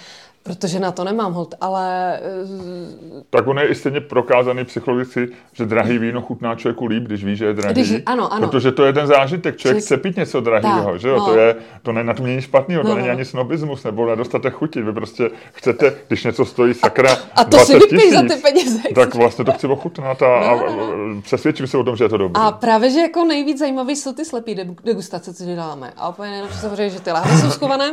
Protože 0.43 0.81
na 0.81 0.93
to 0.93 1.05
nemám 1.05 1.33
hold, 1.33 1.55
ale... 1.61 2.19
Eh, 2.19 3.23
tak 3.31 3.47
on 3.47 3.59
je 3.59 3.69
i 3.69 3.75
stejně 3.75 4.01
prokázaný 4.01 4.65
psychologicky, 4.65 5.29
že 5.53 5.67
drahý 5.67 5.99
víno 5.99 6.23
chutná 6.23 6.55
člověku 6.55 6.87
líp, 6.87 7.03
když 7.03 7.25
ví, 7.25 7.37
že 7.37 7.45
je 7.45 7.53
drahý. 7.53 7.75
Když, 7.75 7.95
ano, 8.07 8.33
ano. 8.33 8.49
Protože 8.49 8.73
to 8.73 8.85
je 8.85 8.93
ten 8.93 9.07
zážitek, 9.07 9.57
člověk 9.57 9.79
Čiž... 9.79 9.85
chce 9.85 9.97
pít 9.97 10.17
něco 10.17 10.41
drahého, 10.41 10.99
že 10.99 11.09
jo? 11.09 11.17
No. 11.17 11.27
To, 11.27 11.37
je, 11.37 11.57
to 11.83 11.93
ne, 11.93 12.05
na 12.05 12.15
tom 12.15 12.27
není 12.27 12.43
špatného, 12.43 12.83
no, 12.83 12.91
to 12.91 12.97
není 12.97 13.09
no. 13.09 13.13
ani 13.15 13.25
snobismus 13.25 13.85
nebo 13.85 14.07
nedostatek 14.07 14.55
chuti. 14.55 14.83
Vy 14.83 14.93
prostě 14.93 15.31
chcete, 15.53 15.95
když 16.09 16.25
něco 16.25 16.45
stojí 16.45 16.75
sakra 16.75 17.13
A, 17.13 17.41
a 17.41 17.45
to 17.45 17.59
si 17.59 17.79
vypij 17.79 18.13
za 18.13 18.23
ty 18.23 18.43
peníze. 18.43 18.79
Tak 18.95 19.15
vlastně 19.15 19.45
to 19.45 19.53
chci 19.53 19.67
ochutnat 19.67 20.23
a, 20.23 20.27
no, 20.27 20.47
a, 20.47 20.53
a 20.53 21.21
přesvědčím 21.23 21.67
se 21.67 21.79
o 21.79 21.85
tom, 21.85 21.97
že 21.97 22.05
je 22.05 22.09
to 22.09 22.17
dobré. 22.17 22.43
A 22.43 22.53
právě, 22.53 22.91
že 22.91 23.01
jako 23.01 23.25
nejvíc 23.25 23.59
zajímavý 23.59 23.97
jsou 23.97 24.13
ty 24.13 24.25
slepý 24.25 24.55
degustace, 24.85 25.35
co 25.35 25.45
děláme. 25.45 25.93
A 25.97 26.09
úplně 26.09 26.31
nejlepší 26.31 26.59
samozřejmě, 26.59 26.91
že 26.91 27.01
ty 27.01 27.13
láhve 27.13 27.39
jsou 27.39 27.51
schované. 27.51 27.93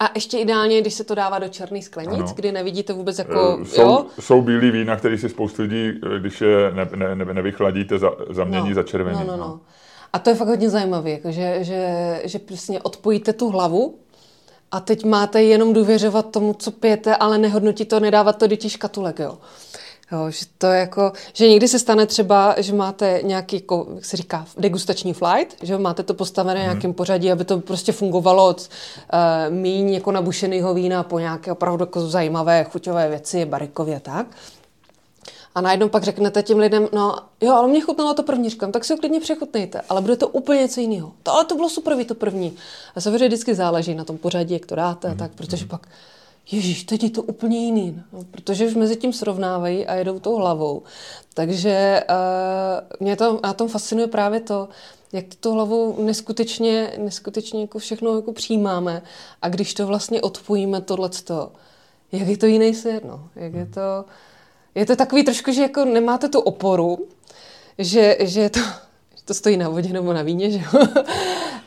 A 0.00 0.10
ještě 0.14 0.38
ideálně, 0.38 0.80
když 0.80 0.94
se 0.94 1.04
to 1.04 1.14
dává 1.14 1.38
do 1.38 1.48
černých 1.48 1.84
sklenic, 1.84 2.20
ano. 2.20 2.32
kdy 2.36 2.52
nevidíte 2.52 2.92
vůbec 2.92 3.18
jako... 3.18 3.58
Jsou, 3.64 3.82
jo? 3.82 4.06
jsou 4.20 4.42
bílý 4.42 4.70
vína, 4.70 4.96
který 4.96 5.18
si 5.18 5.28
spoustu 5.28 5.62
lidí, 5.62 5.88
eh, 5.88 6.18
když 6.18 6.40
je 6.40 6.70
ne, 6.74 6.88
ne, 6.96 7.14
ne, 7.14 7.34
nevychladíte, 7.34 7.98
za, 7.98 8.10
zamění 8.30 8.68
no. 8.68 8.74
za 8.74 8.82
červený. 8.82 9.18
No, 9.18 9.26
no, 9.26 9.36
no. 9.36 9.60
A 10.12 10.18
to 10.18 10.30
je 10.30 10.36
fakt 10.36 10.48
hodně 10.48 10.70
zajímavé, 10.70 11.10
jako 11.10 11.32
že, 11.32 11.58
že, 11.60 12.20
že 12.24 12.38
přesně 12.38 12.82
odpojíte 12.82 13.32
tu 13.32 13.48
hlavu 13.48 13.98
a 14.70 14.80
teď 14.80 15.04
máte 15.04 15.42
jenom 15.42 15.72
důvěřovat 15.72 16.30
tomu, 16.30 16.54
co 16.54 16.70
pijete, 16.70 17.16
ale 17.16 17.38
nehodnotit 17.38 17.88
to, 17.88 18.00
nedávat 18.00 18.38
to 18.38 18.46
do 18.46 18.56
těch 18.56 18.72
škatulek, 18.72 19.18
jo. 19.18 19.38
Jo, 20.12 20.30
že 20.30 20.46
to 20.58 20.66
je 20.66 20.80
jako, 20.80 21.12
že 21.32 21.48
někdy 21.48 21.68
se 21.68 21.78
stane 21.78 22.06
třeba, 22.06 22.54
že 22.58 22.74
máte 22.74 23.20
nějaký, 23.22 23.56
jako, 23.56 23.86
jak 23.94 24.04
se 24.04 24.16
říká, 24.16 24.46
degustační 24.58 25.12
flight, 25.12 25.56
že 25.62 25.78
máte 25.78 26.02
to 26.02 26.14
postavené 26.14 26.60
mm. 26.60 26.66
nějakým 26.66 26.94
pořadí, 26.94 27.32
aby 27.32 27.44
to 27.44 27.60
prostě 27.60 27.92
fungovalo 27.92 28.48
od 28.48 28.60
uh, 28.60 29.54
míň 29.54 29.92
jako 29.92 30.12
nabušeného 30.12 30.74
vína 30.74 31.02
po 31.02 31.18
nějaké 31.18 31.52
opravdu 31.52 31.82
jako 31.82 32.06
zajímavé 32.06 32.64
chuťové 32.64 33.08
věci, 33.08 33.44
barikově 33.44 33.96
a 33.96 34.00
tak. 34.00 34.26
A 35.54 35.60
najednou 35.60 35.88
pak 35.88 36.02
řeknete 36.02 36.42
těm 36.42 36.58
lidem, 36.58 36.88
no 36.92 37.18
jo, 37.40 37.52
ale 37.52 37.68
mě 37.68 37.80
chutnalo 37.80 38.14
to 38.14 38.22
první, 38.22 38.50
říkám, 38.50 38.72
tak 38.72 38.84
si 38.84 38.92
ho 38.92 38.98
klidně 38.98 39.20
přechutnejte, 39.20 39.80
ale 39.88 40.00
bude 40.00 40.16
to 40.16 40.28
úplně 40.28 40.60
něco 40.60 40.80
jiného. 40.80 41.12
To, 41.22 41.32
ale 41.32 41.44
to 41.44 41.54
bylo 41.54 41.68
super, 41.68 42.04
to 42.04 42.14
první. 42.14 42.56
A 42.94 43.00
samozřejmě 43.00 43.28
vždycky 43.28 43.54
záleží 43.54 43.94
na 43.94 44.04
tom 44.04 44.18
pořadí, 44.18 44.54
jak 44.54 44.66
to 44.66 44.74
dáte, 44.74 45.08
mm. 45.08 45.16
tak, 45.16 45.30
protože 45.34 45.64
mm. 45.64 45.68
pak 45.68 45.88
Ježíš, 46.50 46.84
teď 46.84 47.02
je 47.02 47.10
to 47.10 47.22
úplně 47.22 47.64
jiný, 47.64 48.02
no, 48.12 48.24
protože 48.30 48.66
už 48.66 48.74
mezi 48.74 48.96
tím 48.96 49.12
srovnávají 49.12 49.86
a 49.86 49.94
jedou 49.94 50.18
tou 50.18 50.36
hlavou. 50.36 50.82
Takže 51.34 52.04
uh, 52.10 52.96
mě 53.00 53.16
to 53.16 53.40
na 53.42 53.52
tom 53.52 53.68
fascinuje 53.68 54.06
právě 54.06 54.40
to, 54.40 54.68
jak 55.12 55.24
to 55.40 55.52
hlavou 55.52 56.02
neskutečně, 56.04 56.92
neskutečně 56.98 57.60
jako 57.60 57.78
všechno 57.78 58.16
jako 58.16 58.32
přijímáme 58.32 59.02
a 59.42 59.48
když 59.48 59.74
to 59.74 59.86
vlastně 59.86 60.22
odpojíme 60.22 60.80
tohleto, 60.80 61.52
jak 62.12 62.28
je 62.28 62.36
to 62.36 62.46
jiný 62.46 62.74
svět, 62.74 63.04
no. 63.04 63.28
Jak 63.36 63.54
je 63.54 63.66
to, 63.66 64.04
je 64.74 64.86
to 64.86 64.96
takový 64.96 65.24
trošku, 65.24 65.52
že 65.52 65.62
jako 65.62 65.84
nemáte 65.84 66.28
tu 66.28 66.40
oporu, 66.40 67.08
že, 67.78 68.16
že 68.20 68.50
to, 68.50 68.60
to 69.24 69.34
stojí 69.34 69.56
na 69.56 69.68
vodě 69.68 69.92
nebo 69.92 70.12
na 70.12 70.22
víně, 70.22 70.50
že 70.50 70.58
jo? 70.58 70.86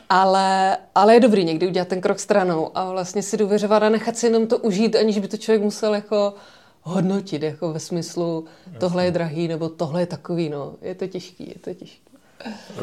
Ale, 0.08 0.76
ale 0.94 1.14
je 1.14 1.20
dobrý 1.20 1.44
někdy 1.44 1.66
udělat 1.66 1.88
ten 1.88 2.00
krok 2.00 2.18
stranou 2.18 2.78
a 2.78 2.90
vlastně 2.90 3.22
si 3.22 3.36
důvěřovat 3.36 3.82
a 3.82 3.88
nechat 3.88 4.16
si 4.16 4.26
jenom 4.26 4.46
to 4.46 4.58
užít, 4.58 4.96
aniž 4.96 5.18
by 5.18 5.28
to 5.28 5.36
člověk 5.36 5.62
musel 5.62 5.94
jako 5.94 6.34
hodnotit, 6.82 7.42
jako 7.42 7.72
ve 7.72 7.80
smyslu 7.80 8.44
Jasně. 8.66 8.78
tohle 8.78 9.04
je 9.04 9.10
drahý 9.10 9.48
nebo 9.48 9.68
tohle 9.68 10.02
je 10.02 10.06
takový, 10.06 10.48
no. 10.48 10.74
Je 10.82 10.94
to 10.94 11.06
těžký, 11.06 11.48
je 11.48 11.58
to 11.60 11.74
těžký. 11.74 12.08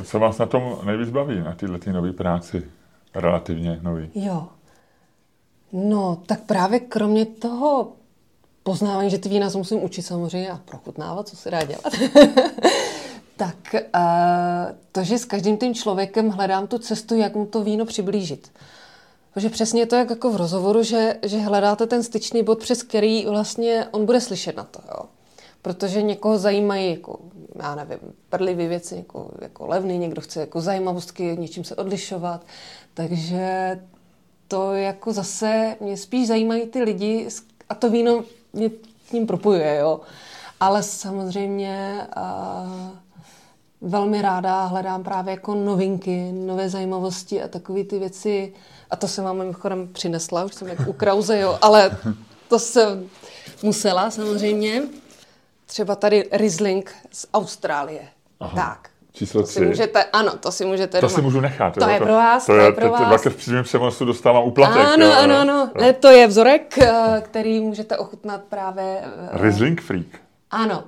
Co 0.03 0.19
vás 0.19 0.38
na 0.38 0.45
tom 0.45 0.78
nejvíc 0.86 1.09
baví, 1.09 1.39
na 1.39 1.55
tyhle 1.55 1.80
ty 1.80 1.93
nové 1.93 2.13
práci? 2.13 2.63
Relativně 3.15 3.80
nový. 3.82 4.09
Jo. 4.15 4.47
No, 5.73 6.21
tak 6.26 6.41
právě 6.41 6.80
kromě 6.80 7.26
toho 7.26 7.91
poznávání, 8.63 9.09
že 9.09 9.17
ty 9.17 9.30
vína 9.30 9.49
se 9.49 9.57
musím 9.57 9.84
učit 9.84 10.01
samozřejmě 10.01 10.49
a 10.49 10.59
prochutnávat, 10.65 11.28
co 11.28 11.36
se 11.36 11.51
dá 11.51 11.63
dělat, 11.63 11.84
tak 13.38 13.55
uh, 13.73 13.81
to, 14.91 15.03
že 15.03 15.17
s 15.17 15.25
každým 15.25 15.57
tím 15.57 15.75
člověkem 15.75 16.29
hledám 16.29 16.67
tu 16.67 16.77
cestu, 16.77 17.15
jak 17.15 17.36
mu 17.36 17.45
to 17.45 17.63
víno 17.63 17.86
přiblížit. 17.86 18.51
Protože 19.33 19.49
přesně 19.49 19.81
je 19.81 19.86
to 19.86 19.95
jak 19.95 20.09
jako 20.09 20.31
v 20.31 20.36
rozhovoru, 20.36 20.83
že, 20.83 21.15
že 21.23 21.38
hledáte 21.38 21.88
ten 21.88 22.03
styčný 22.03 22.43
bod, 22.43 22.59
přes 22.59 22.83
který 22.83 23.25
vlastně 23.25 23.88
on 23.91 24.05
bude 24.05 24.21
slyšet 24.21 24.55
na 24.55 24.63
to. 24.63 24.79
Jo. 24.88 25.05
Protože 25.61 26.01
někoho 26.01 26.38
zajímají, 26.38 26.91
jako, 26.91 27.19
já 27.55 27.75
nevím, 27.75 27.99
prlivé 28.29 28.67
věci, 28.67 28.95
jako, 28.95 29.31
jako 29.41 29.67
levný, 29.67 29.97
někdo 29.97 30.21
chce 30.21 30.39
jako 30.39 30.61
zajímavostky, 30.61 31.38
něčím 31.39 31.63
se 31.63 31.75
odlišovat. 31.75 32.45
Takže 32.93 33.79
to 34.47 34.73
jako 34.73 35.13
zase 35.13 35.75
mě 35.79 35.97
spíš 35.97 36.27
zajímají 36.27 36.67
ty 36.67 36.83
lidi 36.83 37.27
a 37.69 37.75
to 37.75 37.89
víno 37.89 38.23
mě 38.53 38.69
k 39.09 39.11
ním 39.13 39.27
propojuje, 39.27 39.77
jo. 39.77 40.01
Ale 40.59 40.83
samozřejmě 40.83 42.07
uh, 42.17 42.89
velmi 43.86 44.21
ráda 44.21 44.65
hledám 44.65 45.03
právě 45.03 45.31
jako 45.31 45.55
novinky, 45.55 46.31
nové 46.31 46.69
zajímavosti 46.69 47.43
a 47.43 47.47
takové 47.47 47.83
ty 47.83 47.99
věci. 47.99 48.53
A 48.89 48.95
to 48.95 49.07
jsem 49.07 49.23
vám 49.23 49.38
mimochodem 49.38 49.88
přinesla, 49.93 50.43
už 50.43 50.53
jsem 50.53 50.67
jak 50.67 50.88
u 50.88 50.93
Krause, 50.93 51.39
jo, 51.39 51.57
ale 51.61 51.97
to 52.47 52.59
jsem 52.59 53.09
musela 53.63 54.11
samozřejmě. 54.11 54.83
Třeba 55.65 55.95
tady 55.95 56.29
Riesling 56.31 56.95
z 57.11 57.27
Austrálie. 57.33 58.01
Aha. 58.39 58.55
Tak. 58.55 58.89
Číslo 59.11 59.41
to 59.41 59.47
si 59.47 59.65
můžete, 59.65 60.03
ano, 60.03 60.38
to 60.39 60.51
si 60.51 60.65
můžete 60.65 61.01
To 61.01 61.07
doma. 61.07 61.15
si 61.15 61.21
můžu 61.21 61.39
nechat. 61.39 61.73
To 61.73 61.83
jo, 61.83 61.89
je 61.89 61.97
pro 61.99 62.13
vás, 62.13 62.45
to, 62.45 62.51
to 62.51 62.57
je, 62.59 62.71
pro 62.71 62.89
vás. 62.89 63.25
V 63.25 63.36
přímém 63.36 63.63
přenosu 63.63 64.05
dostávám 64.05 64.43
uplatek. 64.43 64.86
Ano, 64.86 65.05
jo, 65.05 65.13
ano, 65.17 65.36
ano. 65.38 65.69
Ne, 65.79 65.93
to 65.93 66.07
je 66.09 66.27
vzorek, 66.27 66.77
eh, 66.77 67.21
který 67.25 67.59
můžete 67.59 67.97
ochutnat 67.97 68.41
právě... 68.49 69.01
Eh, 69.03 69.29
Riesling 69.41 69.81
Freak. 69.81 70.05
Ano. 70.51 70.83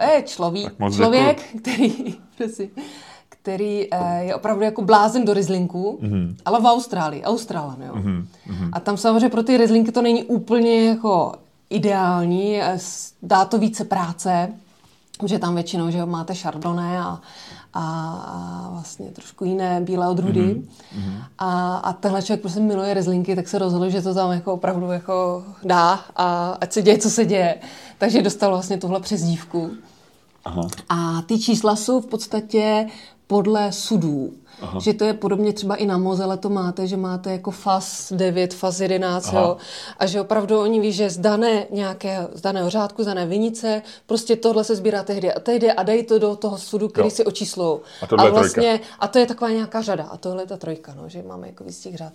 Je 0.00 0.22
člověk, 0.22 0.72
člověk 0.94 1.42
který, 1.60 2.14
který 3.28 3.88
eh, 3.90 4.24
je 4.24 4.34
opravdu 4.34 4.64
jako 4.64 4.82
blázen 4.82 5.24
do 5.24 5.34
rizlinku, 5.34 5.98
mm-hmm. 6.02 6.36
ale 6.44 6.60
v 6.60 6.64
Austrálii, 6.64 7.22
Australan, 7.22 7.82
jo. 7.82 7.94
Mm-hmm. 7.94 8.24
A 8.72 8.80
tam 8.80 8.96
samozřejmě 8.96 9.28
pro 9.28 9.42
ty 9.42 9.56
rizlinky 9.56 9.92
to 9.92 10.02
není 10.02 10.24
úplně 10.24 10.88
jako 10.88 11.32
ideální, 11.70 12.60
dá 13.22 13.44
to 13.44 13.58
více 13.58 13.84
práce, 13.84 14.52
že 15.26 15.38
tam 15.38 15.54
většinou, 15.54 15.90
že 15.90 16.06
máte 16.06 16.34
chardonnay 16.34 16.98
a, 16.98 17.20
a, 17.74 17.80
a 18.26 18.68
vlastně 18.70 19.06
trošku 19.06 19.44
jiné 19.44 19.80
bílé 19.80 20.08
odrůdy. 20.08 20.54
Mm-hmm. 20.54 21.22
A, 21.38 21.76
a 21.76 21.92
tenhle 21.92 22.22
člověk 22.22 22.40
prostě 22.40 22.60
miluje 22.60 22.94
rezlinky, 22.94 23.36
tak 23.36 23.48
se 23.48 23.58
rozhodl, 23.58 23.90
že 23.90 24.02
to 24.02 24.14
tam 24.14 24.32
jako 24.32 24.52
opravdu 24.52 24.90
jako 24.90 25.44
dá 25.64 26.00
a 26.16 26.56
ať 26.60 26.72
se 26.72 26.82
děje, 26.82 26.98
co 26.98 27.10
se 27.10 27.24
děje. 27.24 27.54
Takže 27.98 28.22
dostal 28.22 28.50
vlastně 28.50 28.78
tuhle 28.78 29.00
přezdívku. 29.00 29.70
Aha. 30.44 30.68
A 30.88 31.22
ty 31.22 31.38
čísla 31.38 31.76
jsou 31.76 32.00
v 32.00 32.06
podstatě 32.06 32.86
podle 33.26 33.72
sudů. 33.72 34.32
Aha. 34.62 34.80
Že 34.80 34.94
to 34.94 35.04
je 35.04 35.14
podobně 35.14 35.52
třeba 35.52 35.76
i 35.76 35.86
na 35.86 35.98
Mozele 35.98 36.36
to 36.36 36.48
máte, 36.48 36.86
že 36.86 36.96
máte 36.96 37.32
jako 37.32 37.50
FAS 37.50 38.12
9, 38.12 38.54
FAS 38.54 38.80
11, 38.80 39.32
jo, 39.32 39.56
a 39.98 40.06
že 40.06 40.20
opravdu 40.20 40.60
oni 40.60 40.80
ví, 40.80 40.92
že 40.92 41.10
z 41.10 41.18
dané 41.18 41.66
nějaké, 41.70 42.26
z 42.32 42.40
daného 42.40 42.70
řádku, 42.70 43.02
z 43.02 43.06
dané 43.06 43.26
vinice, 43.26 43.82
prostě 44.06 44.36
tohle 44.36 44.64
se 44.64 44.76
sbírá 44.76 45.02
tehdy 45.02 45.32
a 45.32 45.40
tehdy 45.40 45.72
a 45.72 45.82
dají 45.82 46.02
to 46.02 46.18
do 46.18 46.36
toho 46.36 46.58
sudu, 46.58 46.88
který 46.88 47.06
jo. 47.06 47.10
si 47.10 47.24
očíslou. 47.24 47.80
A, 48.18 48.22
a 48.22 48.28
vlastně, 48.28 48.80
a 48.98 49.08
to 49.08 49.18
je 49.18 49.26
taková 49.26 49.50
nějaká 49.50 49.82
řada 49.82 50.04
a 50.04 50.16
tohle 50.16 50.42
je 50.42 50.46
ta 50.46 50.56
trojka, 50.56 50.94
no, 51.02 51.08
že 51.08 51.22
máme 51.22 51.46
jako 51.46 51.64
víc 51.64 51.80
těch 51.80 51.96
řád. 51.96 52.12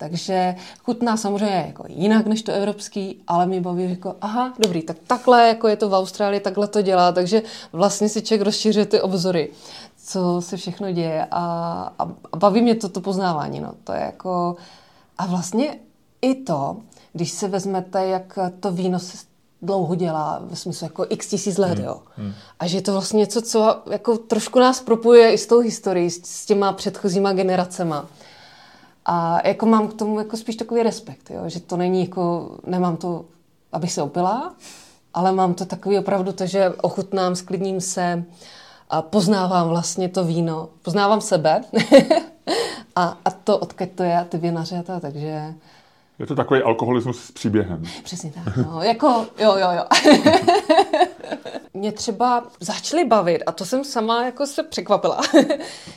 Takže 0.00 0.54
chutná 0.84 1.16
samozřejmě 1.16 1.64
jako 1.66 1.84
jinak 1.88 2.26
než 2.26 2.42
to 2.42 2.52
evropský, 2.52 3.22
ale 3.26 3.46
mi 3.46 3.60
baví 3.60 3.90
jako, 3.90 4.16
aha, 4.20 4.54
dobrý, 4.58 4.82
tak 4.82 4.96
takhle 5.06 5.48
jako 5.48 5.68
je 5.68 5.76
to 5.76 5.88
v 5.88 5.94
Austrálii, 5.94 6.40
takhle 6.40 6.68
to 6.68 6.82
dělá, 6.82 7.12
takže 7.12 7.42
vlastně 7.72 8.08
si 8.08 8.22
člověk 8.22 8.42
rozšiřuje 8.42 8.86
ty 8.86 9.00
obzory. 9.00 9.50
Co 10.04 10.40
se 10.40 10.56
všechno 10.56 10.92
děje 10.92 11.26
a, 11.30 11.44
a, 11.98 12.08
a 12.32 12.36
baví 12.36 12.62
mě 12.62 12.74
to, 12.74 12.88
to 12.88 13.00
poznávání, 13.00 13.60
no. 13.60 13.74
To 13.84 13.92
je 13.92 14.00
jako... 14.00 14.56
A 15.18 15.26
vlastně 15.26 15.78
i 16.22 16.34
to, 16.34 16.76
když 17.12 17.30
se 17.30 17.48
vezmete, 17.48 18.06
jak 18.06 18.38
to 18.60 18.72
víno 18.72 18.98
se 18.98 19.18
dlouho 19.62 19.94
dělá, 19.94 20.40
ve 20.42 20.56
smyslu 20.56 20.84
jako 20.84 21.06
x 21.08 21.26
tisíc 21.26 21.58
let, 21.58 21.78
hmm. 21.78 21.86
jo. 21.86 22.02
Hmm. 22.16 22.32
A 22.58 22.66
že 22.66 22.76
je 22.76 22.82
to 22.82 22.92
vlastně 22.92 23.18
něco, 23.18 23.42
co 23.42 23.82
jako 23.90 24.18
trošku 24.18 24.58
nás 24.58 24.80
propojuje 24.80 25.32
i 25.32 25.38
s 25.38 25.46
tou 25.46 25.60
historií, 25.60 26.10
s, 26.10 26.20
s 26.24 26.46
těma 26.46 26.72
předchozíma 26.72 27.32
generacema. 27.32 28.06
A 29.06 29.48
jako 29.48 29.66
mám 29.66 29.88
k 29.88 29.94
tomu 29.94 30.18
jako 30.18 30.36
spíš 30.36 30.56
takový 30.56 30.82
respekt, 30.82 31.30
jo? 31.30 31.42
že 31.46 31.60
to 31.60 31.76
není 31.76 32.00
jako, 32.00 32.50
nemám 32.66 32.96
to, 32.96 33.24
abych 33.72 33.92
se 33.92 34.02
opila, 34.02 34.54
ale 35.14 35.32
mám 35.32 35.54
to 35.54 35.64
takový 35.64 35.98
opravdu 35.98 36.32
to, 36.32 36.46
že 36.46 36.70
ochutnám, 36.70 37.36
sklidním 37.36 37.80
se 37.80 38.24
a 38.90 39.02
poznávám 39.02 39.68
vlastně 39.68 40.08
to 40.08 40.24
víno, 40.24 40.68
poznávám 40.82 41.20
sebe 41.20 41.60
a, 42.96 43.18
a 43.24 43.30
to, 43.30 43.58
odkud 43.58 43.90
to 43.94 44.02
je 44.02 44.26
ty 44.28 44.38
vinaře 44.38 44.82
to, 44.82 45.00
takže... 45.00 45.54
Je 46.18 46.26
to 46.26 46.34
takový 46.34 46.62
alkoholismus 46.62 47.24
s 47.24 47.30
příběhem. 47.30 47.82
Přesně 48.02 48.32
tak, 48.44 48.56
no, 48.56 48.82
jako 48.82 49.26
jo, 49.38 49.56
jo, 49.56 49.68
jo. 49.72 49.84
mě 51.74 51.92
třeba 51.92 52.44
začaly 52.60 53.04
bavit, 53.04 53.42
a 53.46 53.52
to 53.52 53.64
jsem 53.64 53.84
sama 53.84 54.24
jako 54.24 54.46
se 54.46 54.62
překvapila, 54.62 55.20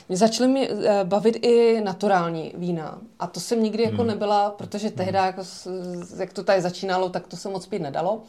mě 0.08 0.16
začaly 0.16 0.48
mi 0.48 0.70
eh, 0.70 1.04
bavit 1.04 1.36
i 1.42 1.80
naturální 1.80 2.52
vína. 2.56 2.98
A 3.18 3.26
to 3.26 3.40
jsem 3.40 3.62
nikdy 3.62 3.82
jako 3.82 3.96
hmm. 3.96 4.06
nebyla, 4.06 4.50
protože 4.50 4.90
tehdy, 4.90 5.18
jako, 5.18 5.42
jak 6.18 6.32
to 6.32 6.44
tady 6.44 6.60
začínalo, 6.60 7.08
tak 7.08 7.26
to 7.26 7.36
se 7.36 7.48
moc 7.48 7.66
pít 7.66 7.82
nedalo 7.82 8.22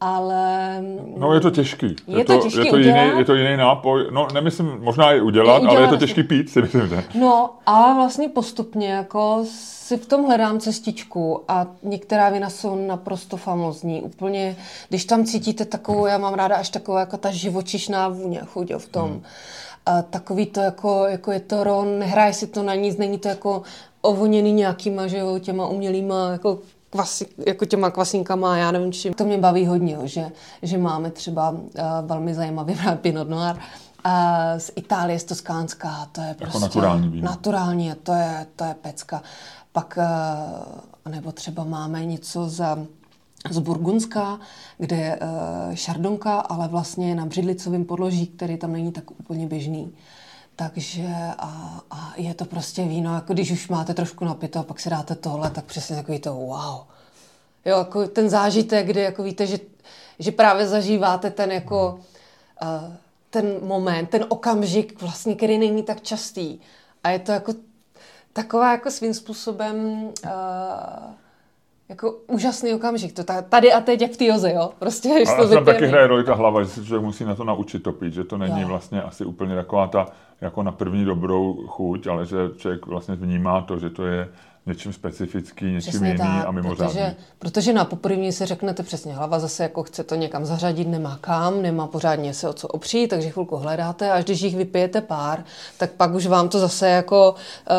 ale... 0.00 0.78
No 1.16 1.34
je 1.34 1.40
to 1.40 1.50
těžký. 1.50 1.96
Je, 2.06 2.18
je 2.18 2.24
to, 2.24 2.38
těžký 2.38 2.64
je 2.64 2.70
to, 2.70 2.76
jiný, 2.76 3.10
je 3.18 3.24
to 3.24 3.34
jiný 3.34 3.56
nápoj. 3.56 4.06
No 4.10 4.28
nemyslím, 4.34 4.78
možná 4.80 5.12
i 5.12 5.20
udělat, 5.20 5.54
je 5.54 5.60
udělat 5.60 5.76
ale 5.76 5.86
je 5.86 5.88
to 5.88 5.96
těžký 5.96 6.22
pít, 6.22 6.50
si 6.50 6.62
myslím. 6.62 6.88
Že? 6.88 7.04
No 7.14 7.50
a 7.66 7.94
vlastně 7.94 8.28
postupně 8.28 8.92
jako 8.92 9.44
si 9.88 9.96
v 9.96 10.06
tom 10.06 10.24
hledám 10.24 10.60
cestičku 10.60 11.42
a 11.48 11.66
některá 11.82 12.30
vína 12.30 12.50
jsou 12.50 12.86
naprosto 12.86 13.36
famozní. 13.36 14.02
Úplně, 14.02 14.56
když 14.88 15.04
tam 15.04 15.24
cítíte 15.24 15.64
takovou, 15.64 16.06
já 16.06 16.18
mám 16.18 16.34
ráda 16.34 16.56
až 16.56 16.68
takovou 16.68 16.98
jako 16.98 17.16
ta 17.16 17.30
živočišná 17.30 18.08
vůně 18.08 18.40
chuť 18.46 18.72
v 18.78 18.88
tom. 18.88 19.10
Hmm. 19.10 19.22
A 19.86 20.02
takový 20.02 20.46
to 20.46 20.60
jako, 20.60 21.04
jako 21.08 21.32
je 21.32 21.40
to 21.40 21.64
ron, 21.64 21.98
nehraje 21.98 22.32
si 22.32 22.46
to 22.46 22.62
na 22.62 22.74
nic, 22.74 22.96
není 22.96 23.18
to 23.18 23.28
jako 23.28 23.62
ovoněný 24.00 24.52
nějakýma, 24.52 25.06
že 25.06 25.18
jo, 25.18 25.38
těma 25.38 25.66
umělýma 25.66 26.30
jako 26.32 26.58
kvasi, 26.90 27.26
jako 27.46 27.64
těma 27.64 27.90
kvasínkama, 27.90 28.56
já 28.56 28.70
nevím 28.70 28.92
čím. 28.92 29.14
To 29.14 29.24
mě 29.24 29.38
baví 29.38 29.66
hodně, 29.66 29.98
že, 30.04 30.32
že 30.62 30.78
máme 30.78 31.10
třeba 31.10 31.50
uh, 31.50 31.60
velmi 32.02 32.34
zajímavý 32.34 32.76
Pinot 33.00 33.28
Noir 33.28 33.56
uh, 33.56 34.12
z 34.58 34.70
Itálie, 34.76 35.18
z 35.18 35.24
Toskánska, 35.24 36.08
to 36.12 36.20
je 36.20 36.26
jako 36.26 36.40
prostě 36.40 36.58
naturální 36.58 37.08
víno. 37.08 37.30
Naturální, 37.30 37.92
to 38.02 38.12
je, 38.12 38.46
to 38.56 38.64
je 38.64 38.74
pecka. 38.74 39.22
Pak, 39.72 39.98
uh, 41.06 41.12
nebo 41.12 41.32
třeba 41.32 41.64
máme 41.64 42.04
něco 42.04 42.48
za 42.48 42.78
z 43.50 43.58
Burgundska, 43.58 44.38
kde 44.78 44.96
je 44.96 45.18
uh, 45.18 45.74
šardonka, 45.74 46.40
ale 46.40 46.68
vlastně 46.68 47.14
na 47.14 47.26
břidlicovém 47.26 47.84
podloží, 47.84 48.26
který 48.26 48.56
tam 48.56 48.72
není 48.72 48.92
tak 48.92 49.10
úplně 49.10 49.46
běžný. 49.46 49.92
Takže 50.58 51.06
a, 51.38 51.80
a 51.90 52.12
je 52.16 52.34
to 52.34 52.44
prostě 52.44 52.84
víno, 52.84 53.14
jako 53.14 53.32
když 53.32 53.50
už 53.50 53.68
máte 53.68 53.94
trošku 53.94 54.24
napito 54.24 54.58
a 54.58 54.62
pak 54.62 54.80
si 54.80 54.90
dáte 54.90 55.14
tohle, 55.14 55.50
tak 55.50 55.64
přesně 55.64 55.96
takový 55.96 56.18
to 56.18 56.34
wow. 56.34 56.80
Jo, 57.64 57.78
jako 57.78 58.06
ten 58.06 58.28
zážitek, 58.28 58.86
kdy 58.86 59.00
jako 59.00 59.22
víte, 59.22 59.46
že, 59.46 59.58
že 60.18 60.32
právě 60.32 60.68
zažíváte 60.68 61.30
ten 61.30 61.52
jako 61.52 62.00
uh, 62.62 62.92
ten 63.30 63.54
moment, 63.62 64.10
ten 64.10 64.24
okamžik 64.28 65.02
vlastně, 65.02 65.34
který 65.34 65.58
není 65.58 65.82
tak 65.82 66.00
častý. 66.00 66.58
A 67.04 67.10
je 67.10 67.18
to 67.18 67.32
jako 67.32 67.52
taková 68.32 68.72
jako 68.72 68.90
svým 68.90 69.14
způsobem 69.14 69.76
uh, 70.24 70.30
jako 71.88 72.18
úžasný 72.26 72.74
okamžik. 72.74 73.12
To 73.12 73.24
tady 73.48 73.72
a 73.72 73.80
teď 73.80 74.02
jak 74.02 74.10
v 74.10 74.16
té 74.16 74.24
joze, 74.24 74.52
jo? 74.52 74.70
Prostě, 74.78 75.08
když 75.16 75.28
a 75.28 75.36
to 75.36 75.48
tam 75.48 75.64
taky 75.64 75.86
hraje 75.86 76.06
roli 76.06 76.24
ta 76.24 76.34
hlava, 76.34 76.62
že 76.62 76.68
se 76.68 76.84
člověk 76.84 77.04
musí 77.04 77.24
na 77.24 77.34
to 77.34 77.44
naučit 77.44 77.82
topit, 77.82 78.12
že 78.12 78.24
to 78.24 78.38
není 78.38 78.60
jo. 78.60 78.68
vlastně 78.68 79.02
asi 79.02 79.24
úplně 79.24 79.54
taková 79.54 79.86
ta 79.86 80.06
jako 80.40 80.62
na 80.62 80.72
první 80.72 81.04
dobrou 81.04 81.66
chuť, 81.66 82.06
ale 82.06 82.26
že 82.26 82.36
člověk 82.56 82.86
vlastně 82.86 83.14
vnímá 83.14 83.60
to, 83.60 83.78
že 83.78 83.90
to 83.90 84.06
je 84.06 84.28
něčím 84.68 84.92
specifický, 84.92 85.64
něčím 85.64 85.90
přesně 85.90 86.08
jiný 86.08 86.18
tak, 86.18 86.46
a 86.46 86.50
mimořádný. 86.50 86.94
Protože, 86.94 87.16
protože 87.38 87.72
na 87.72 87.84
poprvní 87.84 88.32
si 88.32 88.46
řeknete 88.46 88.82
přesně, 88.82 89.14
hlava 89.14 89.38
zase 89.38 89.62
jako 89.62 89.82
chce 89.82 90.04
to 90.04 90.14
někam 90.14 90.44
zařadit, 90.44 90.88
nemá 90.88 91.18
kam, 91.20 91.62
nemá 91.62 91.86
pořádně 91.86 92.34
se 92.34 92.48
o 92.48 92.52
co 92.52 92.68
opřít, 92.68 93.08
takže 93.08 93.30
chvilku 93.30 93.56
hledáte 93.56 94.10
a 94.10 94.14
až 94.14 94.24
když 94.24 94.40
jich 94.40 94.56
vypijete 94.56 95.00
pár, 95.00 95.44
tak 95.78 95.90
pak 95.90 96.14
už 96.14 96.26
vám 96.26 96.48
to 96.48 96.58
zase 96.58 96.88
jako 96.88 97.34
uh, 97.34 97.76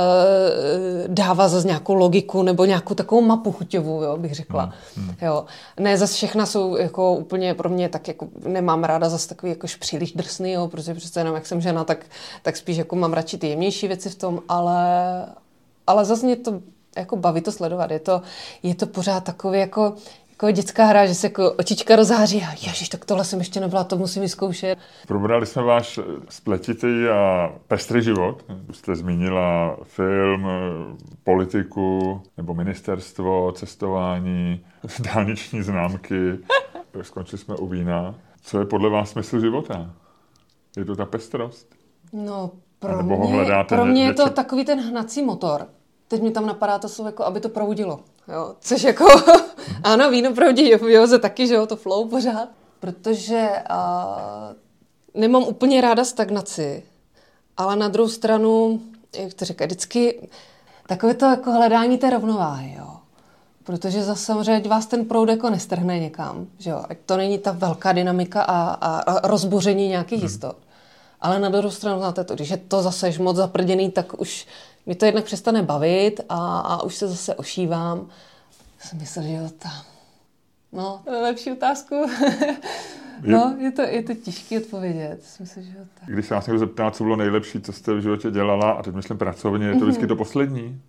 dává 1.07 1.47
zase 1.47 1.67
nějakou 1.67 1.93
logiku 1.93 2.43
nebo 2.43 2.65
nějakou 2.65 2.93
takovou 2.93 3.21
mapu 3.21 3.51
chuťovou, 3.51 4.03
jo, 4.03 4.17
bych 4.17 4.35
řekla. 4.35 4.73
Hmm, 4.95 5.05
hmm. 5.07 5.15
Jo. 5.21 5.45
Ne, 5.79 5.97
zase 5.97 6.13
všechna 6.13 6.45
jsou 6.45 6.77
jako 6.77 7.15
úplně 7.15 7.53
pro 7.53 7.69
mě 7.69 7.89
tak 7.89 8.07
jako 8.07 8.27
nemám 8.45 8.83
ráda 8.83 9.09
zase 9.09 9.29
takový 9.29 9.49
jakož 9.51 9.75
příliš 9.75 10.13
drsný, 10.13 10.51
jo, 10.51 10.67
protože 10.67 10.93
přece 10.93 11.19
jenom 11.19 11.35
jak 11.35 11.45
jsem 11.45 11.61
žena, 11.61 11.83
tak, 11.83 12.05
tak 12.41 12.57
spíš 12.57 12.77
jako 12.77 12.95
mám 12.95 13.13
radši 13.13 13.37
ty 13.37 13.47
jemnější 13.47 13.87
věci 13.87 14.09
v 14.09 14.15
tom, 14.15 14.41
ale 14.47 14.79
ale 15.87 16.05
zase 16.05 16.25
mě 16.25 16.35
to 16.35 16.61
jako 16.97 17.15
baví 17.15 17.41
to 17.41 17.51
sledovat. 17.51 17.91
Je 17.91 17.99
to, 17.99 18.21
je 18.63 18.75
to 18.75 18.87
pořád 18.87 19.23
takový 19.23 19.59
jako, 19.59 19.95
jako 20.29 20.51
dětská 20.51 20.85
hra, 20.85 21.05
že 21.05 21.15
se 21.15 21.27
jako 21.27 21.51
očička 21.51 21.95
rozháří 21.95 22.41
a 22.41 22.51
ježiš, 22.51 22.89
tak 22.89 23.05
tohle 23.05 23.25
jsem 23.25 23.39
ještě 23.39 23.59
nebyla, 23.59 23.83
to 23.83 23.97
musím 23.97 24.21
vyzkoušet. 24.21 24.79
Probrali 25.07 25.45
jsme 25.45 25.63
váš 25.63 25.99
spletitý 26.29 27.07
a 27.13 27.51
pestrý 27.67 28.03
život. 28.03 28.45
Jste 28.71 28.95
zmínila 28.95 29.77
film, 29.83 30.47
politiku 31.23 32.21
nebo 32.37 32.53
ministerstvo, 32.53 33.51
cestování, 33.51 34.65
dálniční 35.13 35.61
známky. 35.61 36.37
Skončili 37.01 37.37
jsme 37.37 37.55
u 37.55 37.67
vína. 37.67 38.15
Co 38.41 38.59
je 38.59 38.65
podle 38.65 38.89
vás 38.89 39.09
smysl 39.09 39.39
života? 39.39 39.93
Je 40.77 40.85
to 40.85 40.95
ta 40.95 41.05
pestrost? 41.05 41.75
No, 42.13 42.51
pro 42.79 43.03
mě, 43.03 43.45
pro 43.67 43.85
mě 43.85 44.03
je 44.03 44.13
to 44.13 44.29
takový 44.29 44.65
ten 44.65 44.79
hnací 44.79 45.23
motor 45.23 45.67
teď 46.09 46.21
mi 46.21 46.31
tam 46.31 46.45
napadá 46.45 46.79
to 46.79 46.89
slovo, 46.89 47.07
jako 47.07 47.23
aby 47.23 47.39
to 47.39 47.49
proudilo. 47.49 47.99
Jo? 48.27 48.55
Což 48.59 48.83
jako, 48.83 49.05
ano, 49.83 50.11
víno 50.11 50.33
proudí 50.33 50.75
v 50.75 50.83
joze 50.83 51.19
taky, 51.19 51.47
že 51.47 51.53
jo, 51.53 51.65
to 51.65 51.75
flow 51.75 52.09
pořád. 52.09 52.49
Protože 52.79 53.49
uh, 53.71 55.21
nemám 55.21 55.43
úplně 55.43 55.81
ráda 55.81 56.05
stagnaci, 56.05 56.83
ale 57.57 57.75
na 57.75 57.87
druhou 57.87 58.09
stranu, 58.09 58.81
jak 59.17 59.33
to 59.33 59.45
říká, 59.45 59.65
vždycky 59.65 60.29
takové 60.87 61.13
to 61.13 61.25
jako 61.25 61.51
hledání 61.51 61.97
té 61.97 62.09
rovnováhy, 62.09 62.75
jo. 62.79 62.95
Protože 63.63 64.03
zase 64.03 64.25
samozřejmě 64.25 64.69
vás 64.69 64.85
ten 64.85 65.05
proud 65.05 65.29
jako 65.29 65.49
nestrhne 65.49 65.99
někam, 65.99 66.47
že 66.57 66.69
jo. 66.69 66.83
Ať 66.89 66.97
to 67.05 67.17
není 67.17 67.37
ta 67.37 67.51
velká 67.51 67.91
dynamika 67.91 68.41
a, 68.41 68.69
a, 68.69 68.99
a 68.99 69.27
rozboření 69.27 69.87
nějakých 69.87 70.19
hmm. 70.19 70.25
jistot. 70.25 70.55
Ale 71.21 71.39
na 71.39 71.49
druhou 71.49 71.71
stranu 71.71 71.99
znáte 71.99 72.23
to, 72.23 72.35
když 72.35 72.49
je 72.49 72.57
to 72.57 72.81
zase 72.81 73.11
moc 73.19 73.37
zaprděný, 73.37 73.91
tak 73.91 74.21
už 74.21 74.47
mi 74.89 74.95
to 74.95 75.05
jednak 75.05 75.25
přestane 75.25 75.63
bavit 75.63 76.21
a, 76.29 76.59
a 76.59 76.83
už 76.83 76.95
se 76.95 77.07
zase 77.07 77.35
ošívám. 77.35 78.07
Jsem 78.79 78.99
myslel, 78.99 79.25
že 79.25 79.33
jo, 79.33 79.49
tam. 79.59 79.81
No, 80.71 81.01
to 81.05 81.13
je 81.13 81.21
lepší 81.21 81.51
otázku. 81.51 81.95
no, 83.21 83.55
je 83.59 83.71
to, 83.71 83.81
je 83.81 84.03
to 84.03 84.13
těžké 84.13 84.59
odpovědět. 84.59 85.23
Myslím, 85.39 85.63
že 85.63 85.77
jo, 85.77 85.85
tak. 85.99 86.09
Když 86.09 86.25
se 86.25 86.33
vás 86.33 86.47
někdo 86.47 86.59
zeptá, 86.59 86.91
co 86.91 87.03
bylo 87.03 87.15
nejlepší, 87.15 87.61
co 87.61 87.73
jste 87.73 87.93
v 87.93 88.01
životě 88.01 88.31
dělala, 88.31 88.71
a 88.71 88.83
teď 88.83 88.95
myslím 88.95 89.17
pracovně, 89.17 89.67
je 89.67 89.75
to 89.75 89.85
vždycky 89.85 90.07
to 90.07 90.15
poslední? 90.15 90.81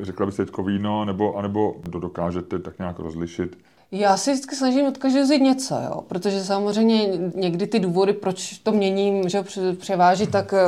Řekla 0.00 0.26
byste 0.26 0.44
teďko 0.44 0.62
víno, 0.62 1.04
nebo, 1.04 1.36
anebo 1.36 1.76
to 1.92 1.98
dokážete 1.98 2.58
tak 2.58 2.78
nějak 2.78 2.98
rozlišit? 2.98 3.58
Já 3.92 4.16
si 4.16 4.32
vždycky 4.32 4.56
snažím 4.56 4.86
od 4.86 4.98
každého 4.98 5.24
vzít 5.24 5.42
něco, 5.42 5.74
jo? 5.74 6.04
protože 6.08 6.44
samozřejmě 6.44 7.08
někdy 7.34 7.66
ty 7.66 7.78
důvody, 7.78 8.12
proč 8.12 8.58
to 8.58 8.72
měním, 8.72 9.28
že 9.28 9.44
převáží, 9.78 10.26
tak 10.26 10.52
eh, 10.52 10.58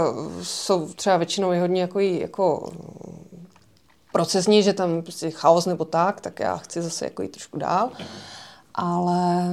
jsou 0.42 0.88
třeba 0.88 1.16
většinou 1.16 1.60
hodně 1.60 1.80
jako, 1.80 2.00
jako 2.00 2.72
procesní, 4.12 4.62
že 4.62 4.72
tam 4.72 5.02
prostě 5.02 5.30
chaos 5.30 5.66
nebo 5.66 5.84
tak, 5.84 6.20
tak 6.20 6.40
já 6.40 6.56
chci 6.56 6.82
zase 6.82 7.04
jako 7.04 7.22
jít 7.22 7.32
trošku 7.32 7.58
dál. 7.58 7.90
Ale 8.74 9.44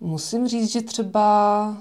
musím 0.00 0.48
říct, 0.48 0.72
že 0.72 0.82
třeba 0.82 1.76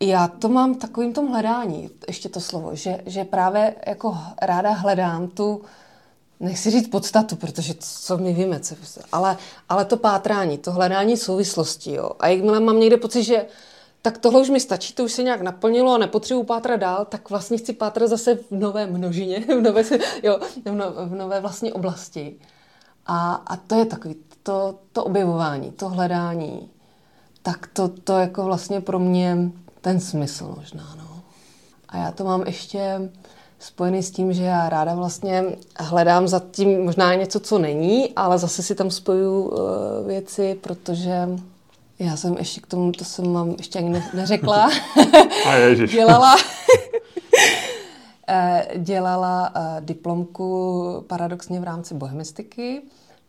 já 0.00 0.28
to 0.28 0.48
mám 0.48 0.74
takovým 0.74 1.12
tom 1.12 1.28
hledání, 1.28 1.90
ještě 2.08 2.28
to 2.28 2.40
slovo, 2.40 2.74
že, 2.74 3.00
že 3.06 3.24
právě 3.24 3.74
jako 3.86 4.18
ráda 4.42 4.70
hledám 4.70 5.28
tu, 5.28 5.62
nechci 6.44 6.70
říct 6.70 6.88
podstatu, 6.88 7.36
protože 7.36 7.74
co 7.78 8.18
my 8.18 8.32
víme, 8.32 8.60
co, 8.60 8.74
ale, 9.12 9.36
ale 9.68 9.84
to 9.84 9.96
pátrání, 9.96 10.58
to 10.58 10.72
hledání 10.72 11.16
souvislostí. 11.16 11.92
Jo. 11.92 12.10
A 12.20 12.28
jakmile 12.28 12.60
mám 12.60 12.80
někde 12.80 12.96
pocit, 12.96 13.22
že 13.22 13.46
tak 14.02 14.18
tohle 14.18 14.40
už 14.40 14.50
mi 14.50 14.60
stačí, 14.60 14.94
to 14.94 15.04
už 15.04 15.12
se 15.12 15.22
nějak 15.22 15.40
naplnilo 15.40 15.94
a 15.94 15.98
nepotřebuji 15.98 16.44
pátrat 16.44 16.80
dál, 16.80 17.04
tak 17.04 17.30
vlastně 17.30 17.58
chci 17.58 17.72
pátrat 17.72 18.10
zase 18.10 18.34
v 18.34 18.50
nové 18.50 18.86
množině, 18.86 19.40
v 19.58 19.60
nové, 19.60 19.82
jo, 20.22 20.38
v 20.64 20.74
nové, 20.74 21.06
v 21.06 21.14
nové 21.14 21.40
vlastně 21.40 21.72
oblasti. 21.72 22.36
A, 23.06 23.34
a 23.34 23.56
to 23.56 23.74
je 23.74 23.86
takový, 23.86 24.16
to, 24.42 24.78
to 24.92 25.04
objevování, 25.04 25.72
to 25.72 25.88
hledání, 25.88 26.70
tak 27.42 27.66
to, 27.66 27.88
to 27.88 28.18
jako 28.18 28.44
vlastně 28.44 28.80
pro 28.80 28.98
mě 28.98 29.36
ten 29.80 30.00
smysl 30.00 30.54
možná, 30.56 30.94
no. 30.98 31.22
A 31.88 31.96
já 31.96 32.12
to 32.12 32.24
mám 32.24 32.42
ještě 32.46 33.10
spojený 33.64 34.02
s 34.02 34.10
tím, 34.10 34.32
že 34.32 34.42
já 34.42 34.68
ráda 34.68 34.94
vlastně 34.94 35.44
hledám 35.76 36.28
za 36.28 36.42
tím 36.50 36.84
možná 36.84 37.14
něco, 37.14 37.40
co 37.40 37.58
není, 37.58 38.12
ale 38.16 38.38
zase 38.38 38.62
si 38.62 38.74
tam 38.74 38.90
spoju 38.90 39.42
uh, 39.42 39.58
věci, 40.06 40.58
protože 40.60 41.28
já 41.98 42.16
jsem 42.16 42.36
ještě 42.38 42.60
k 42.60 42.66
tomu, 42.66 42.92
to 42.92 43.04
jsem 43.04 43.32
vám 43.32 43.54
ještě 43.58 43.78
ani 43.78 44.02
neřekla. 44.14 44.70
Dělala, 45.92 46.36
eh, 48.28 48.66
dělala 48.76 49.50
uh, 49.56 49.80
diplomku 49.80 51.04
paradoxně 51.06 51.60
v 51.60 51.64
rámci 51.64 51.94
bohemistiky 51.94 52.82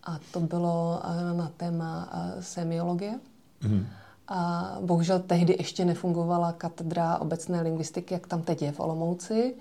a 0.04 0.20
to 0.32 0.40
bylo 0.40 1.02
uh, 1.04 1.38
na 1.38 1.52
téma 1.58 2.10
uh, 2.14 2.42
semiologie. 2.42 3.20
Mm. 3.64 3.88
A 4.28 4.72
bohužel 4.82 5.20
tehdy 5.20 5.56
ještě 5.60 5.86
nefungovala 5.86 6.52
katedra 6.52 7.18
obecné 7.18 7.62
lingvistiky, 7.62 8.14
jak 8.14 8.28
tam 8.28 8.42
teď 8.42 8.62
je 8.62 8.72
v 8.72 8.80
Olomouci 8.80 9.56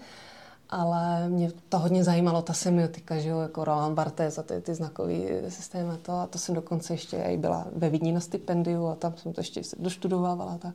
ale 0.70 1.28
mě 1.28 1.52
to 1.68 1.78
hodně 1.78 2.04
zajímalo, 2.04 2.42
ta 2.42 2.52
semiotika, 2.52 3.18
že 3.18 3.28
jo, 3.28 3.40
jako 3.40 3.64
Roland 3.64 3.94
Barthes 3.94 4.38
a 4.38 4.42
ty, 4.42 4.60
ty 4.60 4.74
znakový 4.74 5.26
systémy 5.48 5.90
a 5.90 5.96
to, 5.96 6.12
a 6.12 6.26
to 6.26 6.38
jsem 6.38 6.54
dokonce 6.54 6.94
ještě 6.94 7.16
i 7.16 7.36
byla 7.36 7.66
ve 7.76 7.90
Vídni 7.90 8.12
na 8.12 8.20
stipendiu 8.20 8.86
a 8.86 8.94
tam 8.94 9.14
jsem 9.16 9.32
to 9.32 9.40
ještě 9.40 9.62
doštudovávala. 9.78 10.58
Ta. 10.58 10.72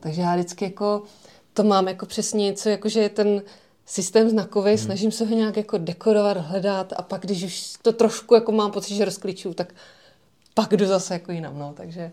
Takže 0.00 0.22
já 0.22 0.34
vždycky 0.34 0.64
jako 0.64 1.02
to 1.52 1.64
mám 1.64 1.88
jako 1.88 2.06
přesně 2.06 2.44
něco, 2.44 2.68
jako 2.68 2.88
že 2.88 3.00
je 3.00 3.08
ten 3.08 3.42
systém 3.86 4.30
znakový, 4.30 4.70
hmm. 4.70 4.78
snažím 4.78 5.12
se 5.12 5.24
ho 5.24 5.36
nějak 5.36 5.56
jako 5.56 5.78
dekorovat, 5.78 6.36
hledat 6.36 6.92
a 6.96 7.02
pak, 7.02 7.22
když 7.22 7.42
už 7.42 7.72
to 7.82 7.92
trošku 7.92 8.34
jako 8.34 8.52
mám 8.52 8.70
pocit, 8.70 8.94
že 8.94 9.04
rozklíču, 9.04 9.54
tak 9.54 9.74
pak 10.54 10.72
jdu 10.72 10.86
zase 10.86 11.14
jako 11.14 11.32
jinam, 11.32 11.58
no, 11.58 11.74
takže 11.76 12.12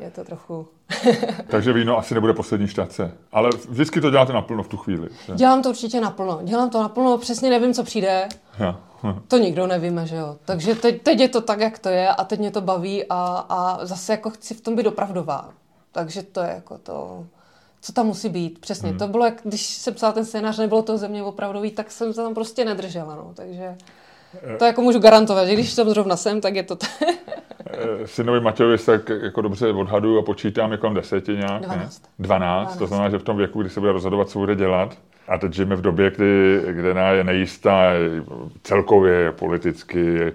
je 0.00 0.10
to 0.10 0.24
trochu... 0.24 0.68
Takže 1.46 1.72
víno 1.72 1.98
asi 1.98 2.14
nebude 2.14 2.32
poslední 2.32 2.68
štace. 2.68 3.12
Ale 3.32 3.50
vždycky 3.68 4.00
to 4.00 4.10
děláte 4.10 4.32
naplno 4.32 4.62
v 4.62 4.68
tu 4.68 4.76
chvíli. 4.76 5.08
Že? 5.26 5.34
Dělám 5.34 5.62
to 5.62 5.68
určitě 5.68 6.00
naplno. 6.00 6.40
Dělám 6.42 6.70
to 6.70 6.82
naplno, 6.82 7.18
přesně 7.18 7.50
nevím, 7.50 7.74
co 7.74 7.84
přijde. 7.84 8.28
Ja. 8.58 8.80
to 9.28 9.38
nikdo 9.38 9.66
nevíme, 9.66 10.06
že 10.06 10.16
jo. 10.16 10.36
Takže 10.44 10.74
teď, 10.74 11.02
teď 11.02 11.20
je 11.20 11.28
to 11.28 11.40
tak, 11.40 11.60
jak 11.60 11.78
to 11.78 11.88
je 11.88 12.08
a 12.08 12.24
teď 12.24 12.40
mě 12.40 12.50
to 12.50 12.60
baví 12.60 13.04
a, 13.10 13.46
a 13.48 13.86
zase 13.86 14.12
jako 14.12 14.30
chci 14.30 14.54
v 14.54 14.60
tom 14.60 14.76
být 14.76 14.86
opravdová. 14.86 15.50
Takže 15.92 16.22
to 16.22 16.40
je 16.40 16.48
jako 16.48 16.78
to, 16.78 17.26
co 17.80 17.92
tam 17.92 18.06
musí 18.06 18.28
být. 18.28 18.58
Přesně. 18.58 18.88
Hmm. 18.88 18.98
To 18.98 19.08
bylo, 19.08 19.24
jak 19.24 19.40
když 19.44 19.66
jsem 19.66 19.94
psala 19.94 20.12
ten 20.12 20.24
scénář, 20.24 20.58
nebylo 20.58 20.82
to 20.82 20.98
země 20.98 21.22
opravdový, 21.22 21.70
tak 21.70 21.90
jsem 21.90 22.14
se 22.14 22.22
tam 22.22 22.34
prostě 22.34 22.64
nedržela. 22.64 23.14
No. 23.14 23.32
Takže 23.34 23.76
to 24.58 24.64
jako 24.64 24.82
můžu 24.82 24.98
garantovat, 24.98 25.46
že 25.46 25.54
když 25.54 25.70
jsem 25.70 25.90
zrovna 25.90 26.16
sem, 26.16 26.40
tak 26.40 26.54
je 26.54 26.62
to... 26.62 26.76
T- 26.76 26.86
Eh, 27.72 28.06
synovi 28.06 28.40
Matějovi 28.40 28.78
se 28.78 28.98
tak 28.98 29.08
jako 29.22 29.40
dobře 29.40 29.68
odhaduju 29.68 30.18
a 30.18 30.22
počítám 30.22 30.72
jako 30.72 30.88
deseti 30.88 31.32
nějak, 31.32 31.62
12. 31.62 32.02
Ne? 32.02 32.08
12. 32.18 32.18
12. 32.18 32.76
To 32.76 32.86
znamená, 32.86 33.10
že 33.10 33.18
v 33.18 33.22
tom 33.22 33.36
věku, 33.36 33.60
kdy 33.60 33.70
se 33.70 33.80
bude 33.80 33.92
rozhodovat, 33.92 34.28
co 34.28 34.38
bude 34.38 34.54
dělat. 34.54 34.98
A 35.28 35.38
teď 35.38 35.52
žijeme 35.52 35.76
v 35.76 35.80
době, 35.80 36.10
kdy, 36.10 36.62
kde 36.72 36.94
je 37.12 37.24
nejistá 37.24 37.90
celkově 38.62 39.32
politicky, 39.32 40.32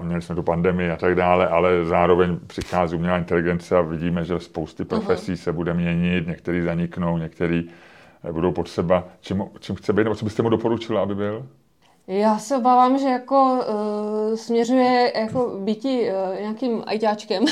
měli 0.00 0.22
jsme 0.22 0.34
tu 0.34 0.42
pandemii 0.42 0.90
a 0.90 0.96
tak 0.96 1.14
dále, 1.14 1.48
ale 1.48 1.84
zároveň 1.84 2.38
přichází 2.46 2.96
umělá 2.96 3.18
inteligence 3.18 3.76
a 3.76 3.80
vidíme, 3.80 4.24
že 4.24 4.40
spousty 4.40 4.84
profesí 4.84 5.32
uh-huh. 5.32 5.42
se 5.42 5.52
bude 5.52 5.74
měnit, 5.74 6.26
některý 6.26 6.62
zaniknou, 6.62 7.18
některý 7.18 7.68
budou 8.32 8.52
potřeba. 8.52 9.04
Čím, 9.20 9.44
čím 9.60 9.74
chce 9.74 9.92
být, 9.92 10.04
nebo 10.04 10.14
co 10.14 10.24
byste 10.24 10.42
mu 10.42 10.48
doporučila, 10.48 11.02
aby 11.02 11.14
byl? 11.14 11.46
Já 12.06 12.38
se 12.38 12.56
obávám, 12.56 12.98
že 12.98 13.08
jako 13.08 13.52
uh, 13.52 14.36
směřuje 14.36 15.12
jako 15.20 15.58
býti 15.60 16.10
uh, 16.10 16.40
nějakým 16.40 16.82
ajťáčkem, 16.86 17.44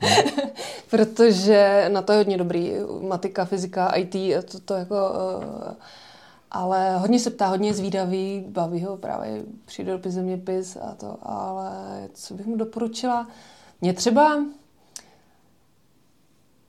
protože 0.90 1.88
na 1.88 2.02
to 2.02 2.12
je 2.12 2.18
hodně 2.18 2.38
dobrý. 2.38 2.72
Matika, 3.00 3.44
fyzika, 3.44 3.88
IT, 3.88 4.14
to, 4.50 4.60
to 4.60 4.74
jako... 4.74 4.94
Uh, 4.94 5.74
ale 6.50 6.98
hodně 6.98 7.20
se 7.20 7.30
ptá, 7.30 7.46
hodně 7.46 7.74
zvídavý, 7.74 8.44
baví 8.48 8.84
ho 8.84 8.96
právě 8.96 9.42
přírodopis, 9.64 10.14
zeměpis 10.14 10.76
a 10.76 10.94
to, 10.94 11.16
ale 11.22 11.72
co 12.14 12.34
bych 12.34 12.46
mu 12.46 12.56
doporučila? 12.56 13.28
Mě 13.80 13.92
třeba 13.92 14.38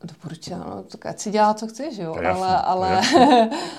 Doporučila, 0.03 0.57
no, 0.59 0.83
tak 0.83 1.05
ať 1.05 1.19
si 1.19 1.31
dělá, 1.31 1.53
co 1.53 1.67
chce, 1.67 1.93
že 1.93 2.03
jo, 2.03 2.15
ale... 2.15 2.23
Jasný, 2.23 2.43
ale... 2.43 3.01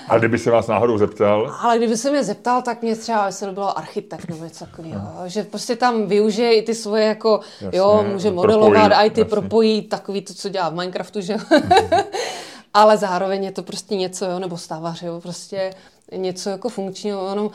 ale 0.07 0.19
kdyby 0.19 0.37
se 0.37 0.51
vás 0.51 0.67
náhodou 0.67 0.97
zeptal? 0.97 1.55
Ale 1.59 1.77
kdyby 1.77 1.97
se 1.97 2.11
mě 2.11 2.23
zeptal, 2.23 2.61
tak 2.61 2.81
mě 2.81 2.95
třeba 2.95 3.31
se 3.31 3.51
bylo 3.51 3.77
architekt 3.77 4.29
nebo 4.29 4.43
něco 4.43 4.65
takového, 4.65 4.99
no. 4.99 5.29
že 5.29 5.43
prostě 5.43 5.75
tam 5.75 6.05
využije 6.05 6.55
i 6.55 6.61
ty 6.61 6.75
svoje 6.75 7.05
jako, 7.05 7.39
jasně, 7.61 7.79
jo, 7.79 8.05
může 8.11 8.31
modelovat, 8.31 8.71
propojí, 8.71 9.07
i 9.07 9.09
ty 9.09 9.21
jasný. 9.21 9.29
propojí 9.29 9.81
takový 9.81 10.21
to, 10.21 10.33
co 10.33 10.49
dělá 10.49 10.69
v 10.69 10.75
Minecraftu, 10.75 11.21
že 11.21 11.33
jo. 11.33 11.39
Mm-hmm. 11.39 12.03
ale 12.73 12.97
zároveň 12.97 13.43
je 13.43 13.51
to 13.51 13.63
prostě 13.63 13.95
něco, 13.95 14.25
jo, 14.25 14.39
nebo 14.39 14.57
stavař, 14.57 15.01
jo, 15.01 15.21
prostě 15.21 15.73
něco 16.15 16.49
jako 16.49 16.69
funkčního, 16.69 17.29
jenom 17.29 17.51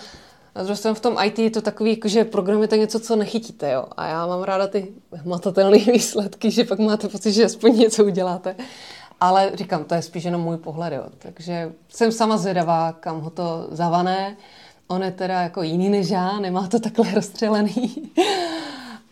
na 0.56 0.62
druhou 0.62 0.76
stranu 0.76 0.94
v 0.94 1.00
tom 1.00 1.16
IT 1.24 1.38
je 1.38 1.50
to 1.50 1.60
takový, 1.60 1.90
jako, 1.90 2.08
že 2.08 2.24
programujete 2.24 2.76
něco, 2.76 3.00
co 3.00 3.16
nechytíte, 3.16 3.72
jo. 3.72 3.84
A 3.96 4.06
já 4.06 4.26
mám 4.26 4.42
ráda 4.42 4.66
ty 4.66 4.88
hmatatelné 5.12 5.78
výsledky, 5.92 6.50
že 6.50 6.64
pak 6.64 6.78
máte 6.78 7.08
pocit, 7.08 7.32
že 7.32 7.44
aspoň 7.44 7.78
něco 7.78 8.04
uděláte. 8.04 8.56
Ale 9.20 9.50
říkám, 9.54 9.84
to 9.84 9.94
je 9.94 10.02
spíš 10.02 10.24
jenom 10.24 10.40
můj 10.40 10.56
pohled, 10.56 10.92
jo. 10.92 11.02
Takže 11.18 11.72
jsem 11.88 12.12
sama 12.12 12.36
zvědavá, 12.36 12.92
kam 12.92 13.20
ho 13.20 13.30
to 13.30 13.68
zavané. 13.70 14.36
On 14.88 15.02
je 15.02 15.10
teda 15.10 15.40
jako 15.40 15.62
jiný 15.62 15.88
než 15.88 16.08
já, 16.08 16.40
nemá 16.40 16.66
to 16.66 16.80
takhle 16.80 17.10
rozstřelený. 17.14 18.12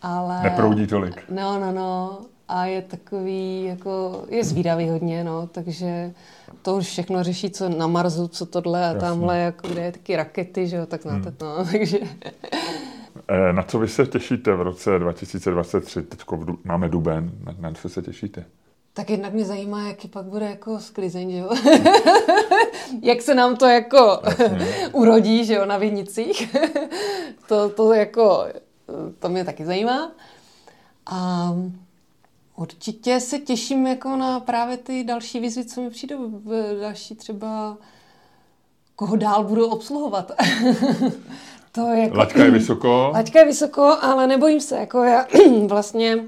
Ale... 0.01 0.43
Neproudí 0.43 0.87
tolik. 0.87 1.23
No, 1.29 1.59
no, 1.59 1.71
no. 1.71 2.19
A 2.47 2.65
je 2.65 2.81
takový, 2.81 3.63
jako, 3.63 4.23
je 4.29 4.43
zvídavý 4.43 4.89
hodně, 4.89 5.23
no, 5.23 5.47
takže 5.47 6.13
to 6.61 6.75
už 6.75 6.85
všechno 6.85 7.23
řeší, 7.23 7.49
co 7.49 7.69
na 7.69 7.87
Marsu, 7.87 8.27
co 8.27 8.45
tohle 8.45 8.83
a 8.83 8.87
Jasně. 8.87 8.99
tamhle, 8.99 9.39
jako 9.39 9.67
kde 9.67 9.81
je 9.81 9.91
taky 9.91 10.15
rakety, 10.15 10.67
že 10.67 10.75
jo, 10.75 10.85
tak 10.85 11.01
znáte 11.01 11.29
hmm. 11.29 11.35
to, 11.37 11.65
takže... 11.71 11.99
Eh, 13.27 13.53
na 13.53 13.63
co 13.63 13.79
vy 13.79 13.87
se 13.87 14.05
těšíte 14.05 14.55
v 14.55 14.61
roce 14.61 14.99
2023? 14.99 16.01
Teď 16.01 16.19
máme 16.63 16.89
duben, 16.89 17.31
na, 17.43 17.55
na 17.59 17.71
co 17.73 17.89
se 17.89 18.01
těšíte? 18.01 18.45
Tak 18.93 19.09
jednak 19.09 19.33
mě 19.33 19.45
zajímá, 19.45 19.87
jaký 19.87 20.07
pak 20.07 20.25
bude 20.25 20.45
jako 20.45 20.79
sklizeň, 20.79 21.31
že 21.31 21.37
jo? 21.37 21.49
Jak 23.01 23.21
se 23.21 23.35
nám 23.35 23.55
to 23.55 23.65
jako 23.65 24.21
urodí, 24.91 25.45
že 25.45 25.53
jo, 25.53 25.65
na 25.65 25.77
vinicích. 25.77 26.55
to, 27.47 27.69
to 27.69 27.93
jako, 27.93 28.45
to 29.19 29.29
mě 29.29 29.45
taky 29.45 29.65
zajímá. 29.65 30.11
A 31.05 31.49
Určitě 32.55 33.19
se 33.19 33.39
těším 33.39 33.87
jako 33.87 34.15
na 34.15 34.39
právě 34.39 34.77
ty 34.77 35.03
další 35.03 35.39
výzvy, 35.39 35.65
co 35.65 35.81
mi 35.81 35.89
přijdou, 35.89 36.29
v 36.29 36.79
další 36.81 37.15
třeba 37.15 37.77
koho 38.95 39.15
dál 39.15 39.43
budu 39.43 39.67
obsluhovat. 39.67 40.31
to 41.71 41.87
je 41.87 42.03
jako, 42.03 42.17
Laťka 42.17 42.43
je 42.43 42.51
vysoko. 42.51 43.11
Laťka 43.13 43.39
je 43.39 43.45
vysoko, 43.45 43.97
ale 44.01 44.27
nebojím 44.27 44.61
se, 44.61 44.77
jako 44.77 45.03
já 45.03 45.27
vlastně, 45.67 46.25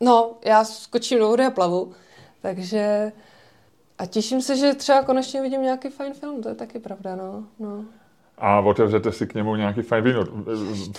no, 0.00 0.34
já 0.44 0.64
skočím 0.64 1.18
do 1.18 1.28
vody 1.28 1.44
a 1.44 1.50
plavu, 1.50 1.92
takže 2.42 3.12
a 3.98 4.06
těším 4.06 4.42
se, 4.42 4.56
že 4.56 4.74
třeba 4.74 5.02
konečně 5.02 5.42
vidím 5.42 5.62
nějaký 5.62 5.88
fajn 5.88 6.14
film, 6.14 6.42
to 6.42 6.48
je 6.48 6.54
taky 6.54 6.78
pravda, 6.78 7.16
no. 7.16 7.44
no 7.58 7.84
a 8.38 8.60
otevřete 8.60 9.12
si 9.12 9.26
k 9.26 9.34
němu 9.34 9.56
nějaký 9.56 9.82
fajn 9.82 10.04
víno. 10.04 10.24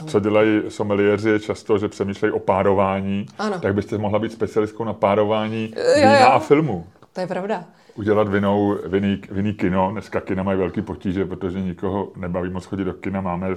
Co 0.08 0.20
dělají 0.20 0.62
someliéři 0.68 1.30
je 1.30 1.40
často, 1.40 1.78
že 1.78 1.88
přemýšlejí 1.88 2.32
o 2.32 2.40
párování, 2.40 3.26
ano. 3.40 3.60
tak 3.60 3.76
byste 3.76 3.98
mohla 3.98 4.20
být 4.20 4.32
specialistkou 4.32 4.84
na 4.84 4.94
párování 4.94 5.74
vína 5.96 6.20
jo, 6.20 6.26
jo. 6.26 6.32
a 6.32 6.40
filmu. 6.40 6.88
To 7.14 7.22
je 7.22 7.28
pravda. 7.28 7.64
Udělat 7.96 8.28
vinou, 8.28 8.78
viný, 8.86 9.22
viný 9.32 9.54
kino. 9.54 9.92
Dneska 9.92 10.22
kina 10.22 10.44
mají 10.44 10.60
velký 10.60 10.82
potíže, 10.82 11.26
protože 11.26 11.62
nikoho 11.62 12.12
nebaví 12.16 12.50
moc 12.50 12.66
chodit 12.66 12.84
do 12.84 12.94
kina. 12.94 13.22
Máme 13.22 13.48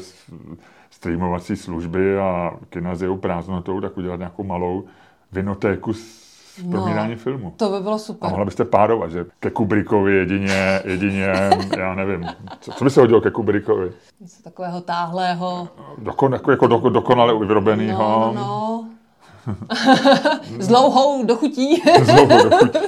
streamovací 0.91 1.57
služby 1.57 2.19
a 2.19 2.57
kina 2.71 2.95
s 2.95 3.19
prázdnotou, 3.21 3.81
tak 3.81 3.99
udělat 3.99 4.17
nějakou 4.17 4.45
malou 4.45 4.85
vinotéku 5.33 5.93
s 5.93 6.18
no, 6.65 6.71
promírání 6.71 7.15
filmu. 7.17 7.53
To 7.57 7.69
by 7.71 7.81
bylo 7.81 7.99
super. 7.99 8.27
A 8.27 8.31
mohla 8.31 8.45
byste 8.45 8.65
párovat, 8.65 9.11
že 9.11 9.27
ke 9.41 9.51
Kubrickovi 9.51 10.17
jedině, 10.17 10.83
jedině, 10.85 11.33
já 11.79 11.95
nevím, 11.95 12.27
co, 12.61 12.73
co 12.73 12.85
by 12.85 12.91
se 12.91 13.01
hodilo 13.01 13.21
ke 13.21 13.31
Kubrickovi? 13.31 13.93
Něco 14.21 14.43
takového 14.43 14.81
táhlého. 14.81 15.69
Dokon, 15.99 16.33
jako, 16.33 16.51
jako 16.51 16.67
do, 16.67 16.79
dokonale 16.79 17.39
vyrobenýho. 17.47 18.03
No, 18.03 18.33
no, 18.35 18.41
no. 18.41 18.89
S 20.59 20.69
dlouhou 20.69 21.25
dochutí. 21.27 21.83
S 22.03 22.07
dlouhou 22.07 22.49
dochutí. 22.49 22.79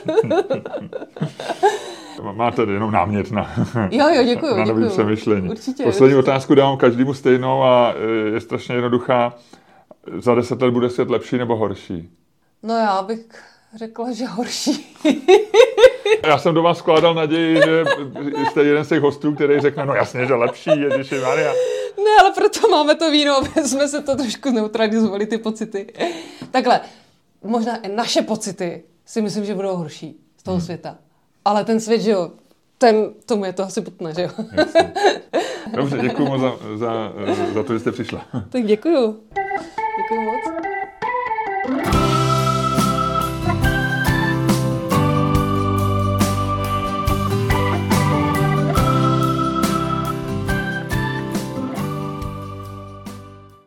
Máte 2.32 2.62
jenom 2.62 2.90
námět 2.90 3.30
na, 3.30 3.50
jo, 3.90 4.08
jo, 4.08 4.22
děkuju, 4.24 4.56
na 4.56 4.64
nový 4.64 4.88
přemýšlení. 4.88 5.48
Určitě, 5.48 5.84
Poslední 5.84 6.16
určitě. 6.16 6.30
otázku 6.30 6.54
dávám 6.54 6.76
každému 6.76 7.14
stejnou 7.14 7.62
a 7.62 7.94
e, 7.96 8.30
je 8.34 8.40
strašně 8.40 8.74
jednoduchá. 8.74 9.34
Za 10.18 10.34
deset 10.34 10.62
let 10.62 10.70
bude 10.70 10.90
svět 10.90 11.10
lepší 11.10 11.38
nebo 11.38 11.56
horší? 11.56 12.10
No 12.62 12.74
já 12.74 13.02
bych 13.02 13.26
řekla, 13.74 14.12
že 14.12 14.26
horší. 14.26 14.96
Já 16.26 16.38
jsem 16.38 16.54
do 16.54 16.62
vás 16.62 16.78
skládal 16.78 17.14
naději, 17.14 17.56
že 17.56 17.84
jste 18.50 18.64
jeden 18.64 18.84
z 18.84 18.88
těch 18.88 19.00
hostů, 19.00 19.34
který 19.34 19.60
řekne, 19.60 19.86
no 19.86 19.94
jasně, 19.94 20.26
že 20.26 20.34
lepší, 20.34 20.70
Ježiši 20.80 21.20
Maria. 21.20 21.52
Ne, 21.96 22.10
ale 22.20 22.32
proto 22.34 22.68
máme 22.68 22.94
to 22.94 23.10
víno, 23.10 23.36
aby 23.36 23.68
jsme 23.68 23.88
se 23.88 24.02
to 24.02 24.16
trošku 24.16 24.50
neutralizovali, 24.50 25.26
ty 25.26 25.38
pocity. 25.38 25.92
Takhle, 26.50 26.80
možná 27.44 27.76
i 27.76 27.88
naše 27.88 28.22
pocity 28.22 28.82
si 29.06 29.22
myslím, 29.22 29.44
že 29.44 29.54
budou 29.54 29.76
horší 29.76 30.20
z 30.36 30.42
toho 30.42 30.56
hmm. 30.56 30.64
světa. 30.64 30.98
ale 31.44 31.64
ten 31.64 31.80
svět, 31.80 32.00
že 32.00 32.10
jo, 32.10 32.30
ten, 32.78 33.10
tomu 33.26 33.44
je 33.44 33.52
to 33.52 33.62
asi 33.62 33.80
putné, 33.80 34.14
že 34.14 34.22
jo. 34.22 34.30
Jasně. 34.52 34.92
Dobře, 35.76 35.98
děkuji 35.98 36.24
moc 36.24 36.40
za, 36.40 36.56
za, 36.76 37.12
za 37.54 37.62
to, 37.62 37.72
že 37.72 37.80
jste 37.80 37.92
přišla. 37.92 38.26
Tak 38.48 38.64
děkuju. 38.64 39.20
Děkuju 39.96 40.20
moc. 40.20 41.99